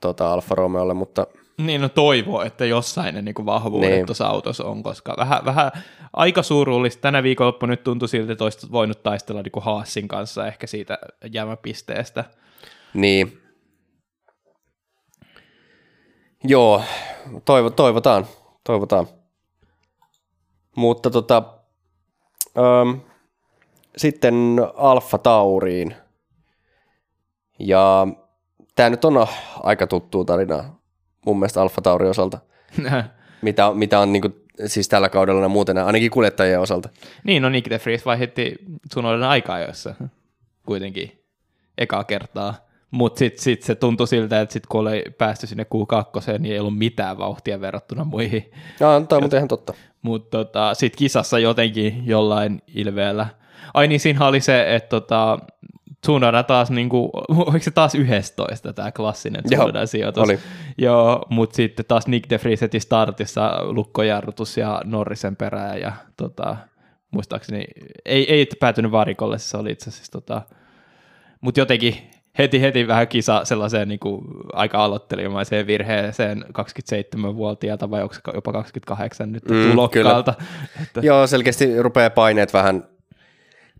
tota 0.00 0.32
Alfa 0.32 0.54
Romeolle, 0.54 0.94
mutta 0.94 1.26
Niin, 1.66 1.80
no 1.80 1.88
toivoo, 1.88 2.42
että 2.42 2.64
jossain 2.64 3.14
ne 3.14 3.22
niinku 3.22 3.46
vahvuudet 3.46 3.88
Niin. 3.90 3.96
niin. 3.96 4.06
tuossa 4.06 4.26
autossa 4.26 4.64
on, 4.64 4.82
koska 4.82 5.14
vähän, 5.18 5.44
vähän 5.44 5.70
aika 6.12 6.42
surullista. 6.42 7.00
Tänä 7.00 7.22
viikonloppu 7.22 7.66
nyt 7.66 7.84
tuntui 7.84 8.08
siltä, 8.08 8.32
että 8.32 8.44
olisit 8.44 8.72
voinut 8.72 9.02
taistella 9.02 9.42
niinku 9.42 9.60
Haasin 9.60 10.08
kanssa 10.08 10.46
ehkä 10.46 10.66
siitä 10.66 10.98
jäämäpisteestä. 11.32 12.24
niin. 12.94 13.36
Joo, 16.44 16.82
toivo, 17.44 17.70
toivotaan, 17.70 18.26
toivotaan. 18.64 19.06
Mutta 20.76 21.10
tota, 21.10 21.42
ähm, 22.58 22.98
sitten 23.96 24.56
Alfa 24.76 25.18
Tauriin. 25.18 25.94
Ja 27.58 28.06
tämä 28.74 28.90
nyt 28.90 29.04
on 29.04 29.26
aika 29.62 29.86
tuttua 29.86 30.24
tarinaa 30.24 30.79
mun 31.26 31.38
mielestä 31.38 31.62
Alfa 31.62 31.82
Tauri 31.82 32.08
osalta. 32.08 32.38
mitä, 33.42 33.72
mitä 33.74 34.00
on 34.00 34.12
niin 34.12 34.22
kuin, 34.22 34.34
siis 34.66 34.88
tällä 34.88 35.08
kaudella 35.08 35.48
muuten, 35.48 35.78
ainakin 35.78 36.10
kuljettajien 36.10 36.60
osalta. 36.60 36.88
niin, 37.24 37.42
no 37.42 37.48
Nick 37.48 37.70
de 37.70 37.80
Vries 37.84 38.06
vaihetti 38.06 38.54
Tsunoden 38.88 39.22
aikaa 39.22 39.60
joissa 39.60 39.94
kuitenkin 40.66 41.24
ekaa 41.78 42.04
kertaa. 42.04 42.54
Mutta 42.90 43.18
sitten 43.18 43.42
sit 43.42 43.62
se 43.62 43.74
tuntui 43.74 44.08
siltä, 44.08 44.40
että 44.40 44.52
sit 44.52 44.66
kun 44.66 44.80
oli 44.80 45.04
päästy 45.18 45.46
sinne 45.46 45.66
Q2, 45.74 46.38
niin 46.38 46.54
ei 46.54 46.60
ollut 46.60 46.78
mitään 46.78 47.18
vauhtia 47.18 47.60
verrattuna 47.60 48.04
muihin. 48.04 48.50
Joo, 48.80 49.00
tämä 49.00 49.24
on 49.24 49.30
ihan 49.36 49.48
totta. 49.48 49.74
Mutta 50.02 50.38
tota, 50.38 50.74
sitten 50.74 50.98
kisassa 50.98 51.38
jotenkin 51.38 52.02
jollain 52.06 52.62
ilveellä. 52.74 53.26
Ai 53.74 53.88
niin, 53.88 54.00
siinä 54.00 54.26
oli 54.26 54.40
se, 54.40 54.74
että 54.74 54.88
tota, 54.88 55.38
Tsunoda 56.00 56.42
taas, 56.42 56.70
niinku, 56.70 57.10
oliko 57.46 57.58
se 57.64 57.70
taas 57.70 57.94
11 57.94 58.72
tämä 58.72 58.92
klassinen 58.92 59.44
Tsunodan 59.44 59.86
sijoitus? 59.88 60.22
oli. 60.22 60.38
Joo, 60.78 61.26
mutta 61.28 61.56
sitten 61.56 61.84
taas 61.88 62.06
Nick 62.06 62.30
de 62.30 62.40
Vries 62.44 62.60
heti 62.60 62.80
startissa 62.80 63.52
lukkojarrutus 63.62 64.56
ja 64.56 64.82
Norrisen 64.84 65.36
perään 65.36 65.80
ja 65.80 65.92
tota, 66.16 66.56
muistaakseni 67.10 67.64
ei, 68.04 68.32
ei 68.34 68.46
päätynyt 68.60 68.92
varikolle, 68.92 69.38
se 69.38 69.56
oli 69.56 69.70
itse 69.70 69.90
asiassa 69.90 70.12
tota, 70.12 70.42
mutta 71.40 71.60
jotenkin 71.60 72.10
heti, 72.38 72.60
heti 72.62 72.88
vähän 72.88 73.08
kisa 73.08 73.44
sellaiseen 73.44 73.88
niin 73.88 74.00
kuin, 74.00 74.24
aika 74.52 74.84
aloittelimaiseen 74.84 75.66
virheeseen 75.66 76.44
27-vuotiaalta 76.48 77.90
vai 77.90 78.02
onko 78.02 78.14
se 78.14 78.20
jopa 78.34 78.52
28 78.52 79.32
nyt 79.32 79.44
Mm, 79.48 79.70
tulokkaalta. 79.70 80.34
Että, 80.82 81.00
Joo, 81.02 81.26
selkeästi 81.26 81.82
rupeaa 81.82 82.10
paineet 82.10 82.52
vähän, 82.52 82.84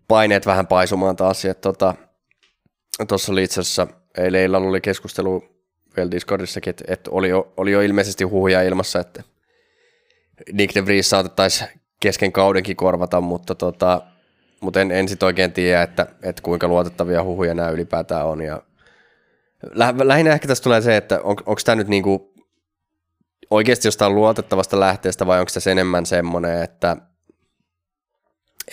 paineet 0.07 0.45
vähän 0.45 0.67
paisumaan 0.67 1.15
taas. 1.15 1.41
Tuossa 1.41 1.61
tota, 1.61 1.95
tuossa 3.07 3.31
oli 3.31 3.43
itse 3.43 3.61
asiassa, 3.61 3.87
eilen 4.17 4.43
illalla 4.43 4.67
oli 4.69 4.81
keskustelu 4.81 5.43
vielä 5.97 6.11
Discordissakin, 6.11 6.69
että, 6.69 6.83
että 6.87 7.11
oli, 7.11 7.29
jo, 7.29 7.53
oli 7.57 7.71
jo 7.71 7.81
ilmeisesti 7.81 8.23
huhuja 8.23 8.61
ilmassa, 8.61 8.99
että 8.99 9.23
Nick 10.53 10.75
de 10.75 10.85
Vries 10.85 11.09
saatettaisiin 11.09 11.69
kesken 11.99 12.31
kaudenkin 12.31 12.75
korvata, 12.75 13.21
mutta, 13.21 13.55
tota, 13.55 14.01
mutta 14.61 14.81
en, 14.81 14.91
en 14.91 15.09
sit 15.09 15.23
oikein 15.23 15.51
tiedä, 15.51 15.81
että, 15.81 16.07
että 16.23 16.41
kuinka 16.41 16.67
luotettavia 16.67 17.23
huhuja 17.23 17.53
nämä 17.53 17.69
ylipäätään 17.69 18.25
on. 18.25 18.41
Ja 18.41 18.61
lä, 19.73 19.93
lähinnä 20.03 20.33
ehkä 20.33 20.47
tässä 20.47 20.63
tulee 20.63 20.81
se, 20.81 20.97
että 20.97 21.21
on, 21.23 21.35
onko 21.45 21.61
tämä 21.65 21.75
nyt 21.75 21.87
niinku 21.87 22.33
oikeasti 23.49 23.87
jostain 23.87 24.15
luotettavasta 24.15 24.79
lähteestä 24.79 25.27
vai 25.27 25.39
onko 25.39 25.49
se 25.49 25.71
enemmän 25.71 26.05
semmoinen, 26.05 26.63
että, 26.63 26.97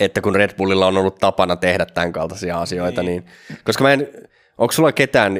että 0.00 0.20
kun 0.20 0.34
Red 0.34 0.56
Bullilla 0.56 0.86
on 0.86 0.96
ollut 0.96 1.18
tapana 1.18 1.56
tehdä 1.56 1.86
tämän 1.86 2.12
kaltaisia 2.12 2.60
asioita, 2.60 3.02
niin, 3.02 3.22
niin 3.22 3.60
koska 3.64 3.84
mä 3.84 3.92
en, 3.92 4.08
onko 4.58 4.72
sulla 4.72 4.92
ketään, 4.92 5.38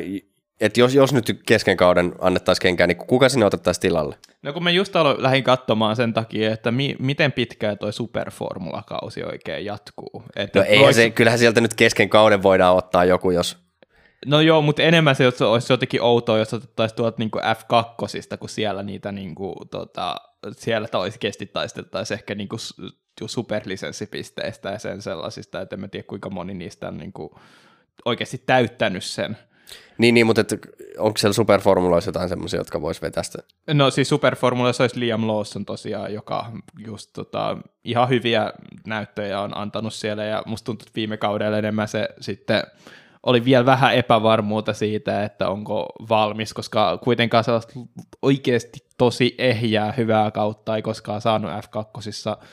että 0.61 0.81
jos, 0.81 0.95
jos 0.95 1.13
nyt 1.13 1.41
kesken 1.47 1.77
kauden 1.77 2.15
annettaisiin 2.19 2.63
kenkään, 2.63 2.89
niin 2.89 2.97
kuka 2.97 3.29
sinne 3.29 3.47
otettaisiin 3.47 3.83
tilalle? 3.83 4.17
No 4.43 4.53
kun 4.53 4.63
mä 4.63 4.71
just 4.71 4.97
aloin, 4.97 5.23
lähdin 5.23 5.45
katsomaan 5.45 5.97
sen 5.97 6.13
takia, 6.13 6.53
että 6.53 6.71
mi, 6.71 6.97
miten 6.99 7.33
pitkään 7.33 7.79
toi 7.79 7.93
superformulakausi 7.93 9.25
oikein 9.25 9.65
jatkuu. 9.65 10.23
Että 10.37 10.59
No 10.59 10.65
eihän 10.69 10.95
se, 10.95 11.11
kyllähän 11.11 11.39
sieltä 11.39 11.61
nyt 11.61 11.75
kesken 11.75 12.09
kauden 12.09 12.43
voidaan 12.43 12.77
ottaa 12.77 13.05
joku, 13.05 13.31
jos... 13.31 13.57
No 14.27 14.41
joo, 14.41 14.63
mutta 14.63 14.83
enemmän 14.83 15.15
se 15.15 15.25
jos 15.25 15.43
olisi 15.43 15.73
jotenkin 15.73 16.03
outoa, 16.03 16.39
jos 16.39 16.55
otettaisiin 16.55 16.97
tuolta 16.97 17.17
niin 17.19 17.31
F2, 17.35 18.37
kun 18.39 18.49
siellä 18.49 18.83
niitä 18.83 19.13
niin 19.13 19.35
kuin, 19.35 19.55
tota, 19.71 20.17
siellä 20.53 20.89
oikeasti 20.95 21.47
taisteltaisiin 21.47 22.19
ehkä 22.19 22.35
niin 22.35 22.49
kuin 22.49 22.61
superlisenssipisteistä 23.27 24.71
ja 24.71 24.79
sen 24.79 25.03
sellaisista, 25.03 25.61
että 25.61 25.77
en 25.77 25.81
mä 25.81 25.89
tiedä 25.89 26.07
kuinka 26.07 26.31
moni 26.31 26.55
niistä 26.55 26.89
on 26.89 26.99
niin 26.99 27.13
kuin 27.13 27.31
oikeasti 28.05 28.43
täyttänyt 28.47 29.05
sen. 29.05 29.37
Niin, 29.99 30.15
niin 30.15 30.27
mutta 30.27 30.41
et, 30.41 30.53
onko 30.99 31.19
siellä 31.19 31.33
superformuloissa 31.33 32.09
jotain 32.09 32.29
semmoisia, 32.29 32.61
jotka 32.61 32.81
vois 32.81 33.03
vetää 33.03 33.23
sitä? 33.23 33.39
No 33.73 33.91
siis 33.91 34.09
Superformulassa 34.09 34.85
olisi 34.85 35.01
Liam 35.01 35.29
Lawson 35.29 35.65
tosiaan, 35.65 36.15
joka 36.15 36.53
just 36.87 37.11
tota, 37.13 37.57
ihan 37.85 38.09
hyviä 38.09 38.53
näyttöjä 38.87 39.41
on 39.41 39.57
antanut 39.57 39.95
siellä, 39.95 40.25
ja 40.25 40.43
musta 40.47 40.65
tuntuu, 40.65 40.85
että 40.85 40.97
viime 40.97 41.17
kaudella 41.17 41.59
enemmän 41.59 41.89
se 41.89 42.09
sitten 42.21 42.63
oli 43.23 43.45
vielä 43.45 43.67
vähän 43.67 43.95
epävarmuutta 43.95 44.73
siitä, 44.73 45.25
että 45.25 45.49
onko 45.49 45.89
valmis, 46.09 46.55
koska 46.55 46.99
kuitenkaan 46.99 47.45
sellaista 47.45 47.73
oikeasti 48.23 48.79
tosi 48.99 49.35
ehjää 49.39 49.93
hyvää 49.93 50.31
kautta 50.31 50.77
ei 50.77 50.83
koskaan 50.83 51.21
saanut 51.21 51.51
F2 51.51 52.45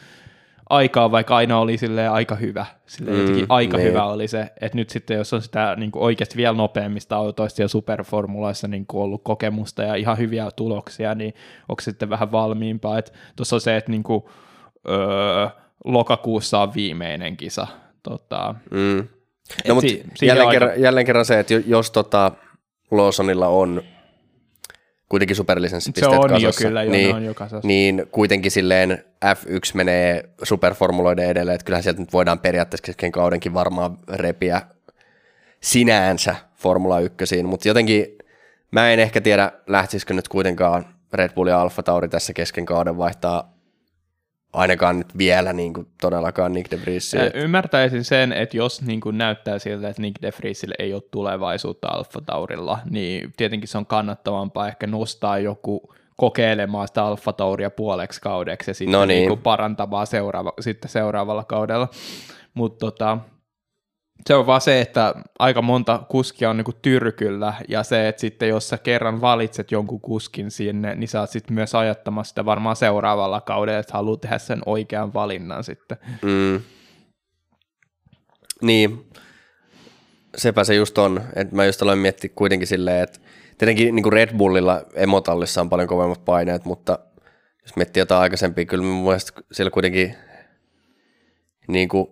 aikaa, 0.70 1.12
vaikka 1.12 1.36
aina 1.36 1.60
oli 1.60 1.78
silleen 1.78 2.12
aika 2.12 2.36
hyvä. 2.36 2.66
Silleen 2.86 3.16
Mm, 3.18 3.22
jotenkin 3.22 3.46
aika 3.50 3.78
niin. 3.78 3.90
hyvä 3.90 4.06
oli 4.06 4.28
se, 4.28 4.42
että 4.62 4.78
nyt 4.78 4.90
sitten 4.90 5.18
jos 5.18 5.34
on 5.34 5.42
sitä 5.42 5.76
niin 5.80 5.92
kuin 5.92 6.04
oikeasti 6.04 6.38
vielä 6.38 6.58
nopeammista 6.58 7.16
autoista 7.16 7.62
ja 7.62 7.68
superformuloissa 7.68 8.68
niin 8.68 8.86
kuin 8.88 9.02
ollut 9.04 9.22
kokemusta 9.24 9.84
ja 9.84 9.96
ihan 9.96 10.18
hyviä 10.18 10.52
tuloksia, 10.56 11.16
niin 11.16 11.34
onko 11.70 11.82
sitten 11.82 12.10
vähän 12.10 12.32
valmiimpaa. 12.32 13.00
Tuossa 13.36 13.56
on 13.56 13.62
se, 13.62 13.78
että 13.78 13.92
niin 13.92 14.04
kuin, 14.04 14.24
öö, 14.90 15.48
lokakuussa 15.86 16.60
on 16.60 16.74
viimeinen 16.74 17.38
kisa. 17.38 17.68
Tota, 18.04 18.56
Mm. 18.72 19.08
No, 19.68 19.76
mutta 19.76 19.90
si- 20.16 20.26
jälleen, 20.26 20.48
aika- 20.48 20.60
kerran, 20.60 20.82
jälleen 20.82 21.06
kerran 21.06 21.26
se, 21.26 21.40
että 21.40 21.54
jo- 21.54 21.62
jos 21.68 21.92
tota 21.92 22.32
Lawsonilla 22.92 23.48
on 23.48 23.82
kuitenkin 25.10 25.36
se 25.36 25.38
superlisenssipisteet 25.38 26.12
on 26.14 26.42
jo 26.42 26.48
kasassa, 26.48 26.68
kyllä, 26.68 26.84
joo, 26.84 26.92
niin, 26.92 27.16
on 27.16 27.26
jo 27.26 27.34
kasassa. 27.34 27.68
niin 27.68 28.08
kuitenkin 28.12 28.52
silleen 28.52 29.06
F1 29.26 29.72
menee 29.74 30.30
superformuloiden 30.44 31.30
edelle, 31.30 31.54
että 31.54 31.66
kyllähän 31.66 31.84
sieltä 31.84 32.00
nyt 32.00 32.14
voidaan 32.14 32.40
periaatteessa 32.40 32.86
kesken 32.86 33.12
kaudenkin 33.12 33.54
varmaan 33.54 33.98
repiä 34.14 34.62
sinänsä 35.62 36.36
Formula 36.56 37.00
1, 37.00 37.44
mutta 37.44 37.68
jotenkin 37.68 38.18
mä 38.72 38.90
en 38.90 39.00
ehkä 39.00 39.22
tiedä, 39.22 39.52
lähtisikö 39.68 40.14
nyt 40.14 40.28
kuitenkaan 40.28 40.86
Red 41.14 41.34
Bull 41.34 41.48
ja 41.48 41.62
Alfa 41.62 41.84
Tauri 41.84 42.10
tässä 42.10 42.34
kesken 42.34 42.66
kauden 42.66 42.98
vaihtaa 42.98 43.55
ainakaan 44.56 44.98
nyt 44.98 45.18
vielä 45.18 45.54
niin 45.54 45.74
kuin 45.74 45.88
todellakaan 46.02 46.54
Nick 46.54 46.72
de 46.72 46.82
Vriesia. 46.82 47.22
Ä, 47.22 47.32
Ymmärtäisin 47.34 48.04
sen, 48.04 48.34
että 48.34 48.58
jos 48.58 48.82
niin 48.82 49.02
kuin 49.02 49.18
näyttää 49.18 49.60
siltä, 49.60 49.90
että 49.90 50.02
Nick 50.02 50.22
de 50.22 50.34
Vriesille 50.40 50.76
ei 50.80 50.94
ole 50.94 51.02
tulevaisuutta 51.12 51.88
Alfa 51.88 52.22
Taurilla, 52.22 52.80
niin 52.90 53.34
tietenkin 53.38 53.68
se 53.68 53.78
on 53.78 53.86
kannattavampaa 53.86 54.68
ehkä 54.68 54.88
nostaa 54.88 55.38
joku 55.40 55.94
kokeilemaan 56.18 56.88
sitä 56.88 57.06
Alfa 57.06 57.34
Tauria 57.34 57.70
puoleksi 57.70 58.22
kaudeksi 58.22 58.70
ja 58.70 58.74
sitten 58.74 58.92
No 58.92 59.06
niin. 59.06 59.20
niin. 59.20 59.30
niin 59.30 59.40
parantamaan 59.40 60.08
seuraava, 60.08 60.54
sitten 60.60 60.90
seuraavalla 60.92 61.44
kaudella. 61.44 61.88
Mutta 62.54 62.86
tota, 62.86 63.18
Se 64.28 64.36
on 64.36 64.46
vaan 64.46 64.62
se, 64.62 64.82
että 64.82 65.14
aika 65.40 65.62
monta 65.62 66.06
kuskia 66.10 66.50
on 66.50 66.58
niinku 66.58 66.74
tyrkyllä, 66.82 67.54
ja 67.68 67.84
se, 67.84 68.08
että 68.08 68.20
sitten 68.20 68.50
jos 68.50 68.70
sä 68.70 68.78
kerran 68.78 69.22
valitset 69.22 69.72
jonkun 69.72 70.02
kuskin 70.02 70.52
sinne, 70.52 70.96
niin 70.96 71.08
sä 71.08 71.20
oot 71.20 71.30
sitten 71.30 71.54
myös 71.54 71.76
ajattamassa 71.76 72.30
sitä 72.30 72.46
varmaan 72.46 72.76
seuraavalla 72.76 73.42
kaudella, 73.42 73.80
että 73.80 73.94
haluat 73.94 74.22
tehdä 74.22 74.38
sen 74.38 74.62
oikean 74.66 75.14
valinnan 75.14 75.64
sitten. 75.64 75.98
Mm. 76.22 76.62
Niin, 78.62 79.10
sepä 80.38 80.64
se 80.64 80.76
just 80.76 80.98
on, 80.98 81.22
että 81.36 81.56
mä 81.56 81.66
just 81.66 81.82
aloin 81.82 82.00
miettiä 82.00 82.30
kuitenkin 82.36 82.68
silleen, 82.68 83.04
että 83.04 83.20
tietenkin 83.58 83.96
niin 83.96 84.04
kuin 84.04 84.14
Red 84.14 84.38
Bullilla 84.38 84.82
emotallissa 84.94 85.62
on 85.62 85.70
paljon 85.70 85.88
kovemmat 85.88 86.26
paineet, 86.26 86.66
mutta 86.66 87.00
jos 87.62 87.76
miettii 87.76 88.02
jotain 88.02 88.22
aikaisempia, 88.22 88.66
kyllä 88.66 88.84
mun 88.84 89.04
mielestä 89.04 89.42
siellä 89.52 89.72
kuitenkin 89.72 90.16
niin 91.68 91.90
kuin, 91.90 92.08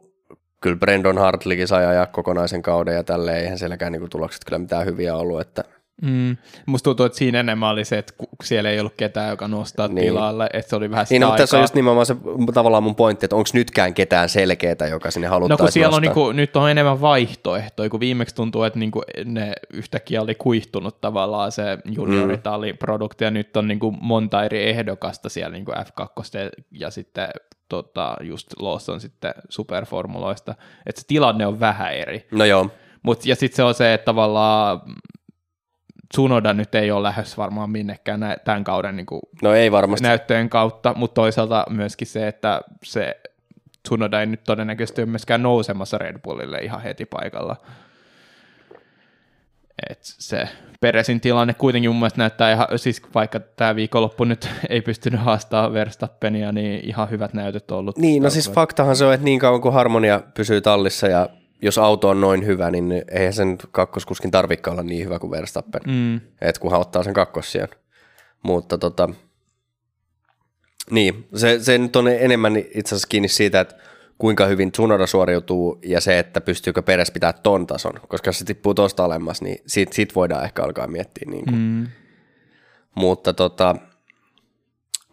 kyllä 0.64 0.77
Brandon 0.77 1.18
Hartlikin 1.18 1.68
sai 1.68 1.85
ajaa 1.85 2.06
kokonaisen 2.06 2.61
kauden 2.61 2.95
ja 2.95 3.03
tälleen, 3.03 3.38
eihän 3.38 3.57
sielläkään 3.57 3.91
niin 3.91 3.99
kuin, 3.99 4.10
tulokset 4.10 4.45
kyllä 4.45 4.60
mitään 4.60 4.85
hyviä 4.85 5.15
ollut, 5.15 5.41
että 5.41 5.64
Mm. 6.02 6.38
Musta 6.65 6.84
tuntuu, 6.84 7.06
että 7.06 7.18
siinä 7.18 7.40
enemmän 7.40 7.69
oli 7.69 7.85
se, 7.85 7.98
että 7.98 8.14
siellä 8.44 8.69
ei 8.69 8.80
ollut 8.80 8.94
ketään, 8.98 9.30
joka 9.30 9.48
nostaa 9.48 9.88
niin. 9.88 10.07
tilalle, 10.07 10.49
että 10.53 10.69
se 10.69 10.76
oli 10.76 10.91
vähän 10.91 11.06
sitä 11.06 11.14
Niin, 11.26 11.31
no, 11.31 11.38
tässä 11.38 11.57
on 11.57 11.64
just 11.64 11.73
nimenomaan 11.73 12.06
se 12.06 12.15
tavallaan 12.53 12.84
mun 12.84 12.95
pointti, 12.95 13.26
että 13.26 13.35
onko 13.35 13.49
nytkään 13.53 13.94
ketään 13.94 14.30
selkeää, 14.30 14.88
joka 14.90 15.11
sinne 15.11 15.27
haluttaisiin 15.27 15.64
No 15.64 15.65
kun 15.65 15.72
siellä 15.72 15.88
nostaa. 15.88 15.98
on, 15.98 16.02
niinku, 16.02 16.31
nyt 16.31 16.56
on 16.56 16.72
enemmän 16.72 17.02
vaihtoehtoja, 17.02 17.90
kun 17.90 17.99
viimeksi 17.99 18.35
tuntuu, 18.35 18.64
että 18.64 18.80
niinku 18.80 19.02
ne 19.26 19.53
yhtäkkiä 19.73 20.22
oli 20.22 20.35
kuihtunut 20.35 21.02
tavallaan 21.02 21.52
se 21.52 21.77
junioritaliprodukti, 21.85 23.23
ja 23.23 23.31
nyt 23.31 23.57
on 23.57 23.68
niinku 23.68 23.91
monta 23.91 24.44
eri 24.44 24.69
ehdokasta 24.69 25.30
siellä 25.30 25.53
niinku 25.53 25.72
F2 25.72 26.06
ja 26.72 26.91
sitten 26.91 27.27
tota, 27.69 28.15
just 28.22 28.48
Lawson 28.60 29.02
sitten 29.02 29.34
superformuloista, 29.49 30.56
että 30.85 31.02
se 31.02 31.07
tilanne 31.07 31.48
on 31.48 31.60
vähän 31.60 31.94
eri. 31.94 32.27
No 32.31 32.45
joo, 32.45 32.69
Mut, 33.03 33.26
ja 33.26 33.35
sitten 33.35 33.56
se 33.56 33.64
on 33.64 33.73
se, 33.73 33.94
että 33.94 34.06
tavallaan 34.06 34.81
Tsunoda 36.14 36.53
nyt 36.53 36.76
ei 36.76 36.91
ole 36.91 37.03
lähes 37.03 37.38
varmaan 37.38 37.69
minnekään 37.69 38.19
nä- 38.19 38.38
tämän 38.45 38.64
kauden 38.64 38.95
niin 38.95 39.06
kuin 39.06 39.22
no 39.41 39.53
ei 39.53 39.72
varmasti. 39.72 40.07
näyttöjen 40.07 40.49
kautta, 40.49 40.94
mutta 40.98 41.22
toisaalta 41.22 41.65
myöskin 41.69 42.07
se, 42.07 42.27
että 42.27 42.61
se 42.84 43.22
Tsunoda 43.84 44.19
ei 44.19 44.26
nyt 44.26 44.44
todennäköisesti 44.44 45.02
ole 45.02 45.10
myöskään 45.10 45.44
nousemassa 45.44 45.98
Red 45.98 46.19
Bullille 46.23 46.57
ihan 46.57 46.81
heti 46.81 47.06
paikalla. 47.06 47.56
Et 49.89 49.99
se 50.01 50.47
Peresin 50.81 51.21
tilanne 51.21 51.53
kuitenkin 51.53 51.91
mun 51.91 51.99
mielestä 51.99 52.17
näyttää 52.17 52.51
ihan, 52.51 52.67
siis 52.75 53.01
vaikka 53.15 53.39
tämä 53.39 53.75
viikonloppu 53.75 54.23
nyt 54.23 54.49
ei 54.69 54.81
pystynyt 54.81 55.21
haastamaan 55.21 55.73
Verstappenia, 55.73 56.51
niin 56.51 56.89
ihan 56.89 57.09
hyvät 57.09 57.33
näytöt 57.33 57.71
on 57.71 57.77
ollut. 57.77 57.97
Niin, 57.97 58.23
no 58.23 58.29
siis 58.29 58.51
faktahan 58.51 58.95
se 58.95 59.05
on, 59.05 59.13
että 59.13 59.25
niin 59.25 59.39
kauan 59.39 59.61
kuin 59.61 59.73
harmonia 59.73 60.21
pysyy 60.33 60.61
tallissa 60.61 61.07
ja 61.07 61.29
jos 61.61 61.77
auto 61.77 62.09
on 62.09 62.21
noin 62.21 62.45
hyvä, 62.45 62.71
niin 62.71 63.03
eihän 63.11 63.33
sen 63.33 63.57
kakkoskuskin 63.71 64.31
tarvitse 64.31 64.69
olla 64.69 64.83
niin 64.83 65.05
hyvä 65.05 65.19
kuin 65.19 65.31
Verstappen, 65.31 65.81
Mm, 65.87 66.15
että 66.41 66.61
kun 66.61 66.71
hän 66.71 66.81
ottaa 66.81 67.03
sen 67.03 67.13
kakkossijan. 67.13 67.67
Mutta 68.43 68.77
tota, 68.77 69.09
niin, 70.91 71.27
se, 71.35 71.59
se 71.59 71.77
nyt 71.77 71.95
on 71.95 72.07
enemmän 72.07 72.57
itse 72.57 72.95
asiassa 72.95 73.07
kiinni 73.07 73.27
siitä, 73.27 73.59
että 73.59 73.75
kuinka 74.18 74.45
hyvin 74.45 74.72
Tsunoda 74.72 75.07
suoriutuu 75.07 75.80
ja 75.85 76.02
se, 76.02 76.19
että 76.19 76.41
pystyykö 76.41 76.81
Peres 76.81 77.11
pitää 77.11 77.34
ton 77.34 77.68
tason, 77.68 77.94
koska 78.07 78.27
jos 78.27 78.40
se 78.40 78.45
tippuu 78.45 78.73
tuosta 78.73 79.06
alemmas, 79.06 79.41
niin 79.41 79.57
siitä, 79.68 79.95
siitä 79.95 80.15
voidaan 80.15 80.44
ehkä 80.44 80.64
alkaa 80.64 80.88
miettiä. 80.88 81.31
Niin 81.31 81.45
kuin. 81.45 81.57
mm, 81.57 81.88
Mutta 82.95 83.34
tota, 83.34 83.76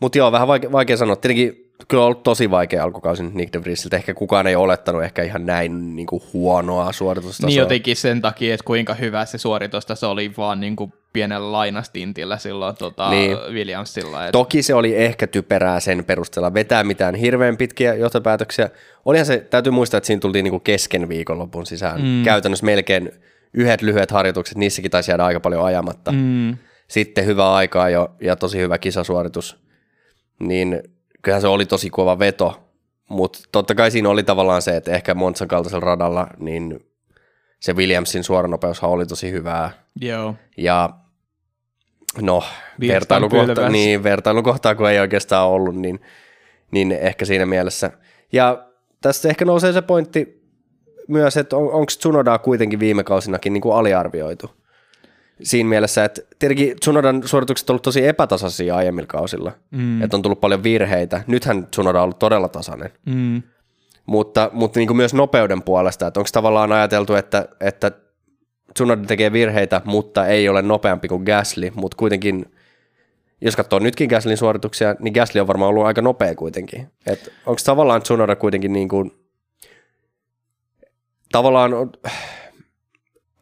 mut 0.01 0.17
joo, 0.17 0.33
vähän 0.33 0.49
vaikea, 0.49 0.73
vaikea 0.73 0.97
sanoa. 0.97 1.17
Tietenkin 1.17 1.73
kyllä 1.89 2.03
on 2.03 2.07
ollut 2.07 2.23
tosi 2.23 2.51
vaikea 2.51 2.85
alkukausi 2.85 3.23
nyt 3.23 3.35
Nick 3.35 3.53
de 3.53 3.63
Vriesiltä. 3.63 3.97
Ehkä 3.97 4.15
kukaan 4.15 4.47
ei 4.47 4.57
olettanut 4.57 5.03
ehkä 5.03 5.23
ihan 5.23 5.47
näin 5.47 5.97
niin 5.97 6.07
kuin 6.07 6.23
huonoa 6.33 6.93
suoritustasoa. 6.93 7.49
Niin 7.49 7.59
jotenkin 7.59 7.97
sen 7.97 8.21
takia, 8.21 8.55
että 8.55 8.65
kuinka 8.65 8.95
hyvä 8.95 9.25
se 9.25 9.39
suoritustaso 9.39 10.11
oli 10.11 10.33
vaan 10.37 10.61
niin 10.61 10.77
kuin 10.77 10.93
pienellä 11.13 11.53
lainastintillä 11.53 12.39
silloin 12.39 12.77
tota, 12.77 13.11
Niin. 13.11 13.37
Williamsilla. 13.53 14.27
Et, 14.27 14.33
Toki 14.33 14.63
se 14.63 14.75
oli 14.75 14.97
ehkä 14.97 15.27
typerää 15.27 15.81
sen 15.81 16.05
perusteella 16.05 16.55
vetää 16.55 16.85
mitään 16.85 17.15
hirveän 17.15 17.57
pitkiä 17.57 17.95
johtopäätöksiä. 17.95 18.71
Olihan 19.05 19.27
se, 19.27 19.39
täytyy 19.51 19.73
muistaa, 19.73 19.99
että 19.99 20.07
siinä 20.07 20.21
tultiin 20.21 20.43
niinku 20.45 20.61
kesken 20.61 21.09
viikonlopun 21.09 21.67
sisään. 21.67 22.01
Mm. 22.03 22.23
Käytännössä 22.25 22.67
melkein 22.67 23.11
yhdet 23.55 23.83
lyhyet 23.83 24.11
harjoitukset, 24.11 24.57
niissäkin 24.57 24.91
taisi 24.91 25.11
jäädä 25.11 25.25
aika 25.25 25.41
paljon 25.41 25.65
ajamatta. 25.65 26.13
mm, 26.13 26.57
Sitten 26.89 27.27
hyvä 27.27 27.55
aikaa 27.55 27.89
jo 27.91 28.11
ja 28.21 28.37
tosi 28.37 28.59
hyvä 28.59 28.79
kisasuoritus. 28.79 29.57
Niin 30.41 30.83
kyllähän 31.23 31.41
se 31.41 31.49
oli 31.49 31.67
tosi 31.67 31.91
kova 31.91 32.19
veto. 32.19 32.67
Mutta 33.09 33.39
totta 33.53 33.75
kai 33.75 33.91
siinä 33.91 34.09
oli 34.09 34.23
tavallaan 34.23 34.63
se, 34.63 34.77
että 34.77 34.93
ehkä 34.93 35.15
Monsan 35.15 35.49
kaltaisella 35.49 35.85
radalla, 35.85 36.27
niin 36.39 36.87
se 37.61 37.73
Williamsin 37.77 38.25
suoranopeushan 38.25 38.91
oli 38.91 39.07
tosi 39.07 39.31
hyvää. 39.33 39.71
joo. 40.01 40.35
Ja 40.57 40.91
no, 42.21 42.43
vertailukohta, 42.81 43.69
niin, 43.69 44.03
vertailukohtaa 44.03 44.75
kun 44.75 44.91
ei 44.91 45.01
oikeastaan 45.01 45.49
ollut, 45.49 45.77
niin, 45.77 46.01
niin 46.71 46.93
ehkä 46.93 47.25
siinä 47.25 47.47
mielessä. 47.47 47.91
Ja 48.33 48.67
tästä 49.01 49.29
ehkä 49.29 49.45
nousee 49.45 49.73
se 49.73 49.83
pointti 49.83 50.43
myös, 51.09 51.37
että 51.37 51.57
on, 51.57 51.63
onko 51.63 51.87
Tsunodaa 51.87 52.39
kuitenkin 52.39 52.81
viime 52.81 53.05
kausinakin 53.05 53.53
niin 53.53 53.61
kuin 53.61 53.75
aliarvioitu. 53.75 54.51
Siinä 55.43 55.69
mielessä, 55.69 56.05
että 56.05 56.23
tietenkin 56.39 56.81
Tsunodan 56.81 57.23
suoritukset 57.29 57.71
on 57.71 57.75
ollut 57.75 57.83
tosi 57.83 58.07
epätasaisia 58.07 58.77
aiemmilla 58.77 59.07
kausilla, 59.07 59.53
Mm, 59.71 60.03
että 60.03 60.17
on 60.17 60.23
tullut 60.23 60.41
paljon 60.41 60.63
virheitä. 60.63 61.23
Nythän 61.27 61.67
Tsunoda 61.67 61.99
on 61.99 62.05
ollut 62.05 62.19
todella 62.19 62.49
tasainen, 62.49 62.91
mm, 63.07 63.43
mutta, 64.07 64.51
mutta 64.53 64.81
niin 64.81 64.87
kuin 64.87 64.97
myös 64.97 65.15
nopeuden 65.15 65.63
puolesta, 65.63 66.07
että 66.07 66.21
onko 66.21 66.31
tavallaan 66.33 66.73
ajateltu, 66.73 67.15
että, 67.15 67.49
että 67.61 67.93
Tsunoda 68.75 69.03
tekee 69.07 69.33
virheitä, 69.33 69.81
mutta 69.85 70.27
ei 70.27 70.49
ole 70.49 70.63
nopeampi 70.63 71.09
kuin 71.09 71.23
Gasly, 71.23 71.71
mutta 71.75 71.97
kuitenkin, 71.97 72.53
jos 73.41 73.57
katsoo 73.57 73.79
nytkin 73.79 74.11
Gaslyn 74.11 74.37
suorituksia, 74.37 74.95
niin 74.99 75.15
Gasly 75.15 75.41
on 75.41 75.47
varmaan 75.47 75.69
ollut 75.69 75.85
aika 75.85 76.03
nopea 76.03 76.35
kuitenkin. 76.35 76.91
Onko 77.47 77.61
tavallaan 77.65 78.03
Tsunoda 78.03 78.37
kuitenkin 78.37 78.73
niin 78.73 78.89
kuin, 78.89 79.13
tavallaan, 81.33 81.73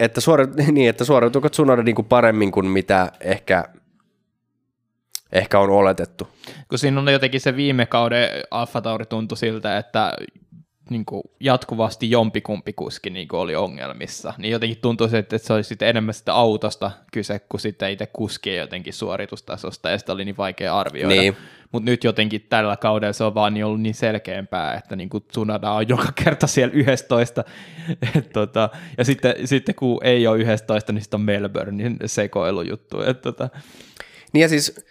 että, 0.00 0.20
suori, 0.20 0.46
niin, 0.72 0.90
että 0.90 1.04
suoriutuuko 1.04 1.48
Tsunoda 1.48 1.82
niin 1.82 1.94
kuin 1.94 2.08
paremmin 2.08 2.52
kuin 2.52 2.66
mitä 2.66 3.12
ehkä, 3.20 3.64
ehkä 5.32 5.58
on 5.58 5.70
oletettu. 5.70 6.28
kun 6.68 6.78
siinä 6.78 7.00
on 7.00 7.12
jotenkin 7.12 7.40
se 7.40 7.56
viime 7.56 7.86
kauden 7.86 8.28
Alfa 8.50 8.80
Tauri 8.80 9.06
tuntui 9.06 9.38
siltä, 9.38 9.78
että 9.78 10.12
niin 10.90 11.04
kuin 11.04 11.22
jatkuvasti 11.40 12.10
jompikumpi 12.10 12.72
kuski 12.72 13.10
niin 13.10 13.28
kuin 13.28 13.40
oli 13.40 13.56
ongelmissa, 13.56 14.34
niin 14.38 14.52
jotenkin 14.52 14.78
tuntui, 14.82 15.08
että 15.12 15.38
se 15.38 15.52
oli 15.52 15.64
sitten 15.64 15.88
enemmän 15.88 16.14
sitä 16.14 16.34
autosta 16.34 16.90
kyse 17.12 17.38
kuin 17.38 17.60
sitten 17.60 17.90
itse 17.90 18.06
kuskien 18.06 18.58
jotenkin 18.58 18.92
suoritustasosta, 18.92 19.90
ja 19.90 19.98
sitä 19.98 20.12
oli 20.12 20.24
niin 20.24 20.36
vaikea 20.36 20.78
arvioida. 20.78 21.20
Niin. 21.20 21.36
Mutta 21.72 21.90
nyt 21.90 22.04
jotenkin 22.04 22.46
tällä 22.48 22.76
kaudella 22.76 23.12
se 23.12 23.24
on 23.24 23.34
vaan 23.34 23.54
niin 23.54 23.64
ollut 23.64 23.80
niin 23.80 23.94
selkeämpää, 23.94 24.74
että 24.74 24.96
niin 24.96 25.08
kuin 25.08 25.24
Tsunoda 25.28 25.70
on 25.70 25.88
joka 25.88 26.12
kerta 26.24 26.46
siellä 26.46 26.74
11, 26.74 27.44
Et 28.16 28.32
tota, 28.32 28.70
ja 28.98 29.04
sitten, 29.04 29.34
sitten 29.44 29.74
kun 29.74 29.98
ei 30.04 30.26
ole 30.26 30.38
11, 30.38 30.92
niin 30.92 31.02
sitten 31.02 31.18
on 31.18 31.24
Melbournein 31.24 31.96
sekoilujuttu. 32.06 33.02
Et 33.02 33.20
tota, 33.20 33.48
Niin 34.32 34.42
ja 34.42 34.48
siis 34.48 34.86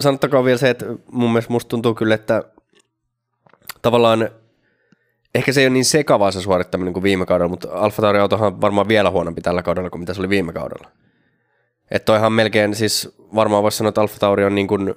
sanottakoon 0.00 0.44
vielä 0.44 0.58
se, 0.58 0.70
että 0.70 0.86
mun 1.12 1.30
mielestä 1.30 1.52
musta 1.52 1.68
tuntuu 1.68 1.94
kyllä, 1.94 2.14
että 2.14 2.42
tavallaan 3.82 4.30
ehkä 5.34 5.52
se 5.52 5.60
ei 5.60 5.66
ole 5.66 5.72
niin 5.72 5.84
sekavaa 5.84 6.30
se 6.30 6.40
suorittaminen 6.40 6.92
kuin 6.92 7.02
viime 7.02 7.26
kaudella, 7.26 7.48
mutta 7.48 7.68
Alfa 7.72 8.02
Tauri 8.02 8.18
autohan 8.18 8.52
on 8.52 8.60
varmaan 8.60 8.88
vielä 8.88 9.10
huonompi 9.10 9.40
tällä 9.40 9.62
kaudella 9.62 9.90
kuin 9.90 10.00
mitä 10.00 10.14
se 10.14 10.20
oli 10.20 10.28
viime 10.28 10.52
kaudella. 10.52 10.90
Että 11.90 12.06
toihan 12.06 12.32
melkein, 12.32 12.74
siis 12.74 13.16
varmaan 13.34 13.62
voisi 13.62 13.78
sanoa, 13.78 13.88
että 13.88 14.00
Alfa 14.00 14.18
Tauri 14.18 14.44
on 14.44 14.54
niin 14.54 14.68
kuin, 14.68 14.94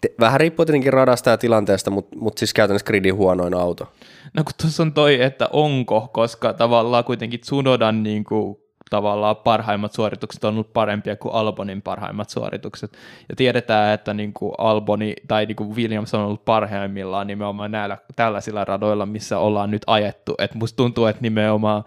te- 0.00 0.14
vähän 0.20 0.40
riippuu 0.40 0.66
tietenkin 0.66 0.92
radasta 0.92 1.30
ja 1.30 1.38
tilanteesta, 1.38 1.90
mutta, 1.90 2.16
mutta 2.16 2.38
siis 2.38 2.54
käytännössä 2.54 2.86
gridin 2.86 3.14
huonoin 3.14 3.54
auto. 3.54 3.92
No 4.34 4.44
kun 4.44 4.52
tuossa 4.62 4.82
on 4.82 4.92
toi, 4.92 5.22
että 5.22 5.48
onko, 5.52 6.08
koska 6.12 6.52
tavallaan 6.52 7.04
kuitenkin 7.04 7.40
Tsunodan 7.40 8.02
niin 8.02 8.24
kuin, 8.24 8.56
tavallaan 8.90 9.36
parhaimmat 9.36 9.92
suoritukset 9.92 10.44
on 10.44 10.54
ollut 10.54 10.72
parempia 10.72 11.16
kuin 11.16 11.34
Albonin 11.34 11.82
parhaimmat 11.82 12.30
suoritukset. 12.30 12.98
Ja 13.28 13.36
tiedetään, 13.36 13.94
että 13.94 14.14
niin 14.14 14.32
kuin 14.32 14.52
Alboni 14.58 15.14
tai 15.28 15.46
niin 15.46 15.56
kuin 15.56 15.76
Williams 15.76 16.14
on 16.14 16.20
ollut 16.24 16.44
parhaimmillaan 16.44 17.26
nimenomaan 17.26 17.70
näillä, 17.70 17.98
tällaisilla 18.16 18.64
radoilla, 18.64 19.06
missä 19.06 19.38
ollaan 19.38 19.70
nyt 19.70 19.82
ajettu. 19.86 20.34
Et 20.38 20.54
musta 20.54 20.76
tuntuu, 20.76 21.06
että 21.06 21.22
nimenomaan 21.22 21.84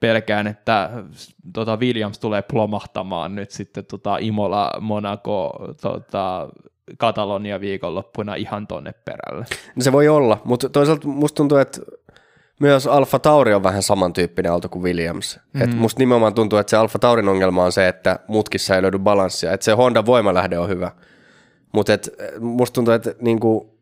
pelkään, 0.00 0.46
että 0.46 0.90
tota 1.52 1.76
Williams 1.76 2.18
tulee 2.18 2.42
plomahtamaan 2.42 3.34
nyt 3.34 3.50
sitten 3.50 3.84
tota 3.84 4.18
Imola, 4.18 4.70
Monaco, 4.80 5.52
tota, 5.80 6.48
Katalonia 6.98 7.60
viikonloppuna 7.60 8.34
ihan 8.34 8.66
tonne 8.66 8.92
perälle. 9.04 9.46
No 9.76 9.82
se 9.82 9.92
voi 9.92 10.08
olla, 10.08 10.40
mutta 10.44 10.68
toisaalta 10.68 11.08
musta 11.08 11.36
tuntuu, 11.36 11.58
että 11.58 11.80
myös 12.60 12.86
Alfa 12.86 13.18
Tauri 13.18 13.54
on 13.54 13.62
vähän 13.62 13.82
samantyyppinen 13.82 14.52
auto 14.52 14.68
kuin 14.68 14.82
Williams. 14.82 15.40
Mm. 15.52 15.62
Et 15.62 15.74
musta 15.74 15.98
nimenomaan 15.98 16.34
tuntuu, 16.34 16.58
että 16.58 16.70
se 16.70 16.76
Alfa 16.76 16.98
Taurin 16.98 17.28
ongelma 17.28 17.64
on 17.64 17.72
se, 17.72 17.88
että 17.88 18.18
mutkissa 18.28 18.76
ei 18.76 18.82
löydy 18.82 18.98
balanssia. 18.98 19.52
Että 19.52 19.64
se 19.64 19.72
Honda 19.72 20.06
voimalähde 20.06 20.58
on 20.58 20.68
hyvä. 20.68 20.90
Mutta 21.72 21.92
musta 22.40 22.74
tuntuu, 22.74 22.94
että 22.94 23.14
niinku 23.20 23.76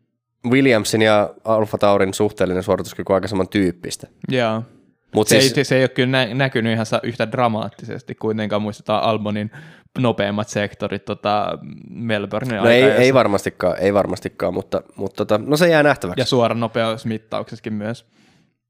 Williamsin 0.49 1.01
ja 1.01 1.29
Alfa 1.43 1.77
Taurin 1.77 2.13
suhteellinen 2.13 2.63
suorituskyky 2.63 3.11
on 3.13 3.15
aika 3.15 3.27
samantyyppistä. 3.27 4.07
Joo. 4.29 4.63
Mut 5.15 5.27
Se, 5.27 5.41
siis, 5.41 5.57
ei, 5.57 5.63
se 5.63 5.75
ei 5.75 5.81
ole 5.81 5.89
kyllä 5.89 6.11
nä- 6.11 6.33
näkynyt 6.33 6.73
ihan 6.73 6.85
yhtä 7.03 7.31
dramaattisesti, 7.31 8.15
kuitenkaan 8.15 8.61
muistetaan 8.61 9.03
Albonin 9.03 9.51
nopeimmat 9.99 10.49
sektorit 10.49 11.05
tota 11.05 11.57
Melbourne 11.89 12.57
no 12.57 12.69
ei, 12.69 12.83
ei 12.83 13.13
varmastikaan, 13.13 13.79
ei 13.79 13.93
varmastikaan, 13.93 14.53
mutta, 14.53 14.81
mutta 14.95 15.25
tota, 15.25 15.43
no 15.47 15.57
se 15.57 15.69
jää 15.69 15.83
nähtäväksi. 15.83 16.21
Ja 16.21 16.25
suora 16.25 16.55
nopeusmittauksessakin 16.55 17.73
myös. 17.73 18.05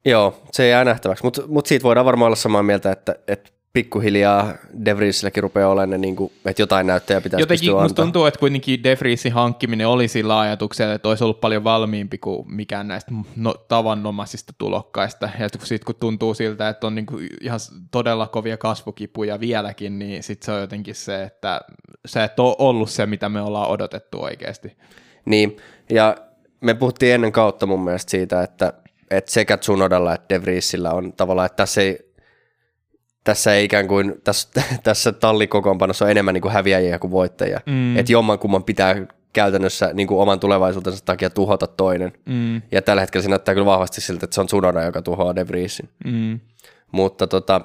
Joo, 0.06 0.42
se 0.52 0.68
jää 0.68 0.86
nähtäväksi, 0.86 1.24
mutta 1.24 1.42
mut 1.48 1.66
siitä 1.66 1.84
voidaan 1.84 2.06
varmaan 2.06 2.28
olla 2.28 2.36
samaa 2.36 2.64
mieltä, 2.64 2.92
että, 2.92 3.16
että 3.28 3.52
pikkuhiljaa 3.74 4.54
De 4.86 4.98
Vriesilläkin 4.98 5.44
rupeaa 5.44 5.70
olemaan 5.70 5.90
ne, 5.90 5.98
niin 5.98 6.16
kuin, 6.16 6.32
että 6.46 6.62
jotain 6.62 6.88
näyttöjä 6.88 7.22
pitäisi 7.22 7.42
Jotenkin 7.42 7.66
pystyä 7.66 7.82
antaa. 7.82 8.06
tuntuu, 8.06 8.26
että 8.26 8.40
kuitenkin 8.40 8.84
De 8.84 8.98
Vriesin 9.00 9.32
hankkiminen 9.32 9.88
oli 9.88 10.08
sillä 10.08 10.40
ajatuksella, 10.40 10.94
että 10.94 11.10
olisi 11.10 11.24
ollut 11.24 11.42
paljon 11.42 11.64
valmiimpi 11.64 12.18
kuin 12.18 12.54
mikään 12.54 12.88
näistä 12.88 13.12
no, 13.36 13.54
tavannomaisista 13.54 14.54
tulokkaista. 14.58 15.30
Ja 15.40 15.50
sitten 15.50 15.86
kun 15.86 15.96
tuntuu 16.00 16.34
siltä, 16.34 16.70
että 16.70 16.88
on 16.88 16.96
niinku 16.96 17.20
ihan 17.42 17.60
todella 17.92 18.28
kovia 18.28 18.58
kasvukipuja 18.58 19.40
vieläkin, 19.40 20.00
niin 20.00 20.24
sitten 20.24 20.46
se 20.46 20.52
on 20.52 20.62
jotenkin 20.62 20.96
se, 20.96 21.24
että 21.24 21.62
sä 22.06 22.24
et 22.24 22.40
ole 22.40 22.56
ollut 22.60 22.90
se, 22.90 23.06
mitä 23.06 23.30
me 23.30 23.42
ollaan 23.42 23.70
odotettu 23.70 24.22
oikeasti. 24.22 24.78
Niin, 25.26 25.58
ja 25.90 26.18
me 26.62 26.74
puhuttiin 26.74 27.14
ennen 27.14 27.32
kautta 27.32 27.66
mun 27.66 27.84
mielestä 27.84 28.12
siitä, 28.12 28.44
että, 28.44 28.74
että 29.12 29.32
sekä 29.32 29.58
Tsunodalla 29.58 30.16
että 30.16 30.26
De 30.30 30.42
Vriesillä 30.42 30.92
on 30.92 31.14
tavallaan, 31.14 31.46
että 31.46 31.56
tässä 31.56 31.82
ei, 31.82 32.12
tässä 33.24 33.54
ei 33.54 33.66
ikään 33.66 33.88
kuin, 33.88 34.16
tässä, 34.24 34.50
tässä 34.84 35.12
tallikokoonpanossa 35.12 36.06
on 36.06 36.12
enemmän 36.12 36.34
niin 36.34 36.42
kuin 36.42 36.54
häviäjiä 36.54 37.00
kuin 37.00 37.12
voittajia. 37.12 37.60
Mm. 37.66 37.98
Että 37.98 38.12
jomman 38.12 38.40
kumman 38.40 38.64
pitää 38.64 38.96
käytännössä 39.34 39.90
niin 39.94 40.08
kuin 40.08 40.20
oman 40.22 40.40
tulevaisuutensa 40.40 41.06
takia 41.06 41.30
tuhota 41.30 41.68
toinen. 41.68 42.14
Mm, 42.26 42.62
Ja 42.72 42.82
tällä 42.82 43.02
hetkellä 43.02 43.24
se 43.24 43.30
näyttää 43.30 43.56
kyllä 43.56 43.66
vahvasti 43.66 44.02
siltä, 44.02 44.26
että 44.26 44.36
se 44.36 44.42
on 44.42 44.48
Tsunoda, 44.48 44.84
joka 44.84 45.02
tuhoaa 45.02 45.36
De 45.36 45.48
Vriesin. 45.48 45.90
mm, 46.06 46.40
Mutta 46.92 47.28
tota, 47.28 47.62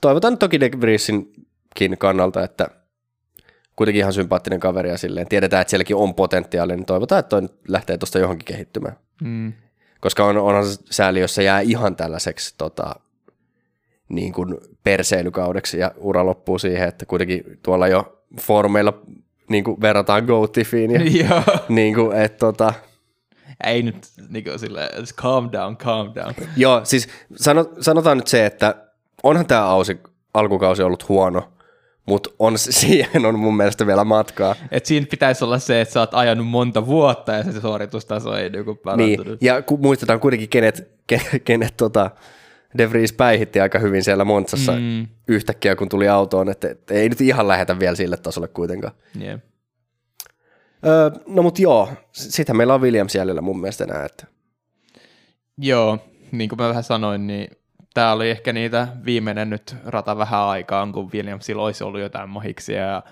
toivotan 0.00 0.38
toki 0.38 0.60
De 0.60 0.70
Vriesinkin 0.80 1.98
kannalta, 1.98 2.42
että 2.44 2.68
kuitenkin 3.76 4.00
ihan 4.00 4.12
sympaattinen 4.12 4.60
kaveri 4.60 4.88
ja 4.90 4.98
silleen. 4.98 5.28
Tiedetään, 5.28 5.60
että 5.60 5.70
sielläkin 5.70 5.96
on 5.96 6.14
potentiaalia, 6.14 6.76
niin 6.76 6.86
toivotaan, 6.86 7.18
että 7.18 7.28
toi 7.40 7.48
lähtee 7.68 7.98
tuosta 7.98 8.18
johonkin 8.18 8.44
kehittymään. 8.44 8.96
mm. 9.22 9.52
Koska 10.00 10.24
on, 10.24 10.36
onhan 10.36 10.64
sääli, 10.90 11.20
jos 11.20 11.34
se 11.34 11.42
jää 11.42 11.60
ihan 11.60 11.96
tällaiseksi 11.96 12.54
tota, 12.58 12.94
niin 14.08 14.32
kuin 14.32 14.56
perseilykaudeksi 14.84 15.78
ja 15.78 15.90
ura 15.96 16.26
loppuu 16.26 16.58
siihen, 16.58 16.88
että 16.88 17.06
kuitenkin 17.06 17.44
tuolla 17.62 17.88
jo 17.88 18.22
foorumeilla 18.40 19.02
niin 19.48 19.64
kuin 19.64 19.80
verrataan 19.80 20.24
Go-Tiffiin 20.24 20.90
ja 20.90 21.00
Joo. 21.28 21.42
niin 21.68 21.94
kuin, 21.94 22.16
että 22.16 22.38
tota, 22.38 22.74
Ei 23.66 23.82
nyt 23.82 23.96
niin 24.28 24.44
sille, 24.58 24.90
calm 25.16 25.50
down, 25.52 25.76
calm 25.76 26.12
down. 26.14 26.34
Joo, 26.56 26.80
siis 26.84 27.08
sano, 27.36 27.64
sanotaan 27.80 28.16
nyt 28.16 28.26
se, 28.26 28.46
että 28.46 28.74
onhan 29.22 29.46
tämä 29.46 29.64
ausi, 29.64 30.00
alkukausi 30.34 30.82
ollut 30.82 31.08
huono, 31.08 31.52
mutta 32.06 32.30
on, 32.38 32.58
siihen 32.80 33.26
on 33.26 33.38
mun 33.38 33.56
mielestä 33.56 33.86
vielä 33.86 34.04
matkaa. 34.04 34.54
Et 34.70 34.86
siinä 34.86 35.06
pitäisi 35.10 35.44
olla 35.44 35.58
se, 35.58 35.80
että 35.80 35.92
sä 35.92 36.00
oot 36.00 36.14
ajanut 36.14 36.46
monta 36.46 36.86
vuotta 36.86 37.32
ja 37.32 37.44
se 37.52 37.60
suoritustaso 37.60 38.36
ei 38.36 38.50
niinku 38.50 38.70
Niin, 38.70 38.78
parantunut. 38.84 39.42
ja 39.42 39.62
kun 39.62 39.80
muistetaan 39.80 40.20
kuitenkin, 40.20 40.48
kenet, 40.48 40.90
kenet, 41.06 41.42
kenet 41.44 41.76
tota, 41.76 42.10
De 42.78 42.90
Vries 42.90 43.12
päihitti 43.12 43.60
aika 43.60 43.78
hyvin 43.78 44.04
siellä 44.04 44.24
Montsassa 44.24 44.72
mm. 44.72 45.06
yhtäkkiä, 45.28 45.76
kun 45.76 45.88
tuli 45.88 46.08
autoon, 46.08 46.48
että, 46.48 46.70
että 46.70 46.94
ei 46.94 47.08
nyt 47.08 47.20
ihan 47.20 47.48
lähetä 47.48 47.78
vielä 47.78 47.96
sille 47.96 48.16
tasolle 48.16 48.48
kuitenkaan. 48.48 48.94
Yeah. 49.20 49.40
Öö, 50.86 51.10
no 51.26 51.42
mut 51.42 51.58
joo, 51.58 51.88
sitten 52.12 52.56
meillä 52.56 52.74
on 52.74 52.80
Williams 52.80 53.14
jäljellä 53.14 53.40
mun 53.40 53.60
mielestä 53.60 53.84
enää, 53.84 54.04
että 54.04 54.26
Joo, 55.58 55.98
niin 56.32 56.48
kuin 56.48 56.58
mä 56.60 56.68
vähän 56.68 56.84
sanoin, 56.84 57.26
niin 57.26 57.48
tämä 57.96 58.12
oli 58.12 58.30
ehkä 58.30 58.52
niitä 58.52 58.88
viimeinen 59.04 59.50
nyt 59.50 59.76
rata 59.84 60.18
vähän 60.18 60.40
aikaan, 60.40 60.92
kun 60.92 61.12
Williamsilla 61.12 61.62
olisi 61.62 61.84
ollut 61.84 62.00
jotain 62.00 62.30
mahiksia 62.30 62.82
ja 62.82 63.02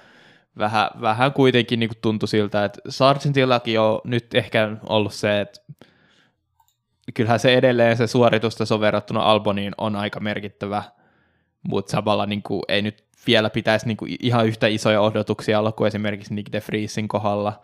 vähän, 0.58 0.90
vähän 1.00 1.32
kuitenkin 1.32 1.80
niin 1.80 1.90
tuntui 2.02 2.28
siltä, 2.28 2.64
että 2.64 2.80
Sargentillakin 2.88 3.80
on 3.80 4.00
nyt 4.04 4.34
ehkä 4.34 4.76
ollut 4.88 5.14
se, 5.14 5.40
että 5.40 5.60
kyllähän 7.14 7.40
se 7.40 7.54
edelleen 7.54 7.96
se 7.96 8.06
suoritustaso 8.06 8.80
verrattuna 8.80 9.20
Alboniin 9.20 9.72
on 9.78 9.96
aika 9.96 10.20
merkittävä, 10.20 10.82
mutta 11.68 11.90
samalla 11.90 12.26
niin 12.26 12.42
kuin, 12.42 12.62
ei 12.68 12.82
nyt 12.82 13.04
vielä 13.26 13.50
pitäisi 13.50 13.86
niin 13.86 13.96
kuin 13.96 14.16
ihan 14.20 14.46
yhtä 14.46 14.66
isoja 14.66 15.00
odotuksia 15.00 15.58
olla 15.58 15.72
kuin 15.72 15.88
esimerkiksi 15.88 16.34
Nick 16.34 16.52
de 16.52 16.62
Vriesin 16.68 17.08
kohdalla, 17.08 17.62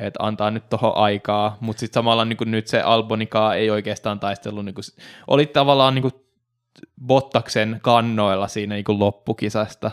että 0.00 0.18
antaa 0.22 0.50
nyt 0.50 0.68
tuohon 0.68 0.96
aikaa, 0.96 1.56
mutta 1.60 1.80
sitten 1.80 1.94
samalla 1.94 2.24
niin 2.24 2.36
kuin 2.36 2.50
nyt 2.50 2.66
se 2.66 2.80
Albonikaa 2.80 3.54
ei 3.54 3.70
oikeastaan 3.70 4.20
taistellut, 4.20 4.64
niin 4.64 4.74
kuin, 4.74 4.84
oli 5.26 5.46
tavallaan 5.46 5.94
niin 5.94 6.02
kuin 6.02 6.23
Bottaksen 7.06 7.78
kannoilla 7.82 8.48
siinä 8.48 8.74
niin 8.74 8.84
kuin 8.84 8.98
loppukisasta, 8.98 9.90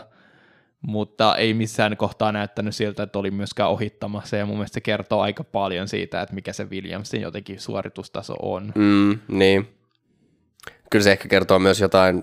mutta 0.80 1.36
ei 1.36 1.54
missään 1.54 1.96
kohtaa 1.96 2.32
näyttänyt 2.32 2.76
siltä, 2.76 3.02
että 3.02 3.18
oli 3.18 3.30
myöskään 3.30 3.70
ohittamassa, 3.70 4.36
ja 4.36 4.46
mun 4.46 4.56
mielestä 4.56 4.74
se 4.74 4.80
kertoo 4.80 5.20
aika 5.20 5.44
paljon 5.44 5.88
siitä, 5.88 6.22
että 6.22 6.34
mikä 6.34 6.52
se 6.52 6.64
Williamsin 6.70 7.20
jotenkin 7.22 7.60
suoritustaso 7.60 8.34
on. 8.42 8.72
mm, 8.74 9.18
niin. 9.28 9.68
Kyllä 10.90 11.02
se 11.02 11.12
ehkä 11.12 11.28
kertoo 11.28 11.58
myös 11.58 11.80
jotain 11.80 12.22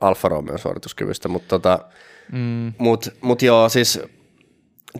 Alfa 0.00 0.28
Romeo 0.28 0.58
suorituskyvystä, 0.58 1.28
mutta 1.28 1.48
tota, 1.48 1.78
Mm, 2.32 2.72
Mut, 2.78 3.08
mut 3.20 3.42
joo, 3.42 3.68
siis 3.68 4.00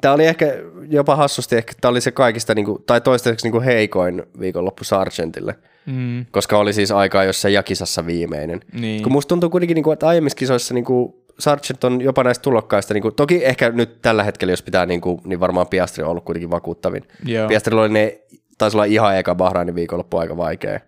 tämä 0.01 0.15
oli 0.15 0.27
ehkä 0.27 0.55
jopa 0.89 1.17
hassusti, 1.17 1.57
ehkä 1.57 1.73
tämä 1.81 1.91
oli 1.91 2.01
se 2.01 2.11
kaikista, 2.11 2.55
niinku, 2.55 2.83
tai 2.87 3.01
toistaiseksi 3.01 3.47
niinku 3.47 3.61
heikoin 3.61 4.23
viikonloppu 4.41 4.85
Sargentille, 4.85 5.55
mm, 5.87 6.27
koska 6.31 6.59
oli 6.59 6.73
siis 6.73 6.91
aikaa 6.91 7.25
jossain 7.25 7.55
jakisassa 7.55 8.07
viimeinen. 8.07 8.61
niin. 8.73 9.03
Kun 9.03 9.13
musta 9.13 9.29
tuntuu 9.29 9.51
kuitenkin, 9.51 9.75
niinku, 9.75 9.91
että 9.91 10.09
aiemmissa 10.09 10.37
kisoissa 10.37 10.75
niinku, 10.75 11.25
Sargent 11.39 11.85
on 11.85 12.01
jopa 12.01 12.25
näistä 12.25 12.43
tulokkaista, 12.43 12.95
niinku, 12.95 13.11
toki 13.11 13.45
ehkä 13.45 13.71
nyt 13.71 14.03
tällä 14.03 14.25
hetkellä, 14.25 14.53
jos 14.53 14.63
pitää, 14.63 14.87
niinku, 14.87 15.21
niin 15.25 15.41
varmaan 15.41 15.67
Piastri 15.67 16.05
on 16.05 16.11
ollut 16.11 16.25
kuitenkin 16.25 16.51
vakuuttavin. 16.51 17.03
Joo. 17.25 17.49
Piastrilla 17.49 17.81
oli 17.83 17.93
ne, 17.93 18.21
taisi 18.59 18.77
olla 18.77 18.85
ihan 18.85 19.17
eka 19.17 19.35
Bahrainin 19.35 19.75
viikonloppu 19.75 20.17
aika 20.17 20.37
vaikea. 20.37 20.81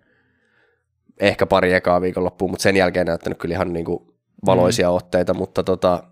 Ehkä 1.21 1.47
pari 1.47 1.73
ekaa 1.73 2.01
viikonloppua, 2.01 2.49
mutta 2.49 2.63
sen 2.63 2.77
jälkeen 2.77 3.07
näyttänyt 3.07 3.39
kyllä 3.39 3.55
ihan 3.55 3.73
niinku 3.73 4.15
valoisia 4.47 4.89
mm. 4.89 4.95
otteita, 4.95 5.35
mutta 5.35 5.63
tota, 5.63 6.03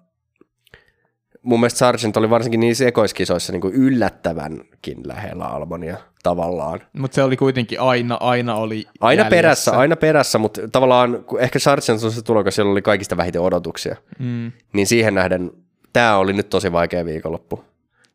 mun 1.47 1.61
mielestä 1.61 1.79
Sargent 1.79 2.17
oli 2.17 2.31
varsinkin 2.31 2.61
niissä 2.61 2.87
ekoiskisoissa 2.89 3.53
niinku 3.53 3.71
yllättävänkin 3.75 4.99
lähellä 5.09 5.45
Albonia 5.45 5.97
tavallaan. 6.23 6.81
Mutta 6.99 7.15
se 7.15 7.23
oli 7.23 7.37
kuitenkin 7.37 7.81
aina, 7.81 8.17
aina 8.21 8.55
oli 8.55 8.85
Aina 9.01 9.21
jäljessä. 9.21 9.31
perässä, 9.37 9.71
aina 9.71 9.97
perässä, 9.97 10.39
mutta 10.39 10.61
tavallaan 10.73 11.25
kun 11.25 11.41
ehkä 11.41 11.59
Sargent 11.59 12.03
on 12.05 12.13
se 12.13 12.23
tulokas, 12.23 12.59
jolla 12.59 12.73
oli 12.73 12.83
kaikista 12.83 13.17
vähiten 13.17 13.41
odotuksia. 13.41 13.97
Mm. 14.19 14.53
Niin 14.73 14.87
siihen 14.87 15.15
nähden 15.15 15.51
tämä 15.93 16.17
oli 16.17 16.33
nyt 16.33 16.49
tosi 16.51 16.73
vaikea 16.73 17.05
viikonloppu. 17.05 17.65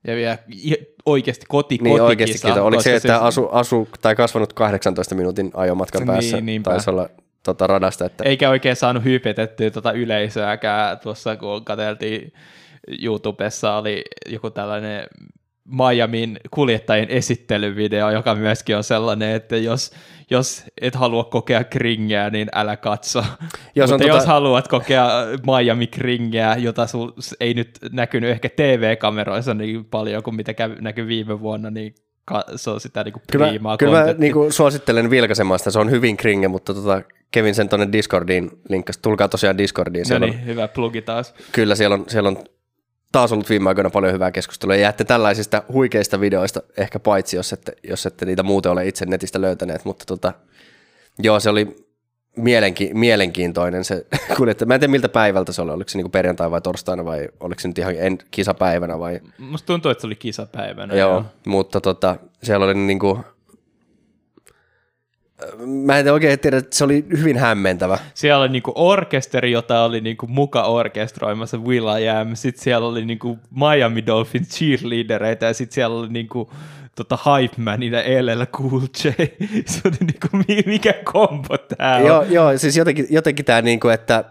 Ja 0.08 0.16
vielä 0.16 0.38
oikeasti 1.06 1.46
koti, 1.50 1.78
Niin 1.82 1.98
kotikisa, 1.98 2.48
oikeasti, 2.48 2.60
oliko 2.60 2.82
se, 2.82 2.96
että 2.96 3.20
asu, 3.20 3.48
asu, 3.52 3.88
tai 4.02 4.16
kasvanut 4.16 4.54
18 4.54 5.16
minuutin 5.16 5.52
ajomatkan 5.54 6.00
Niin, 6.00 6.08
päässä, 6.08 6.42
niinpä. 6.42 6.72
taisi 6.72 6.90
olla 6.90 7.10
tota, 7.44 7.68
radasta, 7.68 8.06
että 8.06 8.24
Eikä 8.24 8.50
oikein 8.50 8.76
saanut 8.76 9.04
hypetettyä 9.04 9.72
tuota 9.72 9.92
yleisöäkään 9.92 11.00
tuossa, 11.00 11.36
kun 11.36 11.66
katseltiin 11.66 12.34
YouTubessa, 13.04 13.76
oli 13.76 14.04
joku 14.30 14.50
tällainen 14.50 15.04
Miamin 15.66 16.40
kuljettajien 16.52 17.10
esittelyvideo, 17.10 18.10
joka 18.12 18.36
myöskin 18.36 18.78
on 18.78 18.84
sellainen, 18.84 19.36
että 19.36 19.58
jos, 19.58 19.92
jos 20.32 20.64
et 20.82 20.96
halua 20.96 21.24
kokea 21.24 21.64
kringeä, 21.64 22.30
niin 22.30 22.48
älä 22.56 22.78
katso. 22.78 23.24
Jos 23.76 23.92
on 23.92 23.96
Mutta 24.00 24.08
tota- 24.14 24.16
jos 24.16 24.26
haluat 24.26 24.68
kokea 24.68 25.10
Miami 25.46 25.88
kringeä, 25.88 26.56
jota 26.60 26.88
sul 26.88 27.12
ei 27.40 27.54
nyt 27.54 27.80
näkynyt 27.92 28.30
ehkä 28.30 28.50
TV-kameroissa 28.50 29.54
niin 29.54 29.86
paljon 29.86 30.24
kuin 30.24 30.36
mitä 30.36 30.54
kävi, 30.54 30.76
näkyi 30.82 31.08
viime 31.08 31.40
vuonna, 31.40 31.70
niin 31.70 31.96
ka- 32.26 32.46
se 32.56 32.70
on 32.70 32.80
sitä 32.80 33.04
niinku 33.04 33.22
Kyllä, 33.32 33.48
priimaa 33.48 33.78
kyllä 33.78 33.92
mä 33.92 33.98
kontenttia. 33.98 34.22
niinku 34.22 34.52
suosittelen 34.52 35.10
vilkaisemaan 35.10 35.60
sitä, 35.60 35.72
se 35.72 35.80
on 35.80 35.92
hyvin 35.92 36.18
kringe, 36.18 36.48
mutta 36.48 36.74
tota, 36.74 37.02
Kevin 37.32 37.56
sen 37.56 37.70
tuonne 37.70 37.88
Discordiin 37.92 38.52
linkkas. 38.70 38.98
Tulkaa 38.98 39.28
tosiaan 39.28 39.58
Discordiin. 39.58 40.06
No 40.10 40.20
niin, 40.20 40.46
hyvä 40.46 40.68
plugi 40.68 41.02
taas. 41.02 41.32
on, 41.32 41.46
kyllä 41.52 41.76
siellä 41.76 41.94
on, 41.94 42.06
siellä 42.08 42.28
on 42.30 42.38
taas 43.12 43.32
ollut 43.32 43.50
viime 43.50 43.70
aikoina 43.70 43.90
paljon 43.90 44.14
hyvää 44.14 44.32
keskustelua. 44.32 44.76
Ja 44.76 44.82
jäätte 44.82 45.04
tällaisista 45.04 45.64
huikeista 45.74 46.20
videoista 46.20 46.62
ehkä 46.78 47.00
paitsi, 47.00 47.36
jos 47.36 47.54
ette, 47.54 47.74
jos 47.84 48.06
ette 48.06 48.26
niitä 48.26 48.44
muuten 48.44 48.72
ole 48.72 48.88
itse 48.88 49.06
netistä 49.06 49.42
löytäneet. 49.42 49.86
Mutta 49.86 50.06
tota, 50.06 50.34
joo, 51.20 51.40
se 51.40 51.50
oli 51.50 51.76
mielenki, 52.36 52.90
mielenkiintoinen 52.94 53.84
se 53.84 54.06
kuljettaja. 54.38 54.68
Mä 54.68 54.74
en 54.74 54.80
tiedä 54.80 54.92
miltä 54.92 55.10
päivältä 55.10 55.52
se 55.52 55.62
oli, 55.62 55.72
oliko 55.72 55.90
se 55.90 55.98
niinku 55.98 56.10
perjantai 56.10 56.52
vai 56.52 56.62
torstaina 56.62 57.06
vai 57.06 57.28
oliko 57.40 57.60
se 57.60 57.68
nyt 57.68 57.78
ihan 57.78 57.96
en, 57.98 58.18
kisapäivänä 58.32 59.00
vai 59.00 59.20
Musta 59.38 59.66
tuntuu, 59.66 59.92
että 59.92 60.02
se 60.02 60.08
oli 60.08 60.16
kisapäivänä. 60.16 60.96
Joo, 60.96 61.26
mutta 61.46 61.82
tota, 61.82 62.16
siellä 62.44 62.66
oli 62.66 62.74
niinku, 62.74 63.20
mä 65.66 66.00
en 66.00 66.14
oikein 66.14 66.40
tiedä, 66.40 66.58
että 66.58 66.76
se 66.76 66.84
oli 66.84 67.06
hyvin 67.18 67.38
hämmentävä. 67.38 67.98
Siellä 68.14 68.42
oli 68.42 68.50
niinku 68.50 68.72
orkesteri, 68.76 69.52
jota 69.52 69.84
oli 69.84 70.02
niinku 70.02 70.28
muka 70.28 70.64
orkestroimassa 70.64 71.58
Will 71.58 71.88
I 71.98 72.10
Am. 72.10 72.36
Sitten 72.36 72.64
siellä 72.64 72.88
oli 72.88 73.06
niinku 73.06 73.40
Miami 73.52 74.06
Dolphins 74.06 74.50
cheerleadereita 74.50 75.46
ja 75.46 75.54
sitten 75.54 75.76
siellä 75.76 76.00
oli 76.00 76.10
niinku 76.10 76.52
tota, 76.96 77.18
Hype 77.26 77.56
Manin 77.58 77.94
ja 77.94 78.02
LL 78.22 78.44
Cool 78.46 78.82
J. 78.82 79.08
Se 79.72 79.82
oli 79.86 79.98
niinku, 80.00 80.28
mikä 80.66 80.94
kombo 81.04 81.58
tää 81.58 81.96
on. 81.96 82.06
Joo, 82.06 82.24
joo 82.24 82.58
siis 82.58 82.78
jotenkin, 82.78 83.08
jotenkin 83.10 83.46
tämä, 83.46 83.62
niinku, 83.62 83.88
että 83.88 84.24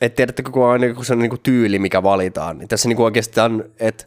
et 0.00 0.14
tiedättekö, 0.14 0.50
kun 0.50 0.66
on 0.66 0.80
niinku 0.80 1.04
se 1.04 1.16
niinku 1.16 1.38
tyyli, 1.42 1.78
mikä 1.78 2.02
valitaan, 2.02 2.58
niin 2.58 2.68
tässä 2.68 2.88
niinku 2.88 3.04
oikeastaan, 3.04 3.64
että 3.80 4.04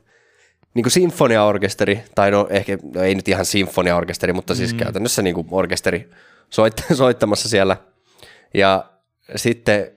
niinku 0.80 0.90
sinfoniaorkesteri, 0.90 2.04
tai 2.16 2.32
no 2.32 2.48
ehkä, 2.50 2.78
no 2.96 3.02
ei 3.02 3.16
nyt 3.16 3.28
ihan 3.28 3.46
sinfoniaorkesteri, 3.46 4.34
mutta 4.34 4.56
siis 4.56 4.74
mm. 4.74 4.80
käytännössä 4.80 5.22
niinku 5.22 5.46
orkesteri 5.52 6.10
soit, 6.50 6.86
soittamassa 6.94 7.50
siellä. 7.50 7.78
Ja 8.54 8.86
sitten 9.36 9.92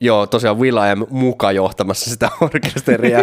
Joo, 0.00 0.26
tosiaan 0.26 0.58
Will 0.58 0.76
I 0.76 0.90
am 0.90 1.06
muka 1.10 1.52
johtamassa 1.52 2.10
sitä 2.10 2.28
orkesteria. 2.40 3.18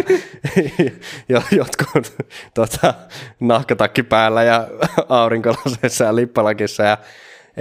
ja 1.28 1.42
jotkut 1.50 2.12
tota, 2.54 2.94
nahkatakki 3.40 4.02
päällä 4.02 4.42
ja 4.42 4.68
aurinkolaseissa 5.08 6.04
ja 6.04 6.16
lippalakissa 6.16 6.82
ja 6.82 6.98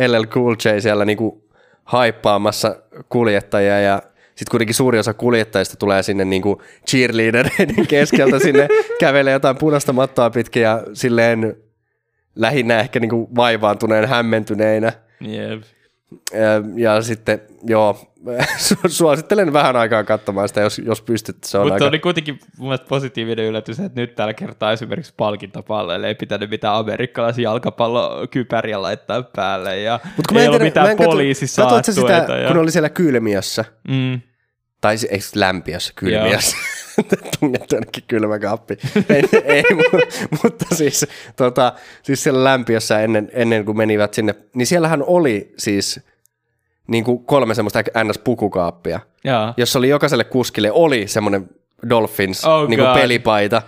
LL 0.07 0.23
Cool 0.26 0.56
J 0.65 0.80
siellä 0.80 1.06
niinku 1.06 1.49
haippaamassa 1.84 2.76
kuljettajia 3.10 3.80
ja 3.80 4.02
sitten 4.35 4.51
kuitenkin 4.51 4.75
suuri 4.75 4.99
osa 4.99 5.13
kuljettajista 5.13 5.77
tulee 5.77 6.03
sinne 6.03 6.25
niinku 6.25 6.61
cheerleadereiden 6.89 7.87
keskeltä 7.87 8.39
sinne 8.39 8.67
kävelee 8.99 9.33
jotain 9.33 9.57
punaista 9.57 9.93
mattoa 9.93 10.29
pitkin 10.29 10.63
ja 10.63 10.83
silleen 10.93 11.57
lähinnä 12.35 12.79
ehkä 12.79 12.99
niinku 12.99 13.29
vaivaantuneen 13.35 14.07
hämmentyneinä. 14.07 14.93
Jep. 15.21 15.63
Ja, 16.75 17.01
sitten, 17.01 17.41
joo, 17.63 18.11
suosittelen 18.88 19.53
vähän 19.53 19.75
aikaa 19.75 20.03
katsomaan 20.03 20.47
sitä, 20.47 20.61
jos, 20.61 20.79
jos 20.79 21.01
pystyt. 21.01 21.43
Se 21.43 21.57
on 21.57 21.63
Mutta 21.63 21.73
aika... 21.73 21.85
oli 21.85 21.99
kuitenkin 21.99 22.39
mun 22.57 22.77
positiivinen 22.89 23.45
yllätys, 23.45 23.79
että 23.79 24.01
nyt 24.01 24.15
tällä 24.15 24.33
kertaa 24.33 24.71
esimerkiksi 24.71 25.13
palkintopalleille 25.17 26.07
ei 26.07 26.15
pitänyt 26.15 26.49
mitään 26.49 26.75
amerikkalaisia 26.75 27.43
jalkapallokypäriä 27.43 28.81
laittaa 28.81 29.23
päälle 29.23 29.79
ja 29.79 29.99
Mut 30.17 30.27
kun 30.27 30.38
ei 30.38 30.47
ollut 30.47 30.57
tiedä- 30.59 30.69
mitään 30.69 30.88
mä 30.88 30.91
en 30.91 30.97
katso- 30.97 31.09
poliisisaattueita. 31.11 31.88
Katsoitko 31.88 32.21
sitä, 32.21 32.38
ja... 32.38 32.47
kun 32.47 32.57
oli 32.57 32.71
siellä 32.71 32.89
kylmiössä, 32.89 33.65
mm, 33.88 34.21
tai 34.81 34.95
eikö 35.09 35.25
lämpiössä, 35.35 35.93
kylmiössä, 35.95 36.57
tungettu 37.39 37.75
ainakin 37.75 38.03
kylmä 38.07 38.39
kappi. 38.39 38.77
ei, 39.09 39.23
ei, 39.43 39.63
mu- 39.63 40.27
mutta 40.43 40.65
siis, 40.75 41.05
tota, 41.35 41.73
siis 42.03 42.23
siellä 42.23 42.43
lämpiössä 42.43 42.99
ennen, 42.99 43.29
ennen 43.33 43.65
kuin 43.65 43.77
menivät 43.77 44.13
sinne, 44.13 44.35
niin 44.53 44.67
siellähän 44.67 45.03
oli 45.03 45.53
siis 45.57 45.99
niin 46.87 47.03
kuin 47.03 47.25
kolme 47.25 47.55
semmoista 47.55 47.81
NS-pukukaappia, 47.81 48.99
jaa, 49.23 49.53
jossa 49.57 49.79
oli 49.79 49.89
jokaiselle 49.89 50.23
kuskille 50.23 50.71
oli 50.71 51.07
semmoinen 51.07 51.49
Dolphins 51.89 52.45
Oh 52.45 52.69
niin 52.69 52.79
kuin 52.79 52.93
pelipaita 52.93 53.61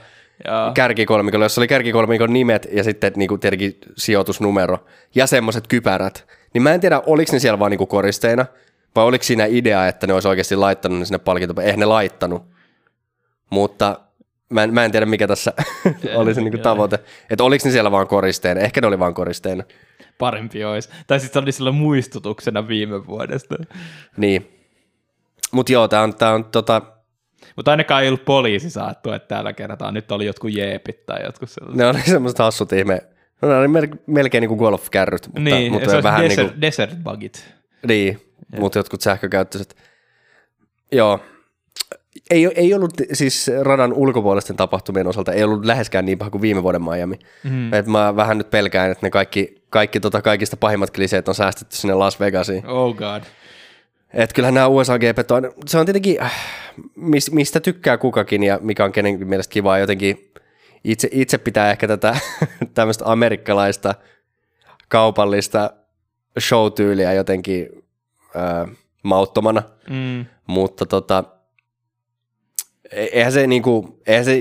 kärkikolmikolla, 0.73 1.45
jossa 1.45 1.61
oli 1.61 1.67
kärkikolmikon 1.67 2.33
nimet 2.33 2.67
ja 2.71 2.83
sitten 2.83 3.13
niin 3.15 3.27
kuin 3.29 3.39
tietenkin 3.39 3.77
sijoitusnumero 3.97 4.85
ja 5.15 5.27
semmoiset 5.27 5.67
kypärät. 5.67 6.25
Niin 6.53 6.61
mä 6.61 6.73
en 6.73 6.79
tiedä, 6.79 7.01
oliko 7.05 7.33
ne 7.33 7.39
siellä 7.39 7.59
vaan 7.59 7.71
niin 7.71 7.77
kuin 7.77 7.87
koristeina 7.87 8.45
vai 8.95 9.05
oliko 9.05 9.23
siinä 9.23 9.45
idea, 9.45 9.87
että 9.87 10.07
ne 10.07 10.13
olisi 10.13 10.27
oikeasti 10.27 10.55
laittanut 10.55 10.99
ne 10.99 11.05
sinne 11.05 11.17
palkinto. 11.17 11.61
Eihän 11.61 11.79
ne 11.79 11.85
laittanut, 11.85 12.43
mutta 13.53 13.99
mä 14.49 14.63
en, 14.63 14.73
mä 14.73 14.85
en 14.85 14.91
tiedä, 14.91 15.05
mikä 15.05 15.27
tässä 15.27 15.53
oli 16.15 16.33
se 16.33 16.41
niin 16.41 16.51
kuin 16.51 16.61
tavoite. 16.61 16.99
Että 17.29 17.43
oliko 17.43 17.67
ne 17.67 17.71
siellä 17.71 17.91
vaan 17.91 18.07
koristeena. 18.07 18.61
Ehkä 18.61 18.81
ne 18.81 18.87
oli 18.87 18.99
vaan 18.99 19.13
koristeena. 19.13 19.63
Parempi 20.17 20.63
olisi. 20.65 20.89
Tai 21.07 21.19
sitten 21.19 21.41
se 21.41 21.43
oli 21.43 21.51
sillä 21.51 21.71
muistutuksena 21.71 22.67
viime 22.67 23.07
vuodesta. 23.07 23.55
Niin. 24.17 24.59
Mutta 25.51 25.71
joo, 25.71 25.87
tää 25.87 26.01
on, 26.01 26.15
tää 26.15 26.33
on 26.33 26.45
tota, 26.45 26.81
Mutta 27.55 27.71
ainakaan 27.71 28.03
ei 28.03 28.07
ollut 28.07 28.25
poliisi 28.25 28.69
saattu, 28.69 29.11
että 29.11 29.27
täällä 29.27 29.53
kertaa 29.53 29.91
nyt 29.91 30.11
oli 30.11 30.25
jotkut 30.25 30.53
jeepit 30.53 31.05
tai 31.05 31.23
jotkut 31.23 31.49
sellaiset. 31.49 31.77
ne 31.77 31.87
oli 31.87 32.01
semmoiset 32.01 32.39
hassut 32.39 32.73
ihme. 32.73 33.01
No, 33.41 33.49
ne 33.49 33.55
oli 33.55 33.67
mel- 33.67 33.97
melkein 34.07 34.41
niin 34.41 34.49
kuin 34.49 34.57
golfkärryt, 34.57 35.27
mutta, 35.27 35.41
niin, 35.41 35.71
mutta 35.71 35.89
se 35.91 36.03
vähän 36.03 36.23
desert, 36.23 36.37
niin 36.37 36.49
kuin, 36.49 36.61
desert 36.61 36.95
bugit. 37.03 37.53
Niin, 37.87 38.21
mutta 38.59 38.79
jotkut 38.79 39.01
sähkökäyttöiset. 39.01 39.75
Joo. 40.91 41.19
Ei, 42.31 42.45
ei 42.55 42.73
ollut 42.73 42.93
siis 43.13 43.51
radan 43.61 43.93
ulkopuolisten 43.93 44.55
tapahtumien 44.55 45.07
osalta, 45.07 45.31
ei 45.31 45.43
ollut 45.43 45.65
läheskään 45.65 46.05
niin 46.05 46.17
paha 46.17 46.29
kuin 46.31 46.41
viime 46.41 46.63
vuoden 46.63 46.81
Miami. 46.83 47.19
Mm. 47.43 47.73
Et 47.73 47.87
mä 47.87 48.15
vähän 48.15 48.37
nyt 48.37 48.49
pelkään, 48.49 48.91
että 48.91 49.05
ne 49.05 49.09
kaikki, 49.09 49.63
kaikki 49.69 49.99
tota, 49.99 50.21
kaikista 50.21 50.57
pahimmat 50.57 50.91
kliseet 50.91 51.27
on 51.27 51.35
säästetty 51.35 51.75
sinne 51.75 51.93
Las 51.93 52.19
Vegasiin. 52.19 52.67
Oh 52.67 52.95
god. 52.95 53.23
Et 54.13 54.33
kyllähän 54.33 54.53
nämä 54.53 54.67
USA 54.67 54.99
GP 54.99 55.31
on, 55.31 55.51
se 55.65 55.77
on 55.77 55.85
tietenkin, 55.85 56.21
äh, 56.21 56.33
mis, 56.95 57.31
mistä 57.31 57.59
tykkää 57.59 57.97
kukakin 57.97 58.43
ja 58.43 58.59
mikä 58.61 58.85
on 58.85 58.91
kenenkin 58.91 59.27
mielestä 59.27 59.51
kivaa 59.51 59.79
jotenkin, 59.79 60.31
itse, 60.83 61.09
itse 61.11 61.37
pitää 61.37 61.71
ehkä 61.71 61.87
tätä 61.87 62.17
tämmöistä 62.73 63.05
amerikkalaista 63.11 63.95
kaupallista 64.87 65.69
show-tyyliä 66.39 67.13
jotenkin 67.13 67.69
äh, 68.35 68.75
mauttomana, 69.03 69.63
Mm. 69.89 70.25
mutta 70.47 70.85
tota, 70.85 71.23
eihän 72.95 73.31
se, 73.31 73.47
niinku, 73.47 73.99
eihän 74.07 74.25
se 74.25 74.39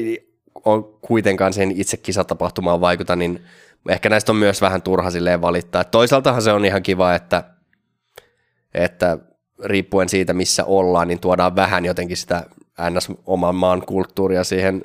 ole 0.65 0.85
kuitenkaan 1.01 1.53
sen 1.53 1.71
itse 1.71 1.97
kisatapahtumaan 1.97 2.81
vaikuta, 2.81 3.17
niin 3.17 3.41
ehkä 3.89 4.09
näistä 4.09 4.33
on 4.33 4.37
myös 4.37 4.61
vähän 4.61 4.83
turha 4.83 5.11
silleen 5.11 5.41
valittaa. 5.41 5.85
Toisaaltahan 5.85 6.43
se 6.43 6.53
on 6.53 6.65
ihan 6.65 6.83
kiva, 6.83 7.15
että, 7.15 7.45
että 8.75 9.19
riippuen 9.65 10.09
siitä, 10.09 10.35
missä 10.35 10.65
ollaan, 10.65 11.09
niin 11.09 11.21
tuodaan 11.21 11.57
vähän 11.57 11.85
jotenkin 11.85 12.17
sitä 12.17 12.47
ns. 12.91 13.09
oman 13.27 13.55
maan 13.55 13.83
kulttuuria 13.87 14.45
siihen 14.45 14.85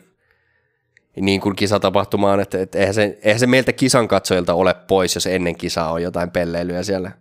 niin 1.22 1.42
kuin 1.42 1.56
kisatapahtumaan, 1.56 2.40
että, 2.40 2.62
että 2.62 2.80
eihän, 2.80 2.94
se, 2.94 3.20
eihän 3.24 3.40
se 3.40 3.48
meiltä 3.48 3.74
kisan 3.74 4.08
katsojilta 4.08 4.54
ole 4.54 4.76
pois, 4.88 5.16
jos 5.16 5.28
ennen 5.28 5.56
kisaa 5.56 5.92
on 5.92 6.02
jotain 6.02 6.32
pelleilyä 6.32 6.84
siellä. 6.84 7.12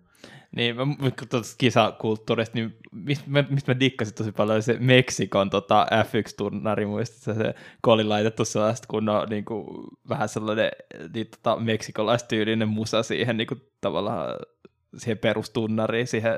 Niin, 0.57 0.77
kun 1.19 1.29
tuosta 1.31 1.55
kisakulttuurista, 1.59 2.59
niin 2.59 2.77
mistä 2.93 3.25
mä, 3.27 3.45
mistä 3.51 3.75
mä 3.75 3.81
dikkasin 3.81 4.15
tosi 4.15 4.33
paljon, 4.33 4.63
se 4.63 4.77
Meksikon 4.81 5.51
tota 5.51 5.87
F1-turnari, 5.91 6.87
muistatko 6.87 7.43
se, 7.43 7.55
kun 7.83 7.93
oli 7.93 8.05
laitettu 8.05 8.45
sellaista 8.45 8.87
kunnon 8.91 9.29
niin 9.29 9.45
kuin, 9.45 9.67
vähän 10.09 10.29
sellainen 10.29 10.71
niin, 11.15 11.27
tota, 11.27 11.57
meksikolaistyylinen 11.57 12.69
musa 12.69 13.03
siihen 13.03 13.37
niin 13.37 13.47
kuin, 13.47 13.63
tavallaan 13.81 14.37
siihen 14.97 15.19
perustunnariin, 15.19 16.07
siihen, 16.07 16.33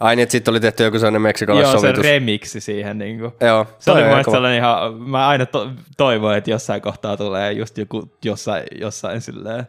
Ai 0.00 0.16
niin, 0.16 0.22
että 0.22 0.32
sitten 0.32 0.52
oli 0.52 0.60
tehty 0.60 0.82
joku 0.82 0.98
sellainen 0.98 1.20
joo, 1.20 1.28
meksikolaissovitus. 1.28 2.04
se 2.04 2.12
remiksi 2.12 2.60
siihen. 2.60 2.98
Niin 2.98 3.18
kuin. 3.18 3.32
Joo, 3.40 3.66
Se 3.78 3.90
oli 3.90 4.04
mun 4.04 4.24
sellainen 4.24 4.58
ihan, 4.58 4.94
mä 4.94 5.28
aina 5.28 5.46
to, 5.46 5.70
toivoin, 5.96 6.38
että 6.38 6.50
jossain 6.50 6.82
kohtaa 6.82 7.16
tulee 7.16 7.52
just 7.52 7.78
joku 7.78 8.12
jossain, 8.24 8.64
jossain 8.80 9.20
silleen. 9.20 9.66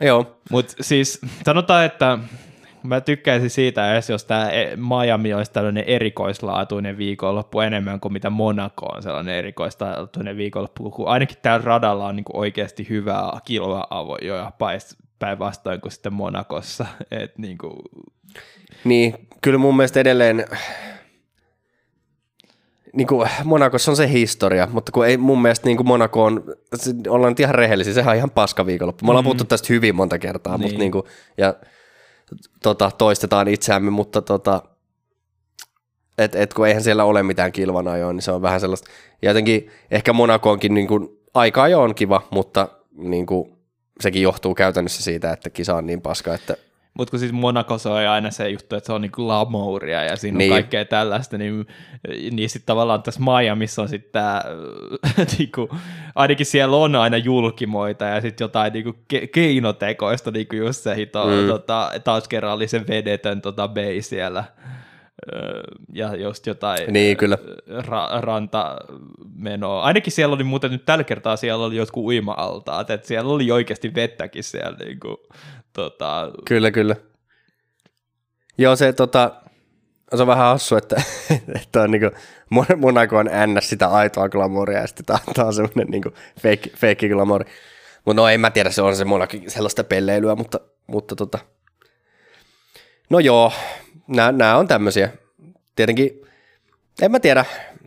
Joo, 0.00 0.36
Mutta 0.50 0.74
siis 0.80 1.20
sanotaan, 1.44 1.84
että 1.84 2.18
mä 2.82 3.00
tykkäisin 3.00 3.50
siitä 3.50 3.92
edes, 3.92 4.10
jos 4.10 4.24
tämä 4.24 4.50
Miami 4.76 5.34
olisi 5.34 5.52
tällainen 5.52 5.84
erikoislaatuinen 5.84 6.98
viikonloppu 6.98 7.60
enemmän 7.60 8.00
kuin 8.00 8.12
mitä 8.12 8.30
Monaco 8.30 8.86
on 8.86 9.02
sellainen 9.02 9.34
erikoislaatuinen 9.34 10.36
viikonloppu, 10.36 10.90
kun 10.90 11.08
ainakin 11.08 11.36
täällä 11.42 11.64
radalla 11.64 12.06
on 12.06 12.16
niinku 12.16 12.32
oikeasti 12.34 12.86
hyvää 12.88 13.32
kilva-avojoja 13.44 14.52
päinvastoin 15.18 15.80
kuin 15.80 15.92
sitten 15.92 16.12
Monakossa. 16.12 16.86
Et 17.10 17.38
niinku, 17.38 17.76
niin 18.84 19.28
kyllä 19.40 19.58
mun 19.58 19.76
mielestä 19.76 20.00
edelleen 20.00 20.44
niin 22.92 23.06
kuin 23.06 23.28
Monakossa 23.44 23.90
on 23.90 23.96
se 23.96 24.10
historia, 24.10 24.68
mutta 24.72 24.92
kun 24.92 25.06
ei 25.06 25.16
mun 25.16 25.42
mielestä 25.42 25.66
niin 25.66 25.76
kuin 25.76 25.86
Monaco 25.86 26.24
on, 26.24 26.44
ollaan 27.08 27.30
nyt 27.30 27.40
ihan 27.40 27.54
rehellisiä, 27.54 27.94
sehän 27.94 28.10
on 28.10 28.16
ihan 28.16 28.30
paska 28.30 28.66
viikonloppu. 28.66 29.04
Me 29.04 29.10
ollaan 29.10 29.24
puhuttu 29.24 29.44
tästä 29.44 29.66
hyvin 29.70 29.96
monta 29.96 30.18
kertaa, 30.18 30.52
niin. 30.52 30.60
mutta 30.62 30.72
Niin. 30.72 30.78
niin 30.78 30.92
kuin, 30.92 31.04
ja 31.38 31.54
tota, 32.62 32.90
toistetaan 32.98 33.48
itseämme, 33.48 33.90
mutta 33.90 34.22
tota, 34.22 34.62
et, 36.18 36.34
et 36.34 36.54
kun 36.54 36.66
eihän 36.66 36.82
siellä 36.82 37.04
ole 37.04 37.22
mitään 37.22 37.52
kilvanajoa, 37.52 38.12
niin 38.12 38.22
se 38.22 38.32
on 38.32 38.42
vähän 38.42 38.60
sellaista. 38.60 38.90
Ja 39.22 39.30
jotenkin 39.30 39.70
ehkä 39.90 40.12
Monaco 40.12 40.50
onkin 40.50 40.74
niin 40.74 40.86
kuin, 40.86 41.08
aika 41.34 41.62
ajo 41.62 41.82
on 41.82 41.94
kiva, 41.94 42.22
mutta 42.30 42.68
niin 42.92 43.26
kuin, 43.26 43.56
sekin 44.00 44.22
johtuu 44.22 44.54
käytännössä 44.54 45.02
siitä, 45.02 45.32
että 45.32 45.50
kisa 45.50 45.74
on 45.74 45.86
niin 45.86 46.02
paska, 46.02 46.34
että 46.34 46.56
Mutta 47.00 47.10
kun 47.10 47.20
siis 47.20 47.32
Monacossa 47.32 47.92
on 47.92 47.96
aina 48.08 48.30
se 48.30 48.48
juttu, 48.50 48.76
että 48.76 48.86
se 48.86 48.92
on 48.92 49.00
niinku 49.00 49.24
glamouria 49.24 50.04
ja 50.04 50.16
siinä 50.16 50.34
on 50.34 50.38
Niin. 50.38 50.50
kaikkea 50.50 50.84
tällaista, 50.84 51.38
niin, 51.38 51.66
niin 52.30 52.50
sitten 52.50 52.66
tavallaan 52.66 53.02
tässä 53.02 53.20
Miamiissa 53.20 53.82
on 53.82 53.88
sitten 53.88 54.12
tämä, 54.12 54.42
niinku, 55.38 55.68
ainakin 56.14 56.46
siellä 56.46 56.76
on 56.76 56.96
aina 56.96 57.16
julkimoita 57.16 58.04
ja 58.04 58.20
sitten 58.20 58.44
jotain 58.44 58.72
niinku 58.72 58.90
ke- 59.14 59.26
keinotekoista, 59.32 60.30
niinku 60.30 60.56
just 60.56 60.82
se 60.82 60.96
hito, 60.96 61.26
mm. 61.26 61.46
tota, 61.48 61.90
taas 62.04 62.28
kerran 62.28 62.52
oli 62.52 62.68
se 62.68 62.86
vedetön 62.88 63.40
tota, 63.42 63.68
bay 63.68 64.02
siellä. 64.02 64.44
Öö, 65.34 65.62
ja 65.94 66.16
just 66.16 66.46
jotain 66.46 66.92
Niin, 66.92 67.16
kyllä. 67.16 67.38
ra- 67.68 68.20
rantamenoa. 68.20 69.82
Ainakin 69.82 70.12
siellä 70.12 70.34
oli 70.34 70.44
muuten 70.44 70.70
nyt 70.70 70.84
tällä 70.84 71.04
kertaa 71.04 71.36
siellä 71.36 71.64
oli 71.64 71.76
jotkut 71.76 72.04
uima-altaat, 72.04 72.90
että 72.90 73.06
siellä 73.08 73.30
oli 73.32 73.50
oikeasti 73.50 73.94
vettäkin 73.94 74.44
siellä 74.44 74.76
niinku, 74.84 75.16
tota, 75.72 76.30
Kyllä, 76.44 76.70
kyllä. 76.70 76.96
Joo, 78.58 78.76
se, 78.76 78.92
tota, 78.92 79.42
se 80.16 80.22
on 80.22 80.26
vähän 80.26 80.46
hassu, 80.46 80.76
että, 80.76 81.02
että 81.62 81.82
on 81.82 81.90
niinku, 81.90 82.10
Mon- 82.54 82.76
Monaco 82.76 83.16
on 83.16 83.26
ns. 83.46 83.68
sitä 83.68 83.88
aitoa 83.88 84.28
glamouria 84.28 84.78
ja 84.80 84.86
sitten 84.86 85.16
on 85.38 85.54
semmoinen 85.54 85.86
niinku 85.86 86.10
fake, 86.40 86.70
fake 86.76 87.08
glamouri. 87.08 87.50
Mutta 88.04 88.22
no 88.22 88.28
en 88.28 88.40
mä 88.40 88.50
tiedä, 88.50 88.70
se 88.70 88.82
on 88.82 88.96
semmoinen 88.96 89.50
sellaista 89.50 89.84
pelleilyä, 89.84 90.34
mutta, 90.34 90.60
mutta 90.86 91.16
tota. 91.16 91.38
No 93.10 93.18
joo, 93.18 93.52
nämä 94.08 94.56
on 94.56 94.68
tämmöisiä. 94.68 95.10
Tietenkin, 95.76 96.22
en 97.02 97.10
mä 97.10 97.20
tiedä, 97.20 97.44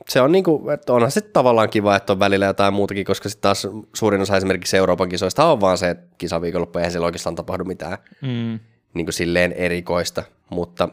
se 0.09 0.21
on 0.21 0.31
niinku, 0.31 0.69
että 0.69 0.93
onhan 0.93 1.11
se 1.11 1.21
tavallaan 1.21 1.69
kiva, 1.69 1.95
että 1.95 2.13
on 2.13 2.19
välillä 2.19 2.45
jotain 2.45 2.73
muutakin, 2.73 3.05
koska 3.05 3.29
sitten 3.29 3.41
taas 3.41 3.67
suurin 3.95 4.21
osa 4.21 4.37
esimerkiksi 4.37 4.77
Euroopan 4.77 5.09
kisoista 5.09 5.45
on 5.45 5.61
vaan 5.61 5.77
se, 5.77 5.89
että 5.89 6.07
kisaviikonloppu 6.17 6.79
eihän 6.79 6.91
siellä 6.91 7.05
oikeastaan 7.05 7.35
tapahdu 7.35 7.63
mitään 7.63 7.97
Mm. 8.21 8.59
niin 8.93 9.05
kuin 9.05 9.13
silleen 9.13 9.51
erikoista, 9.51 10.23
mutta 10.49 10.89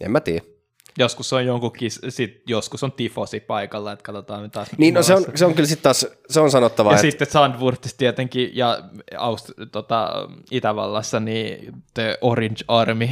en 0.00 0.10
mä 0.10 0.20
tiedä. 0.20 0.44
Joskus 0.98 1.32
on 1.32 1.46
jonkun 1.46 1.72
kis, 1.72 2.00
sit 2.08 2.42
joskus 2.46 2.82
on 2.84 2.92
tifosi 2.92 3.40
paikalla, 3.40 3.92
että 3.92 4.02
katsotaan 4.02 4.42
mitä 4.42 4.66
Niin, 4.78 4.94
no 4.94 5.02
se 5.02 5.14
on, 5.14 5.24
se 5.34 5.44
on 5.46 5.54
kyllä 5.54 5.66
sitten 5.66 5.82
taas, 5.82 6.06
se 6.28 6.40
on 6.40 6.50
sanottava, 6.50 6.90
Ja 6.90 6.94
että 6.96 7.02
sitten 7.02 7.30
Sandwurtissa 7.30 7.98
tietenkin 7.98 8.50
ja 8.56 8.78
Aust- 9.14 9.66
tota, 9.72 10.28
Itävallassa 10.50 11.20
niin 11.20 11.72
The 11.94 12.18
Orange 12.20 12.64
Army. 12.68 13.08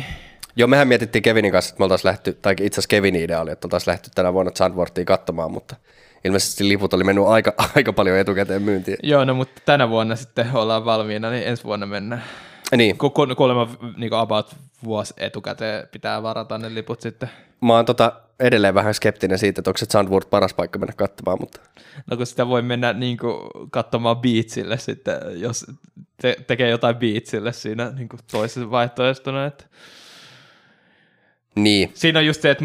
Joo, 0.57 0.67
mehän 0.69 0.89
mietittiin 0.89 1.23
Kevinin 1.23 1.53
kanssa, 1.53 1.69
että 1.73 1.81
me 1.81 1.85
oltaisiin 1.85 2.09
lähty, 2.09 2.33
tai 2.33 2.53
itse 2.53 2.67
asiassa 2.81 2.89
Kevinin 2.89 3.23
idea 3.25 3.41
oli, 3.41 3.51
että 3.51 3.67
oltaisiin 3.67 3.93
lähty 3.93 4.11
tänä 4.15 4.33
vuonna 4.33 4.53
Sandworthia 4.55 5.05
katsomaan, 5.05 5.53
mutta 5.53 5.77
ilmeisesti 6.25 6.69
liput 6.69 6.95
oli 6.95 7.05
mennyt 7.05 7.27
aika, 7.27 7.55
aika 7.77 7.93
paljon 7.93 8.19
etukäteen 8.19 8.63
myyntiin. 8.63 8.97
Joo, 9.03 9.25
no 9.25 9.35
mutta 9.35 9.63
tänä 9.65 9.89
vuonna 9.89 10.17
sitten 10.17 10.47
ollaan 10.55 10.85
valmiina, 10.85 11.31
niin 11.31 11.47
ensi 11.49 11.65
vuonna 11.65 11.87
mennään. 11.87 12.23
Niin, 12.77 12.99
ku- 12.99 13.11
Kuulemma 13.11 13.69
niin 13.97 14.15
about 14.15 14.57
vuosi 14.85 15.15
etukäteen 15.17 15.89
pitää 15.93 16.23
varata 16.23 16.59
ne 16.59 16.75
liput 16.75 17.01
sitten. 17.01 17.31
mä 17.61 17.75
oon 17.75 17.85
tota 17.85 18.13
edelleen 18.41 18.75
vähän 18.75 18.95
skeptinen 18.95 19.39
siitä, 19.39 19.61
että 19.61 19.71
onko 19.71 19.79
se 19.79 19.87
Sandworth 19.91 20.31
paras 20.31 20.55
paikka 20.55 20.79
mennä 20.79 20.93
katsomaan, 20.97 21.39
mutta 21.41 21.61
No 22.11 22.17
kun 22.17 22.27
sitä 22.27 22.49
voi 22.49 22.63
mennä 22.63 22.93
niin 22.93 23.17
kuin, 23.19 23.37
katsomaan 23.71 24.17
beatsille 24.19 24.79
sitten, 24.79 25.15
jos 25.35 25.67
te- 26.23 26.37
tekee 26.47 26.71
jotain 26.71 26.97
beatsille 26.97 27.53
siinä 27.53 27.91
niin 27.91 28.09
kuin 28.09 28.21
toisessa 28.33 28.71
vaihtoehtona. 28.71 29.47
Että. 29.47 29.65
Niin, 31.65 31.91
Siinä 31.95 32.19
on 32.19 32.27
just 32.27 32.43
se, 32.43 32.51
että 32.51 32.65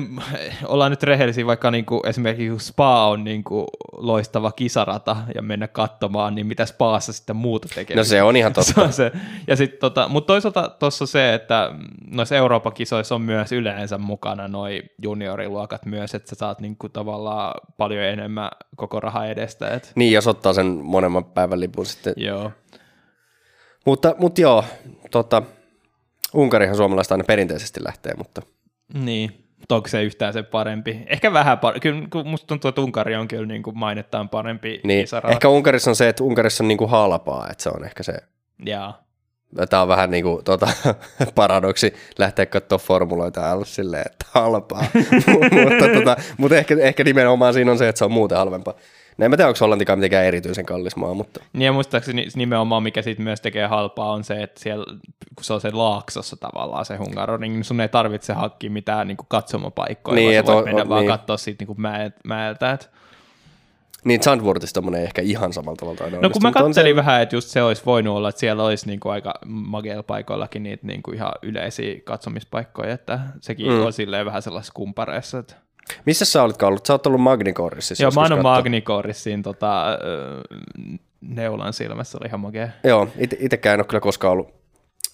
ollaan 0.65 0.91
nyt 0.91 1.03
rehellisiä, 1.03 1.45
vaikka 1.45 1.72
niin 1.72 1.86
kuin 1.86 2.07
esimerkiksi 2.07 2.49
kun 2.49 2.60
Spa 2.60 3.07
on 3.07 3.24
niin 3.24 3.44
kuin 3.44 3.65
loistava 3.98 4.52
kisarata 4.52 5.18
ja 5.36 5.41
mennä 5.41 5.68
katsomaan, 5.68 6.36
niin 6.36 6.48
mitä 6.48 6.65
Spaassa 6.65 7.14
sitten 7.14 7.36
muuta 7.36 7.68
tekee. 7.76 7.95
no 7.98 8.03
se 8.03 8.22
on 8.22 8.36
ihan 8.36 8.53
Se 8.61 8.74
totta. 8.74 8.82
on 8.82 8.94
se. 8.94 9.11
Ja 9.48 9.56
sit, 9.56 9.80
tota, 9.80 10.07
mutta 10.07 10.28
toisaalta 10.28 10.70
tuossa 10.80 11.06
se, 11.06 11.34
että 11.34 11.72
noissa 12.11 12.36
Euroopan 12.36 12.74
kisoissa 12.74 13.15
on 13.15 13.22
myös 13.22 13.52
yleensä 13.52 13.98
mukana 13.98 14.48
noi 14.48 14.84
junioriluokat 15.02 15.86
myös, 15.86 16.15
että 16.15 16.30
sä 16.30 16.36
saat 16.36 16.61
niinku 16.61 16.90
tavallaan 16.90 17.53
paljon 17.78 18.03
enemmän 18.03 18.49
koko 18.76 18.99
raha 18.99 19.26
edestä. 19.26 19.68
Et, 19.68 19.91
Niin, 19.95 20.11
jos 20.14 20.28
ottaa 20.28 20.53
sen 20.53 20.65
monemman 20.68 21.26
päivän 21.26 21.60
lipun 21.60 21.86
sitten. 21.86 22.14
joo. 22.18 22.52
Mutta, 23.86 24.15
mutta 24.18 24.41
joo, 24.41 24.64
tota, 25.11 25.41
Unkarihan 26.34 26.76
suomalaiset 26.76 27.11
aina 27.11 27.24
perinteisesti 27.24 27.84
lähtee, 27.84 28.14
mutta 28.18 28.41
Niin, 28.93 29.43
onko 29.72 29.88
se 29.88 30.03
yhtään 30.03 30.34
se 30.34 30.43
parempi? 30.43 30.99
Ehkä 31.07 31.34
vähän 31.34 31.60
parempi. 31.60 31.80
Kyllä 31.80 32.07
kun 32.10 32.27
musta 32.27 32.47
tuntuu, 32.47 32.69
että 32.69 32.81
Unkari 32.81 33.15
on 33.15 33.27
kyllä 33.27 33.45
niin 33.45 33.64
kuin 33.64 33.77
mainettaan 33.77 34.30
parempi 34.30 34.81
niin, 34.84 35.03
kisarata. 35.03 35.34
ehkä 35.34 35.49
Unkarissa 35.49 35.91
on 35.91 35.95
se, 35.95 36.10
että 36.10 36.23
Unkarissa 36.23 36.64
on 36.64 36.68
niinku 36.68 36.88
halpaa, 36.88 37.47
että 37.51 37.64
se 37.64 37.69
on 37.69 37.85
ehkä 37.85 38.03
se, 38.03 38.14
Jaa. 38.65 39.03
tämä 39.69 39.81
on 39.81 39.88
vähän 39.88 40.11
niinku 40.11 40.41
tota, 40.45 40.68
paradoksi 41.35 41.93
lähteä 42.18 42.45
katsoa 42.45 42.77
formuloita 42.77 43.41
ja 43.41 43.53
olla 43.53 43.65
silleen, 43.65 44.03
että 44.05 44.26
halpaa, 44.31 44.85
mutta, 45.64 45.88
tota, 45.93 46.18
mutta 46.38 46.57
ehkä, 46.57 46.76
ehkä 46.80 47.03
nimenomaan 47.03 47.53
siinä 47.53 47.72
on 47.72 47.77
se, 47.77 47.89
että 47.89 47.99
se 47.99 48.05
on 48.05 48.11
muuten 48.11 48.38
halvempaa. 48.38 48.73
No 49.18 49.26
en 49.26 49.31
mä 49.31 49.38
tiedä, 49.38 49.48
onko 49.48 49.57
Hollantikaan 49.61 49.99
mitenkään 49.99 50.26
erityisen 50.26 50.65
kallis 50.65 50.95
maa, 50.95 51.14
mutta 51.14 51.40
Niin 51.53 51.65
ja 51.65 51.73
muistaakseni 51.73 52.27
nimenomaan, 52.35 52.84
mikä 52.84 53.02
siitä 53.02 53.22
myös 53.22 53.41
tekee 53.41 53.68
halpaa, 53.68 54.11
on 54.11 54.23
se, 54.23 54.44
että 54.44 54.60
siellä, 54.61 54.85
kun 55.35 55.44
se 55.44 55.53
on 55.53 55.61
se 55.61 55.72
laaksossa 55.72 56.35
tavallaan 56.38 56.85
se 56.85 56.95
Hungaroring, 56.98 57.53
niin 57.53 57.64
sun 57.64 57.81
ei 57.81 57.90
tarvitse 57.90 58.34
hankkia 58.34 58.72
mitään 58.72 59.07
niin 59.07 59.18
katsomapaikkoja, 59.27 60.15
Niin, 60.15 60.30
niin, 60.30 60.45
vaan 60.45 60.57
on- 60.57 60.64
voit 60.64 60.65
mennä 60.65 60.81
on- 60.81 60.90
vaan 60.90 61.02
niin. 61.02 61.11
katsoa 61.11 61.38
siitä 61.38 61.61
niin 61.61 61.68
kuin 61.68 61.81
mäeltä, 61.81 62.19
mäeltä. 62.23 62.72
Et. 62.72 62.90
niin 64.03 64.23
Sandworthista 64.23 64.73
tommonen 64.77 64.99
ei 64.99 65.06
ehkä 65.06 65.22
ihan 65.22 65.53
samalla 65.53 65.76
tavalla 65.77 66.03
aina 66.03 66.18
No 66.22 66.30
kun 66.30 66.41
mä 66.41 66.48
on 66.48 66.53
se- 66.53 66.60
katselin 66.60 66.95
vähän, 66.95 67.22
että 67.22 67.35
just 67.35 67.49
se 67.49 67.64
olisi 67.64 67.81
voinut 67.85 68.18
olla, 68.18 68.30
että 68.30 68.40
siellä 68.40 68.64
olisi 68.64 68.88
niin 68.88 68.99
kuin 68.99 69.11
aika 69.14 69.34
mageilla 69.45 70.03
paikoillakin 70.03 70.64
niitä 70.64 70.88
niin 70.88 71.03
kuin 71.03 71.15
ihan 71.15 71.31
yleisiä 71.41 71.95
katsomispaikkoja, 72.03 72.94
että 72.94 73.19
sekin 73.41 73.68
Mm. 73.68 73.73
mm. 73.73 73.85
on 73.85 73.94
silleen 73.94 74.26
vähän 74.26 74.41
sellaisessa 74.41 74.73
kumpareissa. 74.73 75.38
Että... 75.40 75.56
Missä 76.05 76.26
sä 76.26 76.43
olitkaan 76.43 76.68
ollut? 76.68 76.85
Sä 76.85 76.93
oot 76.93 77.07
ollut 77.07 77.22
Magnicorissa. 77.22 77.95
Joo, 77.99 78.11
mä 78.15 78.22
oon 78.22 78.43
Magnicorissa 78.43 79.23
siinä 79.23 79.43
tota, 79.43 79.85
neulan 81.22 81.73
silmässä, 81.73 82.18
oli 82.22 82.27
ihan 82.27 82.39
makea. 82.39 82.69
Joo, 82.84 83.07
ite, 83.18 83.38
itekään 83.39 83.73
en 83.73 83.80
ole 83.80 83.85
kyllä 83.85 84.01
koskaan 84.01 84.31
ollut, 84.31 84.53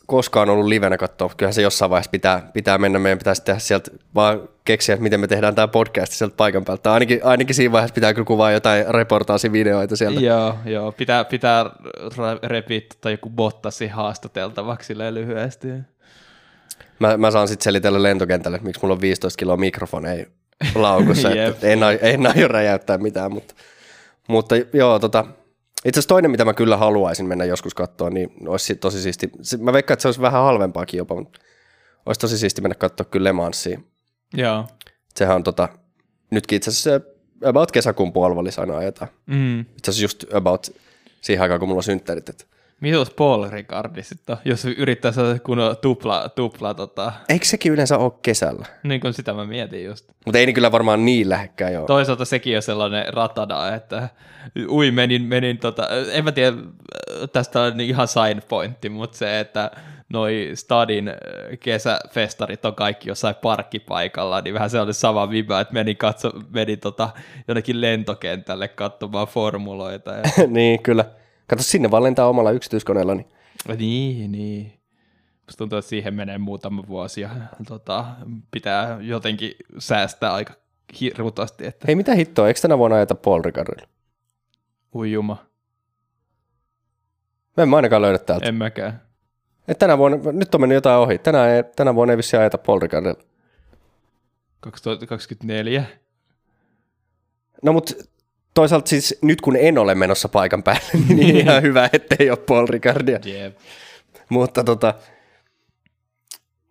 koskaan 0.07 0.49
ollut 0.49 0.65
livenä 0.65 0.97
katsoa. 0.97 1.31
Kyllähän 1.37 1.53
se 1.53 1.61
jossain 1.61 1.91
vaiheessa 1.91 2.11
pitää, 2.11 2.49
pitää 2.53 2.77
mennä. 2.77 2.99
Meidän 2.99 3.17
pitäisi 3.17 3.43
tehdä 3.43 3.59
sieltä, 3.59 3.91
vaan 4.15 4.49
keksiä, 4.65 4.93
että 4.93 5.03
miten 5.03 5.19
me 5.19 5.27
tehdään 5.27 5.55
tämä 5.55 5.67
podcast 5.67 6.13
sieltä 6.13 6.35
paikan 6.35 6.65
päältä. 6.65 6.83
Tai 6.83 6.93
Ainakin, 6.93 7.19
ainakin 7.23 7.55
siinä 7.55 7.71
vaiheessa 7.71 7.93
pitää 7.93 8.13
kyllä 8.13 8.25
kuvaa 8.25 8.51
jotain 8.51 8.85
reportaasivideoita 8.93 9.95
sieltä. 9.95 10.19
Joo, 10.19 10.55
joo. 10.65 10.91
Pitää, 10.91 11.25
pitää 11.25 11.65
repiä 12.43 12.81
tai 13.01 13.11
joku 13.11 13.29
bottasi 13.29 13.87
haastateltavaksi 13.87 14.97
lyhyesti. 14.97 15.67
Mä, 16.99 17.17
mä 17.17 17.31
saan 17.31 17.47
sitten 17.47 17.63
selitellä 17.63 18.03
lentokentälle, 18.03 18.59
miksi 18.63 18.81
mulla 18.81 18.93
on 18.93 19.01
15 19.01 19.37
kiloa 19.37 19.57
mikrofoneja 19.57 20.25
laukussa. 20.75 21.29
Jep. 21.29 21.49
että 21.49 21.67
en, 21.67 21.79
en 22.01 22.27
aio 22.27 22.47
räjäyttää 22.47 22.97
mitään, 22.97 23.31
mutta, 23.31 23.53
mutta 24.27 24.55
joo, 24.73 24.99
tota, 24.99 25.25
itse 25.85 25.99
asiassa 25.99 26.07
toinen, 26.07 26.31
mitä 26.31 26.45
mä 26.45 26.53
kyllä 26.53 26.77
haluaisin 26.77 27.25
mennä 27.25 27.45
joskus 27.45 27.73
katsoa, 27.73 28.09
niin 28.09 28.49
olisi 28.49 28.65
si- 28.65 28.75
tosi 28.75 29.01
siisti. 29.01 29.31
Mä 29.59 29.73
veikkaan, 29.73 29.95
että 29.95 30.01
se 30.01 30.07
olisi 30.07 30.21
vähän 30.21 30.43
halvempaakin 30.43 30.97
jopa, 30.97 31.15
mutta 31.15 31.39
olisi 32.05 32.19
tosi 32.19 32.37
siisti 32.37 32.61
mennä 32.61 32.75
katsoa 32.75 33.05
kyllä 33.05 33.23
Le 33.23 33.33
Mansia. 33.33 33.79
Joo. 34.33 34.65
Sehän 35.15 35.35
on 35.35 35.43
tota, 35.43 35.69
nytkin 36.31 36.55
itse 36.55 36.69
asiassa 36.69 37.01
about 37.45 37.71
kesäkuun 37.71 38.13
puolivälissä 38.13 38.61
aina 38.61 38.77
ajetaan. 38.77 39.11
Mm. 39.25 39.59
Itse 39.59 39.91
asiassa 39.91 40.03
just 40.03 40.33
about 40.33 40.67
siihen 41.21 41.41
aikaan, 41.41 41.59
kun 41.59 41.69
mulla 41.69 41.79
on 41.79 41.83
synttärit. 41.83 42.29
Että. 42.29 42.45
Mitos 42.79 43.09
Paul 43.09 43.49
Ricardi 43.49 44.03
sitten 44.03 44.37
jos 44.45 44.65
yrittää 44.65 45.11
saada 45.11 45.39
kunnon 45.39 45.77
tupla, 45.77 46.29
tupla 46.29 46.73
tota, 46.73 47.11
Eikö 47.29 47.45
sekin 47.45 47.71
yleensä 47.71 47.97
ole 47.97 48.11
kesällä? 48.21 48.65
niin 48.83 49.01
kuin 49.01 49.13
sitä 49.13 49.33
mä 49.33 49.45
mietin 49.45 49.85
just. 49.85 50.07
Mutta 50.25 50.39
ei 50.39 50.45
niin 50.45 50.53
kyllä 50.53 50.71
varmaan 50.71 51.05
niin 51.05 51.29
lähekkään 51.29 51.73
joo. 51.73 51.85
Toisaalta 51.85 52.25
sekin 52.25 52.55
on 52.55 52.61
sellainen 52.61 53.13
ratada, 53.13 53.75
että 53.75 54.09
ui 54.69 54.91
menin, 54.91 55.21
menin 55.21 55.57
tota, 55.57 55.87
en 56.11 56.23
mä 56.23 56.31
tiedä, 56.31 56.57
tästä 57.33 57.61
on 57.61 57.79
ihan 57.81 58.07
side 58.07 58.41
pointti, 58.49 58.89
mutta 58.89 59.17
se, 59.17 59.39
että 59.39 59.71
noi 60.09 60.51
stadin 60.53 61.07
äh, 61.07 61.15
kesäfestarit 61.59 62.65
on 62.65 62.75
kaikki 62.75 63.09
jossain 63.09 63.35
parkkipaikalla, 63.35 64.41
niin 64.41 64.53
vähän 64.53 64.69
se 64.69 64.79
oli 64.79 64.93
sama 64.93 65.29
viba, 65.29 65.59
että 65.59 65.73
menin, 65.73 65.97
katso, 65.97 66.31
menin 66.49 66.79
tota, 66.79 67.09
jonnekin 67.47 67.81
lentokentälle 67.81 68.67
katsomaan 68.67 69.27
formuloita. 69.27 70.11
Ja... 70.11 70.23
niin, 70.47 70.83
kyllä. 70.83 71.05
Kato, 71.49 71.63
sinne 71.63 71.91
vaan 71.91 72.03
lentää 72.03 72.25
omalla 72.27 72.51
yksityiskoneella. 72.51 73.15
Niin. 73.15 73.27
niin, 73.77 74.31
niin. 74.31 74.79
Musta 75.45 75.57
tuntuu, 75.57 75.77
että 75.79 75.89
siihen 75.89 76.13
menee 76.13 76.37
muutama 76.37 76.83
vuosi 76.87 77.21
ja 77.21 77.29
tota, 77.67 78.05
pitää 78.51 78.97
jotenkin 79.01 79.51
säästää 79.79 80.33
aika 80.33 80.53
hirveästi, 81.01 81.65
että 81.67 81.85
Hei, 81.87 81.95
mitä 81.95 82.15
hittoa, 82.15 82.47
eikö 82.47 82.59
tänä 82.59 82.77
vuonna 82.77 82.97
ajeta 82.97 83.15
Paul 83.15 83.41
Ricardilla? 83.41 83.87
ui 84.95 85.11
juma, 85.11 85.37
Mä 87.57 87.63
en 87.63 87.69
mä 87.69 87.75
ainakaan 87.75 88.01
löydä 88.01 88.17
täältä. 88.17 88.45
en 88.45 88.55
mäkään. 88.55 89.01
Et 89.67 89.77
tänä 89.79 89.97
vuonna, 89.97 90.31
nyt 90.31 90.55
on 90.55 90.61
mennyt 90.61 90.75
jotain 90.75 90.99
ohi. 90.99 91.17
Tänä, 91.17 91.45
tänä 91.75 91.95
vuonna 91.95 92.11
ei 92.13 92.17
vissi 92.17 92.37
ajeta 92.37 92.57
Paul 92.57 92.79
Ricardilla. 92.79 93.23
2024. 94.59 95.83
No 97.63 97.73
mut 97.73 97.91
toisaalta 98.59 98.89
siis 98.89 99.17
nyt 99.21 99.41
kun 99.41 99.55
en 99.55 99.77
ole 99.77 99.95
menossa 99.95 100.29
paikan 100.29 100.63
päälle, 100.63 100.91
niin 101.15 101.37
ihan 101.41 101.61
hyvä, 101.61 101.89
ettei 101.93 102.29
ole 102.29 102.37
Paul 102.37 102.67
Ricardia. 102.69 103.19
Jep. 103.25 103.57
Mutta 104.29 104.63
tota, 104.63 104.93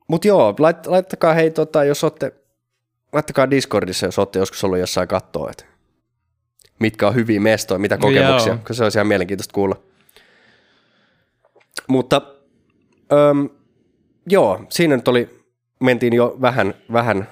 mut 0.09 0.25
joo, 0.25 0.55
lait, 0.59 0.87
laittakaa 0.87 1.35
hei, 1.35 1.51
tota, 1.51 1.85
jos 1.85 2.05
olette, 2.05 2.33
laittakaa 3.13 3.51
Discordissa, 3.51 4.07
jos 4.07 4.19
olette 4.19 4.39
joskus 4.39 4.65
ollut 4.65 4.79
jossain 4.79 5.09
kattoa, 5.09 5.51
että 5.51 5.65
mitkä 6.79 7.09
on 7.09 7.15
hyviä 7.15 7.41
mestoja, 7.41 7.79
mitä 7.79 7.97
kokemuksia, 7.97 8.53
Joo. 8.53 8.57
koska 8.57 8.75
se 8.75 8.85
olisi 8.85 8.99
ihan 8.99 9.07
mielenkiintoista 9.07 9.53
kuulla. 9.53 9.77
Mutta 11.89 12.23
öm, 13.13 13.49
joo, 14.27 14.65
siinä 14.69 14.97
nyt 14.97 15.09
oli, 15.09 15.45
mentiin 15.81 16.13
jo 16.13 16.37
vähän, 16.41 16.75
vähän 16.93 17.29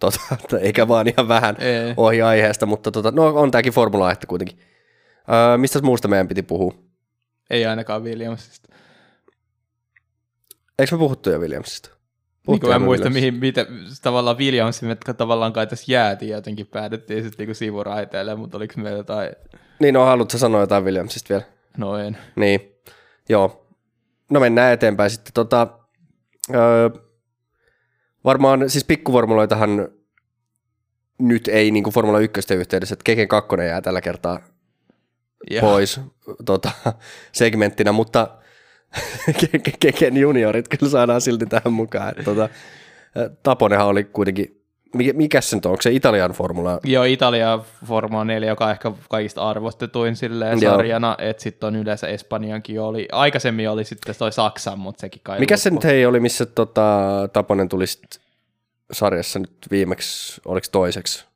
tota, 0.00 0.20
eikä 0.60 0.88
vaan 0.88 1.08
ihan 1.08 1.28
vähän 1.28 1.56
Ei. 1.58 1.94
ohi 1.96 2.22
aiheesta, 2.22 2.66
mutta 2.66 2.90
tota, 2.90 3.10
no 3.10 3.26
on 3.26 3.50
tämäkin 3.50 3.72
formula 3.72 4.12
että 4.12 4.26
kuitenkin. 4.26 4.58
Öö, 5.32 5.56
mistä 5.58 5.82
muusta 5.82 6.08
meidän 6.08 6.28
piti 6.28 6.42
puhua? 6.42 6.74
Ei 7.50 7.66
ainakaan 7.66 8.04
Williamsista. 8.04 8.68
Eikö 10.78 10.94
me 10.94 10.98
puhuttu 10.98 11.30
jo 11.30 11.38
Williamsista? 11.38 11.90
Niin 12.48 12.60
kuin 12.60 12.70
mä 12.70 12.76
en 12.76 12.82
muista, 12.82 13.10
mihin, 13.10 13.34
mitä, 13.34 13.66
tavallaan 14.02 14.38
Williams, 14.38 14.82
me 14.82 14.96
tavallaan 15.16 15.52
kai 15.52 15.66
tässä 15.66 15.92
jäätiin 15.92 16.30
jotenkin, 16.30 16.66
päädyttiin 16.66 17.22
sitten 17.22 17.38
niinku 17.44 17.54
sivuraiteille, 17.54 18.34
mutta 18.34 18.56
oliko 18.56 18.74
meillä 18.76 18.98
jotain, 18.98 19.30
Niin, 19.78 19.94
no 19.94 20.04
haluatko 20.04 20.38
sanoa 20.38 20.60
jotain 20.60 20.84
Williamsista 20.84 21.28
vielä? 21.28 21.42
noin. 21.76 22.16
Niin, 22.36 22.60
joo. 23.28 23.66
No 24.30 24.40
mennään 24.40 24.72
eteenpäin 24.72 25.10
sitten. 25.10 25.32
Tota, 25.32 25.68
öö, 26.54 26.90
varmaan, 28.28 28.70
siis 28.70 28.84
pikkuformuloitahan 28.84 29.88
nyt 31.18 31.48
ei 31.48 31.70
niin 31.70 31.84
kuin 31.84 31.94
Formula 31.94 32.18
1 32.18 32.54
yhteydessä, 32.54 32.92
että 32.92 33.04
Keken 33.04 33.28
2 33.28 33.48
jää 33.66 33.80
tällä 33.80 34.00
kertaa 34.00 34.40
Ja, 35.50 35.60
pois 35.60 36.00
tota, 36.44 36.70
segmenttinä, 37.32 37.92
mutta 37.92 38.38
Keken 39.80 40.16
juniorit 40.16 40.68
kyllä 40.68 40.90
saadaan 40.90 41.20
silti 41.20 41.46
tähän 41.46 41.72
mukaan. 41.72 42.14
Et, 42.18 42.24
tota, 42.24 42.48
Taponenhan 43.42 43.88
oli 43.88 44.04
kuitenkin, 44.04 44.57
mikä, 44.94 45.40
se 45.40 45.56
nyt 45.56 45.66
on, 45.66 45.72
onko 45.72 45.82
se 45.82 45.90
Italian 45.90 46.30
formula? 46.30 46.80
Joo, 46.84 47.04
Italia 47.04 47.58
Formula 47.86 48.24
4, 48.24 48.48
joka 48.48 48.64
on 48.64 48.70
ehkä 48.70 48.92
kaikista 49.10 49.48
arvostetuin 49.48 50.16
silleen 50.16 50.62
Joo. 50.62 50.72
sarjana, 50.72 51.16
että 51.18 51.42
sitten 51.42 51.66
on 51.66 51.76
yleensä 51.76 52.08
Espanjankin 52.08 52.80
oli, 52.80 53.08
aikaisemmin 53.12 53.70
oli 53.70 53.84
sitten 53.84 54.14
toi 54.18 54.32
Saksan, 54.32 54.78
mutta 54.78 55.00
sekin 55.00 55.20
kai 55.24 55.40
Mikä 55.40 55.56
se 55.56 55.70
nyt 55.70 55.84
hei 55.84 56.06
oli, 56.06 56.20
missä 56.20 56.46
tota, 56.46 56.88
Taponen 57.32 57.68
tuli 57.68 57.86
sit 57.86 58.20
sarjassa 58.92 59.38
nyt 59.38 59.52
viimeksi, 59.70 60.40
oliko 60.44 60.66
toiseksi? 60.72 61.27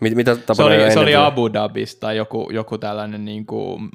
Mit, 0.00 0.14
mitä 0.14 0.36
Se 0.52 0.62
oli, 0.62 0.74
ennen 0.74 0.92
se 0.92 0.98
oli? 0.98 1.16
Abu 1.16 1.52
Dhabista 1.52 2.00
tai 2.00 2.16
joku, 2.16 2.50
joku 2.52 2.78
tällainen 2.78 3.24
niin 3.24 3.46
kuin, 3.46 3.88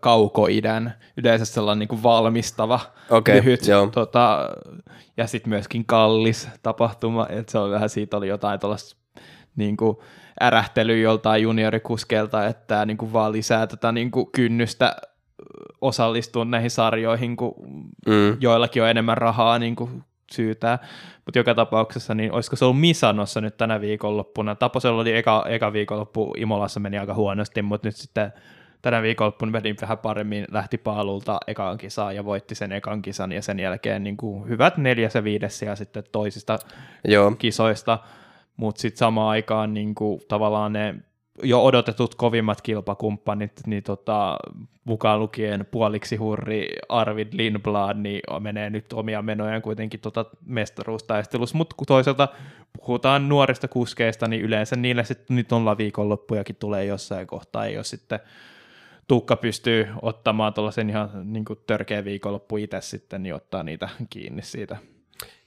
kaukoidän, 0.00 0.94
yleensä 1.16 1.44
sellainen 1.44 1.78
niin 1.78 1.88
kuin 1.88 2.02
valmistava, 2.02 2.80
Okei, 3.10 3.36
lyhyt 3.36 3.66
joo. 3.66 3.86
tota, 3.86 4.48
ja 5.16 5.26
sitten 5.26 5.48
myöskin 5.48 5.84
kallis 5.86 6.48
tapahtuma, 6.62 7.26
että 7.30 7.52
se 7.52 7.58
on 7.58 7.70
vähän 7.70 7.88
siitä 7.88 8.16
oli 8.16 8.28
jotain 8.28 8.60
tuollaista 8.60 8.96
niin 9.56 9.76
kuin 9.76 9.96
ärähtelyä 10.42 10.96
joltain 10.96 11.42
juniorikuskelta, 11.42 12.46
että 12.46 12.64
tämä 12.66 12.84
niin 12.86 12.98
kuin 12.98 13.12
vaan 13.12 13.32
lisää 13.32 13.66
tätä 13.66 13.92
niin 13.92 14.10
kuin 14.10 14.28
kynnystä 14.32 14.96
osallistua 15.80 16.44
näihin 16.44 16.70
sarjoihin, 16.70 17.36
kun 17.36 17.54
Mm. 18.06 18.36
joillakin 18.40 18.82
on 18.82 18.88
enemmän 18.88 19.18
rahaa 19.18 19.58
niin 19.58 19.76
kuin 19.76 20.04
syytää, 20.32 20.78
mutta 21.24 21.38
joka 21.38 21.54
tapauksessa, 21.54 22.14
niin 22.14 22.32
olisiko 22.32 22.56
se 22.56 22.64
ollut 22.64 22.80
Misanossa 22.80 23.40
nyt 23.40 23.56
tänä 23.56 23.80
viikonloppuna? 23.80 24.54
Taposella 24.54 25.00
oli 25.00 25.16
eka, 25.16 25.44
eka 25.48 25.72
viikonloppu, 25.72 26.34
Imolassa 26.36 26.80
meni 26.80 26.98
aika 26.98 27.14
huonosti, 27.14 27.62
mutta 27.62 27.88
nyt 27.88 27.96
sitten 27.96 28.32
tänä 28.82 29.02
viikonloppuna 29.02 29.52
meni 29.52 29.74
vähän 29.80 29.98
paremmin, 29.98 30.44
lähti 30.50 30.78
paalulta 30.78 31.38
ekaan 31.46 31.78
kisaan 31.78 32.16
ja 32.16 32.24
voitti 32.24 32.54
sen 32.54 32.72
ekan 32.72 33.02
kisan 33.02 33.32
ja 33.32 33.42
sen 33.42 33.58
jälkeen 33.58 34.02
niin 34.02 34.16
kuin 34.16 34.48
hyvät 34.48 34.76
neljäs 34.76 35.14
ja 35.14 35.24
viides 35.24 35.62
ja 35.62 35.76
sitten 35.76 36.04
toisista 36.12 36.58
Joo, 37.04 37.30
kisoista, 37.30 37.98
mutta 38.56 38.80
sitten 38.80 38.98
samaan 38.98 39.28
aikaan 39.28 39.74
niin 39.74 39.94
kuin, 39.94 40.20
tavallaan 40.28 40.72
ne 40.72 40.94
jo 41.42 41.64
odotetut 41.64 42.14
kovimmat 42.14 42.62
kilpakumppanit, 42.62 43.52
niin 43.66 43.82
tota, 43.82 44.36
mukaan 44.84 45.20
lukien 45.20 45.66
puoliksi 45.70 46.16
hurri 46.16 46.68
Arvid 46.88 47.28
Lindblad, 47.32 47.96
niin 47.96 48.20
menee 48.40 48.70
nyt 48.70 48.92
omia 48.92 49.22
menojaan 49.22 49.62
kuitenkin 49.62 50.00
tota 50.00 50.24
mestaruustaistelussa, 50.46 51.56
mutta 51.56 51.76
kun 51.76 51.86
toisaalta 51.86 52.28
puhutaan 52.80 53.28
nuorista 53.28 53.68
kuskeista, 53.68 54.28
niin 54.28 54.42
yleensä 54.42 54.76
niille 54.76 55.04
sitten 55.04 55.36
nyt 55.36 55.52
on 55.52 55.78
viikonloppujakin 55.78 56.56
tulee 56.56 56.84
jossain 56.84 57.26
kohtaa, 57.26 57.68
jos 57.68 57.90
sitten 57.90 58.20
Tuukka 59.08 59.36
pystyy 59.36 59.86
ottamaan 60.02 60.54
tuollaisen 60.54 60.90
ihan 60.90 61.10
niin 61.24 61.44
törkeä 61.66 62.04
viikonloppu 62.04 62.56
itse 62.56 62.80
sitten, 62.80 63.22
niin 63.22 63.34
ottaa 63.34 63.62
niitä 63.62 63.88
kiinni 64.10 64.42
siitä. 64.42 64.76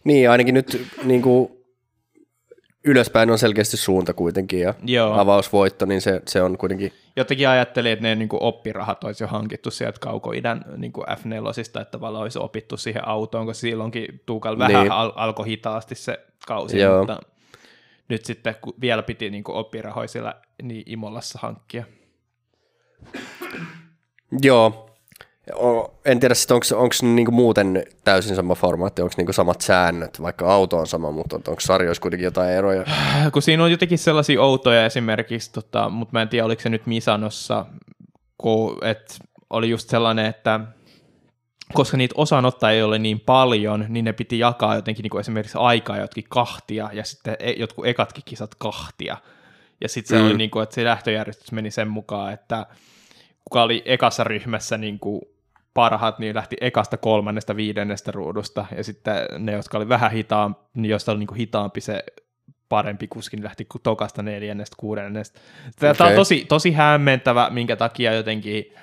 niin 0.04 0.30
ainakin 0.30 0.54
nyt 0.54 0.88
niin 1.04 1.22
kuin, 1.22 1.59
ylöspäin 2.86 3.30
on 3.32 3.38
selkeästi 3.40 3.78
suunta 3.78 4.14
kuitenkin 4.14 4.60
ja 4.60 4.74
Joo. 4.86 5.14
avausvoitto, 5.20 5.86
niin 5.86 6.02
se, 6.02 6.22
se 6.28 6.42
on 6.42 6.58
kuitenkin, 6.58 6.94
Jotenkin 7.16 7.50
ajattelin, 7.50 7.92
että 7.92 8.04
ne 8.04 8.16
niin 8.16 8.30
kuin 8.30 8.44
oppirahat 8.44 9.04
olisi 9.04 9.24
jo 9.24 9.28
hankittu 9.28 9.72
sieltä 9.72 10.00
kaukoidän 10.00 10.66
niin 10.78 10.92
kuin 10.92 11.08
F4, 11.08 11.82
että 11.82 11.86
tavallaan 11.92 12.22
olisi 12.22 12.40
opittu 12.40 12.78
siihen 12.78 13.08
autoon, 13.08 13.46
koska 13.46 13.62
silloinkin 13.62 14.22
Tuukal 14.26 14.58
vähän 14.60 14.82
Niin. 14.84 14.92
al- 14.92 15.12
alkoi 15.16 15.48
hitaasti 15.48 15.96
se 15.96 16.20
kausi, 16.48 16.80
Joo. 16.80 16.98
mutta 16.98 17.20
nyt 18.10 18.26
sitten 18.26 18.56
kun 18.62 18.74
vielä 18.82 19.04
piti 19.04 19.30
niin 19.30 19.44
kuin 19.44 19.56
oppirahoja 19.56 20.08
siellä 20.08 20.36
niin 20.64 20.84
Imolassa 20.86 21.40
hankkia. 21.42 21.84
joo, 24.42 24.89
en 26.06 26.20
tiedä 26.20 26.34
sitten, 26.34 26.56
onko 26.78 26.96
niinku 27.02 27.32
muuten 27.32 27.84
täysin 28.04 28.36
sama 28.36 28.56
formaatti, 28.56 29.02
onko 29.02 29.14
niinku 29.18 29.34
samat 29.34 29.62
säännöt, 29.62 30.22
vaikka 30.22 30.54
auto 30.54 30.78
on 30.78 30.88
sama, 30.88 31.12
mutta 31.12 31.36
onko 31.36 31.60
sarjoissa 31.60 32.02
kuitenkin 32.02 32.24
jotain 32.26 32.52
eroja? 32.52 32.84
Kun 33.34 33.42
siinä 33.42 33.64
on 33.64 33.72
jotenkin 33.72 33.98
sellaisia 33.98 34.42
outoja 34.42 34.86
esimerkiksi, 34.86 35.52
tota, 35.54 35.90
mutta 35.90 36.10
mä 36.14 36.22
en 36.22 36.30
tiedä, 36.30 36.46
oliko 36.46 36.62
se 36.62 36.70
nyt 36.70 36.86
Misanossa, 36.86 37.66
kun, 38.38 38.78
et 38.86 39.20
oli 39.50 39.70
just 39.70 39.90
sellainen, 39.90 40.26
että 40.26 40.60
koska 41.74 41.98
niitä 41.98 42.14
osanottajia 42.18 42.76
ei 42.78 42.84
ole 42.84 43.00
niin 43.00 43.20
paljon, 43.20 43.86
niin 43.90 44.06
ne 44.06 44.14
piti 44.14 44.40
jakaa 44.40 44.76
jotenkin 44.76 45.04
niin 45.04 45.10
kuin 45.12 45.20
esimerkiksi 45.20 45.58
aikaa 45.62 45.98
jotkin 45.98 46.24
kahtia 46.30 46.90
ja 46.94 47.04
sitten 47.04 47.36
e- 47.40 47.52
jotkut 47.58 47.86
ekatkin 47.88 48.24
kisat 48.26 48.56
kahtia. 48.56 49.18
Ja 49.82 49.90
sitten 49.90 50.18
se 50.18 50.22
Mm. 50.24 50.30
oli 50.30 50.38
niin 50.38 50.50
kuin, 50.50 50.64
että 50.64 50.76
se 50.76 50.84
lähtöjärjestys 50.84 51.52
meni 51.52 51.72
sen 51.72 51.88
mukaan, 51.88 52.34
että 52.34 52.66
kuka 53.46 53.64
oli 53.64 53.82
ekassa 53.86 54.24
ryhmässä 54.24 54.78
niin 54.78 55.00
kuin 55.00 55.22
parhaat, 55.74 56.20
niin 56.20 56.36
lähti 56.36 56.58
ekasta 56.62 56.98
kolmannesta 56.98 57.56
viidennestä 57.56 58.12
ruudusta, 58.12 58.66
ja 58.78 58.84
sitten 58.84 59.16
ne, 59.38 59.52
jotka 59.52 59.78
oli 59.78 59.90
vähän 59.90 60.12
hitaampi, 60.12 60.62
niin 60.74 60.96
oli 61.08 61.20
niin 61.20 61.28
kuin 61.28 61.38
hitaampi 61.38 61.82
se 61.82 62.04
parempi 62.70 63.08
kuski, 63.08 63.38
niin 63.38 63.44
lähti 63.44 63.68
tokasta 63.84 64.24
neljännestä, 64.24 64.76
kuudennesta. 64.80 65.40
Tämä 65.80 65.92
Okei. 65.92 66.08
on 66.08 66.16
tosi, 66.16 66.46
tosi 66.50 66.72
hämmentävä, 66.72 67.50
minkä 67.50 67.76
takia 67.76 68.14
jotenkin 68.14 68.74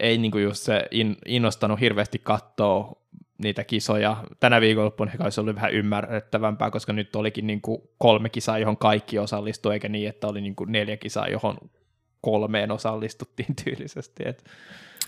ei 0.00 0.18
niin 0.18 0.30
kuin 0.30 0.44
just 0.44 0.62
se 0.62 0.84
in, 0.90 1.16
innostanut 1.26 1.80
hirveästi 1.80 2.18
katsoa 2.18 3.02
niitä 3.38 3.64
kisoja. 3.64 4.16
Tänä 4.40 4.60
viikonloppuna 4.60 5.10
ehkä 5.10 5.24
olisi 5.24 5.40
ollut 5.40 5.54
vähän 5.54 5.72
ymmärrettävämpää, 5.72 6.70
koska 6.70 6.92
nyt 6.92 7.16
olikin 7.16 7.46
niin 7.46 7.60
kuin 7.60 7.82
kolme 7.98 8.28
kisaa, 8.28 8.58
johon 8.58 8.76
kaikki 8.76 9.18
osallistuivat, 9.18 9.74
eikä 9.74 9.88
niin, 9.88 10.08
että 10.08 10.26
oli 10.26 10.40
niin 10.40 10.56
kuin 10.56 10.72
neljä 10.72 10.96
kisaa, 10.96 11.28
johon 11.28 11.58
kolmeen 12.20 12.70
osallistuttiin 12.70 13.56
tyylisesti. 13.64 14.22
Et, 14.26 14.44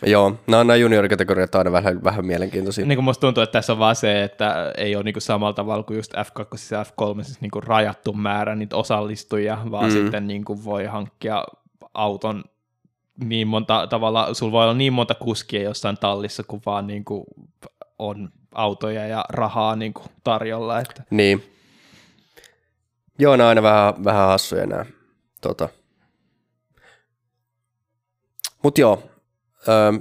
Joo, 0.06 0.36
nämä, 0.46 0.64
nämä 0.64 0.76
juniorikategoriat 0.76 1.54
on 1.54 1.58
aina 1.58 1.72
vähän, 1.72 2.04
vähän 2.04 2.26
mielenkiintoisia. 2.26 2.86
niin 2.86 2.96
kuin 2.96 3.04
musta 3.04 3.20
tuntuu, 3.20 3.42
että 3.42 3.52
tässä 3.52 3.72
on 3.72 3.78
vaan 3.78 3.96
se, 3.96 4.22
että 4.24 4.72
ei 4.76 4.96
ole 4.96 5.04
niin 5.04 5.12
kuin 5.14 5.22
samalla 5.22 5.52
tavalla 5.52 5.82
kuin 5.82 5.96
just 5.96 6.14
F2 6.14 6.74
ja 6.74 6.82
F3 6.82 7.24
siis 7.24 7.40
niin 7.40 7.50
kuin 7.50 7.62
rajattu 7.62 8.12
määrä 8.12 8.54
niitä 8.54 8.76
osallistujia, 8.76 9.58
vaan 9.70 9.84
Mm. 9.84 9.90
sitten 9.92 10.26
niin 10.26 10.44
kuin 10.44 10.64
voi 10.64 10.84
hankkia 10.84 11.44
auton 11.94 12.44
niin 13.24 13.48
monta 13.48 13.86
tavalla, 13.86 14.34
sulla 14.34 14.52
voi 14.52 14.64
olla 14.64 14.74
niin 14.74 14.92
monta 14.92 15.14
kuskia 15.14 15.62
jossain 15.62 15.96
tallissa, 16.00 16.42
kun 16.42 16.60
vaan 16.66 16.86
niin 16.86 17.04
kuin 17.04 17.24
on 17.98 18.28
autoja 18.54 19.06
ja 19.06 19.24
rahaa 19.28 19.76
niin 19.76 19.94
kuin 19.94 20.06
tarjolla. 20.24 20.80
Että. 20.80 21.02
Niin. 21.10 21.44
Joo, 23.18 23.36
nämä 23.36 23.46
on 23.46 23.48
aina 23.48 23.62
vähän, 23.62 24.04
vähän 24.04 24.26
hassuja 24.28 24.66
nämä. 24.66 24.84
Tota. 25.40 25.68
Mut 28.62 28.78
joo, 28.78 29.02
öö, 29.68 29.92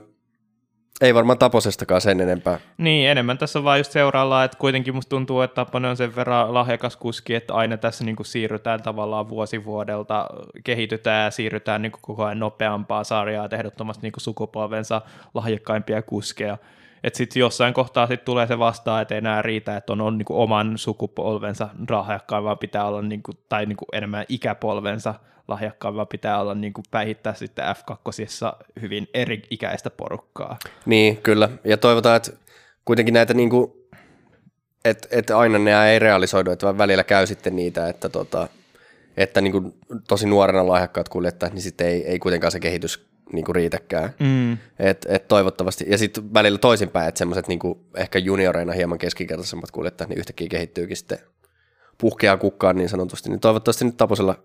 ei 1.01 1.13
varmaan 1.13 1.37
Taposestakaan 1.39 2.01
sen 2.01 2.21
enempää. 2.21 2.59
Niin, 2.77 3.09
enemmän 3.09 3.37
tässä 3.37 3.63
vaan 3.63 3.77
just 3.77 3.91
seuraillaan, 3.91 4.45
että 4.45 4.57
kuitenkin 4.57 4.95
musta 4.95 5.09
tuntuu, 5.09 5.41
että 5.41 5.55
Tappanen 5.55 5.91
on 5.91 5.97
sen 5.97 6.15
verran 6.15 6.53
lahjakas 6.53 6.95
kuski, 6.97 7.35
että 7.35 7.53
aina 7.53 7.77
tässä 7.77 8.03
niin 8.03 8.15
kuin 8.15 8.25
siirrytään 8.27 8.83
tavallaan 8.83 9.29
vuosi 9.29 9.65
vuodelta, 9.65 10.27
kehitytään 10.63 11.23
ja 11.25 11.31
siirrytään 11.31 11.81
niin 11.81 11.91
kuin 11.91 12.01
koko 12.01 12.23
ajan 12.23 12.39
nopeampaa 12.39 13.03
sarjaa, 13.03 13.45
että 13.45 13.57
ehdottomasti 13.57 14.01
niin 14.01 14.11
kuin 14.11 14.21
sukupolvensa 14.21 15.01
lahjakkaimpia 15.33 16.01
kuskeja. 16.01 16.57
Että 17.03 17.17
sitten 17.17 17.39
jossain 17.39 17.73
kohtaa 17.73 18.07
sit 18.07 18.25
tulee 18.25 18.47
se 18.47 18.59
vastaan, 18.59 19.01
että 19.01 19.15
ei 19.15 19.17
enää 19.17 19.41
riitä, 19.41 19.77
että 19.77 19.93
on, 19.93 20.01
on 20.01 20.17
niin 20.17 20.25
kuin 20.25 20.37
oman 20.37 20.77
sukupolvensa 20.77 21.69
lahjakkain, 21.89 22.43
vaan 22.43 22.57
pitää 22.57 22.85
olla, 22.85 23.01
niin 23.01 23.23
kuin, 23.23 23.37
tai 23.49 23.65
niin 23.65 23.77
kuin 23.77 23.89
enemmän 23.93 24.25
ikäpolvensa 24.29 25.13
lahjakkain, 25.47 25.95
vaan 25.95 26.07
pitää 26.07 26.41
olla 26.41 26.55
niin 26.55 26.73
kuin 26.73 26.85
päihittää 26.91 27.33
sitten 27.33 27.65
F2 27.65 28.57
hyvin 28.81 29.07
eri 29.13 29.41
ikäistä 29.49 29.89
porukkaa. 29.89 30.57
Niin, 30.85 31.17
kyllä. 31.17 31.49
Ja 31.63 31.77
toivotaan, 31.77 32.17
että 32.17 32.31
kuitenkin 32.85 33.13
näitä 33.13 33.33
niinku, 33.33 33.87
että 34.85 35.07
et 35.11 35.29
aina 35.29 35.59
ne 35.59 35.91
ei 35.91 35.99
realisoidu, 35.99 36.51
että 36.51 36.77
välillä 36.77 37.03
käy 37.03 37.27
sitten 37.27 37.55
niitä, 37.55 37.89
että, 37.89 38.09
tota, 38.09 38.47
että 39.17 39.41
niinku 39.41 39.73
tosi 40.07 40.27
nuorena 40.27 40.67
lahjakkaat 40.67 41.09
kuljettajat, 41.09 41.53
niin 41.53 41.61
sitten 41.61 41.87
ei, 41.87 42.07
ei 42.07 42.19
kuitenkaan 42.19 42.51
se 42.51 42.59
kehitys 42.59 43.08
niinku 43.33 43.53
riitäkään. 43.53 44.09
Mm. 44.19 44.51
Et, 44.79 45.05
et 45.09 45.27
toivottavasti, 45.27 45.85
ja 45.87 45.97
sitten 45.97 46.33
välillä 46.33 46.57
toisinpäin, 46.57 47.07
että 47.09 47.19
semmoiset 47.19 47.47
niinku 47.47 47.85
ehkä 47.95 48.19
junioreina 48.19 48.73
hieman 48.73 48.97
keskinkertaisemmat 48.97 49.71
kuljettajat, 49.71 50.09
niin 50.09 50.19
yhtäkkiä 50.19 50.47
kehittyykin 50.47 50.97
sitten 50.97 51.19
puhkeaa 51.97 52.37
kukkaan 52.37 52.75
niin 52.75 52.89
sanotusti, 52.89 53.29
niin 53.29 53.39
toivottavasti 53.39 53.85
nyt 53.85 53.97
Taposella 53.97 54.35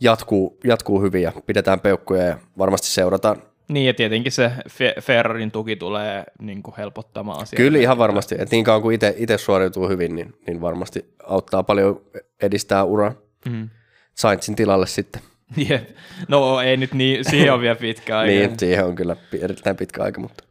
jatkuu, 0.00 0.58
jatkuu 0.64 1.02
hyvin 1.02 1.22
ja 1.22 1.32
pidetään 1.46 1.80
peukkuja 1.80 2.22
ja 2.22 2.38
varmasti 2.58 2.86
seurataan. 2.86 3.42
Niin, 3.68 3.86
ja 3.86 3.94
tietenkin 3.94 4.32
se 4.32 4.52
Fe- 4.68 5.00
Ferrarin 5.00 5.50
tuki 5.50 5.76
tulee 5.76 6.24
niin 6.40 6.62
kuin 6.62 6.74
helpottamaan 6.78 7.42
asiaa. 7.42 7.56
Kyllä 7.56 7.78
ihan 7.78 7.98
varmasti, 7.98 8.34
että 8.34 8.56
niin 8.56 8.64
kauan 8.64 8.82
kuin 8.82 8.98
itse 9.16 9.38
suoriutuu 9.38 9.88
hyvin, 9.88 10.14
niin, 10.14 10.34
niin 10.46 10.60
varmasti 10.60 11.14
auttaa 11.24 11.62
paljon 11.62 12.00
edistää 12.42 12.84
uraa. 12.84 13.14
Mm. 13.50 13.68
Sainzin 14.14 14.56
tilalle 14.56 14.86
sitten. 14.86 15.22
Jep. 15.56 15.90
No 16.28 16.60
ei 16.60 16.76
nyt 16.76 16.94
niin, 16.94 17.24
siihen 17.30 17.52
on 17.52 17.60
vielä 17.60 17.76
pitkä 17.76 18.18
aika. 18.18 18.32
niin, 18.32 18.58
siihen 18.58 18.84
on 18.84 18.94
kyllä 18.94 19.16
erittäin 19.40 19.76
pitkä 19.76 20.02
aika, 20.02 20.20
mutta... 20.20 20.44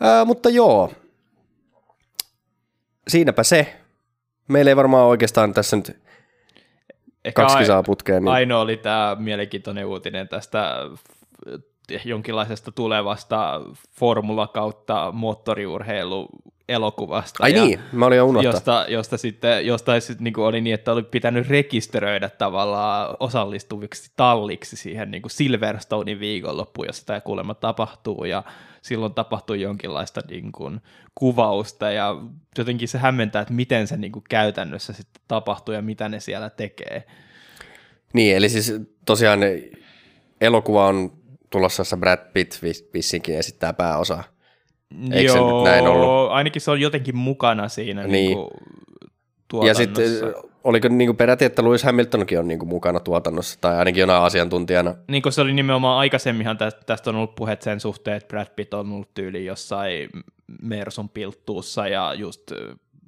Ää, 0.00 0.24
mutta 0.24 0.50
joo, 0.50 0.92
siinäpä 3.08 3.42
se. 3.42 3.76
Meillä 4.48 4.70
ei 4.70 4.76
varmaan 4.76 5.06
oikeastaan 5.06 5.54
tässä 5.54 5.76
nyt 5.76 6.00
Ehkä 7.24 7.42
kaksi 7.42 7.66
saa 7.66 7.82
putkeen. 7.82 8.22
Niin... 8.22 8.32
Ainoa 8.32 8.60
oli 8.60 8.76
tämä 8.76 9.16
mielenkiintoinen 9.18 9.86
uutinen 9.86 10.28
tästä 10.28 10.76
jonkinlaisesta 12.04 12.72
tulevasta 12.72 13.60
formula 13.98 14.46
kautta 14.46 15.12
moottoriurheilu 15.12 16.28
elokuvasta. 16.70 17.44
Ai 17.44 17.54
ja 17.54 17.64
niin, 17.64 17.80
mä 17.92 18.06
olin 18.06 18.16
jo 18.16 18.26
unohtaa. 18.26 18.52
Josta, 18.52 18.84
josta 18.88 19.16
sitten, 19.16 19.66
josta 19.66 20.00
sitten 20.00 20.24
niin 20.24 20.38
oli 20.38 20.60
niin, 20.60 20.74
että 20.74 20.92
oli 20.92 21.02
pitänyt 21.02 21.48
rekisteröidä 21.48 22.28
tavallaan 22.28 23.16
osallistuviksi 23.20 24.12
talliksi 24.16 24.76
siihen 24.76 25.10
niin 25.10 25.22
kuin 25.22 25.30
Silverstonein 25.30 26.20
viikonloppuun, 26.20 26.86
jossa 26.86 27.06
tämä 27.06 27.20
kuulemma 27.20 27.54
tapahtuu, 27.54 28.24
ja 28.24 28.42
silloin 28.82 29.14
tapahtui 29.14 29.60
jonkinlaista 29.60 30.20
niin 30.30 30.52
kuin, 30.52 30.80
kuvausta, 31.14 31.90
ja 31.90 32.16
jotenkin 32.58 32.88
se 32.88 32.98
hämmentää, 32.98 33.42
että 33.42 33.54
miten 33.54 33.86
se 33.86 33.96
niin 33.96 34.12
kuin, 34.12 34.24
käytännössä 34.28 34.92
sitten 34.92 35.22
tapahtuu, 35.28 35.74
ja 35.74 35.82
mitä 35.82 36.08
ne 36.08 36.20
siellä 36.20 36.50
tekee. 36.50 37.04
Niin, 38.12 38.36
eli 38.36 38.48
siis 38.48 38.74
tosiaan 39.06 39.40
elokuva 40.40 40.86
on 40.86 41.12
tulossa, 41.50 41.80
jossa 41.80 41.96
Brad 41.96 42.32
Pitt 42.32 42.54
vissinkin 42.94 43.38
esittää 43.38 43.72
pääosaa. 43.72 44.24
Eikö 45.12 45.32
Joo, 45.32 45.48
se 45.48 45.54
nyt 45.54 45.64
näin 45.64 45.86
ollut? 45.86 46.30
ainakin 46.30 46.62
se 46.62 46.70
on 46.70 46.80
jotenkin 46.80 47.16
mukana 47.16 47.68
siinä 47.68 48.02
niin. 48.02 48.12
Niin 48.12 48.36
kuin, 49.52 49.66
Ja 49.66 49.74
sitten 49.74 50.04
oliko 50.64 50.88
niin 50.88 51.08
kuin 51.08 51.16
peräti, 51.16 51.44
että 51.44 51.64
Lewis 51.64 51.84
Hamiltonkin 51.84 52.38
on 52.38 52.48
niin 52.48 52.58
kuin 52.58 52.68
mukana 52.68 53.00
tuotannossa, 53.00 53.58
tai 53.60 53.76
ainakin 53.76 54.00
jonain 54.00 54.22
asiantuntijana. 54.22 54.94
Niin 55.08 55.22
kuin 55.22 55.32
se 55.32 55.40
oli 55.40 55.52
nimenomaan 55.52 55.98
aikaisemminhan 55.98 56.58
tästä, 56.58 56.80
tästä 56.86 57.10
on 57.10 57.16
ollut 57.16 57.34
puhet 57.34 57.62
sen 57.62 57.80
suhteen, 57.80 58.16
että 58.16 58.28
Brad 58.28 58.46
Pitt 58.56 58.74
on 58.74 58.92
ollut 58.92 59.14
tyyli 59.14 59.44
jossain 59.44 60.08
Mersun 60.62 61.08
pilttuussa, 61.08 61.88
ja 61.88 62.14
just 62.14 62.52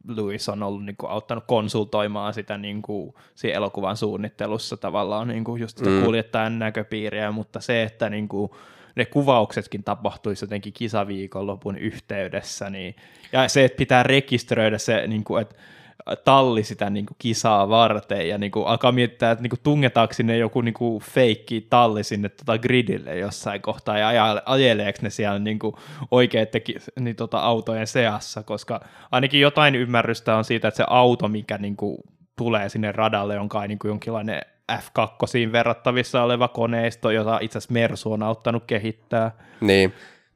Lewis 0.09 0.48
on 0.48 0.62
ollut 0.62 0.84
niin 0.84 0.96
kuin, 0.96 1.10
auttanut 1.10 1.44
konsultoimaan 1.46 2.34
sitä 2.34 2.59
niin 2.59 2.82
kuin, 2.82 3.14
siinä 3.34 3.56
elokuvan 3.56 3.96
suunnittelussa 3.96 4.76
tavallaan 4.76 5.28
niin 5.28 5.44
kuin, 5.44 5.60
just 5.60 5.78
sitä 5.78 5.90
mm. 5.90 6.04
kuljettajan 6.04 6.59
näköpiiriä, 6.59 7.32
mutta 7.32 7.60
se, 7.60 7.82
että 7.82 8.10
niin 8.10 8.28
kuin, 8.28 8.50
ne 8.97 9.05
kuvauksetkin 9.05 9.85
tapahtuisi 9.85 10.44
jotenkin 10.44 10.73
kisaviikonlopun 10.73 11.78
yhteydessä, 11.78 12.70
niin, 12.70 12.97
ja 13.32 13.48
se, 13.48 13.64
että 13.64 13.77
pitää 13.77 14.02
rekisteröidä 14.02 14.78
se, 14.78 15.06
niin 15.06 15.24
kuin, 15.24 15.43
että 15.43 15.55
talli 16.24 16.64
sitä 16.64 16.90
niin 16.90 17.06
kuin 17.06 17.16
kisaa 17.19 17.69
varten 17.69 18.28
ja 18.28 18.39
niin 18.39 18.52
kuin 18.52 18.66
alkaa 18.66 18.93
miettiä, 18.93 19.31
että 19.31 19.43
niin 19.43 19.51
kuin 19.51 19.60
tungetaanko 19.62 20.14
sinne 20.14 20.36
joku 20.36 20.60
niin 20.60 20.74
kuin 20.74 21.02
feikki 21.02 21.66
talli 21.70 22.05
sinne 22.05 22.28
tota 22.28 22.59
gridille 22.59 23.19
jossain 23.19 23.62
kohtaa 23.62 23.98
ja 23.98 24.43
ajeleeko 24.44 24.98
ne 25.02 25.10
siellä 25.10 25.39
niin 25.39 25.59
kuin 25.59 25.74
oikeat 26.10 26.48
niin 27.01 27.16
tota 27.16 27.39
autojen 27.39 27.86
seassa, 27.86 28.43
koska 28.43 28.81
ainakin 29.10 29.40
jotain 29.40 29.74
ymmärrystä 29.74 30.36
on 30.36 30.44
siitä, 30.44 30.69
että 30.69 30.77
se 30.77 30.85
auto, 30.89 31.28
mikä 31.28 31.59
niin 31.59 31.77
kuin 31.77 31.98
tulee 32.36 32.69
sinne 32.69 32.93
radalle, 32.93 33.39
on 33.39 33.48
kai 33.48 33.69
niin 33.69 33.78
kuin 33.78 33.89
jonkinlainen 33.89 34.43
F2 34.78 35.52
verrattavissa 35.52 36.22
oleva 36.22 36.48
koneisto, 36.48 37.10
jota 37.10 37.38
itse 37.42 37.58
asiassa 37.58 37.72
Mersu 37.72 38.12
on 38.12 38.22
auttanut 38.22 38.64
kehittää. 38.66 39.30
Niin, 39.60 39.92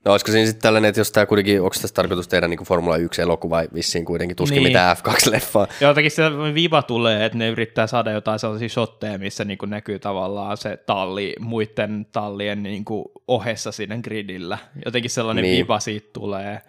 No 0.06 0.12
olisiko 0.12 0.32
siinä 0.32 0.46
sitten 0.46 0.62
tällainen, 0.62 0.88
että 0.88 1.00
jos 1.00 1.12
tämä 1.12 1.26
kuitenkin, 1.26 1.62
onko 1.62 1.74
tässä 1.80 1.94
tarkoitus 1.94 2.28
tehdä 2.28 2.48
niin 2.48 2.64
Formula 2.64 2.96
1-elokuva 2.96 3.74
vissiin 3.74 4.04
kuitenkin, 4.04 4.36
tuskin 4.36 4.56
niin. 4.56 4.68
mitään 4.68 4.96
F2-leffaa. 4.96 5.66
Jotenkin 5.80 6.10
se 6.10 6.22
viva 6.54 6.82
tulee, 6.82 7.24
että 7.24 7.38
ne 7.38 7.48
yrittää 7.48 7.86
saada 7.86 8.10
jotain 8.10 8.38
sellaisia 8.38 8.68
shotteja, 8.68 9.18
missä 9.18 9.44
niin 9.44 9.58
kuin 9.58 9.70
näkyy 9.70 9.98
tavallaan 9.98 10.56
se 10.56 10.76
talli 10.76 11.34
muiden 11.40 12.06
tallien 12.12 12.62
niin 12.62 12.84
kuin 12.84 13.04
ohessa 13.28 13.72
siinä 13.72 13.98
gridillä. 13.98 14.58
Jotenkin 14.84 15.10
sellainen 15.10 15.42
niin. 15.42 15.64
viva 15.64 15.80
siitä 15.80 16.08
tulee. 16.12 16.60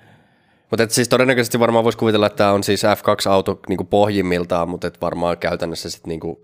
Mutta 0.72 0.86
siis 0.90 1.10
todennäköisesti 1.10 1.60
varmaan 1.60 1.84
voisi 1.84 1.98
kuvitella, 1.98 2.26
että 2.28 2.38
tämä 2.38 2.52
on 2.52 2.64
siis 2.64 2.84
F2-auto 2.84 3.60
niin 3.70 3.78
kuin 3.78 3.88
pohjimmiltaan, 3.88 4.70
mutta 4.70 4.88
et 4.88 5.02
varmaan 5.02 5.38
käytännössä 5.38 5.90
sitten 5.90 6.10
niin 6.10 6.38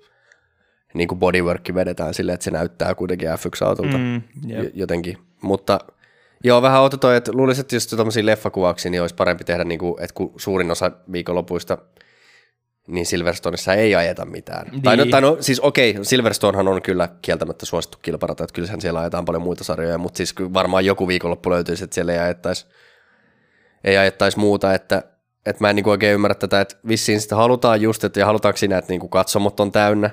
niin 0.93 1.07
kuin 1.07 1.19
bodywork 1.19 1.69
vedetään 1.75 2.13
silleen, 2.13 2.33
että 2.33 2.43
se 2.43 2.51
näyttää 2.51 2.95
kuitenkin 2.95 3.29
F1-autolta 3.29 3.97
mm, 3.97 4.21
jotenkin. 4.73 5.17
Mutta 5.41 5.79
Joo, 6.45 6.61
vähän 6.61 6.81
outo 6.81 6.97
toi, 6.97 7.15
että 7.15 7.31
luulisin, 7.33 7.61
että 7.61 7.75
just 7.75 7.89
tuommoisia 7.89 8.25
leffakuvauksia, 8.25 8.91
niin 8.91 9.01
olisi 9.01 9.15
parempi 9.15 9.43
tehdä, 9.43 9.63
niin 9.63 9.79
kuin, 9.79 10.03
että 10.03 10.13
kun 10.13 10.33
suurin 10.37 10.71
osa 10.71 10.91
viikonlopuista 11.11 11.77
niin 12.87 13.05
Silverstoneissa 13.05 13.73
ei 13.73 13.95
ajeta 13.95 14.25
mitään. 14.25 14.67
Niin. 14.71 14.81
Tai, 14.81 14.97
no, 14.97 15.05
tai 15.05 15.21
no, 15.21 15.37
siis 15.39 15.59
okei, 15.59 15.91
okay, 15.91 16.03
Silverstonehan 16.03 16.67
on 16.67 16.81
kyllä 16.81 17.09
kieltämättä 17.21 17.65
suosittu 17.65 17.97
kilparata, 18.01 18.43
että 18.43 18.53
kyllähän 18.53 18.81
siellä 18.81 18.99
ajetaan 18.99 19.25
paljon 19.25 19.43
muita 19.43 19.63
sarjoja, 19.63 19.97
mutta 19.97 20.17
siis 20.17 20.35
varmaan 20.53 20.85
joku 20.85 21.07
viikonloppu 21.07 21.49
löytyisi, 21.49 21.83
että 21.83 21.93
siellä 21.93 22.13
ei 22.13 22.19
ajettaisi, 22.19 22.65
ei 23.83 23.97
ajettaisi 23.97 24.39
muuta, 24.39 24.73
että, 24.73 25.03
että 25.45 25.63
mä 25.63 25.69
en 25.69 25.75
niin 25.75 25.83
kuin 25.83 25.91
oikein 25.91 26.13
ymmärrä 26.13 26.35
tätä, 26.35 26.61
että 26.61 26.75
vissiin 26.87 27.21
sitä 27.21 27.35
halutaan 27.35 27.81
just, 27.81 28.03
että 28.03 28.19
ja 28.19 28.25
halutaanko 28.25 28.57
siinä, 28.57 28.77
että 28.77 28.91
niin 28.91 28.99
kuin 28.99 29.09
katsomot 29.09 29.59
on 29.59 29.71
täynnä, 29.71 30.09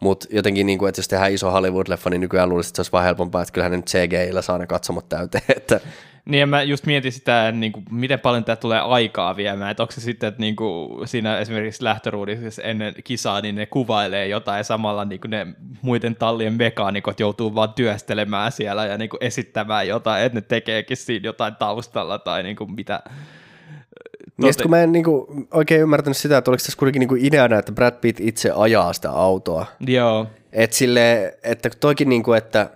mutta 0.00 0.26
jotenkin, 0.30 0.66
niin 0.66 0.78
kuin, 0.78 0.88
että 0.88 0.98
jos 0.98 1.08
tehdään 1.08 1.32
iso 1.32 1.50
Hollywood-leffa, 1.50 2.10
niin 2.10 2.20
nykyään 2.20 2.48
luulisin, 2.48 2.70
että 2.70 2.76
se 2.76 2.80
olisi 2.80 2.92
vaan 2.92 3.04
helpompaa, 3.04 3.42
että 3.42 3.52
kyllähän 3.52 3.72
nyt 3.72 3.86
CGI-llä 3.86 4.42
saa 4.42 4.58
ne 4.58 4.66
katsomot 4.66 5.08
täyteen. 5.08 5.44
Että... 5.56 5.80
Niin 6.24 6.48
mä 6.48 6.62
just 6.62 6.86
mietin 6.86 7.12
sitä, 7.12 7.52
niin 7.52 7.72
kuin, 7.72 7.84
miten 7.90 8.20
paljon 8.20 8.44
tämä 8.44 8.56
tulee 8.56 8.80
aikaa 8.80 9.36
viemään, 9.36 9.70
että 9.70 9.82
onko 9.82 9.92
se 9.92 10.00
sitten, 10.00 10.28
että 10.28 10.40
niin 10.40 10.56
kuin, 10.56 11.08
siinä 11.08 11.38
esimerkiksi 11.38 11.84
lähtöruudissa 11.84 12.62
ennen 12.62 12.94
kisaa, 13.04 13.40
niin 13.40 13.54
ne 13.54 13.66
kuvailee 13.66 14.28
jotain 14.28 14.58
ja 14.58 14.64
samalla 14.64 15.04
niin 15.04 15.20
kuin 15.20 15.30
ne 15.30 15.46
muiden 15.82 16.16
tallien 16.16 16.52
mekaanikot 16.52 17.20
joutuu 17.20 17.54
vaan 17.54 17.74
työstelemään 17.74 18.52
siellä 18.52 18.86
ja 18.86 18.98
niin 18.98 19.10
kuin 19.10 19.24
esittämään 19.24 19.88
jotain, 19.88 20.24
että 20.24 20.36
ne 20.36 20.40
tekeekin 20.40 20.96
siinä 20.96 21.26
jotain 21.26 21.56
taustalla 21.56 22.18
tai 22.18 22.42
niin 22.42 22.56
kuin 22.56 22.72
mitä, 22.72 23.02
niin 24.38 24.54
kun 24.62 24.70
mä 24.70 24.82
en 24.82 24.92
niinku 24.92 25.46
oikein 25.52 25.80
ymmärtänyt 25.80 26.16
sitä, 26.16 26.38
että 26.38 26.50
oliko 26.50 26.60
tässä 26.60 26.78
kuitenkin 26.78 27.00
niinku 27.00 27.16
ideana, 27.18 27.58
että 27.58 27.72
Brad 27.72 27.94
Pitt 28.00 28.20
itse 28.20 28.50
ajaa 28.50 28.92
sitä 28.92 29.10
autoa. 29.10 29.66
Joo. 29.80 30.26
Et 30.52 30.72
sille, 30.72 31.38
että 31.42 31.70
toikin 31.80 32.08
niinku, 32.08 32.32
että 32.32 32.70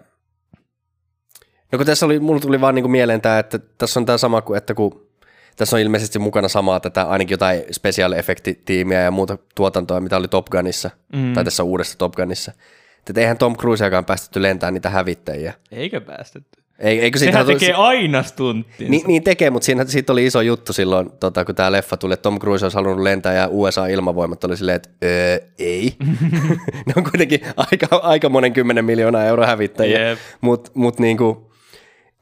No 1.73 1.79
kun 1.79 1.87
tässä 1.87 2.07
oli, 2.07 2.19
mulla 2.19 2.41
tuli 2.41 2.61
vaan 2.61 2.75
niinku 2.75 2.89
mieleen 2.89 3.21
tämä, 3.21 3.39
että 3.39 3.59
tässä 3.79 4.01
on 4.01 4.07
tämä 4.07 4.19
sama 4.19 4.43
kuin, 4.43 4.59
että 4.59 4.75
kun 4.75 5.07
tässä 5.57 5.77
on 5.77 5.83
ilmeisesti 5.83 6.19
mukana 6.19 6.49
samaa 6.49 6.81
tätä, 6.81 7.03
ainakin 7.03 7.35
jotain 7.35 7.63
special 7.71 8.13
tiimiä 8.65 9.01
ja 9.01 9.11
muuta 9.11 9.39
tuotantoa, 9.55 10.01
mitä 10.01 10.17
oli 10.17 10.29
Top 10.29 10.47
Gunissa, 10.47 10.91
mm. 11.13 11.35
tai 11.35 11.45
tässä 11.45 11.63
uudessa 11.63 11.99
Top 11.99 12.13
Gunissa. 12.13 12.53
Että 13.09 13.21
eihän 13.21 13.39
Tom 13.39 13.57
Cruiseakaan 13.57 14.05
päästetty 14.05 14.43
lentää 14.43 14.71
niitä 14.71 14.91
hävittäjiä. 14.91 15.55
Eikö 15.73 16.01
päästetty? 16.01 16.62
Eikö 16.79 17.19
Sehän 17.19 17.47
tekee 17.47 17.73
tullut... 17.73 17.87
aina 17.89 18.23
stuntin. 18.23 18.91
Niin, 18.91 19.03
niin 19.07 19.23
tekee, 19.23 19.51
mutta 19.51 19.67
siinä, 19.67 19.85
siitä 19.85 20.13
oli 20.13 20.27
iso 20.27 20.41
juttu 20.41 20.73
silloin, 20.73 21.11
tota, 21.21 21.45
kun 21.45 21.55
tämä 21.55 21.73
leffa 21.73 21.97
tuli, 21.97 22.15
että 22.15 22.23
Tom 22.23 22.39
Cruise 22.39 22.65
olisi 22.65 22.75
halunnut 22.77 23.03
lentää 23.03 23.35
ja 23.35 23.49
USA-ilmavoimat 23.51 24.45
oli 24.45 24.57
silleen, 24.57 24.77
että 24.77 24.89
öö, 25.05 25.39
ei. 25.59 25.95
ne 26.87 26.93
on 26.97 27.05
kuitenkin 27.05 27.41
aika, 27.57 27.87
aika 27.97 28.29
monen 28.29 28.53
kymmenen 28.53 28.85
miljoonaa 28.85 29.25
euroa 29.25 29.47
hävittäjiä. 29.47 30.09
Yep. 30.09 30.19
Mutta 30.41 30.71
mut 30.75 30.99
niinku, 30.99 31.53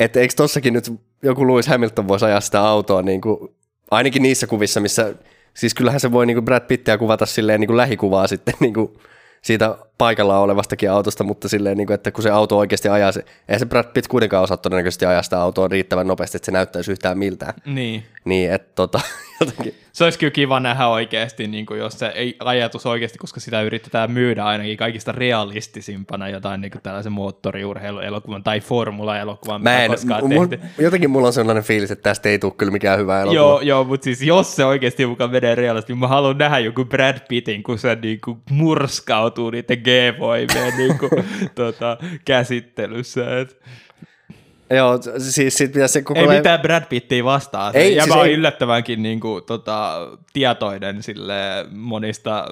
että 0.00 0.20
eikö 0.20 0.34
tossakin 0.36 0.72
nyt 0.72 0.92
joku 1.22 1.48
Lewis 1.48 1.66
Hamilton 1.66 2.08
voisi 2.08 2.24
ajaa 2.24 2.40
sitä 2.40 2.60
autoa 2.60 3.02
niinku, 3.02 3.54
ainakin 3.90 4.22
niissä 4.22 4.46
kuvissa, 4.46 4.80
missä, 4.80 5.14
siis 5.54 5.74
kyllähän 5.74 6.00
se 6.00 6.12
voi 6.12 6.26
niinku 6.26 6.42
Brad 6.42 6.66
Pittiä 6.66 6.98
kuvata 6.98 7.26
silleen 7.26 7.60
niinku 7.60 7.76
lähikuvaa 7.76 8.26
sitten 8.26 8.54
niinku, 8.60 9.00
siitä 9.42 9.76
paikalla 9.98 10.38
olevastakin 10.38 10.90
autosta, 10.90 11.24
mutta 11.24 11.48
silleen, 11.48 11.76
niin 11.76 11.86
kuin, 11.86 11.94
että 11.94 12.12
kun 12.12 12.22
se 12.22 12.30
auto 12.30 12.58
oikeasti 12.58 12.88
ajaa, 12.88 13.12
se, 13.12 13.24
ei 13.48 13.58
se 13.58 13.66
Brad 13.66 13.84
Pitt 13.84 14.08
kuitenkaan 14.08 14.42
osaa 14.42 14.56
todennäköisesti 14.56 15.06
ajaa 15.06 15.22
sitä 15.22 15.40
autoa 15.42 15.68
riittävän 15.68 16.06
nopeasti, 16.06 16.36
että 16.36 16.46
se 16.46 16.52
näyttäisi 16.52 16.92
yhtään 16.92 17.18
miltään. 17.18 17.54
Niin. 17.64 18.04
Niin, 18.24 18.52
että 18.52 18.72
tota, 18.74 19.00
jotenkin. 19.40 19.74
Se 19.92 20.04
olisi 20.04 20.18
kyllä 20.18 20.30
kiva 20.30 20.60
nähdä 20.60 20.86
oikeasti, 20.86 21.46
niin 21.46 21.66
kuin 21.66 21.80
jos 21.80 21.98
se 21.98 22.06
ei 22.06 22.36
ajatus 22.38 22.86
oikeasti, 22.86 23.18
koska 23.18 23.40
sitä 23.40 23.62
yritetään 23.62 24.10
myydä 24.10 24.44
ainakin 24.44 24.76
kaikista 24.76 25.12
realistisimpana 25.12 26.28
jotain 26.28 26.60
niin 26.60 26.70
kuin 26.70 26.82
tällaisen 26.82 27.12
moottoriurheiluelokuvan 27.12 28.42
tai 28.42 28.60
formula-elokuvan, 28.60 29.62
Mä 29.62 29.84
en, 29.84 29.90
m- 29.90 30.82
jotenkin 30.82 31.10
mulla 31.10 31.26
on 31.26 31.32
sellainen 31.32 31.64
fiilis, 31.64 31.90
että 31.90 32.02
tästä 32.02 32.28
ei 32.28 32.38
tule 32.38 32.52
kyllä 32.56 32.72
mikään 32.72 32.98
hyvä 32.98 33.20
elokuva. 33.20 33.34
Joo, 33.34 33.60
joo 33.60 33.84
mutta 33.84 34.04
siis 34.04 34.22
jos 34.22 34.56
se 34.56 34.64
oikeasti 34.64 35.06
mukaan 35.06 35.30
menee 35.30 35.54
realisti, 35.54 35.94
mä 35.94 36.08
haluan 36.08 36.38
nähdä 36.38 36.58
joku 36.58 36.84
Brad 36.84 37.18
Pittin, 37.28 37.62
kun 37.62 37.78
se 37.78 37.98
niin 38.02 38.20
kuin 38.24 38.38
murskautuu 38.50 39.50
niiden 39.50 39.78
G-voimien 39.78 40.76
niin 40.76 40.98
kuin, 40.98 41.10
tota, 41.54 41.96
käsittelyssä. 42.24 43.40
Et. 43.40 43.60
Joo, 44.70 44.98
siis 45.18 45.58
sit 45.58 45.72
pitäisi 45.72 45.92
se 45.92 46.02
koko 46.02 46.20
Ei 46.20 46.28
mitään 46.28 46.60
Brad 46.60 46.84
Pittia 46.88 47.24
vastaan. 47.24 47.76
Ei, 47.76 47.96
ja 47.96 48.04
siis 48.04 48.16
mä 48.16 48.22
ei... 48.22 48.32
yllättävänkin 48.32 49.02
niin 49.02 49.20
kuin, 49.20 49.44
tota, 49.44 50.08
tietoinen 50.32 51.02
sille 51.02 51.34
monista 51.70 52.46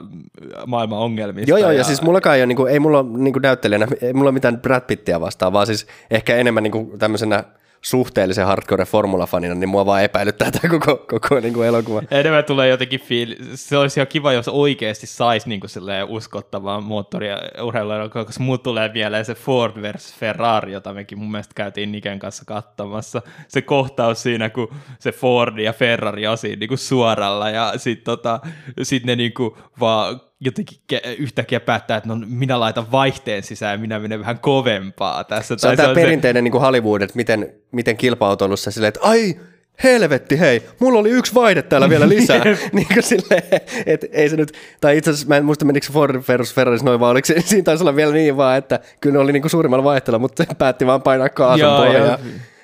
maailman 0.66 0.99
ongelmista. 0.99 1.51
Joo, 1.51 1.59
joo, 1.59 1.70
ja, 1.70 1.78
ja 1.78 1.85
siis 1.85 2.03
mullakaan 2.03 2.36
ei 2.36 2.43
ole, 2.43 2.47
niin 2.47 2.57
kuin, 2.57 2.73
ei 2.73 2.81
mulla 2.81 3.03
niin 3.03 3.32
kuin 3.32 3.43
näyttelijänä, 3.43 3.86
ei 4.03 4.12
mulla 4.12 4.32
mitään 4.32 4.61
Brad 4.61 4.82
Pittia 4.86 5.20
vastaan, 5.20 5.53
vaan 5.53 5.66
siis 5.66 5.86
ehkä 6.11 6.36
enemmän 6.36 6.62
niin 6.62 6.73
kuin 6.73 6.99
tämmöisenä 6.99 7.45
suhteellisen 7.83 8.47
hardcore 8.47 8.85
formula-fanina, 8.85 9.55
niin 9.55 9.69
mua 9.69 9.87
vaan 9.87 10.03
epäilyttää 10.03 10.51
tämä 10.51 10.71
koko, 10.71 10.97
koko 10.97 11.41
niin 11.41 11.55
kuin 11.55 11.69
elokuva. 11.69 12.03
Enemmän 12.11 12.45
tulee 12.45 12.69
jotenkin 12.69 13.01
fiil... 13.01 13.37
Se 13.55 13.77
olisi 13.77 14.01
ihan 14.01 14.07
kiva, 14.07 14.33
jos 14.33 14.49
oikeasti 14.49 15.07
saisi 15.07 15.49
niin 15.49 15.61
kuin 15.61 15.71
uskottavaa 16.09 16.81
moottoria 16.81 17.39
urheiluelokuva, 17.63 18.25
koska 18.25 18.45
muut 18.45 18.63
tulee 18.63 18.91
mieleen 18.95 19.25
se 19.25 19.35
Ford 19.35 19.73
vs. 19.83 20.15
Ferrari, 20.15 20.73
jota 20.73 20.93
mekin 20.93 21.19
mun 21.19 21.31
mielestä 21.31 21.53
käytiin 21.55 21.93
Niken 21.93 22.19
kanssa 22.19 22.45
katsomassa. 22.47 23.23
Se 23.49 23.63
kohtaus 23.63 24.23
siinä, 24.23 24.51
kun 24.51 24.75
se 24.99 25.13
Ford 25.13 25.59
ja 25.59 25.73
Ferrari 25.73 26.27
on 26.27 26.39
siinä 26.39 26.61
niin 26.61 26.69
kuin 26.69 26.79
suoralla 26.79 27.51
ja 27.51 27.73
sitten 27.77 28.05
tota, 28.05 28.41
sit 28.83 29.05
ne 29.05 29.17
niin 29.17 29.35
kuin 29.35 29.55
vaan 29.81 30.21
jotenkin 30.40 30.78
yhtäkkiä 31.19 31.60
päättää, 31.60 31.97
että 31.97 32.09
no 32.09 32.16
minä 32.27 32.60
laitan 32.60 32.93
vaihteen 32.93 33.43
sisään 33.43 33.73
ja 33.73 33.78
minä 33.78 33.98
menen 33.98 34.20
vähän 34.20 34.39
kovempaa 34.39 35.24
tässä. 35.24 35.55
Se 35.59 35.69
on 35.69 35.77
tämä 35.77 35.94
perinteinen 35.94 36.40
se... 36.40 36.43
niin 36.43 36.52
kuin 36.52 36.62
Hollywood, 36.62 37.02
että 37.02 37.16
miten, 37.16 37.55
miten 37.73 37.97
kilpa-autoilussa 37.97 38.70
silleen, 38.70 38.89
että 38.89 39.01
ai, 39.02 39.36
helvetti, 39.85 40.40
hei, 40.40 40.62
mulla 40.78 40.98
oli 40.98 41.10
yksi 41.10 41.35
vaihde 41.35 41.62
täällä 41.62 41.89
vielä 41.89 42.09
lisää. 42.09 42.44
niin 42.73 42.86
kuin 42.94 43.02
silleen, 43.02 43.43
että 43.86 44.06
ei 44.12 44.28
se 44.28 44.36
nyt, 44.36 44.52
tai 44.81 44.97
itse 44.97 45.10
asiassa 45.10 45.28
mä 45.28 45.36
en 45.36 45.44
muista 45.44 45.65
menikö 45.65 45.93
Ford 45.93 46.23
versus 46.28 46.55
Ferraris 46.55 46.82
noin, 46.82 47.01
vaan 47.01 47.10
oliko 47.10 47.27
se, 47.27 47.40
siinä 47.47 47.65
taisi 47.65 47.82
olla 47.82 47.97
vielä 47.97 48.12
niin 48.12 48.36
vaan, 48.36 48.59
että 48.59 48.81
kyllä 49.01 49.12
ne 49.12 49.19
oli 49.19 49.32
niin 49.32 49.43
kuin 49.43 49.51
suurimmalla 49.51 49.85
vaihteella, 49.85 50.19
mutta 50.19 50.44
päätti 50.59 50.86
vaan 50.86 51.02
painaa 51.02 51.28
kaasun 51.28 51.77
pohjaa. 51.77 52.19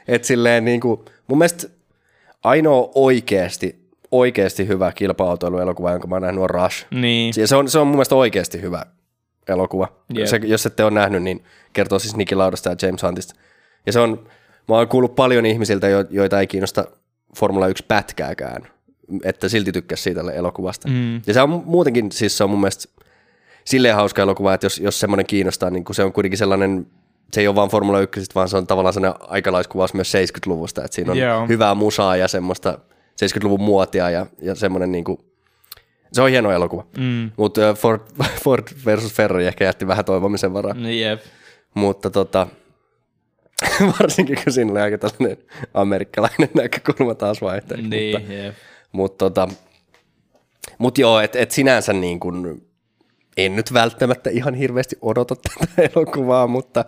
Että 0.08 0.28
silleen 0.28 0.64
niin 0.64 0.80
kuin, 0.80 1.00
mun 1.26 1.38
mielestä 1.38 1.68
ainoa 2.44 2.90
oikeasti 2.94 3.83
oikeasti 4.18 4.68
hyvä 4.68 4.92
kilpa-autoiluelokuva, 4.92 5.92
jonka 5.92 6.06
mä 6.06 6.14
oon 6.14 6.22
nähnyt, 6.22 6.42
on 6.42 6.50
Rush. 6.50 6.86
Niin. 6.90 7.34
Se 7.34 7.56
on, 7.56 7.68
se 7.68 7.78
on 7.78 7.86
mun 7.86 7.96
mielestä 7.96 8.14
oikeasti 8.14 8.62
hyvä 8.62 8.86
elokuva. 9.48 9.88
Yep. 10.16 10.26
Se, 10.26 10.40
jos 10.44 10.66
ette 10.66 10.84
ole 10.84 10.90
nähnyt, 10.90 11.22
niin 11.22 11.44
kertoo 11.72 11.98
siis 11.98 12.16
Nicky 12.16 12.34
Laudasta 12.34 12.70
ja 12.70 12.76
James 12.82 13.02
Huntista. 13.02 13.34
Ja 13.86 13.92
se 13.92 14.00
on, 14.00 14.26
mä 14.68 14.74
oon 14.74 14.88
kuullut 14.88 15.14
paljon 15.14 15.46
ihmisiltä, 15.46 15.86
joita 16.10 16.40
ei 16.40 16.46
kiinnosta 16.46 16.84
Formula 17.36 17.68
1 17.68 17.84
pätkääkään, 17.88 18.66
että 19.24 19.48
silti 19.48 19.72
tykkäs 19.72 20.02
siitä 20.02 20.20
elokuvasta. 20.34 20.88
Mm. 20.88 21.14
Ja 21.26 21.34
se 21.34 21.42
on 21.42 21.62
muutenkin, 21.64 22.12
siis 22.12 22.38
se 22.38 22.44
on 22.44 22.50
mun 22.50 22.60
mielestä 22.60 22.88
silleen 23.64 23.94
hauska 23.94 24.22
elokuva, 24.22 24.54
että 24.54 24.66
jos, 24.66 24.78
jos 24.78 25.00
semmoinen 25.00 25.26
kiinnostaa, 25.26 25.70
niin 25.70 25.84
kun 25.84 25.94
se 25.94 26.04
on 26.04 26.12
kuitenkin 26.12 26.38
sellainen, 26.38 26.86
se 27.32 27.40
ei 27.40 27.48
ole 27.48 27.56
vaan 27.56 27.68
Formula 27.68 28.00
1, 28.00 28.20
vaan 28.34 28.48
se 28.48 28.56
on 28.56 28.66
tavallaan 28.66 28.92
sellainen 28.92 29.20
aikalaiskuvaus 29.28 29.94
myös 29.94 30.12
70-luvusta, 30.14 30.84
että 30.84 30.94
siinä 30.94 31.12
on 31.12 31.18
yeah. 31.18 31.48
hyvää 31.48 31.74
musaa 31.74 32.16
ja 32.16 32.28
semmoista 32.28 32.78
70-luvun 33.22 33.60
muotia 33.60 34.10
ja, 34.10 34.26
ja 34.42 34.54
semmoinen 34.54 34.92
niin 34.92 35.04
kuin, 35.04 35.18
se 36.12 36.22
on 36.22 36.30
hieno 36.30 36.52
elokuva. 36.52 36.86
Mm. 36.98 37.30
Mutta 37.36 37.74
Ford, 37.74 38.00
Ford 38.44 38.68
versus 38.84 39.12
Ferrari 39.12 39.46
ehkä 39.46 39.64
jätti 39.64 39.86
vähän 39.86 40.04
toivomisen 40.04 40.52
varaa. 40.52 40.74
No, 40.74 40.88
jep. 40.88 41.20
Mutta 41.74 42.10
tota, 42.10 42.46
varsinkin 44.00 44.38
kun 44.44 44.52
siinä 44.52 44.72
oli 44.72 44.80
aika 44.80 44.98
tällainen 44.98 45.44
amerikkalainen 45.74 46.50
näkökulma 46.62 47.14
taas 47.14 47.42
vaihteeksi. 47.42 47.88
Niin, 47.88 48.20
mutta, 48.20 48.32
jep. 48.32 48.54
Mutta 48.92 49.24
tota, 49.24 49.48
mut 50.78 50.98
joo, 50.98 51.20
että 51.20 51.38
et 51.38 51.50
sinänsä 51.50 51.92
niin 51.92 52.20
kuin, 52.20 52.66
en 53.36 53.56
nyt 53.56 53.72
välttämättä 53.72 54.30
ihan 54.30 54.54
hirveästi 54.54 54.96
odota 55.02 55.36
tätä 55.36 55.90
elokuvaa, 55.94 56.46
mutta 56.46 56.84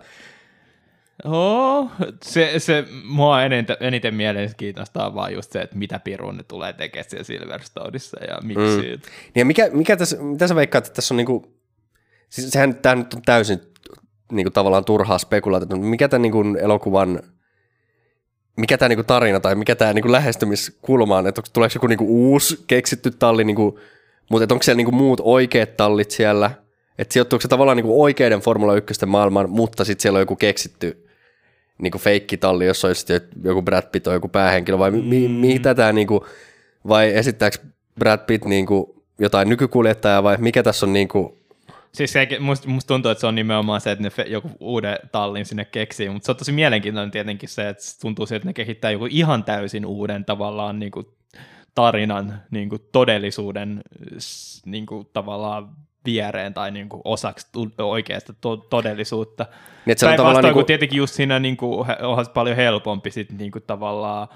Oh, 1.23 1.91
se, 2.23 2.53
se 2.57 2.85
mua 3.03 3.43
eniten, 3.43 3.77
eniten 3.79 4.15
mieleen 4.15 4.51
kiinnostaa 4.57 5.15
vaan 5.15 5.33
just 5.33 5.51
se, 5.51 5.61
että 5.61 5.77
mitä 5.77 5.99
pirun 5.99 6.37
ne 6.37 6.43
tulee 6.43 6.73
tekemään 6.73 7.09
siellä 7.09 7.23
Silverstoneissa 7.23 8.23
ja 8.23 8.37
miksi. 8.43 8.77
Mm. 8.77 8.81
Niin 8.81 9.01
ja 9.35 9.45
mikä, 9.45 9.69
mikä 9.71 9.97
tässä, 9.97 10.17
mitä 10.17 10.47
sä 10.47 10.55
veikkaat, 10.55 10.85
että 10.85 10.95
tässä 10.95 11.13
on 11.13 11.17
niinku, 11.17 11.53
siis 12.29 12.49
sehän 12.49 12.75
tämä 12.75 12.95
nyt 12.95 13.13
on 13.13 13.21
täysin 13.21 13.59
niinku 14.31 14.51
tavallaan 14.51 14.85
turhaa 14.85 15.17
spekulaatiota, 15.17 15.75
mutta 15.75 15.89
mikä 15.89 16.07
tämän 16.07 16.21
niinku 16.21 16.43
elokuvan, 16.59 17.19
mikä 18.57 18.77
tämä 18.77 18.89
niinku 18.89 19.03
tarina 19.03 19.39
tai 19.39 19.55
mikä 19.55 19.75
tämä 19.75 19.93
niinku 19.93 20.11
lähestymiskulma 20.11 21.17
on, 21.17 21.27
että 21.27 21.41
tuleeko 21.53 21.73
joku 21.75 21.87
niinku 21.87 22.31
uusi 22.31 22.63
keksitty 22.67 23.11
talli, 23.11 23.43
niinku, 23.43 23.79
mutta 24.31 24.53
onko 24.53 24.63
siellä 24.63 24.77
niinku 24.77 24.91
muut 24.91 25.21
oikeat 25.23 25.77
tallit 25.77 26.11
siellä, 26.11 26.51
että 26.97 27.13
sijoittuuko 27.13 27.41
se 27.41 27.47
tavallaan 27.47 27.77
niinku 27.77 28.03
oikeiden 28.03 28.39
Formula 28.39 28.75
1 28.75 29.05
maailman, 29.05 29.49
mutta 29.49 29.85
sitten 29.85 30.01
siellä 30.01 30.17
on 30.17 30.21
joku 30.21 30.35
keksitty 30.35 31.06
niin 31.77 31.91
kuin 31.91 32.01
feikkitalli, 32.01 32.65
jos 32.65 32.85
olisi 32.85 33.05
joku 33.43 33.61
Brad 33.61 33.83
Pitt 33.91 34.03
tai 34.03 34.13
joku 34.13 34.27
päähenkilö, 34.27 34.79
vai 34.79 34.91
mi- 34.91 35.27
mm. 35.27 35.33
mitä 35.33 35.75
tämä, 35.75 35.93
niin 35.93 36.07
kuin, 36.07 36.21
vai 36.87 37.15
esittääkö 37.15 37.57
Brad 37.99 38.19
Pitt 38.27 38.45
niin 38.45 38.65
kuin, 38.65 38.85
jotain 39.19 39.49
nykykuljettajaa, 39.49 40.23
vai 40.23 40.37
mikä 40.39 40.63
tässä 40.63 40.85
on 40.85 40.93
niin 40.93 41.07
kuin, 41.07 41.37
Siis 41.91 42.13
se, 42.13 42.27
musta, 42.39 42.69
musta 42.69 42.87
tuntuu, 42.87 43.11
että 43.11 43.19
se 43.19 43.27
on 43.27 43.35
nimenomaan 43.35 43.81
se, 43.81 43.91
että 43.91 44.03
ne 44.03 44.09
fe, 44.09 44.25
joku 44.27 44.49
uuden 44.59 44.97
tallin 45.11 45.45
sinne 45.45 45.65
keksii, 45.65 46.09
mutta 46.09 46.25
se 46.25 46.31
on 46.31 46.37
tosi 46.37 46.51
mielenkiintoinen 46.51 47.11
tietenkin 47.11 47.49
se, 47.49 47.69
että 47.69 47.83
tuntuu 48.01 48.25
se, 48.25 48.35
että 48.35 48.47
ne 48.47 48.53
kehittää 48.53 48.91
joku 48.91 49.07
ihan 49.09 49.43
täysin 49.43 49.85
uuden 49.85 50.25
tavallaan 50.25 50.79
niin 50.79 50.91
kuin 50.91 51.05
tarinan 51.75 52.41
niin 52.51 52.69
kuin 52.69 52.81
todellisuuden 52.91 53.81
niin 54.65 54.85
kuin 54.85 55.07
tavallaan 55.13 55.69
viereen 56.07 56.53
tai 56.53 56.71
niin 56.71 56.89
kuin 56.89 57.01
osaksi 57.05 57.47
oikeasta 57.77 58.33
to- 58.41 58.57
todellisuutta. 58.57 59.45
Niin, 59.85 59.97
se 59.97 60.07
on 60.07 60.15
tavallaan 60.15 60.43
niin 60.43 60.53
kuin... 60.53 60.65
tietenkin 60.65 60.97
just 60.97 61.13
siinä 61.13 61.39
niin 61.39 61.57
kuin, 61.57 61.87
onhan 62.01 62.25
paljon 62.33 62.55
helpompi 62.55 63.11
sit 63.11 63.31
niin 63.31 63.51
kuin 63.51 63.63
tavallaan 63.67 64.27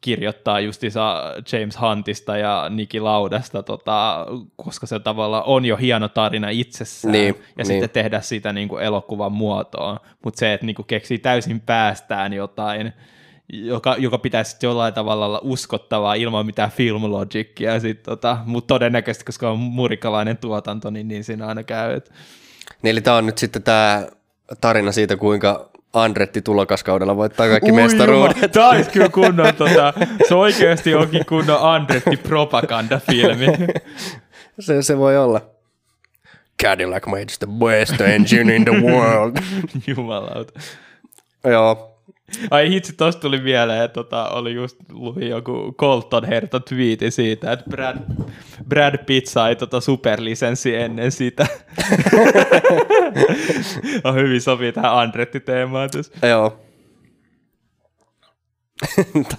kirjoittaa 0.00 0.60
justiinsa 0.60 1.22
James 1.52 1.80
Huntista 1.80 2.36
ja 2.36 2.66
Niki 2.70 3.00
Laudasta, 3.00 3.62
tota, 3.62 4.26
koska 4.56 4.86
se 4.86 4.98
tavallaan 4.98 5.44
on 5.46 5.64
jo 5.64 5.76
hieno 5.76 6.08
tarina 6.08 6.48
itsessään, 6.48 7.12
niin, 7.12 7.34
ja 7.34 7.42
niin. 7.56 7.66
sitten 7.66 7.90
tehdä 7.90 8.20
sitä 8.20 8.52
niin 8.52 8.68
kuin 8.68 8.82
elokuvan 8.82 9.32
muotoon, 9.32 9.98
mutta 10.24 10.38
se, 10.38 10.52
että 10.54 10.66
niin 10.66 10.76
kuin 10.76 10.86
keksii 10.86 11.18
täysin 11.18 11.60
päästään 11.60 12.32
jotain, 12.32 12.92
joka, 13.48 13.94
joka 13.98 14.18
pitäisi 14.18 14.56
jollain 14.62 14.94
tavalla 14.94 15.26
olla 15.26 15.40
uskottavaa 15.42 16.14
ilman 16.14 16.46
mitään 16.46 16.70
filmlogicia, 16.70 17.72
tota, 18.02 18.38
mutta 18.44 18.74
todennäköisesti, 18.74 19.24
koska 19.24 19.50
on 19.50 19.58
murikalainen 19.58 20.36
tuotanto, 20.36 20.90
niin, 20.90 21.08
niin 21.08 21.24
siinä 21.24 21.46
aina 21.46 21.62
käy. 21.62 21.94
Et. 21.94 22.12
Niin, 22.82 22.90
eli 22.90 23.00
tämä 23.00 23.16
on 23.16 23.26
nyt 23.26 23.38
sitten 23.38 23.62
tämä 23.62 24.06
tarina 24.60 24.92
siitä, 24.92 25.16
kuinka 25.16 25.70
Andretti 25.92 26.42
tulokaskaudella 26.42 27.16
voittaa 27.16 27.48
kaikki 27.48 27.72
Ui 27.72 27.82
mestaruudet. 27.82 28.52
Tämä 28.52 28.68
olisi 28.68 28.90
kyllä 28.90 29.08
kunnon, 29.08 29.54
tota, 29.54 29.94
se 30.28 30.34
oikeasti 30.34 30.94
onkin 30.94 31.26
kunnon 31.26 31.58
Andretti 31.60 32.16
propagandafilmi. 32.16 33.46
se, 34.60 34.82
se 34.82 34.98
voi 34.98 35.16
olla. 35.16 35.40
Cadillac 36.62 37.06
made 37.06 37.26
the 37.38 37.46
best 37.46 38.00
engine 38.00 38.56
in 38.56 38.64
the 38.64 38.72
world. 38.72 39.36
Jumalauta. 39.86 40.60
Joo, 41.44 41.95
Ai 42.50 42.70
hitsi, 42.70 42.92
tosta 42.92 43.20
tuli 43.20 43.40
mieleen, 43.40 43.84
että 43.84 43.94
tota, 43.94 44.28
oli 44.28 44.54
just 44.54 44.76
luin 44.92 45.28
joku 45.28 45.74
Colton 45.78 46.24
Herta 46.24 46.60
twiiti 46.60 47.10
siitä, 47.10 47.52
että 47.52 47.70
Brad, 47.70 47.98
Brad 48.68 49.04
Pitt 49.04 49.26
sai 49.26 49.56
tota 49.56 49.80
superlisenssi 49.80 50.76
ennen 50.76 51.12
sitä. 51.12 51.46
on 54.04 54.14
hyvin 54.14 54.40
sopii 54.40 54.72
tähän 54.72 54.94
Andretti-teemaan 54.94 55.90
tässä. 55.90 56.28
Joo. 56.28 56.60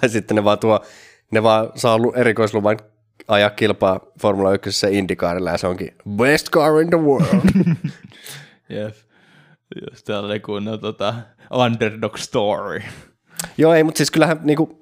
tai 0.00 0.08
sitten 0.08 0.34
ne 0.34 0.44
vaan, 0.44 0.58
tuo, 0.58 0.84
ne 1.30 1.42
vaan 1.42 1.70
saa 1.74 1.98
erikoisluvan 2.16 2.78
ajaa 3.28 3.50
kilpaa 3.50 4.00
Formula 4.20 4.54
1 4.54 4.86
Indycarilla 4.90 5.50
ja 5.50 5.58
se 5.58 5.66
onkin 5.66 5.94
best 6.16 6.50
car 6.50 6.80
in 6.80 6.90
the 6.90 6.98
world. 6.98 7.50
Jep. 8.68 9.07
Just 9.90 10.04
tällainen 10.04 10.42
kunnon 10.42 10.80
tota, 10.80 11.14
underdog 11.50 12.16
story. 12.16 12.82
Joo, 13.58 13.74
ei, 13.74 13.84
mutta 13.84 13.98
siis 13.98 14.10
kyllähän 14.10 14.40
niinku, 14.42 14.80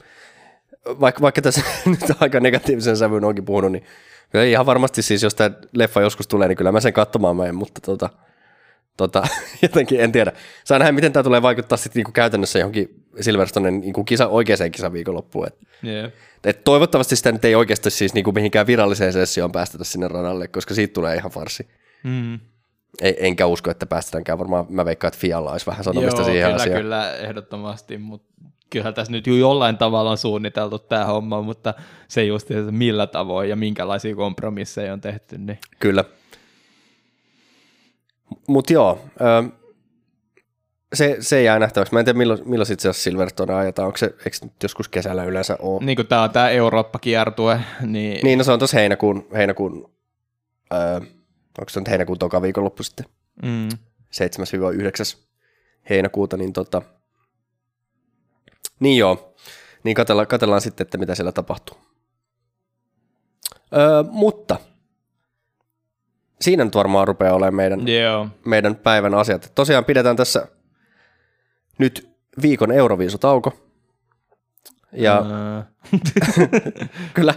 vaikka, 0.86 1.22
vaikka 1.22 1.42
tässä 1.42 1.62
nyt 1.86 2.00
aika 2.20 2.40
negatiivisen 2.40 2.96
sävyyn 2.96 3.24
onkin 3.24 3.44
puhunut, 3.44 3.72
niin 3.72 3.84
kyllä 4.30 4.44
ihan 4.44 4.66
varmasti 4.66 5.02
siis, 5.02 5.22
jos 5.22 5.34
tämä 5.34 5.50
leffa 5.72 6.00
joskus 6.00 6.28
tulee, 6.28 6.48
niin 6.48 6.56
kyllä 6.56 6.72
mä 6.72 6.80
sen 6.80 6.92
katsomaan 6.92 7.36
menen, 7.36 7.54
mutta 7.54 7.80
tota, 7.80 8.10
tota, 8.96 9.22
jotenkin 9.62 10.00
en 10.00 10.12
tiedä. 10.12 10.32
Saa 10.64 10.78
nähdä, 10.78 10.92
miten 10.92 11.12
tämä 11.12 11.22
tulee 11.22 11.42
vaikuttaa 11.42 11.78
sitten 11.78 12.00
niinku 12.00 12.12
käytännössä 12.12 12.58
johonkin 12.58 13.04
Silverstonen 13.20 13.80
niinku 13.80 14.04
kisa, 14.04 14.28
oikeaan 14.28 14.70
kisaviikonloppuun. 14.70 15.46
Et, 15.46 15.58
yeah. 15.84 16.12
et 16.44 16.64
toivottavasti 16.64 17.16
sitä 17.16 17.32
nyt 17.32 17.44
ei 17.44 17.54
oikeasti 17.54 17.90
siis 17.90 18.14
niinku 18.14 18.32
mihinkään 18.32 18.66
viralliseen 18.66 19.12
sessioon 19.12 19.52
päästetä 19.52 19.84
sinne 19.84 20.08
radalle, 20.08 20.48
koska 20.48 20.74
siitä 20.74 20.92
tulee 20.92 21.16
ihan 21.16 21.30
farsi. 21.30 21.68
Mm 22.02 22.38
enkä 23.02 23.47
usko, 23.47 23.70
että 23.70 23.86
päästetäänkään 23.86 24.39
varmaan, 24.39 24.66
mä 24.68 24.85
veikkaan, 24.85 25.09
että 25.09 25.20
Fialla 25.20 25.52
olisi 25.52 25.66
vähän 25.66 25.85
sanomista 25.85 26.20
Joo, 26.20 26.24
siihen 26.24 26.51
kyllä, 26.51 26.62
asiaan. 26.62 26.82
kyllä, 26.82 27.16
ehdottomasti, 27.16 27.98
mutta 27.98 28.35
kyllähän 28.70 28.94
tässä 28.94 29.12
nyt 29.12 29.27
jo 29.27 29.35
jollain 29.35 29.77
tavalla 29.77 30.10
on 30.10 30.18
suunniteltu 30.18 30.78
tämä 30.78 31.05
homma, 31.05 31.43
mutta 31.43 31.74
se 32.09 32.24
just, 32.24 32.51
että 32.51 32.73
millä 32.73 33.06
tavoin 33.06 33.48
ja 33.48 33.56
minkälaisia 33.56 34.16
kompromisseja 34.16 34.93
on 34.93 35.01
tehty. 35.01 35.39
Niin. 35.39 35.59
Kyllä. 35.78 36.05
Mutta 38.48 38.73
joo, 38.73 39.01
se, 40.94 41.16
se 41.20 41.43
jää 41.43 41.59
nähtäväksi. 41.59 41.94
Mä 41.94 41.98
en 41.98 42.05
tiedä, 42.05 42.18
milloin, 42.18 42.40
milloin 42.44 42.66
sitten 42.66 42.94
se 42.94 43.01
Silverstone 43.01 43.55
ajetaan. 43.55 43.86
Onko 43.86 43.97
se, 43.97 44.06
eikö 44.06 44.36
nyt 44.43 44.62
joskus 44.62 44.89
kesällä 44.89 45.24
yleensä 45.24 45.56
ole? 45.60 45.85
Niin 45.85 45.97
kuin 45.97 46.09
tämä 46.09 46.23
on 46.23 46.31
tämä 46.31 46.51
Eurooppa-kiertue. 46.51 47.60
Niin... 47.81 48.20
niin, 48.23 48.39
no 48.39 48.44
se 48.44 48.52
on 48.52 48.59
tuossa 48.59 48.77
heinäkuun, 48.77 49.27
heinäkuun 49.32 49.90
öö, 50.74 51.01
onko 51.59 51.70
se 51.70 51.81
nyt 51.81 51.89
heinäkuun 51.89 52.19
toka 52.19 52.43
viikonloppu 52.43 52.83
sitten, 52.83 53.07
mm. 53.43 53.69
7-9 55.19 55.27
heinäkuuta, 55.91 56.37
niin 56.37 56.53
tota, 56.53 56.83
Niin 58.81 58.99
joo, 58.99 59.35
niin 59.83 59.95
katsellaan, 59.95 60.27
katsellaan 60.27 60.61
sitten, 60.61 60.85
että 60.85 60.99
mitä 60.99 61.15
siellä 61.15 61.33
tapahtuu. 61.33 61.77
Öö, 63.77 64.03
mutta 64.11 64.57
siinä 66.41 66.65
nyt 66.65 66.74
varmaan 66.74 67.09
rupeaa 67.09 67.35
olemaan 67.35 67.55
meidän, 67.55 67.89
Joo. 67.89 68.28
meidän 68.45 68.77
päivän 68.77 69.15
asiat. 69.15 69.53
Tosiaan 69.55 69.85
pidetään 69.85 70.16
tässä 70.16 70.47
nyt 71.78 72.09
viikon 72.43 72.73
Euroviisutauko. 72.73 73.53
Ja 74.93 75.19
Öö, 75.19 75.62
kyllä, 77.15 77.35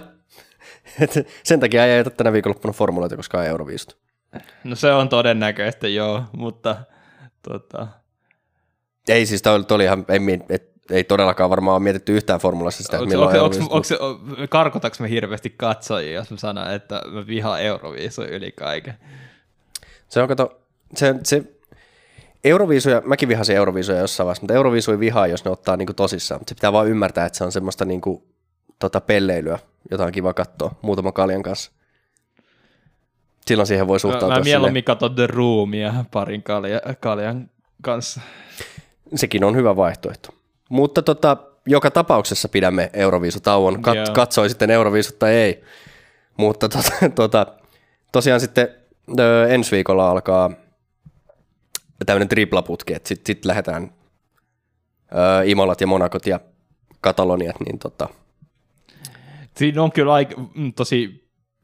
sen 1.43 1.59
takia 1.59 1.85
ei 1.85 1.91
ajeta 1.91 2.09
tänä 2.09 2.33
viikonloppuna 2.33 2.73
formuloita, 2.73 3.15
koska 3.15 3.37
on 3.37 3.45
Euroviisut. 3.45 4.08
No 4.63 4.75
se 4.75 4.93
on 4.93 5.09
todennäköistä, 5.09 5.87
joo, 5.87 6.23
mutta 6.37 6.75
tota, 7.41 7.87
Ei 9.07 9.25
siis, 9.25 9.41
toi, 9.41 9.63
toi 9.63 9.75
oli 9.75 9.83
ihan, 9.83 10.05
ei, 10.09 10.19
et, 10.49 10.69
ei 10.91 11.03
todellakaan 11.03 11.49
varmaan 11.49 11.75
ole 11.75 11.83
mietitty 11.83 12.15
yhtään 12.15 12.39
formulassa 12.39 12.83
sitä, 12.83 12.97
että 12.97 13.09
milloin 13.09 13.27
onko, 13.27 13.37
Euroviisut, 13.37 13.71
onko, 13.71 14.05
onko, 14.29 14.47
karkotaks 14.49 14.99
me 14.99 15.09
hirveästi 15.09 15.49
katsojia, 15.57 16.13
jos 16.13 16.31
mä 16.31 16.37
sanon, 16.37 16.73
että 16.73 17.01
mä 17.07 17.27
vihaan 17.27 17.61
Euroviisu 17.61 18.23
yli 18.23 18.51
kaiken? 18.51 18.93
Se 20.09 20.21
on, 20.21 20.27
kato, 20.27 20.61
se, 20.95 21.15
se 21.23 21.43
Euroviisuja, 22.43 23.01
mäkin 23.05 23.29
vihasin 23.29 23.55
Euroviisuja 23.55 23.97
jossain 23.97 24.25
vaiheessa, 24.25 24.43
mutta 24.43 24.53
Euroviisuja 24.53 24.99
vihaa, 24.99 25.27
jos 25.27 25.45
ne 25.45 25.51
ottaa 25.51 25.77
niinku 25.77 25.93
tosissaan. 25.93 26.41
Mutta 26.41 26.49
se 26.49 26.55
pitää 26.55 26.73
vaan 26.73 26.87
ymmärtää, 26.87 27.25
että 27.25 27.37
se 27.37 27.43
on 27.43 27.51
semmoista 27.51 27.85
niinku, 27.85 28.27
tota 28.79 29.01
pelleilyä, 29.01 29.59
jota 29.91 30.05
on 30.05 30.11
kiva 30.11 30.33
katsoa 30.33 30.75
muutaman 30.81 31.13
kaljan 31.13 31.43
kanssa. 31.43 31.71
Silloin 33.49 33.67
siihen 33.67 33.87
voi 33.87 33.99
suhtautua 33.99 34.37
mä 34.37 34.43
mieluummin 34.43 34.83
katson 34.83 35.15
The 35.15 35.27
Roomia 35.27 35.93
parin 36.11 36.43
kalja, 36.43 36.81
kaljan 36.99 37.49
kanssa. 37.81 38.21
Sekin 39.15 39.43
on 39.43 39.55
hyvä 39.55 39.75
vaihtoehto. 39.75 40.29
Mutta 40.69 41.01
tota, 41.01 41.37
joka 41.65 41.91
tapauksessa 41.91 42.49
pidämme 42.49 42.89
Euroviisutauon. 42.93 43.75
Kat- 43.75 43.95
Joo. 43.95 44.05
katsoi 44.13 44.49
sitten 44.49 44.69
Euroviisut 44.69 45.19
tai 45.19 45.33
ei. 45.33 45.63
Mutta 46.37 46.69
tota, 46.69 46.91
tota, 47.15 47.45
tosiaan 48.11 48.39
sitten 48.39 48.67
ö, 49.19 49.47
ensi 49.49 49.71
viikolla 49.71 50.09
alkaa 50.09 50.51
tämmöinen 52.05 52.27
triplaputki, 52.29 52.93
että 52.93 53.07
sitten 53.07 53.35
sit 53.35 53.45
lähdetään 53.45 53.93
ö, 55.11 55.45
Imolat 55.45 55.81
ja 55.81 55.87
Monakot 55.87 56.25
ja 56.25 56.39
Kataloniat, 57.01 57.59
niin 57.59 57.79
tota, 57.79 58.09
Siinä 59.57 59.83
on 59.83 59.91
kyllä 59.91 60.13
aika, 60.13 60.35
mm, 60.55 60.73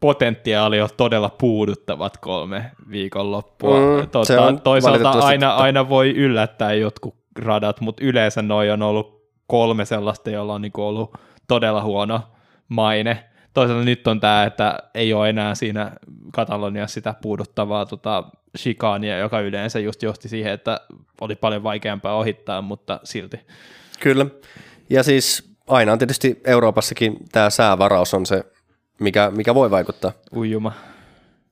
tosi 0.05 0.15
potentiaalia 0.15 0.87
todella 0.97 1.29
puuduttavat 1.29 2.17
kolme 2.17 2.71
viikonloppua. 2.89 3.79
Mm, 3.79 3.99
on 4.39 4.61
toisaalta 4.61 5.09
aina, 5.09 5.47
totta. 5.47 5.63
aina 5.63 5.89
voi 5.89 6.09
yllättää 6.09 6.73
jotkut 6.73 7.15
radat, 7.39 7.81
mutta 7.81 8.03
yleensä 8.05 8.41
noi 8.41 8.71
on 8.71 8.81
ollut 8.81 9.25
kolme 9.47 9.85
sellaista, 9.85 10.29
jolla 10.29 10.53
on 10.53 10.61
niinku 10.61 10.81
ollut 10.81 11.17
todella 11.47 11.83
huono 11.83 12.21
maine. 12.69 13.23
Toisaalta 13.53 13.85
nyt 13.85 14.07
on 14.07 14.19
tämä, 14.19 14.43
että 14.43 14.79
ei 14.93 15.13
ole 15.13 15.29
enää 15.29 15.55
siinä 15.55 15.91
Kataloniassa 16.33 16.93
sitä 16.93 17.15
puuduttavaa 17.21 17.85
tota, 17.85 18.23
shikaania, 18.57 19.17
joka 19.17 19.39
yleensä 19.39 19.79
just 19.79 20.03
johti 20.03 20.29
siihen, 20.29 20.53
että 20.53 20.81
oli 21.21 21.35
paljon 21.35 21.63
vaikeampaa 21.63 22.15
ohittaa, 22.15 22.61
mutta 22.61 22.99
silti. 23.03 23.39
Kyllä. 23.99 24.25
Ja 24.89 25.03
siis 25.03 25.55
aina 25.67 25.91
on 25.91 25.99
tietysti 25.99 26.41
Euroopassakin 26.45 27.17
tämä 27.31 27.49
säävaraus 27.49 28.13
on 28.13 28.25
se, 28.25 28.43
mikä, 28.99 29.31
mikä 29.35 29.55
voi 29.55 29.71
vaikuttaa. 29.71 30.11
Ujuma. 30.35 30.73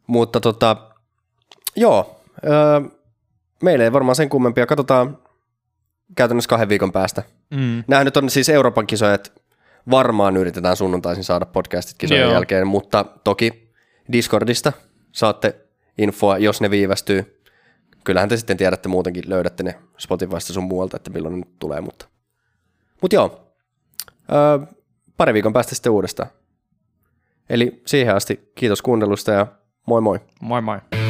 Mutta 0.08 0.40
tota, 0.40 0.78
joo, 1.76 2.22
öö, 2.46 2.82
meillä 3.64 3.84
ei 3.84 3.94
varmaan 3.94 4.16
sen 4.16 4.30
kummempia. 4.30 4.66
Katsotaan 4.66 5.18
käytännössä 6.16 6.48
kahden 6.48 6.70
viikon 6.70 6.92
päästä. 6.92 7.24
Mm. 7.50 7.84
Nämä 7.88 8.04
nyt 8.04 8.18
on 8.18 8.30
siis 8.30 8.50
Euroopan 8.50 8.88
kisoja, 8.88 9.14
että 9.14 9.30
varmaan 9.92 10.38
yritetään 10.38 10.76
sunnuntaisin 10.76 11.24
saada 11.24 11.46
podcastit 11.46 11.98
kisojen 11.98 12.22
Joo. 12.22 12.32
jälkeen, 12.32 12.68
mutta 12.68 13.06
toki 13.24 13.74
Discordista 14.12 14.74
saatte 15.12 15.56
infoa, 15.98 16.38
jos 16.38 16.62
ne 16.62 16.70
viivästyy. 16.70 17.42
Kyllähän 18.04 18.30
te 18.30 18.38
sitten 18.38 18.58
tiedätte 18.58 18.90
muutenkin, 18.90 19.24
löydätte 19.28 19.64
ne 19.64 19.76
Spotifysta 19.98 20.54
sun 20.54 20.64
muualta, 20.64 20.98
että 20.98 21.10
milloin 21.10 21.34
ne 21.34 21.40
nyt 21.40 21.60
tulee, 21.60 21.82
mutta, 21.82 22.06
mutta 23.02 23.16
joo, 23.16 23.54
öö, 24.32 24.60
pari 25.18 25.34
viikon 25.34 25.54
päästä 25.54 25.76
sitten 25.76 25.92
uudestaan. 25.92 26.30
Eli 27.50 27.82
siihen 27.86 28.16
asti 28.16 28.52
kiitos 28.56 28.82
kuuntelusta 28.82 29.32
ja 29.32 29.48
moi 29.88 30.02
moi. 30.02 30.20
Moi 30.42 30.62
moi. 30.62 31.03